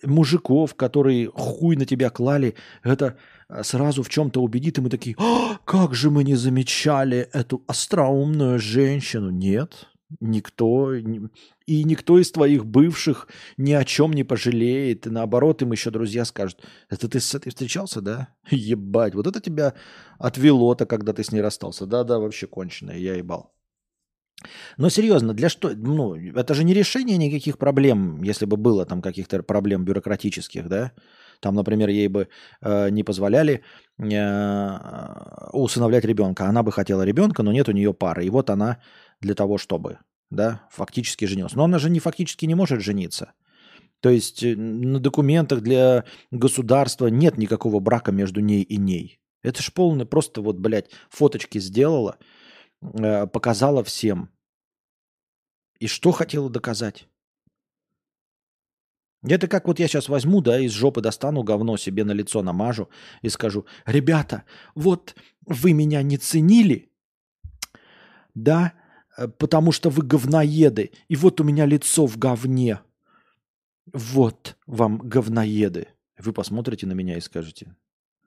мужиков, 0.04 0.76
которые 0.76 1.30
хуй 1.34 1.76
на 1.76 1.86
тебя 1.86 2.10
клали, 2.10 2.56
это 2.82 3.18
э, 3.50 3.62
сразу 3.64 4.04
в 4.04 4.10
чем-то 4.10 4.42
убедит, 4.42 4.78
и 4.78 4.82
мы 4.82 4.90
такие, 4.90 5.18
как 5.66 5.94
же 5.94 6.10
мы 6.10 6.24
не 6.24 6.36
замечали 6.36 7.28
эту 7.34 7.64
остроумную 7.68 8.58
женщину. 8.58 9.32
Нет, 9.32 9.89
Никто, 10.20 10.96
и 10.96 11.84
никто 11.84 12.18
из 12.18 12.32
твоих 12.32 12.66
бывших 12.66 13.28
ни 13.58 13.74
о 13.74 13.86
чем 13.86 14.12
не 14.14 14.24
пожалеет. 14.24 15.06
И 15.06 15.10
наоборот, 15.12 15.62
им 15.62 15.72
еще 15.72 15.92
друзья 15.92 16.26
скажут, 16.26 16.62
это 16.90 17.08
ты 17.08 17.20
с 17.20 17.36
этой 17.36 17.50
встречался, 17.50 18.02
да? 18.02 18.30
Ебать, 18.50 19.14
вот 19.14 19.28
это 19.28 19.40
тебя 19.40 19.76
отвело-то, 20.18 20.88
когда 20.88 21.14
ты 21.14 21.24
с 21.24 21.32
ней 21.32 21.42
расстался. 21.42 21.86
Да-да, 21.86 22.18
вообще 22.18 22.48
конченое, 22.48 22.98
я 22.98 23.16
ебал. 23.16 23.54
Но 24.78 24.90
серьезно, 24.90 25.34
для 25.34 25.50
что? 25.50 25.72
Ну, 25.76 26.16
это 26.16 26.54
же 26.54 26.64
не 26.64 26.74
решение 26.74 27.18
никаких 27.18 27.58
проблем, 27.58 28.24
если 28.24 28.46
бы 28.46 28.58
было 28.58 28.86
там 28.86 29.02
каких-то 29.02 29.44
проблем 29.44 29.86
бюрократических, 29.86 30.68
да? 30.70 30.92
Там, 31.42 31.56
например, 31.56 31.90
ей 31.90 32.08
бы 32.08 32.28
э, 32.62 32.90
не 32.90 33.04
позволяли 33.04 33.64
э, 33.98 34.78
усыновлять 35.54 36.06
ребенка. 36.06 36.46
Она 36.46 36.64
бы 36.64 36.72
хотела 36.72 37.04
ребенка, 37.04 37.44
но 37.44 37.52
нет 37.52 37.70
у 37.70 37.72
нее 37.72 37.94
пары. 37.94 38.26
И 38.26 38.30
вот 38.30 38.50
она 38.50 38.78
для 39.22 39.36
того, 39.36 39.58
чтобы, 39.58 40.00
да, 40.30 40.68
фактически 40.72 41.26
женилась. 41.26 41.54
Но 41.54 41.64
она 41.64 41.80
же 41.80 41.90
не 41.90 42.00
фактически 42.00 42.46
не 42.46 42.56
может 42.56 42.82
жениться. 42.82 43.34
То 44.00 44.10
есть 44.10 44.44
э, 44.44 44.56
на 44.56 45.00
документах 45.00 45.62
для 45.62 46.06
государства 46.32 47.08
нет 47.08 47.38
никакого 47.38 47.80
брака 47.80 48.12
между 48.12 48.40
ней 48.40 48.64
и 48.64 48.78
ней. 48.78 49.20
Это 49.42 49.62
ж 49.62 49.72
полный 49.74 50.06
просто 50.06 50.42
вот, 50.42 50.58
блядь, 50.58 50.90
фоточки 51.10 51.60
сделала, 51.60 52.18
э, 52.82 53.28
показала 53.28 53.84
всем. 53.84 54.30
И 55.80 55.88
что 55.88 56.12
хотела 56.12 56.50
доказать? 56.50 57.08
Это 59.24 59.48
как 59.48 59.68
вот 59.68 59.80
я 59.80 59.88
сейчас 59.88 60.08
возьму, 60.08 60.42
да, 60.42 60.60
из 60.60 60.72
жопы 60.72 61.02
достану 61.02 61.44
говно 61.44 61.76
себе 61.76 62.06
на 62.06 62.12
лицо 62.12 62.42
намажу 62.42 62.90
и 63.22 63.28
скажу, 63.28 63.66
ребята, 63.86 64.46
вот 64.76 65.16
вы 65.46 65.74
меня 65.74 66.02
не 66.04 66.18
ценили, 66.18 66.90
да, 68.34 68.74
потому 69.28 69.72
что 69.72 69.90
вы 69.90 70.04
говноеды, 70.04 70.92
и 71.08 71.16
вот 71.16 71.42
у 71.42 71.44
меня 71.44 71.66
лицо 71.66 72.06
в 72.06 72.18
говне. 72.18 72.80
Вот 73.92 74.58
вам 74.68 74.98
говноеды. 75.00 75.88
Вы 76.18 76.34
посмотрите 76.34 76.86
на 76.86 76.94
меня 76.94 77.18
и 77.18 77.22
скажете, 77.22 77.76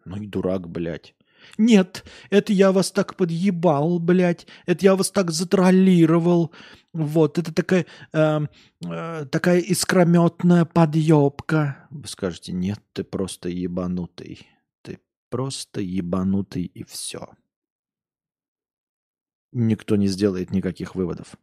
ну 0.05 0.17
и 0.17 0.27
дурак, 0.27 0.69
блядь. 0.69 1.15
Нет, 1.59 2.05
это 2.31 2.53
я 2.53 2.73
вас 2.73 2.91
так 2.91 3.17
подъебал, 3.17 3.99
блядь. 3.99 4.47
Это 4.67 4.85
я 4.85 4.97
вас 4.97 5.11
так 5.11 5.31
затроллировал. 5.31 6.53
Вот, 6.93 7.39
это 7.39 7.53
такая, 7.53 7.87
э, 8.13 8.41
э, 8.85 9.27
такая 9.31 9.59
искрометная 9.61 10.65
подъебка. 10.65 11.89
Вы 11.91 12.07
скажете, 12.07 12.53
нет, 12.53 12.81
ты 12.93 13.05
просто 13.05 13.49
ебанутый. 13.49 14.47
Ты 14.83 14.99
просто 15.31 15.81
ебанутый 15.81 16.65
и 16.65 16.85
все. 16.85 17.29
Никто 19.53 19.97
не 19.97 20.07
сделает 20.09 20.51
никаких 20.51 20.95
выводов. 20.95 21.37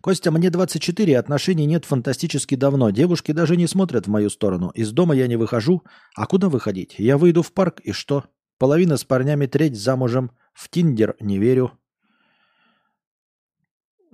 Костя, 0.00 0.30
мне 0.30 0.48
24, 0.48 1.18
отношений 1.18 1.66
нет 1.66 1.84
фантастически 1.84 2.54
давно. 2.54 2.88
Девушки 2.88 3.32
даже 3.32 3.56
не 3.56 3.66
смотрят 3.66 4.06
в 4.06 4.10
мою 4.10 4.30
сторону. 4.30 4.70
Из 4.70 4.92
дома 4.92 5.14
я 5.14 5.26
не 5.26 5.36
выхожу. 5.36 5.82
А 6.16 6.26
куда 6.26 6.48
выходить? 6.48 6.94
Я 6.96 7.18
выйду 7.18 7.42
в 7.42 7.52
парк 7.52 7.80
и 7.80 7.92
что? 7.92 8.24
Половина 8.58 8.96
с 8.96 9.04
парнями, 9.04 9.46
треть 9.46 9.78
замужем. 9.78 10.30
В 10.54 10.70
Тиндер 10.70 11.16
не 11.20 11.38
верю. 11.38 11.72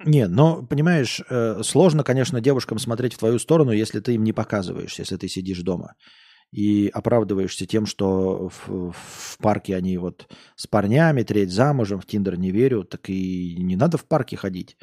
Не, 0.05 0.27
но, 0.27 0.67
понимаешь, 0.67 1.23
э, 1.31 1.63
сложно, 1.63 2.03
конечно, 2.03 2.41
девушкам 2.41 2.79
смотреть 2.79 3.15
в 3.15 3.19
твою 3.19 3.39
сторону, 3.39 3.71
если 3.71 4.01
ты 4.01 4.15
им 4.15 4.25
не 4.25 4.33
показываешь, 4.33 4.99
если 4.99 5.17
ты 5.17 5.29
сидишь 5.29 5.63
дома 5.63 5.95
и 6.57 6.89
оправдываешься 6.89 7.67
тем, 7.67 7.85
что 7.85 8.49
в, 8.49 8.91
в 8.91 9.39
парке 9.39 9.77
они 9.77 9.99
вот 9.99 10.27
с 10.55 10.67
парнями, 10.67 11.23
треть 11.23 11.53
замужем, 11.53 12.01
в 12.01 12.07
Тиндер 12.07 12.39
не 12.39 12.51
верю, 12.51 12.83
так 12.85 13.11
и 13.11 13.57
не 13.59 13.77
надо 13.77 13.99
в 13.99 14.07
парке 14.07 14.39
ходить. 14.39 14.79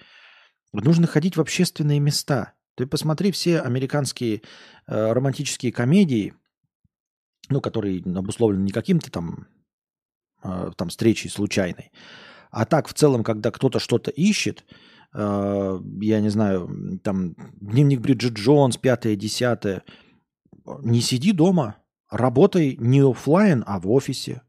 Нужно 0.71 1.07
ходить 1.07 1.35
в 1.35 1.41
общественные 1.41 1.99
места. 1.99 2.53
Ты 2.75 2.85
посмотри 2.85 3.31
все 3.31 3.59
американские 3.59 4.43
э, 4.85 5.13
романтические 5.13 5.71
комедии, 5.71 6.35
ну, 7.49 7.59
которые 7.59 8.03
обусловлены 8.03 8.65
не 8.65 8.71
каким-то 8.71 9.09
там, 9.09 9.47
э, 10.43 10.71
там 10.77 10.89
встречей 10.89 11.31
случайной, 11.31 11.91
а 12.51 12.65
так 12.65 12.87
в 12.87 12.93
целом, 12.93 13.23
когда 13.23 13.49
кто-то 13.49 13.79
что-то 13.79 14.11
ищет, 14.11 14.63
э, 15.15 15.79
я 16.01 16.19
не 16.19 16.29
знаю, 16.29 16.99
там 17.03 17.33
дневник 17.59 17.99
Бриджит 17.99 18.33
Джонс, 18.33 18.77
пятое, 18.77 19.15
десятое, 19.15 19.81
не 20.65 21.01
сиди 21.01 21.31
дома, 21.31 21.77
работай 22.09 22.75
не 22.79 23.01
офлайн, 23.01 23.63
а 23.65 23.79
в 23.79 23.89
офисе, 23.91 24.41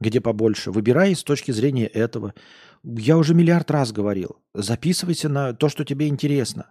где 0.00 0.20
побольше. 0.20 0.70
Выбирай 0.70 1.14
с 1.14 1.22
точки 1.22 1.52
зрения 1.52 1.86
этого. 1.86 2.34
Я 2.82 3.16
уже 3.16 3.34
миллиард 3.34 3.70
раз 3.70 3.92
говорил. 3.92 4.36
Записывайся 4.54 5.28
на 5.28 5.52
то, 5.54 5.68
что 5.68 5.84
тебе 5.84 6.08
интересно. 6.08 6.70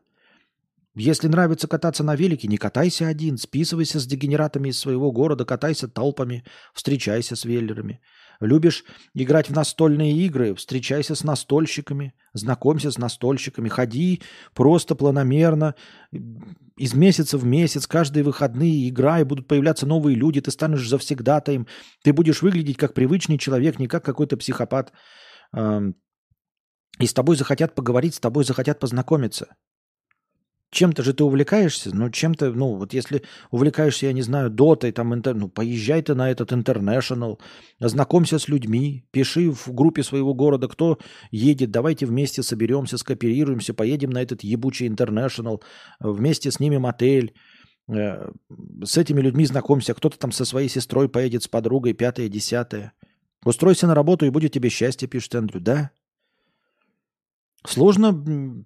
Если 0.95 1.27
нравится 1.27 1.67
кататься 1.67 2.03
на 2.05 2.15
велике, 2.15 2.47
не 2.47 2.57
катайся 2.57 3.07
один, 3.07 3.37
списывайся 3.37 3.99
с 3.99 4.05
дегенератами 4.05 4.69
из 4.69 4.79
своего 4.79 5.11
города, 5.11 5.43
катайся 5.43 5.89
толпами, 5.89 6.45
встречайся 6.73 7.35
с 7.35 7.43
веллерами. 7.43 7.99
Любишь 8.39 8.83
играть 9.13 9.49
в 9.49 9.53
настольные 9.53 10.13
игры, 10.13 10.55
встречайся 10.55 11.15
с 11.15 11.23
настольщиками, 11.23 12.13
знакомься 12.33 12.91
с 12.91 12.97
настольщиками, 12.97 13.69
ходи 13.69 14.21
просто 14.53 14.95
планомерно, 14.95 15.75
из 16.77 16.93
месяца 16.93 17.37
в 17.37 17.45
месяц, 17.45 17.87
каждые 17.87 18.23
выходные 18.23 18.89
играй, 18.89 19.23
будут 19.23 19.47
появляться 19.47 19.85
новые 19.85 20.15
люди, 20.15 20.41
ты 20.41 20.51
станешь 20.51 20.87
завсегдатаем, 20.87 21.67
ты 22.03 22.11
будешь 22.11 22.41
выглядеть 22.41 22.77
как 22.77 22.93
привычный 22.93 23.37
человек, 23.37 23.79
не 23.79 23.87
как 23.87 24.03
какой-то 24.03 24.35
психопат 24.37 24.91
и 25.55 27.05
с 27.05 27.13
тобой 27.13 27.35
захотят 27.35 27.75
поговорить, 27.75 28.15
с 28.15 28.19
тобой 28.19 28.43
захотят 28.43 28.79
познакомиться. 28.79 29.55
Чем-то 30.75 31.03
же 31.03 31.13
ты 31.13 31.23
увлекаешься, 31.23 31.95
ну 31.95 32.09
чем-то, 32.09 32.51
ну 32.51 32.75
вот 32.75 32.93
если 32.93 33.21
увлекаешься, 33.49 34.07
я 34.07 34.11
не 34.11 34.21
знаю, 34.21 34.49
дотой, 34.49 34.91
там, 34.91 35.13
интер... 35.13 35.33
ну 35.33 35.47
поезжай 35.47 36.01
ты 36.01 36.15
на 36.15 36.29
этот 36.29 36.51
интернешнл, 36.51 37.39
знакомься 37.79 38.39
с 38.39 38.49
людьми, 38.49 39.05
пиши 39.11 39.51
в 39.51 39.73
группе 39.73 40.03
своего 40.03 40.33
города, 40.33 40.67
кто 40.67 40.99
едет, 41.31 41.71
давайте 41.71 42.05
вместе 42.05 42.43
соберемся, 42.43 42.97
скооперируемся, 42.97 43.73
поедем 43.73 44.09
на 44.09 44.21
этот 44.21 44.43
ебучий 44.43 44.85
интернешнл, 44.85 45.63
вместе 46.01 46.51
снимем 46.51 46.85
отель, 46.85 47.33
э, 47.87 48.29
с 48.83 48.97
этими 48.97 49.21
людьми 49.21 49.45
знакомься, 49.45 49.93
кто-то 49.93 50.19
там 50.19 50.33
со 50.33 50.43
своей 50.43 50.67
сестрой 50.67 51.07
поедет, 51.07 51.43
с 51.43 51.47
подругой, 51.47 51.93
пятое, 51.93 52.27
десятое. 52.27 52.91
Устройся 53.45 53.87
на 53.87 53.95
работу 53.95 54.25
и 54.25 54.29
будет 54.29 54.51
тебе 54.51 54.67
счастье, 54.67 55.07
пишет 55.07 55.35
Эндрю. 55.35 55.61
Да, 55.61 55.91
Сложно 57.65 58.65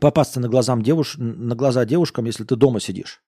попасться 0.00 0.40
на, 0.40 0.48
глазам 0.48 0.82
девуш... 0.82 1.16
на 1.16 1.54
глаза 1.54 1.84
девушкам, 1.84 2.26
если 2.26 2.44
ты 2.44 2.56
дома 2.56 2.80
сидишь. 2.80 3.22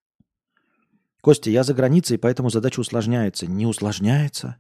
Костя, 1.20 1.51
я 1.51 1.65
за 1.65 1.74
границей, 1.74 2.19
поэтому 2.19 2.51
задача 2.51 2.81
усложняется. 2.81 3.47
Не 3.47 3.66
усложняется. 3.66 4.57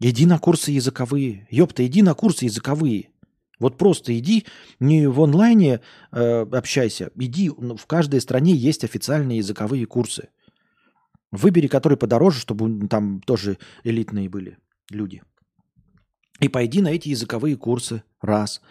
Иди 0.00 0.26
на 0.26 0.38
курсы 0.38 0.70
языковые. 0.70 1.46
Ёпта, 1.50 1.86
иди 1.86 2.02
на 2.02 2.14
курсы 2.14 2.46
языковые. 2.46 3.10
Вот 3.58 3.76
просто 3.76 4.18
иди, 4.18 4.46
не 4.80 5.06
в 5.06 5.20
онлайне 5.20 5.80
э, 6.12 6.46
общайся, 6.50 7.10
иди, 7.14 7.50
в 7.50 7.86
каждой 7.86 8.22
стране 8.22 8.54
есть 8.54 8.84
официальные 8.84 9.38
языковые 9.38 9.84
курсы. 9.84 10.30
Выбери, 11.30 11.66
который 11.66 11.98
подороже, 11.98 12.40
чтобы 12.40 12.88
там 12.88 13.20
тоже 13.20 13.58
элитные 13.84 14.30
были 14.30 14.56
люди. 14.88 15.22
И 16.40 16.48
пойди 16.48 16.80
на 16.80 16.88
эти 16.88 17.10
языковые 17.10 17.56
курсы. 17.56 18.02
Раз. 18.22 18.62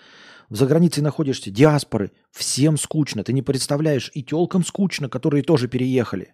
За 0.49 0.65
границей 0.65 1.03
находишься, 1.03 1.51
диаспоры. 1.51 2.11
Всем 2.31 2.77
скучно. 2.77 3.23
Ты 3.23 3.33
не 3.33 3.41
представляешь, 3.41 4.11
и 4.13 4.23
телкам 4.23 4.65
скучно, 4.65 5.09
которые 5.09 5.43
тоже 5.43 5.67
переехали. 5.67 6.33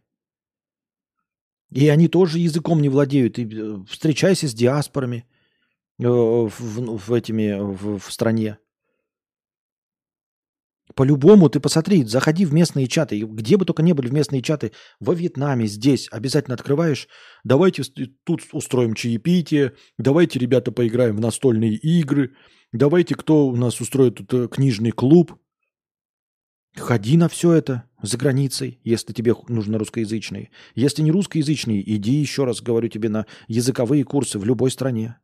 И 1.72 1.90
они 1.90 2.08
тоже 2.08 2.40
языком 2.40 2.82
не 2.82 2.90
владеют. 2.90 3.40
И 3.40 3.46
э, 3.46 3.84
встречайся 3.90 4.48
с 4.48 4.54
диаспорами 4.54 5.28
э, 6.00 6.04
в, 6.08 6.50
в, 6.50 7.14
этими, 7.14 7.60
в, 7.60 8.00
в 8.00 8.12
стране. 8.12 8.58
По-любому 10.94 11.50
ты 11.50 11.60
посмотри, 11.60 12.04
заходи 12.06 12.46
в 12.46 12.54
местные 12.54 12.88
чаты, 12.88 13.20
где 13.20 13.58
бы 13.58 13.66
только 13.66 13.82
не 13.82 13.94
были 13.94 14.08
в 14.08 14.14
местные 14.14 14.42
чаты, 14.42 14.72
во 15.00 15.14
Вьетнаме, 15.16 15.66
здесь, 15.66 16.08
обязательно 16.12 16.54
открываешь, 16.54 17.08
давайте 17.44 17.84
тут 18.24 18.44
устроим 18.54 18.94
чаепитие, 18.94 19.74
давайте, 19.98 20.38
ребята, 20.38 20.72
поиграем 20.72 21.18
в 21.18 21.22
настольные 21.22 21.74
игры, 21.74 22.36
давайте, 22.78 23.16
кто 23.16 23.48
у 23.48 23.56
нас 23.56 23.80
устроит 23.82 24.16
тут 24.16 24.34
э, 24.34 24.48
книжный 24.48 24.92
клуб. 24.92 25.38
Ходи 26.76 27.16
на 27.16 27.30
все 27.30 27.54
это 27.54 27.90
за 28.02 28.18
границей, 28.18 28.80
если 28.84 29.14
тебе 29.14 29.34
нужно 29.48 29.78
русскоязычные. 29.78 30.52
Если 30.76 31.02
не 31.02 31.12
русскоязычные, 31.12 31.82
иди 31.96 32.14
еще 32.14 32.44
раз, 32.44 32.62
говорю 32.62 32.90
тебе, 32.90 33.10
на 33.10 33.26
языковые 33.48 34.04
курсы 34.04 34.38
в 34.38 34.46
любой 34.46 34.72
стране. 34.72 35.18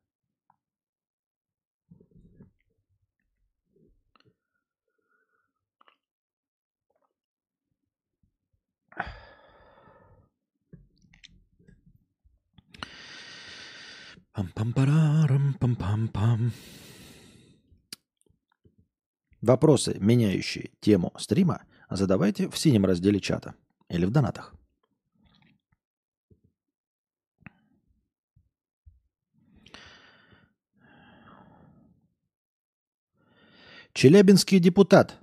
Пам-пам-парам, 14.34 15.58
пам-пам-пам. 15.60 16.52
Вопросы, 19.42 19.98
меняющие 20.00 20.70
тему 20.82 21.14
стрима, 21.18 21.64
задавайте 21.90 22.48
в 22.48 22.58
синем 22.58 22.86
разделе 22.86 23.20
чата 23.20 23.56
или 23.90 24.06
в 24.06 24.12
донатах. 24.12 24.54
Челябинский 33.94 34.60
депутат 34.60 35.18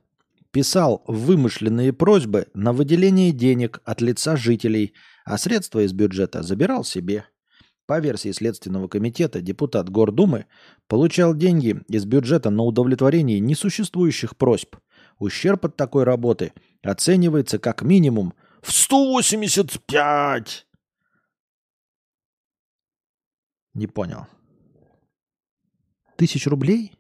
писал 0.51 1.03
вымышленные 1.07 1.93
просьбы 1.93 2.49
на 2.55 2.73
выделение 2.73 3.33
денег 3.33 3.81
от 3.85 4.01
лица 4.01 4.37
жителей, 4.37 4.95
а 5.25 5.39
средства 5.39 5.85
из 5.85 5.93
бюджета 5.93 6.43
забирал 6.43 6.85
себе. 6.85 7.25
По 7.89 8.01
версии 8.01 8.33
Следственного 8.33 8.87
комитета, 8.87 9.41
депутат 9.41 9.89
Гордумы 9.89 10.45
получал 10.89 11.35
деньги 11.35 11.83
из 11.89 12.05
бюджета 12.05 12.51
на 12.51 12.63
удовлетворение 12.65 13.41
несуществующих 13.41 14.37
просьб. 14.37 14.77
Ущерб 15.19 15.65
от 15.65 15.77
такой 15.77 16.05
работы 16.05 16.53
оценивается 16.83 17.59
как 17.59 17.81
минимум 17.81 18.35
в 18.61 18.73
185. 18.73 20.67
Не 23.73 23.87
понял. 23.87 24.27
Тысяч 26.17 26.47
рублей? 26.47 26.93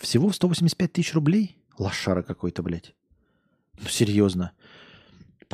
Всего 0.00 0.32
185 0.32 0.92
тысяч 0.92 1.14
рублей? 1.14 1.62
Лошара 1.78 2.22
какой-то, 2.22 2.64
блядь. 2.64 2.96
Ну, 3.78 3.86
серьезно. 3.86 4.50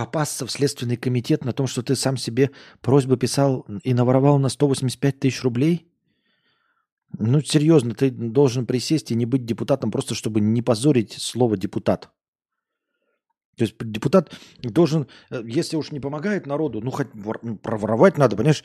Попасться 0.01 0.47
в 0.47 0.51
Следственный 0.51 0.97
комитет 0.97 1.45
на 1.45 1.53
том, 1.53 1.67
что 1.67 1.83
ты 1.83 1.95
сам 1.95 2.17
себе 2.17 2.53
просьбу 2.81 3.19
писал 3.19 3.67
и 3.83 3.93
наворовал 3.93 4.39
на 4.39 4.49
185 4.49 5.21
тысяч 5.21 5.43
рублей? 5.43 5.93
Ну, 7.19 7.43
серьезно, 7.43 7.95
ты 7.95 8.11
должен 8.11 8.65
присесть 8.65 9.11
и 9.11 9.15
не 9.15 9.27
быть 9.27 9.45
депутатом, 9.45 9.91
просто 9.91 10.15
чтобы 10.15 10.41
не 10.41 10.63
позорить 10.63 11.13
слово 11.13 11.59
депутат. 11.59 12.09
То 13.59 13.65
есть 13.65 13.75
депутат 13.79 14.33
должен, 14.63 15.07
э, 15.29 15.43
если 15.45 15.77
уж 15.77 15.93
не 15.93 16.01
помогает 16.01 16.47
народу, 16.47 16.81
ну 16.81 16.91
хоть 16.91 17.09
ну, 17.13 17.59
проворовать 17.59 18.17
надо, 18.17 18.37
понимаешь? 18.37 18.65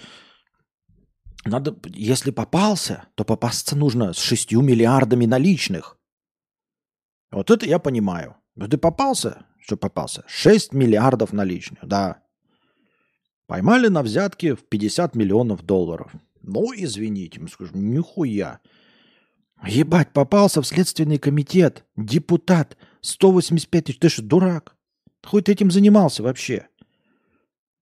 Надо, 1.43 1.75
если 1.93 2.31
попался, 2.31 3.09
то 3.15 3.25
попасться 3.25 3.75
нужно 3.75 4.13
с 4.13 4.19
шестью 4.19 4.61
миллиардами 4.61 5.25
наличных. 5.25 5.97
Вот 7.29 7.51
это 7.51 7.65
я 7.65 7.77
понимаю. 7.77 8.37
Но 8.55 8.69
ты 8.69 8.77
попался, 8.77 9.45
что 9.65 9.77
попался? 9.77 10.23
6 10.27 10.73
миллиардов 10.73 11.33
наличных, 11.33 11.87
да. 11.87 12.21
Поймали 13.47 13.87
на 13.87 14.03
взятке 14.03 14.55
в 14.55 14.63
50 14.63 15.15
миллионов 15.15 15.63
долларов. 15.63 16.11
Ну, 16.43 16.71
извините, 16.75 17.39
мы 17.39 17.47
скажем, 17.47 17.91
нихуя. 17.91 18.59
Ебать, 19.65 20.13
попался 20.13 20.61
в 20.61 20.67
Следственный 20.67 21.17
комитет, 21.17 21.83
депутат, 21.95 22.77
185 23.01 23.85
тысяч. 23.85 23.97
Ты 23.99 24.09
что, 24.09 24.21
дурак? 24.21 24.75
Хоть 25.25 25.49
этим 25.49 25.71
занимался 25.71 26.21
вообще? 26.21 26.67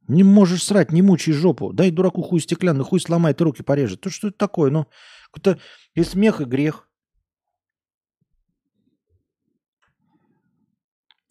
Не 0.07 0.23
можешь 0.23 0.63
срать, 0.63 0.93
не 0.93 1.01
мучай 1.01 1.33
жопу. 1.33 1.73
Дай 1.73 1.91
дураку 1.91 2.21
хуй 2.21 2.39
стеклянный, 2.39 2.85
хуй 2.85 3.01
сломает, 3.01 3.41
руки 3.41 3.61
порежет. 3.61 3.99
То 3.99 4.09
что 4.09 4.29
это 4.29 4.37
такое? 4.37 4.71
Ну, 4.71 4.87
какой-то 5.31 5.59
и 5.95 6.03
смех, 6.03 6.39
и 6.39 6.45
грех. 6.45 6.87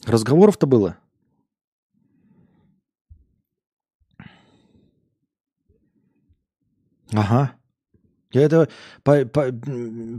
Разговоров-то 0.06 0.66
было? 0.66 0.96
Ага. 7.12 7.52
Я 8.32 8.42
это 8.42 8.68
по, 9.02 9.24
по, 9.26 9.52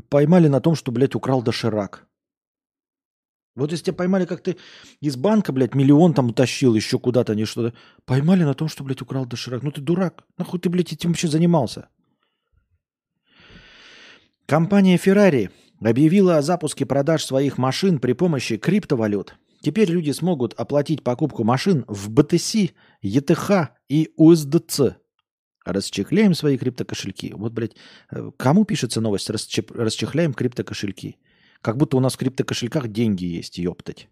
поймали 0.10 0.48
на 0.48 0.62
том, 0.62 0.76
что, 0.76 0.92
блядь, 0.92 1.16
украл 1.16 1.42
доширак. 1.42 2.08
Вот 3.56 3.72
если 3.72 3.86
тебя 3.86 3.96
поймали, 3.96 4.26
как 4.26 4.42
ты 4.42 4.58
из 5.00 5.16
банка, 5.16 5.52
блядь, 5.52 5.76
миллион 5.76 6.14
там 6.14 6.30
утащил 6.30 6.74
еще 6.76 6.98
куда-то, 6.98 7.36
не 7.36 7.46
что-то. 7.46 7.76
Поймали 8.06 8.44
на 8.44 8.54
том, 8.54 8.68
что, 8.68 8.84
блядь, 8.84 9.02
украл 9.02 9.26
доширак. 9.26 9.64
Ну 9.64 9.72
ты 9.72 9.82
дурак. 9.82 10.24
Нахуй 10.38 10.60
ты, 10.60 10.70
блядь, 10.70 10.94
этим 10.94 11.12
вообще 11.12 11.28
занимался? 11.28 11.90
Компания 14.46 14.98
Ferrari 14.98 15.52
объявила 15.80 16.38
о 16.38 16.42
запуске 16.42 16.86
продаж 16.86 17.24
своих 17.24 17.58
машин 17.58 18.00
при 18.00 18.14
помощи 18.14 18.58
криптовалют. 18.58 19.36
Теперь 19.64 19.90
люди 19.90 20.12
смогут 20.12 20.54
оплатить 20.56 21.04
покупку 21.04 21.46
машин 21.46 21.86
в 21.88 22.12
BTC, 22.12 22.72
ETH 23.02 23.70
и 23.88 24.10
USDC. 24.20 24.96
Расчехляем 25.64 26.34
свои 26.34 26.58
криптокошельки. 26.58 27.34
Вот, 27.34 27.54
блядь, 27.54 27.78
э, 28.12 28.32
кому 28.36 28.66
пишется 28.66 29.00
новость? 29.00 29.30
Расчехляем 29.30 30.34
криптокошельки. 30.34 31.16
Как 31.62 31.78
будто 31.78 31.96
у 31.96 32.02
нас 32.02 32.16
в 32.16 32.18
криптокошельках 32.18 32.90
деньги 32.90 33.24
есть, 33.24 33.58
ёптать. 33.58 34.10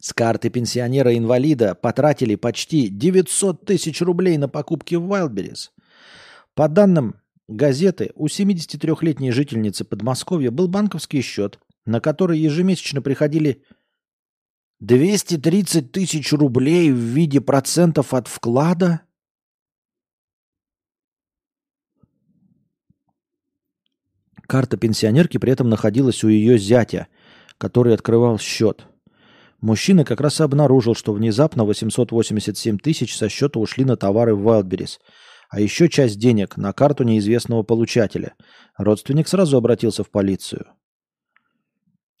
С 0.00 0.12
карты 0.12 0.50
пенсионера-инвалида 0.50 1.76
потратили 1.76 2.34
почти 2.34 2.88
900 2.88 3.64
тысяч 3.64 4.02
рублей 4.02 4.38
на 4.38 4.48
покупки 4.48 4.96
в 4.96 5.04
Wildberries. 5.04 5.70
По 6.54 6.68
данным 6.68 7.14
газеты, 7.46 8.10
у 8.16 8.26
73-летней 8.26 9.30
жительницы 9.30 9.84
Подмосковья 9.84 10.50
был 10.50 10.66
банковский 10.66 11.22
счет, 11.22 11.60
на 11.88 12.00
который 12.00 12.38
ежемесячно 12.38 13.02
приходили 13.02 13.64
230 14.80 15.90
тысяч 15.90 16.32
рублей 16.32 16.92
в 16.92 16.96
виде 16.96 17.40
процентов 17.40 18.14
от 18.14 18.28
вклада– 18.28 19.02
Карта 24.48 24.78
пенсионерки 24.78 25.36
при 25.36 25.52
этом 25.52 25.68
находилась 25.68 26.24
у 26.24 26.28
ее 26.28 26.58
зятя, 26.58 27.08
который 27.58 27.92
открывал 27.92 28.38
счет. 28.38 28.86
Мужчина 29.60 30.06
как 30.06 30.22
раз 30.22 30.40
обнаружил, 30.40 30.94
что 30.94 31.12
внезапно 31.12 31.64
887 31.64 32.78
тысяч 32.78 33.14
со 33.14 33.28
счета 33.28 33.60
ушли 33.60 33.84
на 33.84 33.98
товары 33.98 34.34
в 34.34 34.48
Wildberries, 34.48 35.00
а 35.50 35.60
еще 35.60 35.90
часть 35.90 36.18
денег 36.18 36.56
на 36.56 36.72
карту 36.72 37.04
неизвестного 37.04 37.62
получателя. 37.62 38.36
Родственник 38.78 39.28
сразу 39.28 39.58
обратился 39.58 40.02
в 40.02 40.10
полицию. 40.10 40.64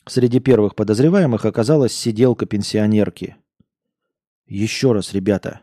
Среди 0.08 0.40
первых 0.40 0.74
подозреваемых 0.74 1.44
оказалась 1.44 1.92
сиделка 1.92 2.46
пенсионерки. 2.46 3.36
Еще 4.46 4.92
раз, 4.92 5.12
ребята. 5.12 5.60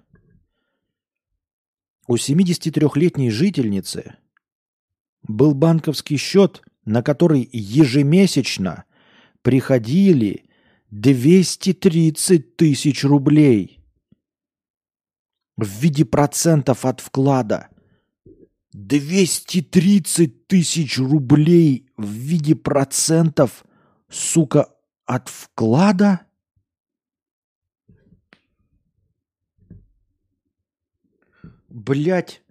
У 2.08 2.16
73-летней 2.16 3.32
жительницы 3.32 4.16
был 5.24 5.56
банковский 5.56 6.18
счет, 6.18 6.62
на 6.86 7.02
который 7.02 7.50
ежемесячно 7.52 8.86
приходили 9.42 10.46
230 10.92 12.56
тысяч 12.56 13.04
рублей 13.04 13.80
в 15.58 15.68
виде 15.68 16.06
процентов 16.06 16.86
от 16.86 17.00
вклада. 17.00 17.70
230 18.74 20.48
тысяч 20.48 21.00
рублей 21.00 21.90
в 21.98 22.06
виде 22.06 22.56
процентов, 22.56 23.66
сука, 24.10 24.74
от 25.06 25.30
вклада? 25.30 26.26
Блять. 31.70 32.42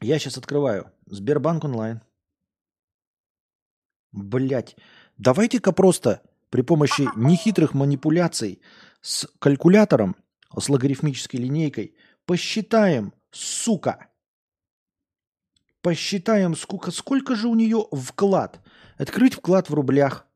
Я 0.00 0.18
сейчас 0.18 0.38
открываю 0.38 0.92
Сбербанк 1.06 1.64
онлайн. 1.64 2.02
Блять, 4.12 4.76
давайте-ка 5.18 5.72
просто 5.72 6.22
при 6.50 6.62
помощи 6.62 7.08
нехитрых 7.16 7.74
манипуляций 7.74 8.62
с 9.02 9.28
калькулятором, 9.38 10.16
с 10.58 10.68
логарифмической 10.68 11.38
линейкой 11.40 11.94
посчитаем, 12.24 13.12
сука, 13.30 14.08
посчитаем, 15.82 16.56
сколько, 16.56 16.90
сколько 16.90 17.36
же 17.36 17.48
у 17.48 17.54
нее 17.54 17.86
вклад. 17.92 18.60
Открыть 18.96 19.34
вклад 19.34 19.68
в 19.70 19.74
рублях 19.74 20.26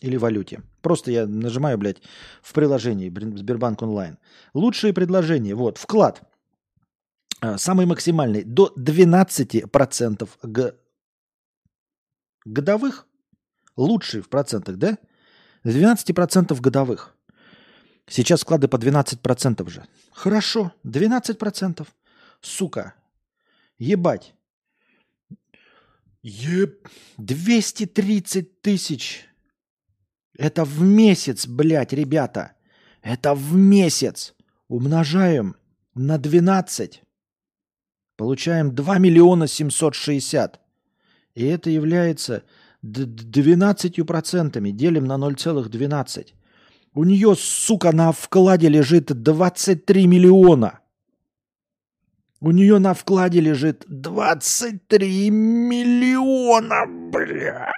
или 0.00 0.16
валюте. 0.16 0.62
Просто 0.82 1.10
я 1.10 1.26
нажимаю, 1.26 1.78
блядь, 1.78 2.02
в 2.42 2.52
приложении 2.52 3.08
Сбербанк 3.36 3.82
онлайн. 3.82 4.18
Лучшие 4.54 4.92
предложения. 4.92 5.54
Вот, 5.54 5.78
вклад– 5.78 6.22
Э, 7.40 7.56
самый 7.56 7.86
максимальный 7.86 8.42
до 8.42 8.72
12% 8.76 10.28
г- 10.42 10.74
годовых, 12.44 13.06
лучший 13.76 14.22
в 14.22 14.28
процентах, 14.28 14.76
да? 14.76 14.98
12% 15.64 16.60
годовых. 16.60 17.14
Сейчас 18.08 18.40
вклады 18.42 18.68
по 18.68 18.76
12% 18.76 19.68
же. 19.68 19.86
Хорошо, 20.12 20.72
12%. 20.84 21.86
Сука. 22.40 22.94
Ебать. 23.78 24.34
Еб... 26.22 26.88
230 27.18 28.60
тысяч. 28.60 29.24
Это 30.36 30.64
в 30.64 30.80
месяц, 30.82 31.46
блядь, 31.46 31.92
ребята. 31.92 32.52
Это 33.02 33.34
в 33.34 33.54
месяц. 33.54 34.34
Умножаем 34.68 35.56
на 35.94 36.18
12. 36.18 37.02
Получаем 38.16 38.74
2 38.74 38.98
миллиона 38.98 39.46
760. 39.46 40.60
И 41.34 41.44
это 41.44 41.70
является 41.70 42.44
12%. 42.84 44.70
Делим 44.72 45.04
на 45.04 45.14
0,12. 45.14 46.26
У 46.94 47.04
нее, 47.04 47.36
сука, 47.36 47.92
на 47.92 48.12
вкладе 48.12 48.68
лежит 48.68 49.06
23 49.06 50.06
миллиона. 50.06 50.80
У 52.40 52.52
нее 52.52 52.78
на 52.78 52.94
вкладе 52.94 53.40
лежит 53.40 53.84
23 53.88 55.30
миллиона, 55.30 56.86
бля. 56.86 57.72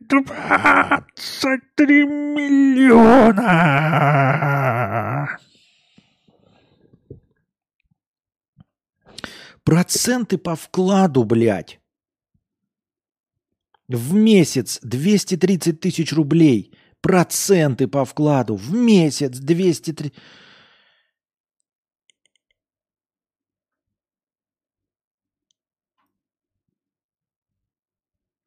23 0.00 2.04
миллиона. 2.04 3.42
Проценты 9.64 10.38
по 10.38 10.54
вкладу, 10.54 11.24
блядь. 11.24 11.80
В 13.88 14.14
месяц 14.14 14.78
230 14.82 15.80
тысяч 15.80 16.12
рублей. 16.12 16.72
Проценты 17.06 17.86
по 17.86 18.04
вкладу. 18.04 18.56
В 18.56 18.74
месяц 18.74 19.38
230... 19.38 20.12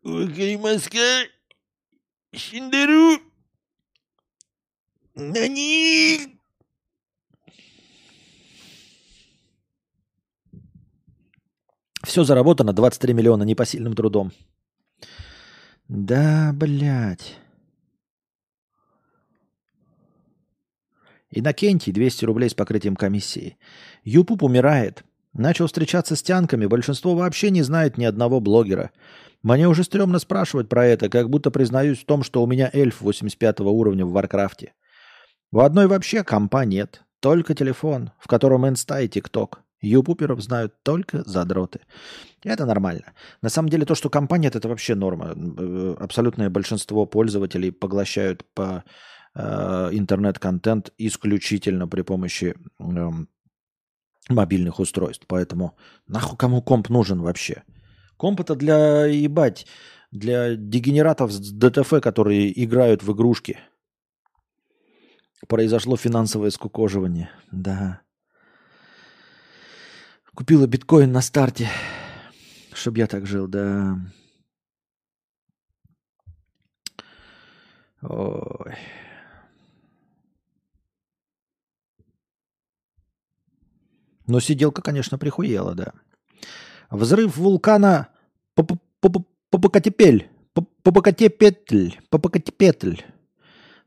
Вакаримаска 0.04 1.00
Шиндеру 2.34 3.22
Нани 5.16 6.38
Все 12.04 12.26
заработано, 12.26 12.74
23 12.74 13.14
миллиона 13.14 13.44
непосильным 13.44 13.94
трудом. 13.96 14.34
Да, 15.88 16.52
блядь. 16.54 17.40
Иннокентий, 21.32 21.94
200 21.94 22.26
рублей 22.26 22.50
с 22.50 22.54
покрытием 22.54 22.96
комиссии. 22.96 23.58
Юпуп 24.04 24.44
умирает. 24.44 25.04
Начал 25.34 25.68
встречаться 25.68 26.16
с 26.16 26.24
тянками, 26.24 26.66
большинство 26.66 27.16
вообще 27.16 27.52
не 27.52 27.62
знает 27.62 27.98
ни 27.98 28.06
одного 28.06 28.40
блогера. 28.40 28.92
Мне 29.44 29.68
уже 29.68 29.84
стрёмно 29.84 30.20
спрашивать 30.20 30.68
про 30.68 30.86
это, 30.86 31.08
как 31.08 31.30
будто 31.30 31.52
признаюсь 31.52 32.00
в 32.00 32.06
том, 32.06 32.24
что 32.24 32.44
у 32.44 32.48
меня 32.48 32.70
эльф 32.74 33.02
85 33.02 33.62
уровня 33.62 34.06
в 34.06 34.12
Warcraft 34.12 34.61
е. 34.61 34.74
В 35.52 35.60
одной 35.60 35.88
вообще 35.88 36.24
компа 36.24 36.66
нет, 36.66 37.04
только 37.20 37.54
телефон, 37.54 38.12
в 38.20 38.28
котором 38.28 38.68
инста 38.68 39.02
и 39.02 39.08
TikTok. 39.08 39.62
Юпуперов 39.82 40.42
знают 40.42 40.74
только 40.84 41.24
задроты. 41.24 41.82
Это 42.44 42.66
нормально. 42.66 43.14
На 43.42 43.50
самом 43.50 43.70
деле 43.70 43.86
то, 43.86 43.96
что 43.96 44.10
компания 44.10 44.50
это 44.50 44.68
вообще 44.68 44.96
норма. 44.96 45.34
Э, 45.36 45.96
абсолютное 46.00 46.50
большинство 46.50 47.06
пользователей 47.06 47.72
поглощают 47.72 48.44
по 48.54 48.84
интернет-контент 49.36 50.92
исключительно 50.98 51.88
при 51.88 52.02
помощи 52.02 52.56
э, 52.80 53.10
мобильных 54.30 54.80
устройств. 54.80 55.26
Поэтому 55.28 55.78
нахуй 56.08 56.38
кому 56.38 56.62
комп 56.62 56.90
нужен 56.90 57.22
вообще? 57.22 57.64
Комп 58.18 58.42
это 58.42 58.56
для 58.56 59.06
ебать, 59.06 59.66
для 60.12 60.56
дегенератов 60.56 61.32
с 61.32 61.52
ДТФ, 61.52 62.02
которые 62.02 62.64
играют 62.64 63.04
в 63.04 63.14
игрушки. 63.14 63.60
Произошло 65.48 65.96
финансовое 65.96 66.50
скукоживание. 66.50 67.30
Да. 67.52 68.02
Купила 70.34 70.68
биткоин 70.68 71.12
на 71.12 71.22
старте, 71.22 71.70
чтобы 72.74 73.00
я 73.00 73.08
так 73.08 73.26
жил, 73.26 73.48
да. 73.48 73.98
Ой. 78.02 78.76
Но 84.30 84.40
сиделка, 84.40 84.84
конечно, 84.84 85.18
прихуела, 85.18 85.74
да. 85.74 85.94
Взрыв 86.92 87.36
вулкана 87.36 88.10
Попокатепель, 89.50 90.30
Попокатепетль, 90.84 91.96
Попокатепетль 92.12 93.02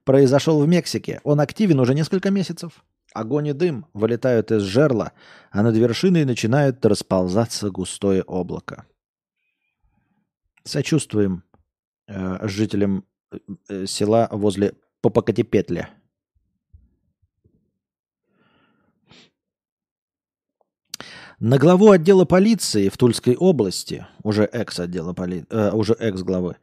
произошел 0.02 0.60
в 0.60 0.66
Мексике. 0.66 1.20
Он 1.22 1.40
активен 1.40 1.78
уже 1.78 1.94
несколько 1.94 2.32
месяцев. 2.32 2.84
Огонь 3.14 3.48
и 3.48 3.52
дым 3.52 3.86
вылетают 3.94 4.50
из 4.50 4.62
жерла, 4.62 5.12
а 5.52 5.62
над 5.62 5.76
вершиной 5.76 6.24
начинает 6.24 6.84
расползаться 6.84 7.70
густое 7.70 8.24
облако. 8.24 8.86
Сочувствуем 10.64 11.44
э, 12.08 12.48
жителям 12.48 13.04
э, 13.68 13.86
села 13.86 14.28
возле 14.32 14.74
Попокатепетля. 15.02 15.90
На 21.44 21.58
главу 21.58 21.90
отдела 21.90 22.24
полиции 22.24 22.88
в 22.88 22.96
Тульской 22.96 23.34
области, 23.34 24.06
уже 24.22 24.44
экс-отдела 24.44 25.12
поли... 25.12 25.44
э, 25.50 25.72
уже 25.72 25.94
экс-главы, 25.94 26.54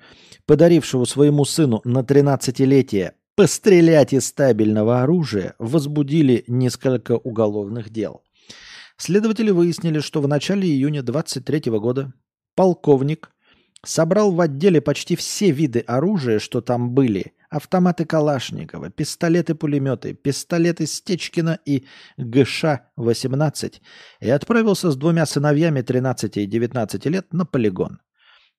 подарившего 0.46 1.04
своему 1.04 1.44
сыну 1.44 1.82
на 1.84 2.00
13-летие 2.00 3.12
пострелять 3.36 4.14
из 4.14 4.28
стабильного 4.28 5.02
оружия 5.02 5.56
возбудили 5.60 6.46
несколько 6.48 7.18
уголовных 7.18 7.90
дел. 7.90 8.24
Следователи 8.96 9.52
выяснили, 9.52 10.00
что 10.00 10.22
в 10.22 10.30
начале 10.30 10.66
июня 10.66 11.04
23 11.04 11.72
года 11.72 12.14
полковник 12.56 13.32
собрал 13.84 14.32
в 14.32 14.40
отделе 14.40 14.80
почти 14.80 15.18
все 15.18 15.52
виды 15.52 15.82
оружия, 15.82 16.40
что 16.40 16.62
там 16.62 16.92
были. 16.92 17.34
Автоматы 17.50 18.06
Калашникова, 18.06 18.90
пистолеты-пулеметы, 18.92 20.14
пистолеты 20.14 20.86
Стечкина 20.86 21.60
и 21.66 21.86
ГШ-18 22.20 23.82
и 24.20 24.30
отправился 24.30 24.92
с 24.92 24.96
двумя 24.96 25.26
сыновьями 25.26 25.82
13 25.82 26.38
и 26.38 26.46
19 26.46 27.06
лет 27.08 27.34
на 27.34 27.46
полигон. 27.46 28.00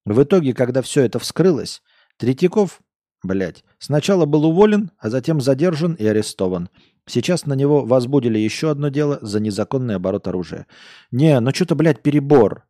В 0.05 0.23
итоге, 0.23 0.55
когда 0.55 0.83
все 0.83 1.03
это 1.03 1.19
вскрылось, 1.19 1.83
Третьяков 2.17 2.81
Блять. 3.23 3.65
Сначала 3.79 4.25
был 4.25 4.47
уволен, 4.47 4.93
а 4.99 5.11
затем 5.11 5.41
задержан 5.41 5.93
и 5.95 6.07
арестован. 6.07 6.71
Сейчас 7.07 7.45
на 7.45 7.55
него 7.55 7.85
возбудили 7.85 8.39
еще 8.39 8.71
одно 8.71 8.89
дело 8.89 9.19
за 9.21 9.41
незаконный 9.41 9.97
оборот 9.97 10.27
оружия. 10.27 10.67
Не, 11.11 11.39
ну 11.41 11.51
что-то, 11.53 11.75
блядь, 11.75 12.03
перебор. 12.03 12.65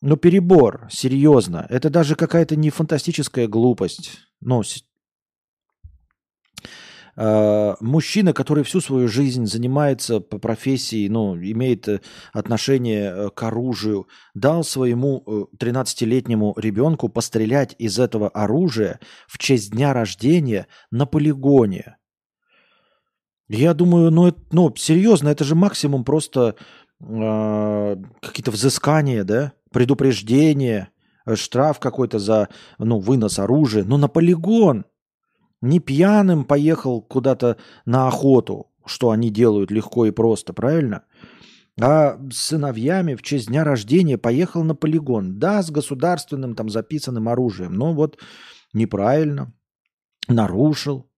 Ну 0.00 0.16
перебор, 0.16 0.86
серьезно. 0.90 1.66
Это 1.70 1.90
даже 1.90 2.14
какая-то 2.14 2.54
не 2.54 2.70
фантастическая 2.70 3.48
глупость. 3.48 4.20
Ну, 4.40 4.62
мужчина, 7.18 8.32
который 8.32 8.62
всю 8.62 8.80
свою 8.80 9.08
жизнь 9.08 9.46
занимается 9.46 10.20
по 10.20 10.38
профессии, 10.38 11.08
ну, 11.08 11.36
имеет 11.36 11.88
э, 11.88 12.00
отношение 12.32 13.10
э, 13.10 13.30
к 13.30 13.42
оружию, 13.42 14.06
дал 14.34 14.62
своему 14.62 15.48
13-летнему 15.58 16.54
ребенку 16.56 17.08
пострелять 17.08 17.74
из 17.78 17.98
этого 17.98 18.28
оружия 18.28 19.00
в 19.26 19.36
честь 19.38 19.72
дня 19.72 19.92
рождения 19.92 20.68
на 20.92 21.06
полигоне. 21.06 21.96
Я 23.48 23.74
думаю, 23.74 24.12
ну, 24.12 24.28
это, 24.28 24.40
ну 24.52 24.72
серьезно, 24.76 25.28
это 25.30 25.42
же 25.42 25.56
максимум 25.56 26.04
просто 26.04 26.54
э, 27.00 27.96
какие-то 28.22 28.52
взыскания, 28.52 29.24
да, 29.24 29.54
предупреждения, 29.72 30.90
штраф 31.34 31.80
какой-то 31.80 32.20
за 32.20 32.48
ну, 32.78 33.00
вынос 33.00 33.40
оружия, 33.40 33.82
но 33.82 33.96
на 33.96 34.06
полигон– 34.06 34.84
не 35.60 35.80
пьяным 35.80 36.44
поехал 36.44 37.02
куда-то 37.02 37.56
на 37.84 38.08
охоту, 38.08 38.70
что 38.86 39.10
они 39.10 39.30
делают 39.30 39.70
легко 39.70 40.06
и 40.06 40.10
просто, 40.10 40.52
правильно? 40.52 41.04
А 41.80 42.18
с 42.32 42.38
сыновьями 42.38 43.14
в 43.14 43.22
честь 43.22 43.48
дня 43.48 43.62
рождения 43.62 44.18
поехал 44.18 44.64
на 44.64 44.74
полигон. 44.74 45.38
Да, 45.38 45.62
с 45.62 45.70
государственным 45.70 46.54
там 46.54 46.68
записанным 46.68 47.28
оружием, 47.28 47.74
но 47.74 47.92
вот 47.92 48.18
неправильно. 48.72 49.52
Нарушил, 50.26 51.08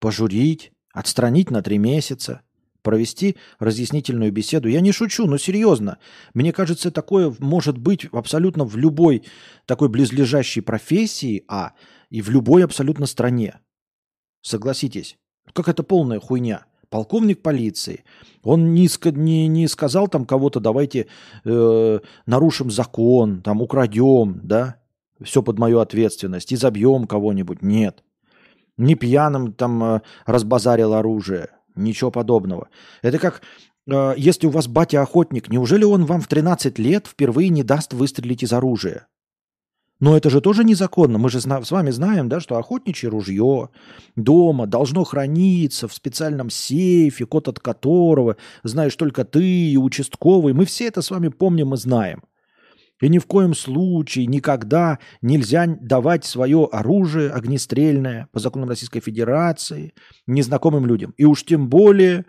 пожурить, 0.00 0.72
отстранить 0.92 1.50
на 1.50 1.62
три 1.62 1.78
месяца, 1.78 2.42
провести 2.82 3.36
разъяснительную 3.58 4.32
беседу. 4.32 4.68
Я 4.68 4.80
не 4.80 4.92
шучу, 4.92 5.26
но 5.26 5.38
серьезно. 5.38 5.98
Мне 6.34 6.52
кажется, 6.52 6.90
такое 6.90 7.34
может 7.38 7.78
быть 7.78 8.06
абсолютно 8.12 8.64
в 8.64 8.76
любой 8.76 9.24
такой 9.66 9.88
близлежащей 9.88 10.62
профессии, 10.62 11.44
а 11.48 11.72
и 12.10 12.20
в 12.20 12.28
любой 12.28 12.64
абсолютно 12.64 13.06
стране. 13.06 13.60
Согласитесь, 14.42 15.16
как 15.52 15.68
это 15.68 15.82
полная 15.82 16.20
хуйня. 16.20 16.66
Полковник 16.90 17.40
полиции, 17.40 18.04
он 18.42 18.74
не, 18.74 18.86
не, 19.12 19.46
не 19.46 19.66
сказал 19.66 20.08
там 20.08 20.26
кого-то, 20.26 20.60
давайте 20.60 21.06
э, 21.44 22.00
нарушим 22.26 22.70
закон, 22.70 23.40
там 23.40 23.62
украдем, 23.62 24.40
да, 24.42 24.76
все 25.22 25.42
под 25.42 25.58
мою 25.58 25.78
ответственность, 25.78 26.52
и 26.52 26.56
забьем 26.56 27.06
кого-нибудь. 27.06 27.62
Нет. 27.62 28.02
Не 28.76 28.94
пьяным 28.94 29.52
там 29.52 29.82
э, 29.82 30.00
разбазарил 30.26 30.92
оружие. 30.92 31.48
Ничего 31.74 32.10
подобного. 32.10 32.68
Это 33.00 33.18
как 33.18 33.40
э, 33.90 34.14
если 34.16 34.46
у 34.46 34.50
вас 34.50 34.66
батя 34.66 35.02
охотник, 35.02 35.48
неужели 35.48 35.84
он 35.84 36.04
вам 36.04 36.20
в 36.20 36.28
13 36.28 36.78
лет 36.78 37.06
впервые 37.06 37.48
не 37.48 37.62
даст 37.62 37.94
выстрелить 37.94 38.42
из 38.42 38.52
оружия? 38.52 39.06
Но 40.02 40.16
это 40.16 40.30
же 40.30 40.40
тоже 40.40 40.64
незаконно. 40.64 41.16
Мы 41.16 41.30
же 41.30 41.40
с 41.40 41.70
вами 41.70 41.90
знаем, 41.90 42.28
да, 42.28 42.40
что 42.40 42.56
охотничье 42.56 43.08
ружье 43.08 43.68
дома 44.16 44.66
должно 44.66 45.04
храниться 45.04 45.86
в 45.86 45.94
специальном 45.94 46.50
сейфе, 46.50 47.24
код 47.24 47.46
от 47.46 47.60
которого 47.60 48.36
знаешь 48.64 48.96
только 48.96 49.24
ты 49.24 49.70
и 49.70 49.76
участковый. 49.76 50.54
Мы 50.54 50.64
все 50.64 50.88
это 50.88 51.02
с 51.02 51.10
вами 51.12 51.28
помним 51.28 51.74
и 51.74 51.76
знаем. 51.76 52.24
И 53.00 53.08
ни 53.08 53.20
в 53.20 53.26
коем 53.26 53.54
случае, 53.54 54.26
никогда 54.26 54.98
нельзя 55.20 55.66
давать 55.68 56.24
свое 56.24 56.68
оружие 56.72 57.30
огнестрельное 57.30 58.26
по 58.32 58.40
законам 58.40 58.70
Российской 58.70 58.98
Федерации 58.98 59.94
незнакомым 60.26 60.84
людям. 60.84 61.14
И 61.16 61.24
уж 61.24 61.44
тем 61.44 61.68
более 61.68 62.26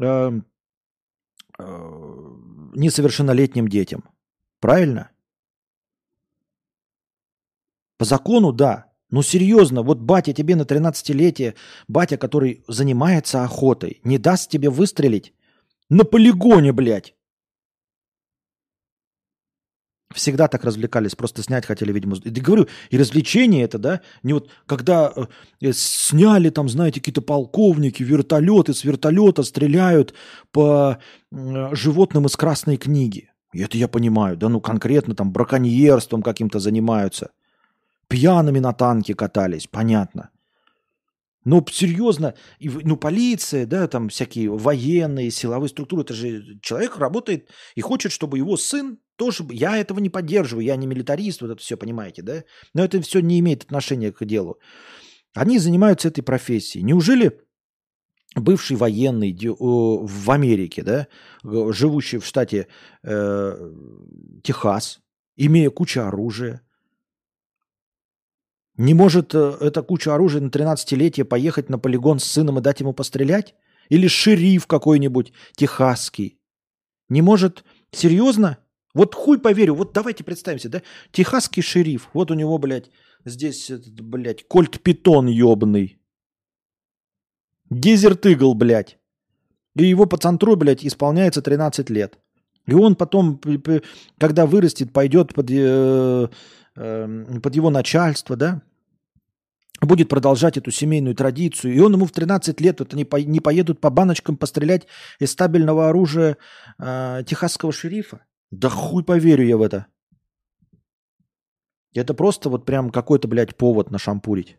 э, 0.00 0.30
э, 1.58 1.62
несовершеннолетним 2.76 3.66
детям. 3.66 4.04
Правильно? 4.60 5.10
По 8.00 8.06
закону, 8.06 8.52
да. 8.52 8.86
Но 9.10 9.22
серьезно, 9.22 9.82
вот 9.82 9.98
батя 9.98 10.32
тебе 10.32 10.56
на 10.56 10.62
13-летие, 10.62 11.54
батя, 11.86 12.16
который 12.16 12.64
занимается 12.66 13.44
охотой, 13.44 14.00
не 14.04 14.16
даст 14.16 14.48
тебе 14.50 14.70
выстрелить 14.70 15.34
на 15.90 16.04
полигоне, 16.04 16.72
блядь. 16.72 17.14
Всегда 20.14 20.48
так 20.48 20.64
развлекались, 20.64 21.14
просто 21.14 21.42
снять 21.42 21.66
хотели, 21.66 21.92
видимо. 21.92 22.16
И 22.16 22.30
говорю, 22.30 22.68
и 22.88 22.96
развлечение 22.96 23.64
это, 23.64 23.78
да, 23.78 24.00
не 24.22 24.32
вот 24.32 24.48
когда 24.64 25.12
э, 25.14 25.26
э, 25.60 25.72
сняли 25.74 26.48
там, 26.48 26.70
знаете, 26.70 27.00
какие-то 27.00 27.20
полковники, 27.20 28.02
вертолеты 28.02 28.72
с 28.72 28.82
вертолета 28.82 29.42
стреляют 29.42 30.14
по 30.52 30.96
э, 31.30 31.74
животным 31.74 32.24
из 32.24 32.34
Красной 32.34 32.78
книги. 32.78 33.28
И 33.52 33.60
это 33.60 33.76
я 33.76 33.88
понимаю, 33.88 34.38
да, 34.38 34.48
ну 34.48 34.62
конкретно 34.62 35.14
там 35.14 35.32
браконьерством 35.32 36.22
каким-то 36.22 36.60
занимаются. 36.60 37.32
Пьяными 38.10 38.58
на 38.58 38.72
танке 38.72 39.14
катались, 39.14 39.68
понятно. 39.68 40.30
Но 41.44 41.64
серьезно, 41.70 42.34
ну 42.60 42.96
полиция, 42.96 43.66
да, 43.66 43.86
там 43.86 44.08
всякие 44.08 44.50
военные, 44.50 45.30
силовые 45.30 45.68
структуры, 45.68 46.02
это 46.02 46.12
же 46.12 46.58
человек 46.60 46.98
работает 46.98 47.48
и 47.76 47.80
хочет, 47.80 48.12
чтобы 48.12 48.38
его 48.38 48.56
сын 48.56 48.98
тоже, 49.14 49.46
я 49.50 49.76
этого 49.76 50.00
не 50.00 50.10
поддерживаю, 50.10 50.66
я 50.66 50.76
не 50.76 50.88
милитарист, 50.88 51.40
вот 51.40 51.50
это 51.50 51.60
все, 51.60 51.76
понимаете, 51.76 52.22
да? 52.22 52.42
Но 52.74 52.82
это 52.82 53.00
все 53.00 53.20
не 53.20 53.38
имеет 53.38 53.62
отношения 53.62 54.12
к 54.12 54.24
делу. 54.24 54.58
Они 55.34 55.58
занимаются 55.58 56.08
этой 56.08 56.22
профессией. 56.22 56.84
Неужели 56.84 57.40
бывший 58.34 58.76
военный 58.76 59.36
в 59.40 60.30
Америке, 60.30 60.82
да, 60.82 61.06
живущий 61.44 62.18
в 62.18 62.26
штате 62.26 62.66
э, 63.04 63.70
Техас, 64.42 65.00
имея 65.36 65.70
кучу 65.70 66.00
оружия, 66.00 66.60
не 68.80 68.94
может 68.94 69.34
э, 69.34 69.56
эта 69.60 69.82
куча 69.82 70.14
оружия 70.14 70.40
на 70.40 70.48
13-летие 70.48 71.24
поехать 71.24 71.68
на 71.68 71.78
полигон 71.78 72.18
с 72.18 72.24
сыном 72.24 72.58
и 72.58 72.62
дать 72.62 72.80
ему 72.80 72.94
пострелять? 72.94 73.54
Или 73.90 74.08
шериф 74.08 74.66
какой-нибудь 74.66 75.34
техасский? 75.54 76.38
Не 77.10 77.20
может? 77.20 77.62
Серьезно? 77.92 78.56
Вот 78.94 79.14
хуй 79.14 79.38
поверю, 79.38 79.74
вот 79.74 79.92
давайте 79.92 80.24
представимся, 80.24 80.70
да? 80.70 80.82
Техасский 81.12 81.62
шериф, 81.62 82.08
вот 82.14 82.30
у 82.30 82.34
него, 82.34 82.56
блядь, 82.56 82.90
здесь, 83.26 83.68
этот, 83.68 84.00
блядь, 84.00 84.48
кольт 84.48 84.80
питон 84.80 85.26
ебаный. 85.26 86.00
Дезерт 87.68 88.24
игл, 88.24 88.54
блядь. 88.54 88.98
И 89.76 89.84
его 89.84 90.06
пацантру, 90.06 90.56
блядь, 90.56 90.86
исполняется 90.86 91.42
13 91.42 91.90
лет. 91.90 92.18
И 92.66 92.72
он 92.72 92.96
потом, 92.96 93.38
когда 94.16 94.46
вырастет, 94.46 94.90
пойдет 94.90 95.34
под, 95.34 95.50
э, 95.50 96.28
э, 96.76 97.40
под 97.42 97.54
его 97.54 97.68
начальство, 97.68 98.36
да? 98.36 98.62
Будет 99.80 100.08
продолжать 100.08 100.58
эту 100.58 100.70
семейную 100.70 101.14
традицию. 101.14 101.74
И 101.74 101.80
он 101.80 101.94
ему 101.94 102.04
в 102.04 102.12
13 102.12 102.60
лет, 102.60 102.80
вот 102.80 102.92
они 102.92 103.04
по, 103.04 103.16
не 103.16 103.40
поедут 103.40 103.80
по 103.80 103.88
баночкам 103.90 104.36
пострелять 104.36 104.86
из 105.18 105.32
стабильного 105.32 105.88
оружия 105.88 106.36
э, 106.78 107.22
техасского 107.26 107.72
шерифа. 107.72 108.26
Да 108.50 108.68
хуй 108.68 109.02
поверю 109.02 109.46
я 109.46 109.56
в 109.56 109.62
это. 109.62 109.86
Это 111.94 112.14
просто 112.14 112.50
вот 112.50 112.66
прям 112.66 112.90
какой-то, 112.90 113.26
блядь, 113.26 113.56
повод 113.56 113.90
нашампурить. 113.90 114.56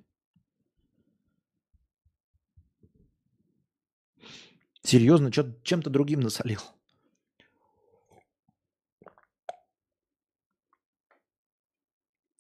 Серьезно, 4.84 5.32
чем-то 5.32 5.90
другим 5.90 6.22
насолил. 6.22 6.62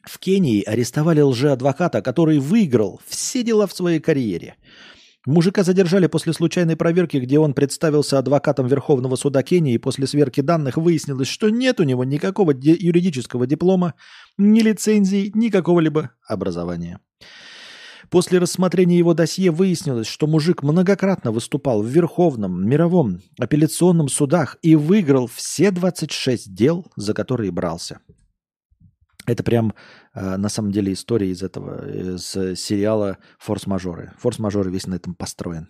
В 0.03 0.19
Кении 0.19 0.63
арестовали 0.63 1.21
лжеадвоката, 1.21 2.01
который 2.01 2.39
выиграл 2.39 3.01
все 3.07 3.43
дела 3.43 3.67
в 3.67 3.73
своей 3.73 3.99
карьере– 3.99 4.55
Мужика 5.27 5.63
задержали 5.63 6.07
после 6.07 6.33
случайной 6.33 6.75
проверки, 6.75 7.17
где 7.17 7.37
он 7.37 7.53
представился 7.53 8.17
адвокатом 8.17 8.65
Верховного 8.65 9.15
суда 9.15 9.43
Кении, 9.43 9.75
и 9.75 9.77
после 9.77 10.07
сверки 10.07 10.41
данных 10.41 10.77
выяснилось, 10.77 11.27
что 11.27 11.49
нет 11.49 11.79
у 11.79 11.83
него 11.83 12.03
никакого 12.03 12.53
юридического 12.53 13.45
диплома, 13.45 13.93
ни 14.39 14.61
лицензии, 14.61 15.31
ни 15.35 15.49
какого-либо 15.49 16.11
образования. 16.27 16.99
После 18.09 18.39
рассмотрения 18.39 18.97
его 18.97 19.13
досье 19.13 19.51
выяснилось, 19.51 20.07
что 20.07 20.25
мужик 20.25 20.63
многократно 20.63 21.31
выступал 21.31 21.83
в 21.83 21.87
Верховном, 21.87 22.67
Мировом, 22.67 23.21
апелляционном 23.39 24.09
судах 24.09 24.57
и 24.63 24.75
выиграл 24.75 25.27
все 25.27 25.69
26 25.69 26.53
дел, 26.53 26.87
за 26.95 27.13
которые 27.13 27.51
брался. 27.51 27.99
Это 29.25 29.43
прям 29.43 29.73
э, 30.13 30.37
на 30.37 30.49
самом 30.49 30.71
деле 30.71 30.93
история 30.93 31.29
из 31.29 31.43
этого, 31.43 31.87
из 31.87 32.31
сериала 32.59 33.17
«Форс-мажоры». 33.39 34.13
«Форс-мажоры» 34.17 34.71
весь 34.71 34.87
на 34.87 34.95
этом 34.95 35.13
построен. 35.15 35.69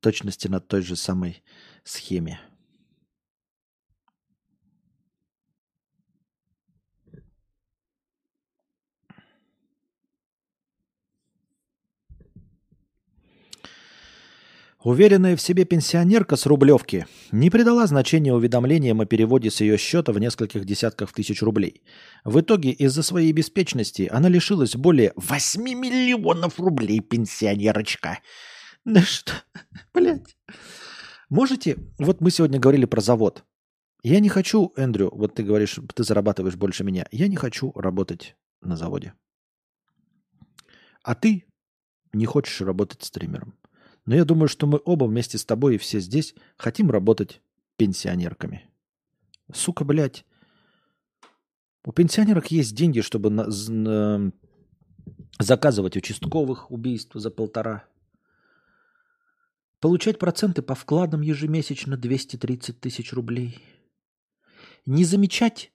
точности 0.00 0.48
на 0.48 0.60
той 0.60 0.82
же 0.82 0.96
самой 0.96 1.42
схеме. 1.84 2.40
Уверенная 14.84 15.36
в 15.36 15.40
себе 15.40 15.64
пенсионерка 15.64 16.34
с 16.34 16.44
Рублевки 16.44 17.06
не 17.30 17.50
придала 17.50 17.86
значения 17.86 18.34
уведомлениям 18.34 19.00
о 19.00 19.06
переводе 19.06 19.48
с 19.48 19.60
ее 19.60 19.78
счета 19.78 20.12
в 20.12 20.18
нескольких 20.18 20.64
десятках 20.64 21.12
тысяч 21.12 21.40
рублей. 21.40 21.82
В 22.24 22.40
итоге 22.40 22.70
из-за 22.72 23.04
своей 23.04 23.30
беспечности 23.30 24.08
она 24.10 24.28
лишилась 24.28 24.74
более 24.74 25.12
8 25.14 25.62
миллионов 25.62 26.58
рублей, 26.58 26.98
пенсионерочка. 26.98 28.18
Да 28.84 29.02
что, 29.02 29.32
блядь. 29.94 30.36
Можете, 31.28 31.78
вот 31.98 32.20
мы 32.20 32.32
сегодня 32.32 32.58
говорили 32.58 32.84
про 32.84 33.00
завод. 33.00 33.44
Я 34.02 34.18
не 34.18 34.28
хочу, 34.28 34.72
Эндрю, 34.76 35.10
вот 35.14 35.36
ты 35.36 35.44
говоришь, 35.44 35.78
ты 35.94 36.02
зарабатываешь 36.02 36.56
больше 36.56 36.82
меня. 36.82 37.06
Я 37.12 37.28
не 37.28 37.36
хочу 37.36 37.70
работать 37.76 38.36
на 38.60 38.76
заводе. 38.76 39.14
А 41.04 41.14
ты 41.14 41.46
не 42.12 42.26
хочешь 42.26 42.60
работать 42.60 43.04
стримером. 43.04 43.54
Но 44.04 44.14
я 44.16 44.24
думаю, 44.24 44.48
что 44.48 44.66
мы 44.66 44.80
оба 44.84 45.04
вместе 45.04 45.38
с 45.38 45.44
тобой 45.44 45.76
и 45.76 45.78
все 45.78 46.00
здесь 46.00 46.34
хотим 46.56 46.90
работать 46.90 47.40
пенсионерками. 47.76 48.68
Сука, 49.52 49.84
блядь. 49.84 50.24
У 51.84 51.92
пенсионерок 51.92 52.50
есть 52.50 52.74
деньги, 52.74 53.00
чтобы 53.00 53.30
на, 53.30 53.46
на, 53.68 54.32
заказывать 55.38 55.96
участковых 55.96 56.70
убийств 56.70 57.12
за 57.14 57.30
полтора. 57.30 57.84
Получать 59.80 60.18
проценты 60.18 60.62
по 60.62 60.74
вкладам 60.74 61.22
ежемесячно 61.22 61.96
230 61.96 62.80
тысяч 62.80 63.12
рублей. 63.12 63.60
Не 64.86 65.04
замечать 65.04 65.72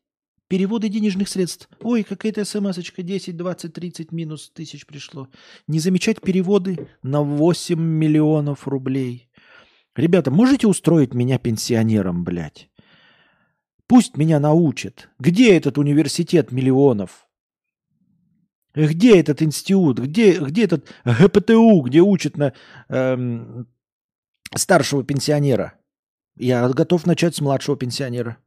Переводы 0.48 0.88
денежных 0.88 1.28
средств. 1.28 1.68
Ой, 1.82 2.03
какая-то 2.03 2.45
смс-очка 2.45 3.02
10, 3.02 3.36
20, 3.36 3.74
30 3.74 4.11
минус 4.14 4.49
тысяч 4.53 4.86
пришло. 4.86 5.28
Не 5.68 5.80
замечать 5.80 6.22
переводы 6.22 6.88
на 7.03 7.22
8 7.22 7.78
миллионов 7.78 8.65
рублей. 8.65 9.30
Ребята, 9.95 10.32
можете 10.32 10.68
устроить 10.68 11.14
меня 11.14 11.38
пенсионером, 11.38 12.24
блядь? 12.24 12.69
Пусть 13.88 14.15
меня 14.15 14.40
научат. 14.40 15.10
Где 15.19 15.57
этот 15.57 15.78
университет 15.78 16.52
миллионов? 16.52 17.28
Где 18.74 19.19
этот 19.19 19.41
институт? 19.41 19.99
Где, 19.99 20.40
где 20.40 20.64
этот 20.65 20.88
ГПТУ, 21.03 21.82
где 21.82 22.02
учат 22.02 22.38
на 22.38 22.53
эм, 22.90 23.68
старшего 24.56 25.03
пенсионера? 25.03 25.74
Я 26.38 26.69
готов 26.69 27.06
начать 27.06 27.36
с 27.36 27.41
младшего 27.41 27.76
пенсионера. 27.76 28.38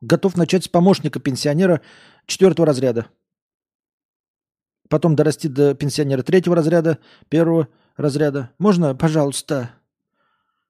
Готов 0.00 0.36
начать 0.36 0.64
с 0.64 0.68
помощника 0.68 1.20
пенсионера 1.20 1.82
четвертого 2.26 2.66
разряда. 2.66 3.06
Потом 4.88 5.14
дорасти 5.14 5.46
до 5.46 5.74
пенсионера 5.74 6.22
третьего 6.22 6.56
разряда, 6.56 6.98
первого 7.28 7.68
разряда. 7.96 8.50
Можно, 8.58 8.94
пожалуйста? 8.94 9.74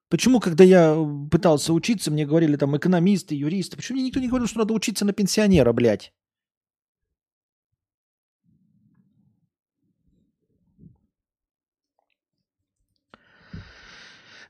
Почему, 0.09 0.41
когда 0.41 0.65
я 0.65 0.97
пытался 1.31 1.73
учиться, 1.73 2.11
мне 2.11 2.27
говорили 2.27 2.57
там 2.57 2.77
экономисты, 2.77 3.37
юристы, 3.37 3.77
почему 3.77 3.97
мне 3.97 4.09
никто 4.09 4.19
не 4.19 4.29
говорил, 4.29 4.49
что 4.49 4.59
надо 4.59 4.75
учиться 4.75 5.05
на 5.05 5.13
пенсионера, 5.13 5.73
блядь? 5.73 6.13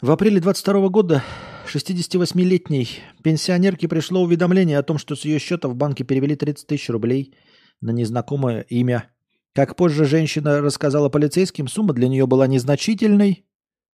В 0.01 0.11
апреле 0.11 0.41
22 0.41 0.89
года 0.89 1.23
68-летней 1.71 2.89
пенсионерке 3.23 3.87
пришло 3.87 4.23
уведомление 4.23 4.79
о 4.79 4.83
том, 4.83 4.99
что 4.99 5.15
с 5.15 5.25
ее 5.25 5.39
счета 5.39 5.69
в 5.69 5.77
банке 5.77 6.05
перевели 6.05 6.35
30 6.35 6.67
тысяч 6.67 6.89
рублей 6.89 7.35
на 7.81 7.91
незнакомое 7.91 8.63
имя. 8.63 9.11
Как 9.53 9.77
позже 9.77 10.05
женщина 10.05 10.61
рассказала 10.61 11.09
полицейским, 11.09 11.69
сумма 11.69 11.93
для 11.93 12.09
нее 12.09 12.27
была 12.27 12.47
незначительной, 12.47 13.47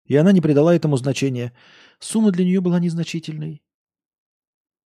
и 0.06 0.16
она 0.16 0.32
не 0.32 0.40
придала 0.40 0.74
этому 0.74 0.96
значения. 0.96 1.52
Сумма 1.98 2.30
для 2.30 2.44
нее 2.44 2.60
была 2.60 2.78
незначительной. 2.78 3.62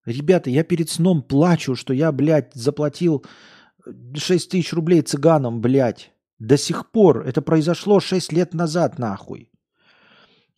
Ребята, 0.05 0.51
я 0.51 0.65
перед 0.65 0.91
сном 0.91 1.23
плачу, 1.23 1.77
что 1.77 1.93
я, 1.93 2.11
блядь, 2.11 2.55
заплатил 2.55 3.25
6 4.15 4.51
тысяч 4.51 4.73
рублей 4.73 5.03
цыганам, 5.03 5.61
блядь. 5.61 6.13
До 6.39 6.57
сих 6.57 6.91
пор. 6.91 7.27
Это 7.27 7.43
произошло 7.43 8.01
6 8.01 8.33
лет 8.33 8.55
назад, 8.55 8.99
нахуй. 8.99 9.51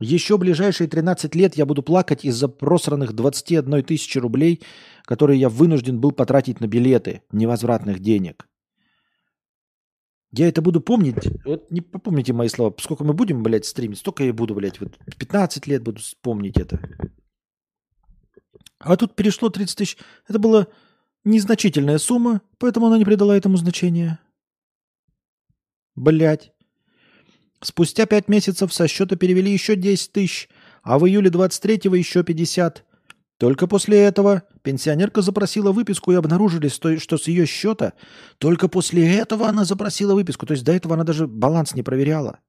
Еще 0.02 0.36
ближайшие 0.36 0.88
13 0.88 1.34
лет 1.36 1.54
я 1.54 1.64
буду 1.64 1.82
плакать 1.82 2.24
из-за 2.24 2.48
просранных 2.48 3.12
21 3.12 3.84
тысячи 3.84 4.18
рублей, 4.18 4.60
которые 5.04 5.38
я 5.38 5.48
вынужден 5.48 6.00
был 6.00 6.10
потратить 6.10 6.60
на 6.60 6.66
билеты 6.66 7.22
невозвратных 7.30 8.00
денег. 8.00 8.48
Я 10.32 10.48
это 10.48 10.60
буду 10.60 10.80
помнить. 10.80 11.28
Вот 11.44 11.70
не 11.70 11.82
попомните 11.82 12.32
мои 12.32 12.48
слова. 12.48 12.74
Сколько 12.80 13.04
мы 13.04 13.12
будем, 13.12 13.42
блядь, 13.42 13.66
стримить, 13.66 13.98
столько 13.98 14.24
я 14.24 14.32
буду, 14.32 14.54
блядь. 14.54 14.80
Вот 14.80 14.98
15 15.18 15.66
лет 15.68 15.82
буду 15.82 16.00
помнить 16.20 16.56
это. 16.56 16.80
А 18.78 18.96
тут 18.96 19.14
перешло 19.14 19.50
30 19.50 19.76
тысяч. 19.78 19.98
Это 20.26 20.38
была 20.38 20.66
незначительная 21.22 21.98
сумма, 21.98 22.40
поэтому 22.58 22.86
она 22.86 22.98
не 22.98 23.04
придала 23.04 23.36
этому 23.36 23.56
значения. 23.56 24.18
Блять. 25.94 26.51
Спустя 27.62 28.06
пять 28.06 28.28
месяцев 28.28 28.72
со 28.72 28.88
счета 28.88 29.14
перевели 29.14 29.52
еще 29.52 29.76
10 29.76 30.12
тысяч, 30.12 30.48
а 30.82 30.98
в 30.98 31.06
июле 31.06 31.30
23-го 31.30 31.94
еще 31.94 32.24
50. 32.24 32.84
Только 33.38 33.68
после 33.68 34.02
этого 34.02 34.42
пенсионерка 34.62 35.22
запросила 35.22 35.70
выписку 35.70 36.12
и 36.12 36.16
обнаружили, 36.16 36.68
что 36.68 37.18
с 37.18 37.28
ее 37.28 37.46
счета 37.46 37.92
только 38.38 38.68
после 38.68 39.16
этого 39.16 39.48
она 39.48 39.64
запросила 39.64 40.14
выписку. 40.14 40.44
То 40.44 40.54
есть 40.54 40.64
до 40.64 40.72
этого 40.72 40.94
она 40.94 41.04
даже 41.04 41.28
баланс 41.28 41.74
не 41.74 41.84
проверяла. 41.84 42.40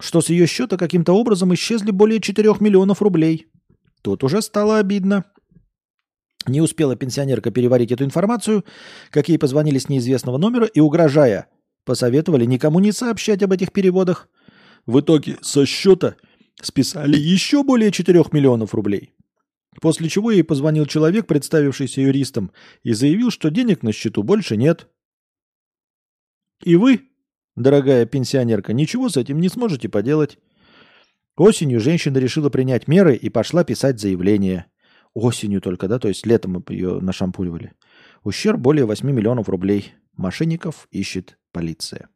Что 0.00 0.22
с 0.22 0.30
ее 0.30 0.46
счета 0.46 0.78
каким-то 0.78 1.12
образом 1.12 1.52
исчезли 1.54 1.90
более 1.90 2.20
4 2.20 2.54
миллионов 2.60 3.02
рублей. 3.02 3.48
Тут 4.00 4.24
уже 4.24 4.40
стало 4.40 4.78
обидно. 4.78 5.24
Не 6.46 6.62
успела 6.62 6.96
пенсионерка 6.96 7.50
переварить 7.50 7.92
эту 7.92 8.04
информацию, 8.04 8.64
как 9.10 9.28
ей 9.28 9.38
позвонили 9.38 9.78
с 9.78 9.90
неизвестного 9.90 10.38
номера 10.38 10.64
и, 10.64 10.80
угрожая 10.80 11.48
Посоветовали 11.88 12.44
никому 12.44 12.80
не 12.80 12.92
сообщать 12.92 13.42
об 13.42 13.52
этих 13.52 13.72
переводах. 13.72 14.28
В 14.84 15.00
итоге 15.00 15.38
со 15.40 15.64
счета 15.64 16.16
списали 16.60 17.16
еще 17.16 17.62
более 17.62 17.90
4 17.90 18.24
миллионов 18.30 18.74
рублей. 18.74 19.14
После 19.80 20.10
чего 20.10 20.30
ей 20.30 20.44
позвонил 20.44 20.84
человек, 20.84 21.26
представившийся 21.26 22.02
юристом, 22.02 22.52
и 22.82 22.92
заявил, 22.92 23.30
что 23.30 23.50
денег 23.50 23.82
на 23.82 23.92
счету 23.92 24.22
больше 24.22 24.58
нет. 24.58 24.86
И 26.62 26.76
вы, 26.76 27.08
дорогая 27.56 28.04
пенсионерка, 28.04 28.74
ничего 28.74 29.08
с 29.08 29.16
этим 29.16 29.40
не 29.40 29.48
сможете 29.48 29.88
поделать. 29.88 30.36
Осенью 31.38 31.80
женщина 31.80 32.18
решила 32.18 32.50
принять 32.50 32.86
меры 32.86 33.16
и 33.16 33.30
пошла 33.30 33.64
писать 33.64 33.98
заявление. 33.98 34.66
Осенью 35.14 35.62
только, 35.62 35.88
да, 35.88 35.98
то 35.98 36.08
есть 36.08 36.26
летом 36.26 36.62
ее 36.68 37.00
нашампуривали. 37.00 37.72
Ущерб 38.24 38.60
более 38.60 38.84
8 38.84 39.10
миллионов 39.10 39.48
рублей. 39.48 39.94
Мошенников 40.18 40.86
ищет 40.90 41.37
полиция. 41.52 42.08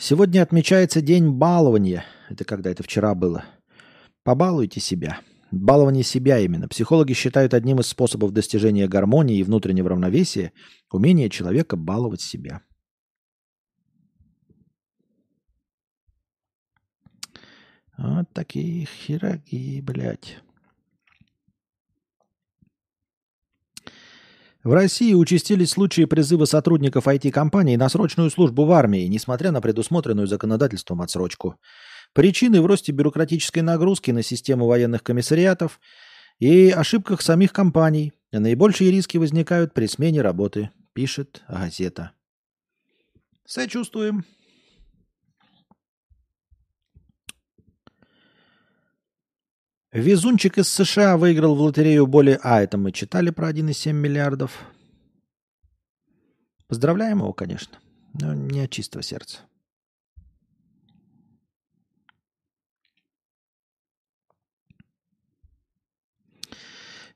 Сегодня 0.00 0.42
отмечается 0.42 1.00
день 1.00 1.28
балования. 1.32 2.04
Это 2.30 2.44
когда 2.44 2.70
это 2.70 2.84
вчера 2.84 3.16
было. 3.16 3.44
Побалуйте 4.22 4.80
себя. 4.80 5.20
Балование 5.50 6.04
себя 6.04 6.38
именно. 6.38 6.68
Психологи 6.68 7.14
считают 7.14 7.52
одним 7.52 7.80
из 7.80 7.88
способов 7.88 8.32
достижения 8.32 8.86
гармонии 8.86 9.38
и 9.38 9.42
внутреннего 9.42 9.88
равновесия 9.88 10.52
умение 10.92 11.28
человека 11.28 11.76
баловать 11.76 12.20
себя. 12.20 12.62
Вот 17.98 18.26
такие 18.32 18.86
хироги, 18.86 19.80
блядь. 19.80 20.38
В 24.62 24.72
России 24.72 25.14
участились 25.14 25.70
случаи 25.70 26.04
призыва 26.04 26.44
сотрудников 26.44 27.08
IT-компаний 27.08 27.76
на 27.76 27.88
срочную 27.88 28.30
службу 28.30 28.66
в 28.66 28.72
армии, 28.72 29.06
несмотря 29.06 29.50
на 29.50 29.60
предусмотренную 29.60 30.28
законодательством 30.28 31.00
отсрочку. 31.00 31.56
Причины 32.12 32.62
в 32.62 32.66
росте 32.66 32.92
бюрократической 32.92 33.60
нагрузки 33.60 34.12
на 34.12 34.22
систему 34.22 34.66
военных 34.66 35.02
комиссариатов 35.02 35.80
и 36.38 36.70
ошибках 36.70 37.20
самих 37.20 37.52
компаний. 37.52 38.12
Наибольшие 38.30 38.92
риски 38.92 39.16
возникают 39.16 39.74
при 39.74 39.86
смене 39.86 40.22
работы, 40.22 40.70
пишет 40.92 41.42
газета. 41.48 42.12
Сочувствуем. 43.44 44.24
Везунчик 49.92 50.58
из 50.58 50.68
США 50.68 51.16
выиграл 51.16 51.54
в 51.54 51.60
лотерею 51.60 52.06
более... 52.06 52.38
А, 52.42 52.60
это 52.60 52.76
мы 52.76 52.92
читали 52.92 53.30
про 53.30 53.50
1,7 53.50 53.92
миллиардов. 53.92 54.52
Поздравляем 56.66 57.18
его, 57.20 57.32
конечно. 57.32 57.78
Но 58.12 58.34
не 58.34 58.60
от 58.60 58.70
чистого 58.70 59.02
сердца. 59.02 59.38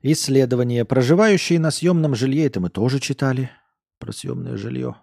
Исследования. 0.01 0.83
Проживающие 0.83 1.59
на 1.59 1.69
съемном 1.69 2.15
жилье. 2.15 2.45
Это 2.45 2.59
мы 2.59 2.71
тоже 2.71 2.99
читали. 2.99 3.51
Про 3.99 4.11
съемное 4.11 4.57
жилье. 4.57 4.95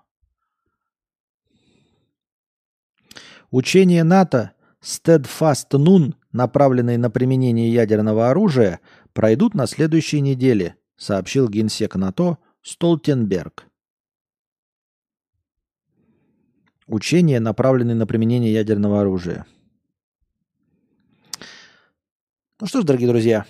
Учение 3.53 4.03
НАТО 4.03 4.53
Steadfast 4.83 5.71
Nun 5.71 6.15
направленные 6.33 6.99
на 6.99 7.11
применение 7.11 7.73
ядерного 7.73 8.31
оружия, 8.31 8.81
пройдут 9.13 9.55
на 9.55 9.67
следующей 9.67 10.21
неделе, 10.21 10.77
сообщил 10.97 11.49
генсек 11.49 11.97
НАТО 11.97 12.39
Столтенберг. 12.63 13.67
Учения, 16.87 17.41
направленные 17.41 17.95
на 17.95 18.07
применение 18.07 18.53
ядерного 18.53 19.01
оружия. 19.01 19.47
Ну 22.61 22.67
что 22.67 22.83
ж, 22.83 22.85
дорогие 22.85 23.09
друзья, 23.09 23.47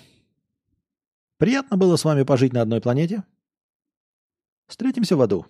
приятно 1.38 1.76
было 1.76 1.96
с 1.96 2.04
вами 2.04 2.22
пожить 2.22 2.52
на 2.52 2.60
одной 2.60 2.80
планете. 2.80 3.24
Встретимся 4.66 5.16
в 5.16 5.22
аду. 5.22 5.46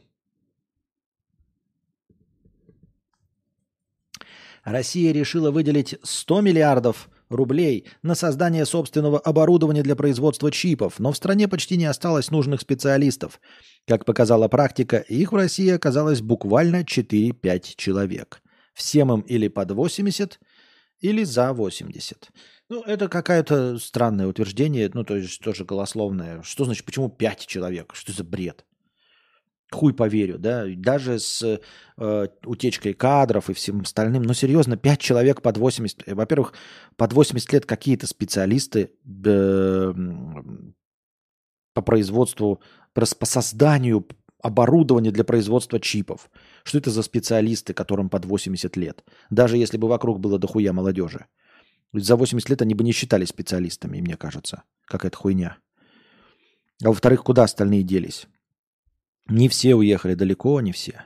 Россия 4.64 5.12
решила 5.12 5.50
выделить 5.50 5.98
100 6.02 6.40
миллиардов 6.40 7.10
рублей 7.30 7.86
на 8.02 8.14
создание 8.14 8.66
собственного 8.66 9.18
оборудования 9.18 9.82
для 9.82 9.96
производства 9.96 10.50
чипов, 10.50 10.98
но 10.98 11.12
в 11.12 11.16
стране 11.16 11.48
почти 11.48 11.76
не 11.76 11.86
осталось 11.86 12.30
нужных 12.30 12.60
специалистов. 12.60 13.40
Как 13.86 14.04
показала 14.04 14.48
практика, 14.48 14.98
их 14.98 15.32
в 15.32 15.36
России 15.36 15.70
оказалось 15.70 16.20
буквально 16.20 16.82
4-5 16.82 17.74
человек. 17.76 18.42
Всем 18.74 19.12
им 19.12 19.20
или 19.20 19.48
под 19.48 19.70
80, 19.72 20.38
или 21.00 21.24
за 21.24 21.52
80. 21.52 22.28
Ну, 22.68 22.82
это 22.82 23.08
какое-то 23.08 23.78
странное 23.78 24.26
утверждение, 24.26 24.90
ну, 24.92 25.04
то 25.04 25.16
есть 25.16 25.40
тоже 25.40 25.64
голословное. 25.64 26.42
Что 26.42 26.64
значит, 26.64 26.84
почему 26.84 27.08
5 27.08 27.46
человек? 27.46 27.94
Что 27.94 28.12
за 28.12 28.22
бред? 28.22 28.64
Хуй 29.70 29.92
поверю, 29.92 30.38
да, 30.38 30.64
даже 30.76 31.18
с 31.18 31.60
э, 31.96 32.26
утечкой 32.44 32.94
кадров 32.94 33.50
и 33.50 33.52
всем 33.52 33.80
остальным, 33.80 34.22
но 34.22 34.32
серьезно, 34.32 34.76
5 34.76 34.98
человек 35.00 35.42
под 35.42 35.58
80, 35.58 36.02
э, 36.06 36.14
во-первых, 36.14 36.54
под 36.96 37.12
80 37.12 37.52
лет 37.52 37.66
какие-то 37.66 38.06
специалисты 38.06 38.90
э, 39.24 39.94
по 41.72 41.82
производству, 41.82 42.60
по 42.92 43.26
созданию 43.26 44.06
оборудования 44.42 45.12
для 45.12 45.24
производства 45.24 45.78
чипов. 45.78 46.30
Что 46.64 46.78
это 46.78 46.90
за 46.90 47.02
специалисты, 47.02 47.74
которым 47.74 48.08
под 48.08 48.24
80 48.24 48.76
лет? 48.76 49.04
Даже 49.30 49.56
если 49.56 49.76
бы 49.76 49.88
вокруг 49.88 50.18
было 50.18 50.38
дохуя 50.38 50.72
молодежи. 50.72 51.26
За 51.92 52.16
80 52.16 52.48
лет 52.48 52.62
они 52.62 52.74
бы 52.74 52.84
не 52.84 52.92
считались 52.92 53.28
специалистами, 53.28 54.00
мне 54.00 54.16
кажется. 54.16 54.62
Какая-то 54.86 55.16
хуйня. 55.16 55.58
А 56.82 56.88
во-вторых, 56.88 57.22
куда 57.22 57.42
остальные 57.42 57.82
делись? 57.82 58.26
Не 59.30 59.48
все 59.48 59.76
уехали, 59.76 60.14
далеко 60.14 60.60
не 60.60 60.72
все. 60.72 61.04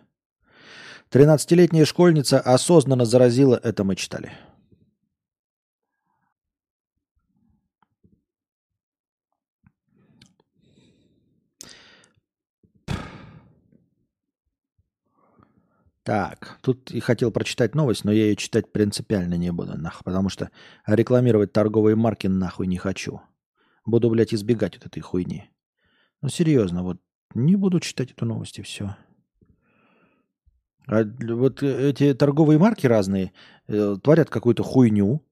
13-летняя 1.10 1.84
школьница 1.84 2.40
осознанно 2.40 3.04
заразила, 3.04 3.60
это 3.62 3.84
мы 3.84 3.96
читали. 3.96 4.32
Так, 16.02 16.58
тут 16.62 16.90
и 16.90 17.00
хотел 17.00 17.30
прочитать 17.30 17.74
новость, 17.74 18.04
но 18.04 18.12
я 18.12 18.24
ее 18.24 18.36
читать 18.36 18.72
принципиально 18.72 19.34
не 19.34 19.52
буду, 19.52 19.78
нах, 19.78 20.02
потому 20.04 20.28
что 20.30 20.50
рекламировать 20.86 21.52
торговые 21.52 21.96
марки 21.96 22.26
нахуй 22.26 22.66
не 22.66 22.76
хочу. 22.78 23.20
Буду, 23.86 24.08
блядь, 24.08 24.34
избегать 24.34 24.76
вот 24.76 24.86
этой 24.86 25.00
хуйни. 25.00 25.50
Ну, 26.20 26.28
серьезно, 26.30 26.82
вот 26.82 26.98
не 27.34 27.56
буду 27.56 27.80
читать 27.80 28.12
эту 28.12 28.26
новость 28.26 28.58
и 28.58 28.62
все. 28.62 28.96
А 30.86 31.04
вот 31.04 31.62
эти 31.62 32.14
торговые 32.14 32.58
марки 32.58 32.86
разные 32.86 33.32
э, 33.68 33.96
творят 34.02 34.30
какую-то 34.30 34.62
хуйню. 34.62 35.24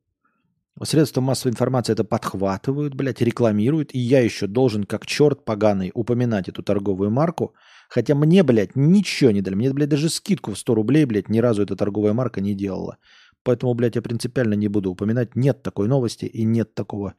Средства 0.82 1.20
массовой 1.20 1.52
информации 1.52 1.92
это 1.92 2.04
подхватывают, 2.04 2.94
блядь, 2.94 3.20
рекламируют. 3.20 3.94
И 3.94 3.98
я 3.98 4.20
еще 4.20 4.46
должен, 4.46 4.84
как 4.84 5.04
черт 5.04 5.44
поганый, 5.44 5.90
упоминать 5.94 6.48
эту 6.48 6.62
торговую 6.62 7.10
марку– 7.10 7.54
Хотя 7.92 8.14
мне, 8.14 8.42
блядь, 8.42 8.74
ничего 8.74 9.32
не 9.32 9.42
дали. 9.42 9.54
Мне, 9.54 9.70
блядь, 9.70 9.90
даже 9.90 10.08
скидку 10.08 10.52
в 10.52 10.58
100 10.58 10.74
рублей, 10.74 11.04
блядь, 11.04 11.28
ни 11.28 11.40
разу 11.40 11.62
эта 11.62 11.76
торговая 11.76 12.14
марка 12.14 12.40
не 12.40 12.54
делала. 12.54 12.96
Поэтому, 13.42 13.74
блядь, 13.74 13.96
я 13.96 14.00
принципиально 14.00 14.54
не 14.54 14.68
буду 14.68 14.90
упоминать. 14.90 15.36
Нет 15.36 15.62
такой 15.62 15.88
новости 15.88 16.24
и 16.24 16.42
нет 16.44 16.74
такого 16.74 17.16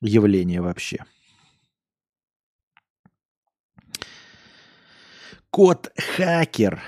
явления 0.00 0.62
вообще. 0.62 1.04
Кот-хакер, 5.50 6.80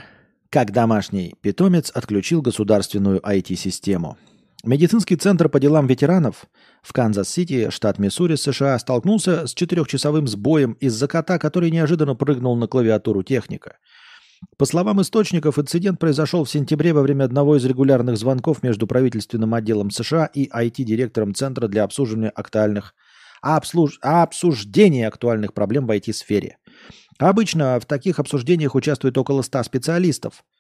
как 0.51 0.73
домашний 0.73 1.35
питомец, 1.41 1.91
отключил 1.91 2.43
государственную 2.43 3.21
IT-систему– 3.21 4.17
Медицинский 4.65 5.17
центр 5.17 5.49
по 5.49 5.59
делам 5.59 5.89
ветеранов 5.89 6.45
в 6.83 6.93
Канзас-Сити, 6.93 7.71
штат 7.71 7.99
Миссури, 7.99 8.37
США, 8.37 8.79
столкнулся 8.79 9.49
с 9.49 9.55
четырехчасовым 9.55 10.29
сбоем 10.29 10.75
из-за 10.75 11.09
кота, 11.09 11.41
который 11.41 11.73
неожиданно 11.73 12.15
прыгнул 12.15 12.55
на 12.55 12.69
клавиатуру 12.69 13.25
техника. 13.25 13.79
По 14.59 14.65
словам 14.65 15.03
источников, 15.03 15.59
инцидент 15.59 15.99
произошел 15.99 16.45
в 16.45 16.51
сентябре 16.51 16.93
во 16.93 17.03
время 17.03 17.25
одного 17.25 17.57
из 17.57 17.65
регулярных 17.65 18.17
звонков 18.17 18.63
между 18.63 18.87
правительственным 18.87 19.53
отделом 19.53 19.91
США 19.91 20.27
и 20.27 20.49
IT-директором 20.49 21.35
Центра 21.35 21.67
для 21.67 21.83
обслуживания 21.83 22.31
актуальных 22.31 22.95
обслуж... 23.41 23.99
обсуждения 24.01 25.09
актуальных 25.09 25.55
проблем 25.55 25.89
в 25.89 25.91
IT-сфере. 25.91 26.59
Обычно 27.29 27.79
в 27.79 27.87
таких 27.87 28.19
обсуждениях 28.19 28.75
участвует 28.75 29.17
около 29.17 29.43
100 29.43 29.63
специалистов– 29.65 30.45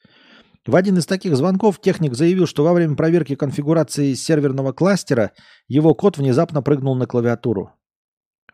в 0.64 0.76
один 0.76 0.96
из 0.96 1.06
таких 1.06 1.36
звонков 1.36 1.80
техник 1.80 2.14
заявил, 2.14 2.46
что 2.46 2.62
во 2.62 2.72
время 2.72 2.94
проверки 2.94 3.34
конфигурации 3.34 4.14
серверного 4.14 4.72
кластера 4.72 5.32
его 5.66 5.92
код 5.92 6.18
внезапно 6.18 6.62
прыгнул 6.62 6.94
на 6.94 7.06
клавиатуру. 7.06 7.72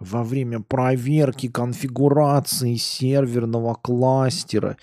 Во 0.00 0.24
время 0.24 0.60
проверки 0.60 1.48
конфигурации 1.48 2.76
серверного 2.76 3.74
кластера. 3.74 4.78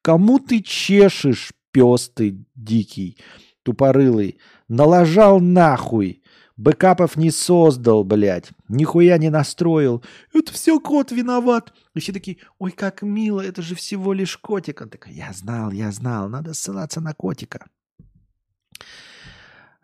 Кому 0.00 0.38
ты 0.38 0.62
чешешь, 0.62 1.52
пес 1.70 2.10
ты 2.14 2.46
дикий, 2.54 3.18
тупорылый? 3.62 4.38
Налажал 4.68 5.38
нахуй. 5.38 6.19
Бэкапов 6.60 7.16
не 7.16 7.30
создал, 7.30 8.04
блядь. 8.04 8.50
Нихуя 8.68 9.16
не 9.16 9.30
настроил. 9.30 10.04
Это 10.34 10.52
все 10.52 10.78
кот 10.78 11.10
виноват. 11.10 11.72
И 11.94 12.00
все 12.00 12.12
такие, 12.12 12.36
ой, 12.58 12.70
как 12.72 13.00
мило, 13.00 13.40
это 13.40 13.62
же 13.62 13.74
всего 13.74 14.12
лишь 14.12 14.36
котик. 14.36 14.82
Он 14.82 14.90
такой, 14.90 15.14
я 15.14 15.32
знал, 15.32 15.70
я 15.70 15.90
знал, 15.90 16.28
надо 16.28 16.52
ссылаться 16.52 17.00
на 17.00 17.14
котика. 17.14 17.66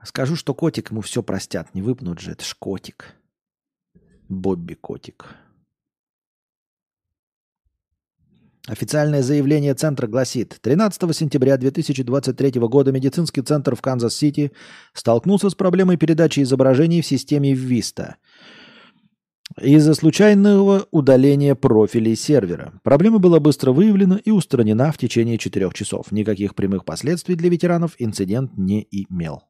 Скажу, 0.04 0.36
что 0.36 0.52
котик 0.52 0.90
ему 0.90 1.00
все 1.00 1.22
простят, 1.22 1.74
не 1.74 1.80
выпнут 1.80 2.20
же, 2.20 2.32
это 2.32 2.44
ж 2.44 2.54
котик. 2.58 3.14
Бобби 4.28 4.74
котик. 4.74 5.34
Официальное 8.66 9.22
заявление 9.22 9.74
центра 9.74 10.08
гласит, 10.08 10.58
13 10.60 11.16
сентября 11.16 11.56
2023 11.56 12.60
года 12.62 12.90
медицинский 12.90 13.42
центр 13.42 13.76
в 13.76 13.80
Канзас-Сити 13.80 14.50
столкнулся 14.92 15.50
с 15.50 15.54
проблемой 15.54 15.96
передачи 15.96 16.40
изображений 16.40 17.00
в 17.00 17.06
системе 17.06 17.52
Vista 17.52 18.14
из-за 19.60 19.94
случайного 19.94 20.86
удаления 20.90 21.54
профилей 21.54 22.16
сервера. 22.16 22.72
Проблема 22.82 23.18
была 23.18 23.38
быстро 23.38 23.70
выявлена 23.70 24.18
и 24.24 24.32
устранена 24.32 24.90
в 24.90 24.98
течение 24.98 25.38
четырех 25.38 25.72
часов. 25.72 26.10
Никаких 26.10 26.56
прямых 26.56 26.84
последствий 26.84 27.36
для 27.36 27.48
ветеранов 27.48 27.94
инцидент 27.98 28.56
не 28.56 28.86
имел. 28.90 29.44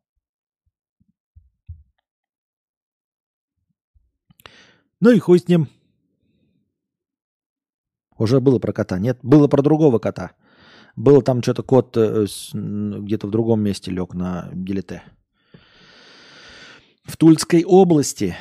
Ну 5.01 5.10
и 5.10 5.18
хуй 5.18 5.38
с 5.38 5.48
ним. 5.48 5.68
Уже 8.18 8.40
было 8.40 8.59
про 8.59 8.72
кота. 8.72 8.98
Нет, 8.98 9.18
было 9.22 9.48
про 9.48 9.62
другого 9.62 9.98
кота. 9.98 10.32
Было 10.94 11.22
там 11.22 11.43
что-то 11.43 11.62
кот 11.62 11.94
э, 11.97 12.26
где-то 12.55 13.26
в 13.26 13.30
другом 13.30 13.60
месте 13.60 13.90
лег 13.90 14.14
на 14.14 14.48
делите. 14.52 15.02
В 17.05 17.16
Тульской 17.16 17.64
области 17.64 18.34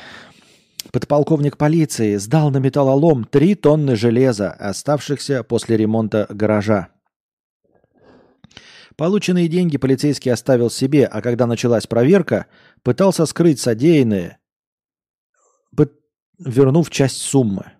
подполковник 0.90 1.56
полиции 1.56 2.16
сдал 2.16 2.50
на 2.50 2.56
металлолом 2.56 3.24
3 3.24 3.54
тонны 3.56 3.96
железа, 3.96 4.50
оставшихся 4.50 5.44
после 5.44 5.76
ремонта 5.76 6.26
гаража. 6.30 6.88
Полученные 8.96 9.48
деньги 9.48 9.76
полицейский 9.76 10.32
оставил 10.32 10.70
себе, 10.70 11.04
а 11.04 11.20
когда 11.20 11.46
началась 11.46 11.86
проверка, 11.86 12.46
пытался 12.82 13.26
скрыть 13.26 13.60
содеянное, 13.60 14.38
вернув 16.38 16.90
часть 16.90 17.18
суммы. 17.18 17.72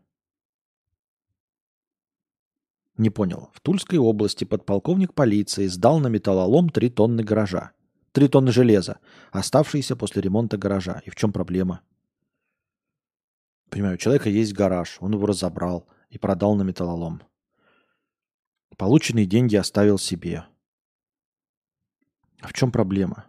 Не 2.96 3.10
понял. 3.10 3.50
В 3.52 3.60
Тульской 3.60 3.98
области 3.98 4.44
подполковник 4.44 5.12
полиции 5.12 5.66
сдал 5.66 5.98
на 5.98 6.06
металлолом 6.08 6.70
3 6.70 6.90
тонны 6.90 7.22
гаража. 7.22 7.72
3 8.12 8.28
тонны 8.28 8.52
железа, 8.52 8.98
оставшиеся 9.32 9.96
после 9.96 10.22
ремонта 10.22 10.56
гаража. 10.56 11.02
И 11.04 11.10
в 11.10 11.14
чем 11.14 11.32
проблема? 11.32 11.82
Понимаю, 13.68 13.94
у 13.94 13.98
человека 13.98 14.30
есть 14.30 14.54
гараж, 14.54 14.96
он 15.00 15.12
его 15.12 15.26
разобрал 15.26 15.86
и 16.08 16.18
продал 16.18 16.54
на 16.54 16.62
металлолом. 16.62 17.22
Полученные 18.78 19.26
деньги 19.26 19.56
оставил 19.56 19.98
себе. 19.98 20.46
А 22.40 22.48
в 22.48 22.52
чем 22.54 22.70
проблема? 22.70 23.26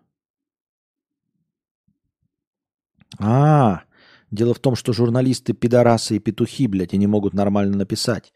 А, 3.20 3.84
дело 4.32 4.54
в 4.54 4.60
том, 4.60 4.76
что 4.76 4.94
журналисты 4.94 5.54
пидорасы 5.54 6.18
и 6.18 6.20
петухи, 6.20 6.68
блядь, 6.68 6.94
и 6.94 6.98
не 6.98 7.08
могут 7.08 7.34
нормально 7.34 7.78
написать 7.78 8.34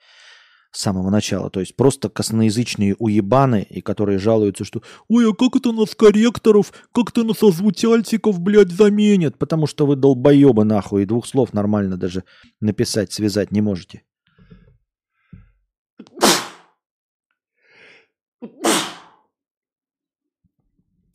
с 0.71 0.81
самого 0.81 1.09
начала. 1.09 1.49
То 1.49 1.59
есть 1.59 1.75
просто 1.75 2.09
косноязычные 2.09 2.95
уебаны, 2.97 3.67
и 3.69 3.81
которые 3.81 4.19
жалуются, 4.19 4.63
что 4.63 4.81
«Ой, 5.09 5.29
а 5.29 5.33
как 5.33 5.55
это 5.55 5.71
нас 5.71 5.95
корректоров, 5.95 6.71
как 6.93 7.09
это 7.09 7.23
нас 7.23 7.43
озвучальщиков, 7.43 8.39
блядь, 8.39 8.71
заменят?» 8.71 9.37
Потому 9.37 9.67
что 9.67 9.85
вы 9.85 9.95
долбоебы 9.95 10.63
нахуй, 10.63 11.03
и 11.03 11.05
двух 11.05 11.27
слов 11.27 11.53
нормально 11.53 11.97
даже 11.97 12.23
написать, 12.59 13.11
связать 13.11 13.51
не 13.51 13.61
можете. 13.61 14.03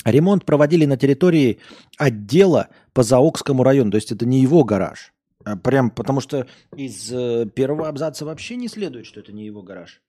Ремонт 0.05 0.45
проводили 0.45 0.85
на 0.85 0.97
территории 0.97 1.59
отдела 1.99 2.69
по 2.93 3.03
Заокскому 3.03 3.65
району, 3.65 3.91
то 3.91 3.97
есть 3.97 4.13
это 4.13 4.25
не 4.25 4.41
его 4.41 4.63
гараж. 4.63 5.13
А 5.47 5.57
прям 5.57 5.91
потому 5.91 6.21
что 6.21 6.49
из 6.77 7.13
э, 7.13 7.47
первого 7.55 7.87
абзаца 7.87 8.25
вообще 8.25 8.57
не 8.57 8.67
следует, 8.67 9.07
что 9.07 9.21
это 9.21 9.33
не 9.33 9.47
его 9.47 9.63
гараж. 9.63 10.03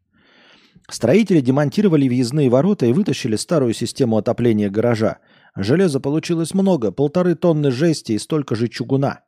Строители 0.89 1.41
демонтировали 1.41 2.07
въездные 2.07 2.49
ворота 2.49 2.87
и 2.87 2.91
вытащили 2.91 3.35
старую 3.35 3.73
систему 3.75 4.17
отопления 4.17 4.71
гаража. 4.71 5.19
Железа 5.55 5.99
получилось 5.99 6.55
много, 6.55 6.91
полторы 6.91 7.35
тонны 7.35 7.69
жести 7.69 8.13
и 8.13 8.17
столько 8.17 8.55
же 8.55 8.67
чугуна. 8.67 9.25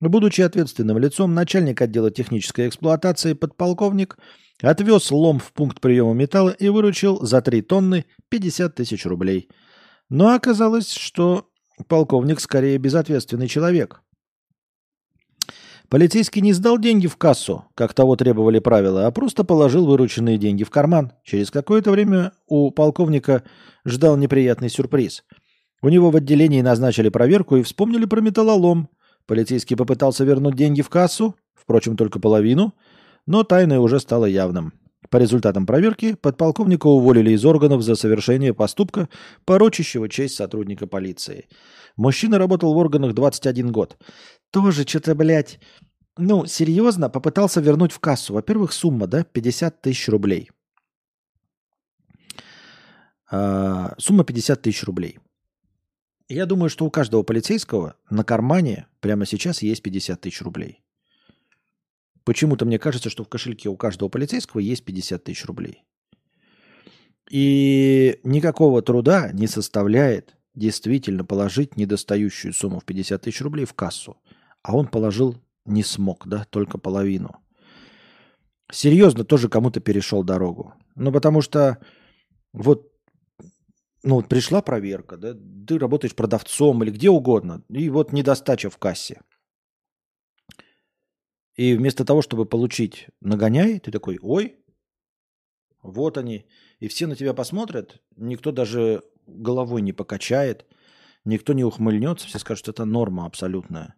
Будучи 0.00 0.40
ответственным 0.40 0.96
лицом, 0.96 1.34
начальник 1.34 1.82
отдела 1.82 2.10
технической 2.10 2.68
эксплуатации, 2.68 3.34
подполковник, 3.34 4.16
отвез 4.62 5.10
лом 5.10 5.38
в 5.38 5.52
пункт 5.52 5.82
приема 5.82 6.14
металла 6.14 6.50
и 6.50 6.70
выручил 6.70 7.20
за 7.20 7.42
3 7.42 7.60
тонны 7.60 8.06
50 8.30 8.74
тысяч 8.74 9.04
рублей. 9.04 9.50
Но 10.08 10.34
оказалось, 10.34 10.94
что 10.94 11.50
полковник 11.88 12.40
скорее 12.40 12.78
безответственный 12.78 13.48
человек. 13.48 14.00
Полицейский 15.92 16.40
не 16.40 16.54
сдал 16.54 16.78
деньги 16.78 17.06
в 17.06 17.18
кассу, 17.18 17.66
как 17.74 17.92
того 17.92 18.16
требовали 18.16 18.60
правила, 18.60 19.06
а 19.06 19.10
просто 19.10 19.44
положил 19.44 19.84
вырученные 19.84 20.38
деньги 20.38 20.64
в 20.64 20.70
карман. 20.70 21.12
Через 21.22 21.50
какое-то 21.50 21.90
время 21.90 22.32
у 22.46 22.70
полковника 22.70 23.42
ждал 23.84 24.16
неприятный 24.16 24.70
сюрприз. 24.70 25.22
У 25.82 25.90
него 25.90 26.10
в 26.10 26.16
отделении 26.16 26.62
назначили 26.62 27.10
проверку 27.10 27.56
и 27.56 27.62
вспомнили 27.62 28.06
про 28.06 28.22
металлолом. 28.22 28.88
Полицейский 29.26 29.76
попытался 29.76 30.24
вернуть 30.24 30.56
деньги 30.56 30.80
в 30.80 30.88
кассу. 30.88 31.36
впрочем, 31.54 31.98
только 31.98 32.18
половину, 32.18 32.72
но 33.26 33.44
тайное 33.44 33.78
уже 33.78 34.00
стало 34.00 34.24
явным. 34.24 34.72
По 35.10 35.18
результатам 35.18 35.66
проверки 35.66 36.14
подполковника 36.14 36.86
уволили 36.86 37.32
из 37.32 37.44
органов 37.44 37.82
за 37.82 37.96
совершение 37.96 38.54
поступка, 38.54 39.10
порочащего 39.44 40.08
честь 40.08 40.36
сотрудника 40.36 40.86
полиции. 40.86 41.48
Мужчина 41.96 42.38
работал 42.38 42.72
в 42.72 42.78
органах 42.78 43.12
21 43.12 43.72
год. 43.72 43.98
Тоже 44.52 44.86
что-то, 44.86 45.14
блядь, 45.14 45.58
ну, 46.18 46.44
серьезно, 46.44 47.08
попытался 47.08 47.60
вернуть 47.60 47.90
в 47.90 47.98
кассу. 47.98 48.34
Во-первых, 48.34 48.72
сумма, 48.74 49.06
да, 49.06 49.24
50 49.24 49.80
тысяч 49.80 50.08
рублей. 50.08 50.50
А, 53.30 53.94
сумма 53.98 54.24
50 54.24 54.60
тысяч 54.60 54.84
рублей. 54.84 55.18
Я 56.28 56.44
думаю, 56.44 56.68
что 56.68 56.84
у 56.84 56.90
каждого 56.90 57.22
полицейского 57.22 57.96
на 58.10 58.24
кармане 58.24 58.86
прямо 59.00 59.24
сейчас 59.24 59.62
есть 59.62 59.82
50 59.82 60.20
тысяч 60.20 60.42
рублей. 60.42 60.82
Почему-то 62.24 62.66
мне 62.66 62.78
кажется, 62.78 63.08
что 63.08 63.24
в 63.24 63.28
кошельке 63.28 63.70
у 63.70 63.76
каждого 63.76 64.10
полицейского 64.10 64.60
есть 64.60 64.84
50 64.84 65.24
тысяч 65.24 65.46
рублей. 65.46 65.82
И 67.30 68.20
никакого 68.22 68.82
труда 68.82 69.32
не 69.32 69.46
составляет 69.46 70.36
действительно 70.54 71.24
положить 71.24 71.78
недостающую 71.78 72.52
сумму 72.52 72.80
в 72.80 72.84
50 72.84 73.22
тысяч 73.22 73.40
рублей 73.40 73.64
в 73.64 73.72
кассу. 73.72 74.18
А 74.62 74.76
он 74.76 74.86
положил 74.86 75.36
не 75.64 75.82
смог, 75.82 76.26
да, 76.26 76.44
только 76.44 76.78
половину. 76.78 77.36
Серьезно 78.70 79.24
тоже 79.24 79.48
кому-то 79.48 79.80
перешел 79.80 80.22
дорогу. 80.24 80.74
Ну, 80.94 81.12
потому 81.12 81.42
что 81.42 81.78
вот 82.52 82.92
ну, 84.02 84.16
вот 84.16 84.28
пришла 84.28 84.62
проверка, 84.62 85.16
да, 85.16 85.34
ты 85.66 85.78
работаешь 85.78 86.14
продавцом 86.14 86.82
или 86.82 86.90
где 86.90 87.08
угодно, 87.08 87.62
и 87.68 87.88
вот 87.88 88.12
недостача 88.12 88.68
в 88.68 88.78
кассе. 88.78 89.20
И 91.54 91.74
вместо 91.74 92.04
того, 92.04 92.22
чтобы 92.22 92.46
получить 92.46 93.08
нагоняй, 93.20 93.78
ты 93.78 93.90
такой, 93.92 94.18
ой, 94.20 94.56
вот 95.82 96.18
они. 96.18 96.46
И 96.80 96.88
все 96.88 97.06
на 97.06 97.14
тебя 97.14 97.34
посмотрят, 97.34 98.02
никто 98.16 98.50
даже 98.50 99.02
головой 99.26 99.82
не 99.82 99.92
покачает, 99.92 100.66
никто 101.24 101.52
не 101.52 101.64
ухмыльнется, 101.64 102.26
все 102.26 102.38
скажут, 102.38 102.60
что 102.60 102.70
это 102.72 102.84
норма 102.84 103.26
абсолютная. 103.26 103.94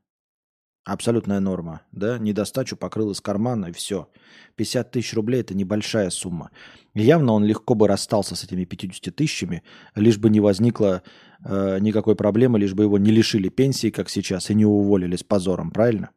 Абсолютная 0.85 1.41
норма, 1.41 1.81
да, 1.93 2.19
недостачу 2.19 2.77
покрыл 2.77 3.11
из 3.11 3.21
кармана 3.23 3.67
и 3.67 3.73
все. 3.73 4.09
50 4.57 4.91
тысяч 4.91 5.15
рублей– 5.15 5.41
это 5.43 5.55
небольшая 5.55 6.11
сумма. 6.11 6.51
явно 6.93 7.33
он 7.33 7.45
легко 7.45 7.75
бы 7.75 7.89
расстался 7.89 8.37
с 8.37 8.45
этими 8.45 8.65
50 8.65 9.17
тысячами, 9.17 9.63
лишь 9.95 10.19
бы 10.19 10.29
не 10.29 10.41
возникло 10.41 11.03
э, 11.43 11.79
никакой 11.81 12.17
проблемы, 12.17 12.59
лишь 12.59 12.75
бы 12.75 12.83
его 12.83 12.99
не 12.99 13.13
лишили 13.13 13.49
пенсии, 13.49 13.89
как 13.89 14.11
сейчас, 14.11 14.51
и 14.51 14.55
не 14.55 14.67
уволили 14.67 15.17
с 15.17 15.23
позором, 15.23 15.71
правильно? 15.71 16.11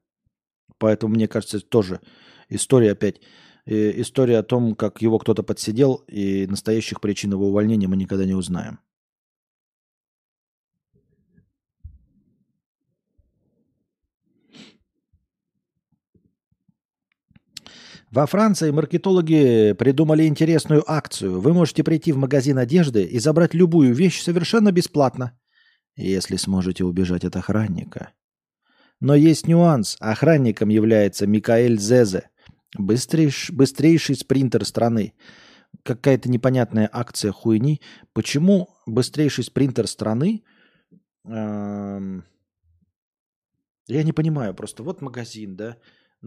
Поэтому, 0.79 1.15
мне 1.15 1.29
кажется, 1.29 1.57
это 1.57 1.67
тоже 1.67 2.01
история 2.49 2.91
опять. 2.91 3.21
Э, 3.65 3.93
история 4.01 4.37
о 4.37 4.43
том, 4.43 4.75
как 4.75 5.01
его 5.01 5.17
кто-то 5.17 5.43
подсидел, 5.43 6.03
и 6.09 6.45
настоящих 6.45 6.99
причин 6.99 7.31
его 7.31 7.47
увольнения 7.47 7.87
мы 7.87 7.95
никогда 7.95 8.25
не 8.25 8.35
узнаем. 8.35 8.79
Во 18.17 18.25
Франции 18.25 18.71
маркетологи 18.71 19.73
придумали 19.73 20.25
интересную 20.25 20.83
акцию. 20.91 21.39
Вы 21.39 21.53
можете 21.53 21.83
прийти 21.83 22.11
в 22.11 22.17
магазин 22.17 22.57
одежды 22.57 23.03
и 23.03 23.19
забрать 23.19 23.53
любую 23.53 23.93
вещь 23.93 24.23
совершенно 24.23 24.71
бесплатно, 24.71 25.37
если 25.95 26.35
сможете 26.35 26.83
убежать 26.83 27.25
от 27.25 27.35
охранника. 27.35 28.13
Но 28.99 29.13
есть 29.13 29.47
нюанс. 29.47 29.97
Охранником 29.99 30.69
является 30.69 31.27
Микаэль 31.27 31.77
Зезе, 31.77 32.31
быстрейш, 32.75 33.51
быстрейший 33.51 34.15
спринтер 34.15 34.65
страны. 34.65 35.13
Какая-то 35.83 36.27
непонятная 36.27 36.89
акция 36.91 37.31
хуйни. 37.31 37.81
Почему 38.13 38.69
быстрейший 38.87 39.43
спринтер 39.43 39.85
страны? 39.85 40.43
Эм, 41.23 42.25
я 43.85 44.01
не 44.01 44.11
понимаю. 44.11 44.55
Просто 44.55 44.81
вот 44.81 45.03
магазин, 45.03 45.55
да? 45.55 45.77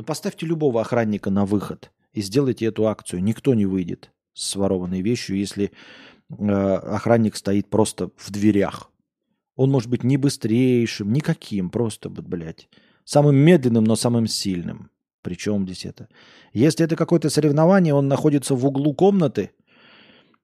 Ну 0.00 0.04
поставьте 0.04 0.46
любого 0.46 0.80
охранника 0.80 1.28
на 1.28 1.44
выход 1.44 1.90
и 2.14 2.22
сделайте 2.22 2.64
эту 2.64 2.88
акцию. 2.88 3.22
Никто 3.22 3.52
не 3.52 3.66
выйдет 3.66 4.12
с 4.32 4.52
сворованной 4.52 5.02
вещью, 5.02 5.36
если 5.36 5.72
э, 6.30 6.42
охранник 6.42 7.36
стоит 7.36 7.68
просто 7.68 8.08
в 8.16 8.30
дверях. 8.30 8.90
Он 9.56 9.70
может 9.70 9.90
быть 9.90 10.02
не 10.02 10.16
быстрейшим, 10.16 11.12
никаким, 11.12 11.68
просто, 11.68 12.08
блядь, 12.08 12.70
самым 13.04 13.36
медленным, 13.36 13.84
но 13.84 13.94
самым 13.94 14.26
сильным. 14.26 14.90
Причем 15.20 15.66
здесь 15.66 15.84
это? 15.84 16.08
Если 16.54 16.82
это 16.82 16.96
какое-то 16.96 17.28
соревнование, 17.28 17.92
он 17.92 18.08
находится 18.08 18.54
в 18.54 18.64
углу 18.64 18.94
комнаты, 18.94 19.50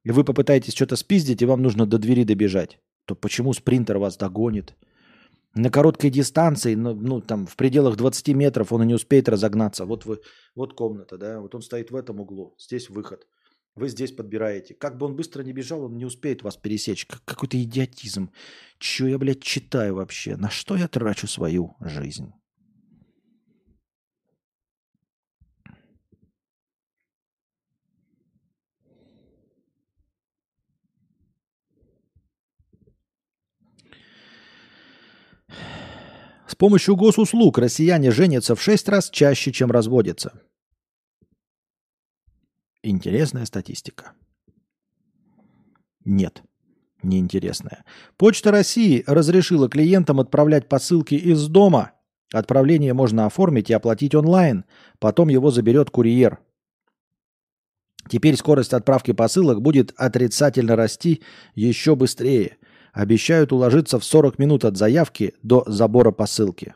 и 0.05 0.11
вы 0.11 0.23
попытаетесь 0.23 0.75
что-то 0.75 0.97
спиздить, 0.97 1.41
и 1.41 1.47
вам 1.47 1.63
нужно 1.63 1.87
до 1.87 1.97
двери 1.97 2.25
добежать, 2.25 2.79
то 3.07 3.15
почему 3.15 3.55
спринтер 3.55 3.97
вас 3.97 4.19
догонит? 4.19 4.77
На 5.57 5.71
короткой 5.71 6.11
дистанции, 6.11 6.75
ну, 6.75 6.95
ну 6.95 7.23
там 7.23 7.47
в 7.47 7.57
пределах 7.57 7.97
20 7.97 8.29
метров 8.35 8.73
он 8.73 8.83
и 8.83 8.87
не 8.87 8.95
успеет 8.95 9.27
разогнаться. 9.27 9.87
Вот 9.87 10.05
вы, 10.05 10.21
вот 10.55 10.75
комната, 10.75 11.17
да, 11.17 11.41
вот 11.41 11.55
он 11.55 11.63
стоит 11.63 11.91
в 11.91 11.97
этом 11.97 12.21
углу, 12.21 12.55
здесь 12.59 12.91
выход. 12.91 13.27
Вы 13.75 13.89
здесь 13.89 14.13
подбираете. 14.13 14.75
Как 14.75 14.99
бы 14.99 15.07
он 15.07 15.17
быстро 15.17 15.43
не 15.43 15.55
бежал, 15.55 15.85
он 15.85 15.97
не 15.97 16.05
успеет 16.05 16.43
вас 16.43 16.59
пересечь. 16.59 17.07
Как, 17.07 17.25
какой-то 17.25 17.63
идиотизм. 17.63 18.31
Че 18.79 19.07
я, 19.09 19.19
блядь, 19.19 19.43
читаю 19.43 19.95
вообще? 19.95 20.37
На 20.37 20.51
что 20.51 20.77
я 20.77 20.89
трачу 20.89 21.27
свою 21.27 21.75
жизнь? 21.81 22.33
Помощью 36.57 36.97
госуслуг 36.97 37.59
россияне 37.59 38.11
женятся 38.11 38.55
в 38.55 38.63
шесть 38.63 38.89
раз 38.89 39.11
чаще, 39.11 39.53
чем 39.53 39.71
разводятся. 39.71 40.41
Интересная 42.83 43.45
статистика. 43.47 44.13
Нет, 46.05 46.43
неинтересная. 47.03 47.85
Почта 48.17 48.53
России 48.53 49.03
разрешила 49.07 49.69
клиентам 49.69 50.21
отправлять 50.21 50.69
посылки 50.69 51.15
из 51.15 51.49
дома. 51.49 51.93
Отправление 52.33 52.95
можно 52.95 53.27
оформить 53.27 53.71
и 53.71 53.75
оплатить 53.75 54.15
онлайн. 54.15 54.65
Потом 54.99 55.29
его 55.29 55.51
заберет 55.51 55.91
курьер. 55.91 56.39
Теперь 58.09 58.37
скорость 58.37 58.73
отправки 58.73 59.13
посылок 59.13 59.61
будет 59.61 59.93
отрицательно 59.97 60.77
расти 60.77 61.23
еще 61.55 61.97
быстрее. 61.97 62.57
Обещают 62.97 63.53
уложиться 63.53 63.99
в 63.99 64.05
40 64.05 64.39
минут 64.39 64.65
от 64.65 64.79
заявки 64.79 65.35
до 65.43 65.65
забора 65.67 66.13
посылки. 66.13 66.75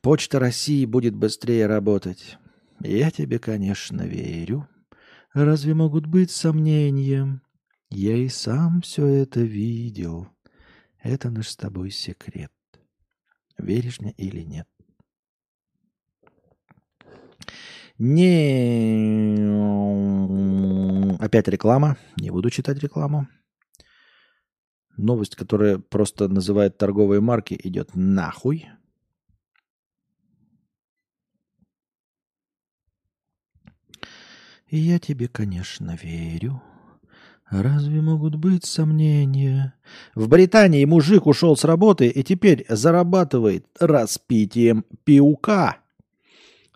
Почта 0.00 0.38
России 0.38 0.84
будет 0.84 1.16
быстрее 1.16 1.66
работать. 1.66 2.38
Я 2.78 3.10
тебе, 3.10 3.40
конечно, 3.40 4.02
верю. 4.02 4.68
Разве 5.34 5.74
могут 5.74 6.06
быть 6.06 6.30
сомнения? 6.30 7.40
Я 7.90 8.16
и 8.16 8.28
сам 8.28 8.80
все 8.82 9.06
это 9.06 9.40
видел. 9.40 10.28
Это 11.02 11.28
наш 11.28 11.48
с 11.48 11.56
тобой 11.56 11.90
секрет. 11.90 12.52
Веришь 13.58 13.98
мне 14.00 14.12
или 14.12 14.42
нет? 14.42 14.68
Не... 17.98 18.38
Опять 21.18 21.48
реклама. 21.48 21.96
Не 22.16 22.30
буду 22.30 22.50
читать 22.50 22.78
рекламу. 22.78 23.26
Новость, 25.00 25.34
которая 25.34 25.78
просто 25.78 26.28
называет 26.28 26.76
торговые 26.76 27.20
марки, 27.20 27.58
идет 27.62 27.94
нахуй. 27.94 28.68
И 34.68 34.76
я 34.76 34.98
тебе, 34.98 35.26
конечно, 35.26 35.98
верю. 36.00 36.62
Разве 37.48 38.00
могут 38.00 38.36
быть 38.36 38.64
сомнения? 38.64 39.74
В 40.14 40.28
Британии 40.28 40.84
мужик 40.84 41.26
ушел 41.26 41.56
с 41.56 41.64
работы 41.64 42.06
и 42.06 42.22
теперь 42.22 42.64
зарабатывает 42.68 43.66
распитием 43.80 44.84
пиука. 45.04 45.78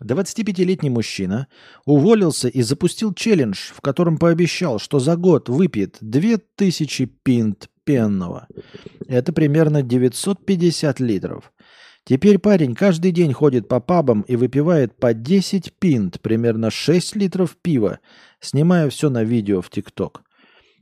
25-летний 0.03 0.89
мужчина 0.89 1.47
уволился 1.85 2.49
и 2.49 2.63
запустил 2.63 3.13
челлендж, 3.13 3.71
в 3.73 3.79
котором 3.79 4.17
пообещал, 4.17 4.79
что 4.79 4.99
за 4.99 5.15
год 5.15 5.47
выпьет 5.47 5.97
2000 6.01 7.05
пинт 7.23 7.69
пенного. 7.85 8.47
Это 9.07 9.31
примерно 9.31 9.81
950 9.81 10.99
литров. 10.99 11.53
Теперь 12.03 12.37
парень 12.37 12.75
каждый 12.75 13.11
день 13.11 13.33
ходит 13.33 13.67
по 13.67 13.79
пабам 13.79 14.21
и 14.21 14.35
выпивает 14.35 14.95
по 14.97 15.13
10 15.13 15.73
пинт, 15.79 16.21
примерно 16.21 16.69
6 16.69 17.15
литров 17.15 17.57
пива, 17.61 17.99
снимая 18.39 18.89
все 18.89 19.09
на 19.09 19.23
видео 19.23 19.61
в 19.61 19.69
ТикТок. 19.69 20.21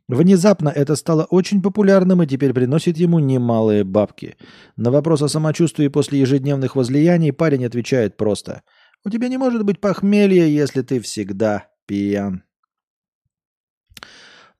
Внезапно 0.10 0.68
это 0.68 0.98
стало 0.98 1.24
очень 1.24 1.62
популярным 1.62 2.22
и 2.22 2.28
теперь 2.28 2.54
приносит 2.54 2.98
ему 2.98 3.20
немалые 3.20 3.86
бабки. 3.86 4.36
На 4.76 4.92
вопрос 4.92 5.22
о 5.22 5.30
самочувствии 5.30 5.88
после 5.88 6.20
ежедневных 6.20 6.76
возлияний 6.76 7.32
парень 7.32 7.66
отвечает 7.66 8.18
просто. 8.18 8.64
«У 9.06 9.10
тебя 9.10 9.30
не 9.30 9.38
может 9.38 9.64
быть 9.64 9.80
похмелья, 9.80 10.46
если 10.46 10.82
ты 10.82 11.00
всегда 11.00 11.68
пьян». 11.86 12.44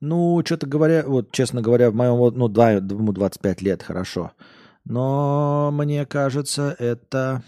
Ну, 0.06 0.42
что-то 0.44 0.66
говоря, 0.66 1.02
вот 1.06 1.32
честно 1.32 1.62
говоря, 1.62 1.90
в 1.90 1.94
моем, 1.94 2.18
ну, 2.36 2.48
да, 2.48 2.72
ему 2.72 3.12
25 3.12 3.62
лет, 3.62 3.82
хорошо. 3.82 4.32
Но 4.84 5.70
мне 5.72 6.04
кажется, 6.04 6.76
это, 6.78 7.42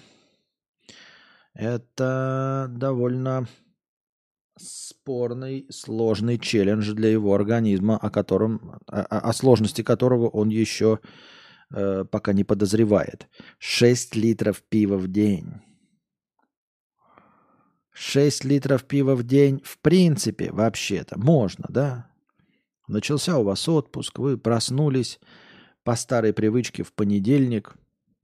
это 1.53 2.69
довольно 2.71 3.47
спорный, 4.59 5.67
сложный 5.69 6.39
челлендж 6.39 6.95
для 6.95 7.11
его 7.11 7.35
организма, 7.35 7.99
о 7.99 8.09
котором, 8.09 8.81
о, 8.87 9.03
о 9.03 9.33
сложности 9.35 9.83
которого 9.83 10.29
он 10.29 10.49
еще 10.49 11.01
э, 11.75 12.07
пока 12.11 12.33
не 12.33 12.45
подозревает. 12.45 13.29
6 13.59 14.17
литров 14.17 14.63
пива 14.63 14.97
в 14.97 15.09
день. 15.09 15.61
6 17.93 18.45
литров 18.45 18.85
пива 18.85 19.15
в 19.15 19.25
день, 19.25 19.61
в 19.63 19.79
принципе, 19.79 20.51
вообще-то, 20.53 21.19
можно, 21.19 21.67
да? 21.69 22.16
Начался 22.89 23.39
у 23.39 23.45
вас 23.45 23.69
отпуск, 23.69 24.19
вы 24.19 24.39
проснулись 24.39 25.19
по 25.83 25.97
старой 25.97 26.33
привычке 26.33 26.83
в 26.83 26.93
понедельник 26.93 27.77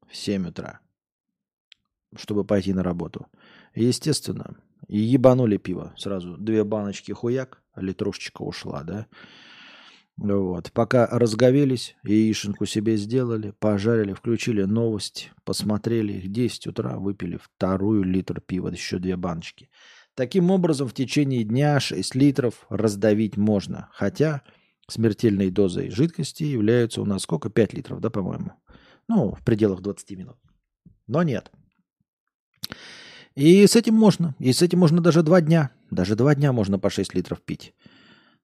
в 0.08 0.16
7 0.16 0.48
утра, 0.48 0.80
чтобы 2.16 2.44
пойти 2.44 2.72
на 2.72 2.82
работу. 2.82 3.26
Естественно, 3.74 4.56
и 4.88 4.98
ебанули 4.98 5.56
пиво. 5.56 5.94
Сразу 5.96 6.36
две 6.36 6.64
баночки 6.64 7.12
хуяк, 7.12 7.62
а 7.72 7.80
литрушечка 7.80 8.42
ушла, 8.42 8.82
да? 8.82 9.06
Вот. 10.16 10.70
Пока 10.72 11.06
разговелись, 11.06 11.96
яишенку 12.04 12.66
себе 12.66 12.96
сделали, 12.96 13.54
пожарили, 13.58 14.12
включили 14.12 14.62
новости, 14.62 15.32
посмотрели 15.44 16.12
их 16.12 16.30
10 16.30 16.68
утра, 16.68 16.98
выпили 16.98 17.38
вторую 17.38 18.04
литр 18.04 18.40
пива, 18.40 18.68
еще 18.68 18.98
две 18.98 19.16
баночки. 19.16 19.70
Таким 20.14 20.50
образом, 20.50 20.88
в 20.88 20.94
течение 20.94 21.42
дня 21.42 21.80
6 21.80 22.14
литров 22.14 22.66
раздавить 22.68 23.36
можно. 23.36 23.88
Хотя 23.92 24.42
смертельной 24.88 25.50
дозой 25.50 25.90
жидкости 25.90 26.44
являются 26.44 27.00
у 27.00 27.06
нас 27.06 27.22
сколько? 27.22 27.48
5 27.48 27.72
литров, 27.72 28.00
да, 28.00 28.10
по-моему? 28.10 28.52
Ну, 29.08 29.34
в 29.34 29.42
пределах 29.42 29.80
20 29.80 30.10
минут. 30.12 30.36
Но 31.06 31.22
нет. 31.22 31.50
И 33.34 33.66
с 33.66 33.74
этим 33.74 33.94
можно. 33.94 34.34
И 34.38 34.52
с 34.52 34.60
этим 34.60 34.80
можно 34.80 35.00
даже 35.00 35.22
два 35.22 35.40
дня. 35.40 35.70
Даже 35.90 36.14
два 36.14 36.34
дня 36.34 36.52
можно 36.52 36.78
по 36.78 36.90
6 36.90 37.14
литров 37.14 37.40
пить. 37.40 37.74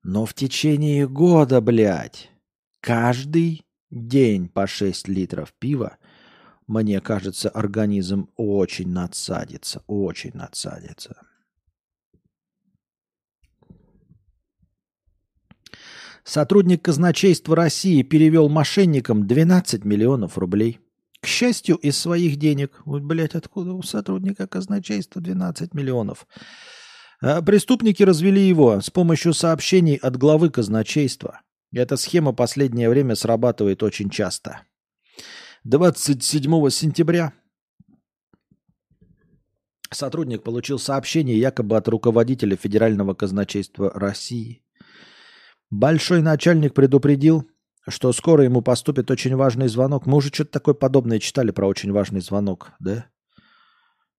Но 0.03 0.25
в 0.25 0.33
течение 0.33 1.07
года, 1.07 1.61
блядь, 1.61 2.31
каждый 2.81 3.67
день 3.91 4.49
по 4.49 4.67
6 4.67 5.09
литров 5.09 5.53
пива, 5.59 5.99
мне 6.67 7.01
кажется, 7.01 7.51
организм 7.51 8.31
очень 8.37 8.89
надсадится. 8.89 9.83
Очень 9.87 10.33
надсадится. 10.35 11.28
Сотрудник 16.29 16.83
казначейства 16.83 17.57
России 17.57 18.03
перевел 18.03 18.51
мошенникам 18.51 19.27
12 19.27 19.87
миллионов 19.87 20.37
рублей. 20.37 20.79
К 21.23 21.27
счастью, 21.27 21.77
из 21.77 21.97
своих 21.97 22.37
денег. 22.37 22.83
Вот, 22.85 23.01
блядь, 23.01 23.35
откуда 23.35 23.73
у 23.73 23.83
сотрудника 23.83 24.47
казначейства 24.47 25.23
12 25.23 25.73
миллионов? 25.73 26.27
А 27.23 27.41
преступники 27.41 28.03
развели 28.03 28.47
его 28.47 28.83
с 28.83 28.91
помощью 28.91 29.33
сообщений 29.33 29.95
от 29.95 30.19
главы 30.19 30.51
казначейства. 30.51 31.41
Эта 31.73 31.97
схема 31.97 32.35
последнее 32.35 32.91
время 32.91 33.15
срабатывает 33.15 33.83
очень 33.83 34.11
часто. 34.11 34.61
27 35.65 36.69
сентября 36.69 37.33
сотрудник 39.91 40.43
получил 40.43 40.79
сообщение 40.79 41.39
якобы 41.39 41.79
от 41.79 41.89
руководителя 41.89 42.55
Федерального 42.55 43.15
казначейства 43.15 43.91
России. 43.95 44.63
Большой 45.71 46.23
начальник 46.23 46.75
предупредил, 46.75 47.49
что 47.89 48.13
скоро 48.13 48.45
ему 48.45 48.63
поступит 48.63 49.11
очень 49.11 49.37
важный 49.37 49.69
звонок. 49.69 50.07
Мы 50.07 50.17
уже 50.17 50.29
что-то 50.29 50.53
такое 50.53 50.75
подобное 50.75 51.19
читали 51.19 51.51
про 51.51 51.67
очень 51.67 51.93
важный 51.93 52.21
звонок, 52.21 52.73
да? 52.81 53.07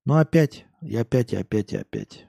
Ну 0.06 0.16
опять, 0.16 0.66
и 0.82 0.96
опять, 0.96 1.34
и 1.34 1.38
опять, 1.38 1.74
и 1.74 1.78
опять. 1.78 2.26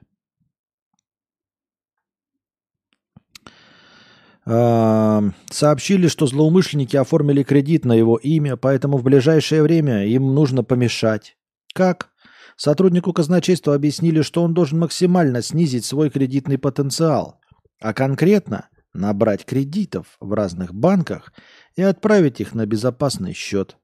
сообщили, 5.51 6.07
что 6.07 6.25
злоумышленники 6.25 6.97
оформили 6.97 7.43
кредит 7.43 7.85
на 7.85 7.93
его 7.93 8.17
имя, 8.17 8.57
поэтому 8.57 8.97
в 8.97 9.03
ближайшее 9.03 9.61
время 9.61 10.05
им 10.07 10.33
нужно 10.33 10.63
помешать. 10.63 11.37
Как? 11.73 12.09
Сотруднику 12.57 13.13
казначейства 13.13 13.75
объяснили, 13.75 14.23
что 14.23 14.43
он 14.43 14.53
должен 14.53 14.79
максимально 14.79 15.41
снизить 15.41 15.85
свой 15.85 16.09
кредитный 16.09 16.57
потенциал, 16.57 17.39
а 17.79 17.93
конкретно 17.93 18.67
набрать 18.93 19.45
кредитов 19.45 20.17
в 20.19 20.33
разных 20.33 20.73
банках 20.73 21.33
и 21.75 21.81
отправить 21.81 22.39
их 22.41 22.53
на 22.53 22.65
безопасный 22.65 23.33
счет. 23.33 23.77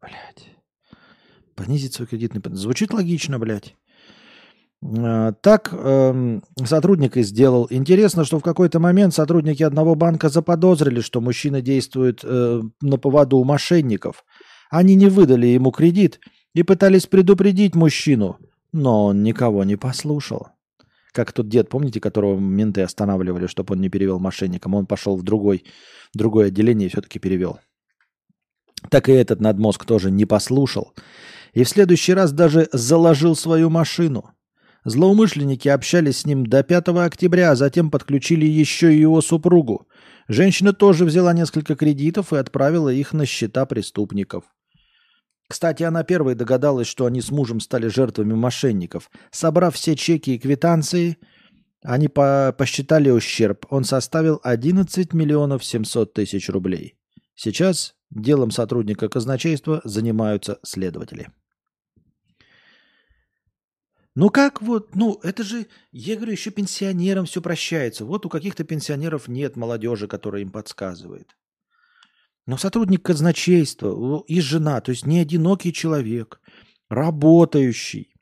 Блять. 0.00 0.56
Понизить 1.54 1.94
свой 1.94 2.08
кредитный. 2.08 2.42
Звучит 2.56 2.92
логично, 2.92 3.38
блядь. 3.38 3.76
А, 4.82 5.32
так 5.32 5.70
э, 5.72 6.40
сотрудник 6.64 7.16
и 7.16 7.22
сделал. 7.22 7.66
Интересно, 7.70 8.24
что 8.24 8.38
в 8.38 8.42
какой-то 8.42 8.80
момент 8.80 9.14
сотрудники 9.14 9.62
одного 9.62 9.94
банка 9.94 10.28
заподозрили, 10.28 11.00
что 11.00 11.20
мужчина 11.20 11.60
действует 11.60 12.20
э, 12.22 12.62
на 12.80 12.96
поводу 12.96 13.38
у 13.38 13.44
мошенников. 13.44 14.24
Они 14.70 14.94
не 14.94 15.08
выдали 15.08 15.48
ему 15.48 15.70
кредит 15.70 16.20
и 16.54 16.62
пытались 16.62 17.06
предупредить 17.06 17.74
мужчину, 17.74 18.38
но 18.72 19.06
он 19.06 19.22
никого 19.22 19.64
не 19.64 19.76
послушал. 19.76 20.48
Как 21.12 21.32
тот 21.32 21.48
дед, 21.48 21.68
помните, 21.68 22.00
которого 22.00 22.38
менты 22.38 22.82
останавливали, 22.82 23.46
чтобы 23.46 23.74
он 23.74 23.80
не 23.80 23.88
перевел 23.88 24.18
мошенникам. 24.18 24.74
Он 24.74 24.86
пошел 24.86 25.16
в 25.16 25.22
другой, 25.22 25.64
другое 26.14 26.48
отделение 26.48 26.86
и 26.86 26.90
все-таки 26.90 27.18
перевел. 27.18 27.58
Так 28.90 29.08
и 29.08 29.12
этот 29.12 29.40
надмозг 29.40 29.84
тоже 29.84 30.10
не 30.10 30.24
послушал. 30.24 30.94
И 31.52 31.64
в 31.64 31.68
следующий 31.68 32.14
раз 32.14 32.32
даже 32.32 32.68
заложил 32.72 33.34
свою 33.34 33.70
машину– 33.70 34.30
Злоумышленники 34.84 35.68
общались 35.68 36.20
с 36.20 36.26
ним 36.26 36.46
до 36.46 36.62
5 36.62 36.88
октября, 36.88 37.50
а 37.50 37.56
затем 37.56 37.90
подключили 37.90 38.46
еще 38.46 38.94
и 38.94 39.00
его 39.00 39.20
супругу. 39.20 39.86
Женщина 40.28 40.72
тоже 40.72 41.04
взяла 41.04 41.32
несколько 41.34 41.74
кредитов 41.76 42.32
и 42.32 42.36
отправила 42.36 42.88
их 42.88 43.12
на 43.12 43.26
счета 43.26 43.66
преступников. 43.66 44.44
Кстати, 45.50 45.82
она 45.82 46.04
первой 46.04 46.36
догадалась, 46.36 46.86
что 46.86 47.06
они 47.06 47.20
с 47.20 47.32
мужем 47.32 47.58
стали 47.58 47.88
жертвами 47.88 48.34
мошенников. 48.34 49.10
Собрав 49.32 49.74
все 49.74 49.96
чеки 49.96 50.36
и 50.36 50.38
квитанции, 50.38 51.18
они 51.82 52.06
по 52.06 52.54
посчитали 52.56 53.10
ущерб. 53.10 53.66
Он 53.68 53.82
составил 53.82 54.38
11 54.44 55.12
миллионов 55.12 55.64
700 55.64 56.12
тысяч 56.12 56.48
рублей. 56.48 56.94
Сейчас 57.34 57.96
делом 58.10 58.52
сотрудника 58.52 59.08
казначейства 59.08 59.80
занимаются 59.82 60.60
следователи. 60.62 61.32
Ну 64.14 64.30
как 64.30 64.62
вот, 64.62 64.94
ну 64.94 65.18
это 65.24 65.42
же, 65.42 65.66
я 65.90 66.14
говорю, 66.14 66.30
еще 66.30 66.52
пенсионерам 66.52 67.26
все 67.26 67.42
прощается. 67.42 68.04
Вот 68.04 68.24
у 68.24 68.28
каких-то 68.28 68.62
пенсионеров 68.62 69.26
нет 69.26 69.56
молодежи, 69.56 70.06
которая 70.06 70.42
им 70.42 70.50
подсказывает. 70.50 71.34
Но 72.50 72.56
сотрудник 72.56 73.04
казначейства 73.04 74.24
и 74.26 74.40
жена, 74.40 74.80
то 74.80 74.90
есть 74.90 75.06
не 75.06 75.20
одинокий 75.20 75.72
человек, 75.72 76.40
работающий. 76.88 78.12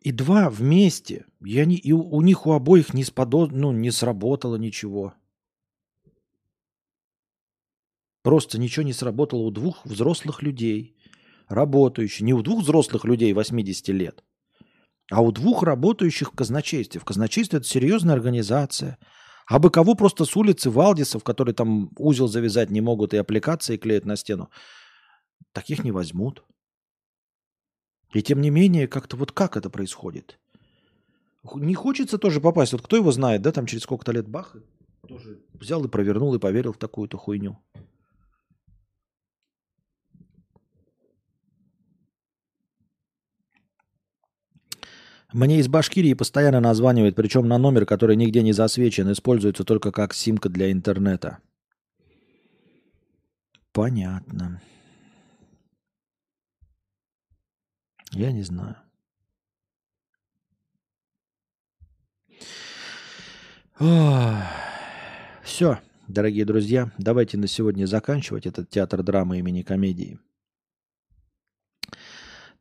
И 0.00 0.12
два 0.12 0.50
вместе. 0.50 1.24
Я 1.40 1.64
не, 1.64 1.76
и 1.76 1.92
у, 1.92 2.20
них 2.20 2.46
у 2.46 2.52
обоих 2.52 2.92
не, 2.92 3.02
сподо, 3.02 3.46
ну, 3.46 3.72
не 3.72 3.90
сработало 3.90 4.56
ничего. 4.56 5.14
Просто 8.20 8.58
ничего 8.58 8.82
не 8.82 8.92
сработало 8.92 9.40
у 9.40 9.50
двух 9.50 9.86
взрослых 9.86 10.42
людей 10.42 10.98
работающий, 11.48 12.26
не 12.26 12.34
у 12.34 12.42
двух 12.42 12.62
взрослых 12.62 13.06
людей 13.06 13.32
80 13.32 13.88
лет, 13.88 14.22
а 15.10 15.22
у 15.22 15.32
двух 15.32 15.62
работающих 15.62 16.32
в 16.32 16.36
казначействе. 16.36 17.00
В 17.00 17.06
казначействе 17.06 17.60
это 17.60 17.66
серьезная 17.66 18.16
организация. 18.16 18.98
А 19.46 19.58
бы 19.58 19.70
кого 19.70 19.94
просто 19.94 20.24
с 20.24 20.36
улицы 20.36 20.70
Валдисов, 20.70 21.22
которые 21.22 21.54
там 21.54 21.90
узел 21.98 22.28
завязать 22.28 22.70
не 22.70 22.80
могут 22.80 23.12
и 23.12 23.18
аппликации 23.18 23.76
клеят 23.76 24.06
на 24.06 24.16
стену, 24.16 24.50
таких 25.52 25.84
не 25.84 25.92
возьмут. 25.92 26.44
И 28.12 28.22
тем 28.22 28.40
не 28.40 28.50
менее, 28.50 28.86
как-то 28.88 29.16
вот 29.16 29.32
как 29.32 29.56
это 29.56 29.70
происходит? 29.70 30.38
Не 31.54 31.74
хочется 31.74 32.16
тоже 32.16 32.40
попасть. 32.40 32.72
Вот 32.72 32.82
кто 32.82 32.96
его 32.96 33.12
знает, 33.12 33.42
да, 33.42 33.52
там 33.52 33.66
через 33.66 33.82
сколько-то 33.82 34.12
лет 34.12 34.28
бах, 34.28 34.56
тоже 35.06 35.42
взял 35.52 35.84
и 35.84 35.88
провернул 35.88 36.34
и 36.34 36.38
поверил 36.38 36.72
в 36.72 36.78
такую-то 36.78 37.18
хуйню. 37.18 37.58
Мне 45.34 45.58
из 45.58 45.66
Башкирии 45.66 46.14
постоянно 46.14 46.60
названивают, 46.60 47.16
причем 47.16 47.48
на 47.48 47.58
номер, 47.58 47.86
который 47.86 48.14
нигде 48.14 48.40
не 48.40 48.52
засвечен, 48.52 49.10
используется 49.10 49.64
только 49.64 49.90
как 49.90 50.14
симка 50.14 50.48
для 50.48 50.70
интернета. 50.70 51.38
Понятно. 53.72 54.62
Я 58.12 58.30
не 58.30 58.42
знаю. 58.42 58.76
Все, 65.42 65.80
дорогие 66.06 66.44
друзья, 66.44 66.92
давайте 66.96 67.38
на 67.38 67.48
сегодня 67.48 67.86
заканчивать 67.86 68.46
этот 68.46 68.70
театр 68.70 69.02
драмы 69.02 69.40
имени 69.40 69.62
комедии. 69.62 70.20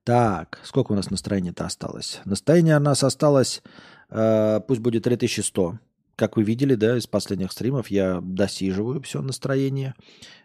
Так, 0.03 0.59
сколько 0.63 0.91
у 0.91 0.95
нас 0.95 1.09
настроения-то 1.09 1.65
осталось? 1.65 2.19
Настроение 2.25 2.75
у 2.75 2.81
нас 2.81 3.03
осталось, 3.03 3.63
э, 4.09 4.59
пусть 4.67 4.81
будет 4.81 5.03
3100. 5.03 5.79
Как 6.15 6.35
вы 6.35 6.43
видели, 6.43 6.75
да, 6.75 6.97
из 6.97 7.07
последних 7.07 7.51
стримов 7.53 7.87
я 7.87 8.19
досиживаю 8.21 9.01
все 9.01 9.21
настроение. 9.21 9.95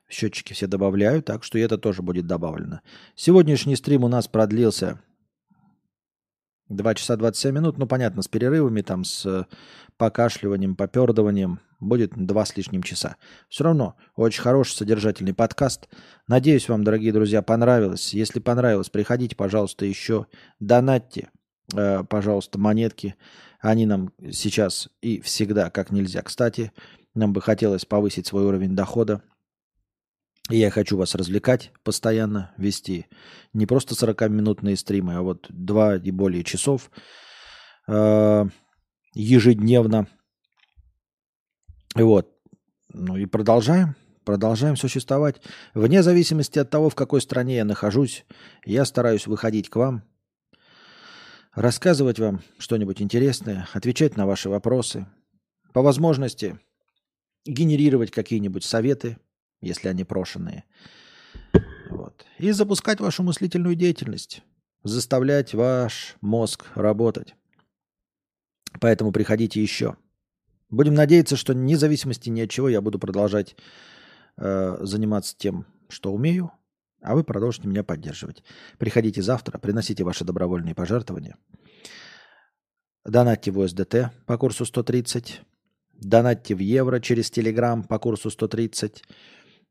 Счетчики 0.09 0.53
все 0.53 0.67
добавляю, 0.69 1.23
так 1.23 1.43
что 1.43 1.59
это 1.59 1.77
тоже 1.77 2.03
будет 2.03 2.27
добавлено. 2.27 2.81
Сегодняшний 3.17 3.77
стрим 3.77 4.05
у 4.05 4.09
нас 4.09 4.29
продлился 4.29 5.01
2 6.69 6.95
часа 6.95 7.17
27 7.17 7.55
минут, 7.55 7.79
ну, 7.79 7.87
понятно, 7.87 8.23
с 8.23 8.29
перерывами, 8.29 8.83
там, 8.83 9.05
с 9.05 9.47
покашливанием, 9.97 10.77
попердыванием. 10.77 11.61
Будет 11.81 12.13
два 12.15 12.45
с 12.45 12.57
лишним 12.57 12.83
часа. 12.83 13.17
Все 13.49 13.65
равно, 13.65 13.97
очень 14.17 14.43
хороший 14.43 14.75
содержательный 14.75 15.35
подкаст. 15.35 15.89
Надеюсь, 16.27 16.69
вам, 16.69 16.85
дорогие 16.85 17.13
друзья, 17.13 17.41
понравилось. 17.43 18.15
Если 18.15 18.41
понравилось, 18.41 18.91
приходите, 18.91 19.37
пожалуйста, 19.37 19.85
еще 19.85 20.27
донатьте, 20.59 21.31
э, 21.75 22.03
пожалуйста, 22.05 22.59
монетки. 22.59 23.15
Они 23.61 23.87
нам 23.87 24.13
сейчас 24.31 24.89
и 25.03 25.21
всегда 25.21 25.71
как 25.71 25.91
нельзя. 25.91 26.23
Кстати, 26.23 26.73
нам 27.15 27.33
бы 27.33 27.41
хотелось 27.41 27.85
повысить 27.85 28.27
свой 28.27 28.45
уровень 28.45 28.75
дохода 28.75 29.23
я 30.51 30.71
хочу 30.71 30.97
вас 30.97 31.15
развлекать 31.15 31.73
постоянно, 31.85 32.53
вести 32.57 33.07
не 33.53 33.67
просто 33.67 33.95
40-минутные 33.95 34.77
стримы, 34.77 35.15
а 35.15 35.23
вот 35.23 35.47
2 35.51 35.97
и 35.97 36.11
более 36.11 36.43
часов 36.43 36.91
э, 37.87 38.45
ежедневно. 39.15 40.09
Вот. 41.99 42.33
Ну 42.93 43.17
и 43.17 43.27
продолжаем. 43.27 43.97
Продолжаем 44.25 44.77
существовать. 44.77 45.41
Вне 45.75 46.03
зависимости 46.03 46.59
от 46.59 46.71
того, 46.71 46.91
в 46.91 46.95
какой 46.95 47.21
стране 47.21 47.57
я 47.57 47.65
нахожусь, 47.65 48.27
я 48.65 48.85
стараюсь 48.85 49.27
выходить 49.27 49.71
к 49.71 49.77
вам, 49.77 50.03
рассказывать 51.55 52.19
вам 52.19 52.43
что-нибудь 52.59 53.01
интересное, 53.01 53.67
отвечать 53.73 54.17
на 54.17 54.27
ваши 54.27 54.51
вопросы. 54.51 55.07
По 55.73 55.81
возможности 55.81 56.61
генерировать 57.47 58.11
какие-нибудь 58.11 58.65
советы, 58.65 59.19
если 59.63 59.89
они 59.89 60.05
прошенные. 60.05 60.65
Вот. 61.89 62.27
И 62.39 62.51
запускать 62.51 63.01
вашу 63.01 63.23
мыслительную 63.23 63.75
деятельность. 63.75 64.43
Заставлять 64.85 65.55
ваш 65.55 66.17
мозг 66.21 66.67
работать. 66.75 67.35
Поэтому 68.79 69.11
приходите 69.11 69.63
еще. 69.63 69.97
Будем 70.71 70.95
надеяться, 70.95 71.37
что 71.37 71.55
независимости 71.55 72.29
ни 72.29 72.41
от 72.41 72.51
чего 72.51 72.69
я 72.69 72.81
буду 72.81 72.99
продолжать 72.99 73.57
э, 74.37 74.79
заниматься 74.81 75.35
тем, 75.37 75.67
что 75.89 76.13
умею, 76.13 76.53
а 77.01 77.15
вы 77.15 77.25
продолжите 77.25 77.69
меня 77.69 77.85
поддерживать. 77.85 78.43
Приходите 78.79 79.23
завтра, 79.23 79.59
приносите 79.59 80.05
ваши 80.05 80.25
добровольные 80.25 80.75
пожертвования. 80.75 81.37
Донатьте 83.05 83.51
в 83.51 83.59
УСДТ 83.59 84.11
по 84.27 84.37
курсу 84.37 84.67
130. 84.67 85.41
Донатьте 85.95 86.55
в 86.55 86.59
евро 86.59 87.01
через 87.01 87.31
Телеграм 87.31 87.83
по 87.83 87.99
курсу 87.99 88.31
130. 88.31 89.03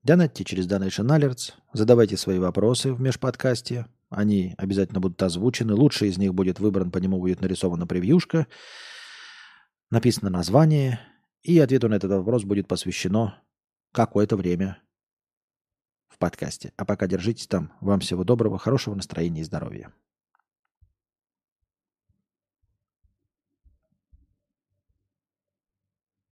Донатьте 0.03 0.43
через 0.43 0.67
Donation 0.67 1.07
Alerts, 1.07 1.53
задавайте 1.73 2.17
свои 2.17 2.39
вопросы 2.39 2.93
в 2.93 3.01
межподкасте, 3.01 3.87
они 4.09 4.55
обязательно 4.57 4.99
будут 4.99 5.21
озвучены. 5.21 5.73
Лучший 5.73 6.09
из 6.09 6.17
них 6.17 6.33
будет 6.33 6.59
выбран, 6.59 6.91
по 6.91 6.97
нему 6.97 7.19
будет 7.19 7.41
нарисована 7.41 7.85
превьюшка, 7.85 8.47
написано 9.89 10.30
название, 10.30 10.99
и 11.43 11.57
ответу 11.59 11.89
на 11.89 11.95
этот 11.95 12.11
вопрос 12.11 12.43
будет 12.43 12.68
посвящено 12.68 13.41
какое-то 13.91 14.35
время 14.35 14.81
в 16.07 16.18
подкасте. 16.18 16.73
А 16.77 16.85
пока 16.85 17.07
держитесь 17.07 17.47
там. 17.47 17.72
Вам 17.81 17.99
всего 17.99 18.23
доброго, 18.23 18.57
хорошего 18.57 18.95
настроения 18.95 19.41
и 19.41 19.45
здоровья. 19.45 19.93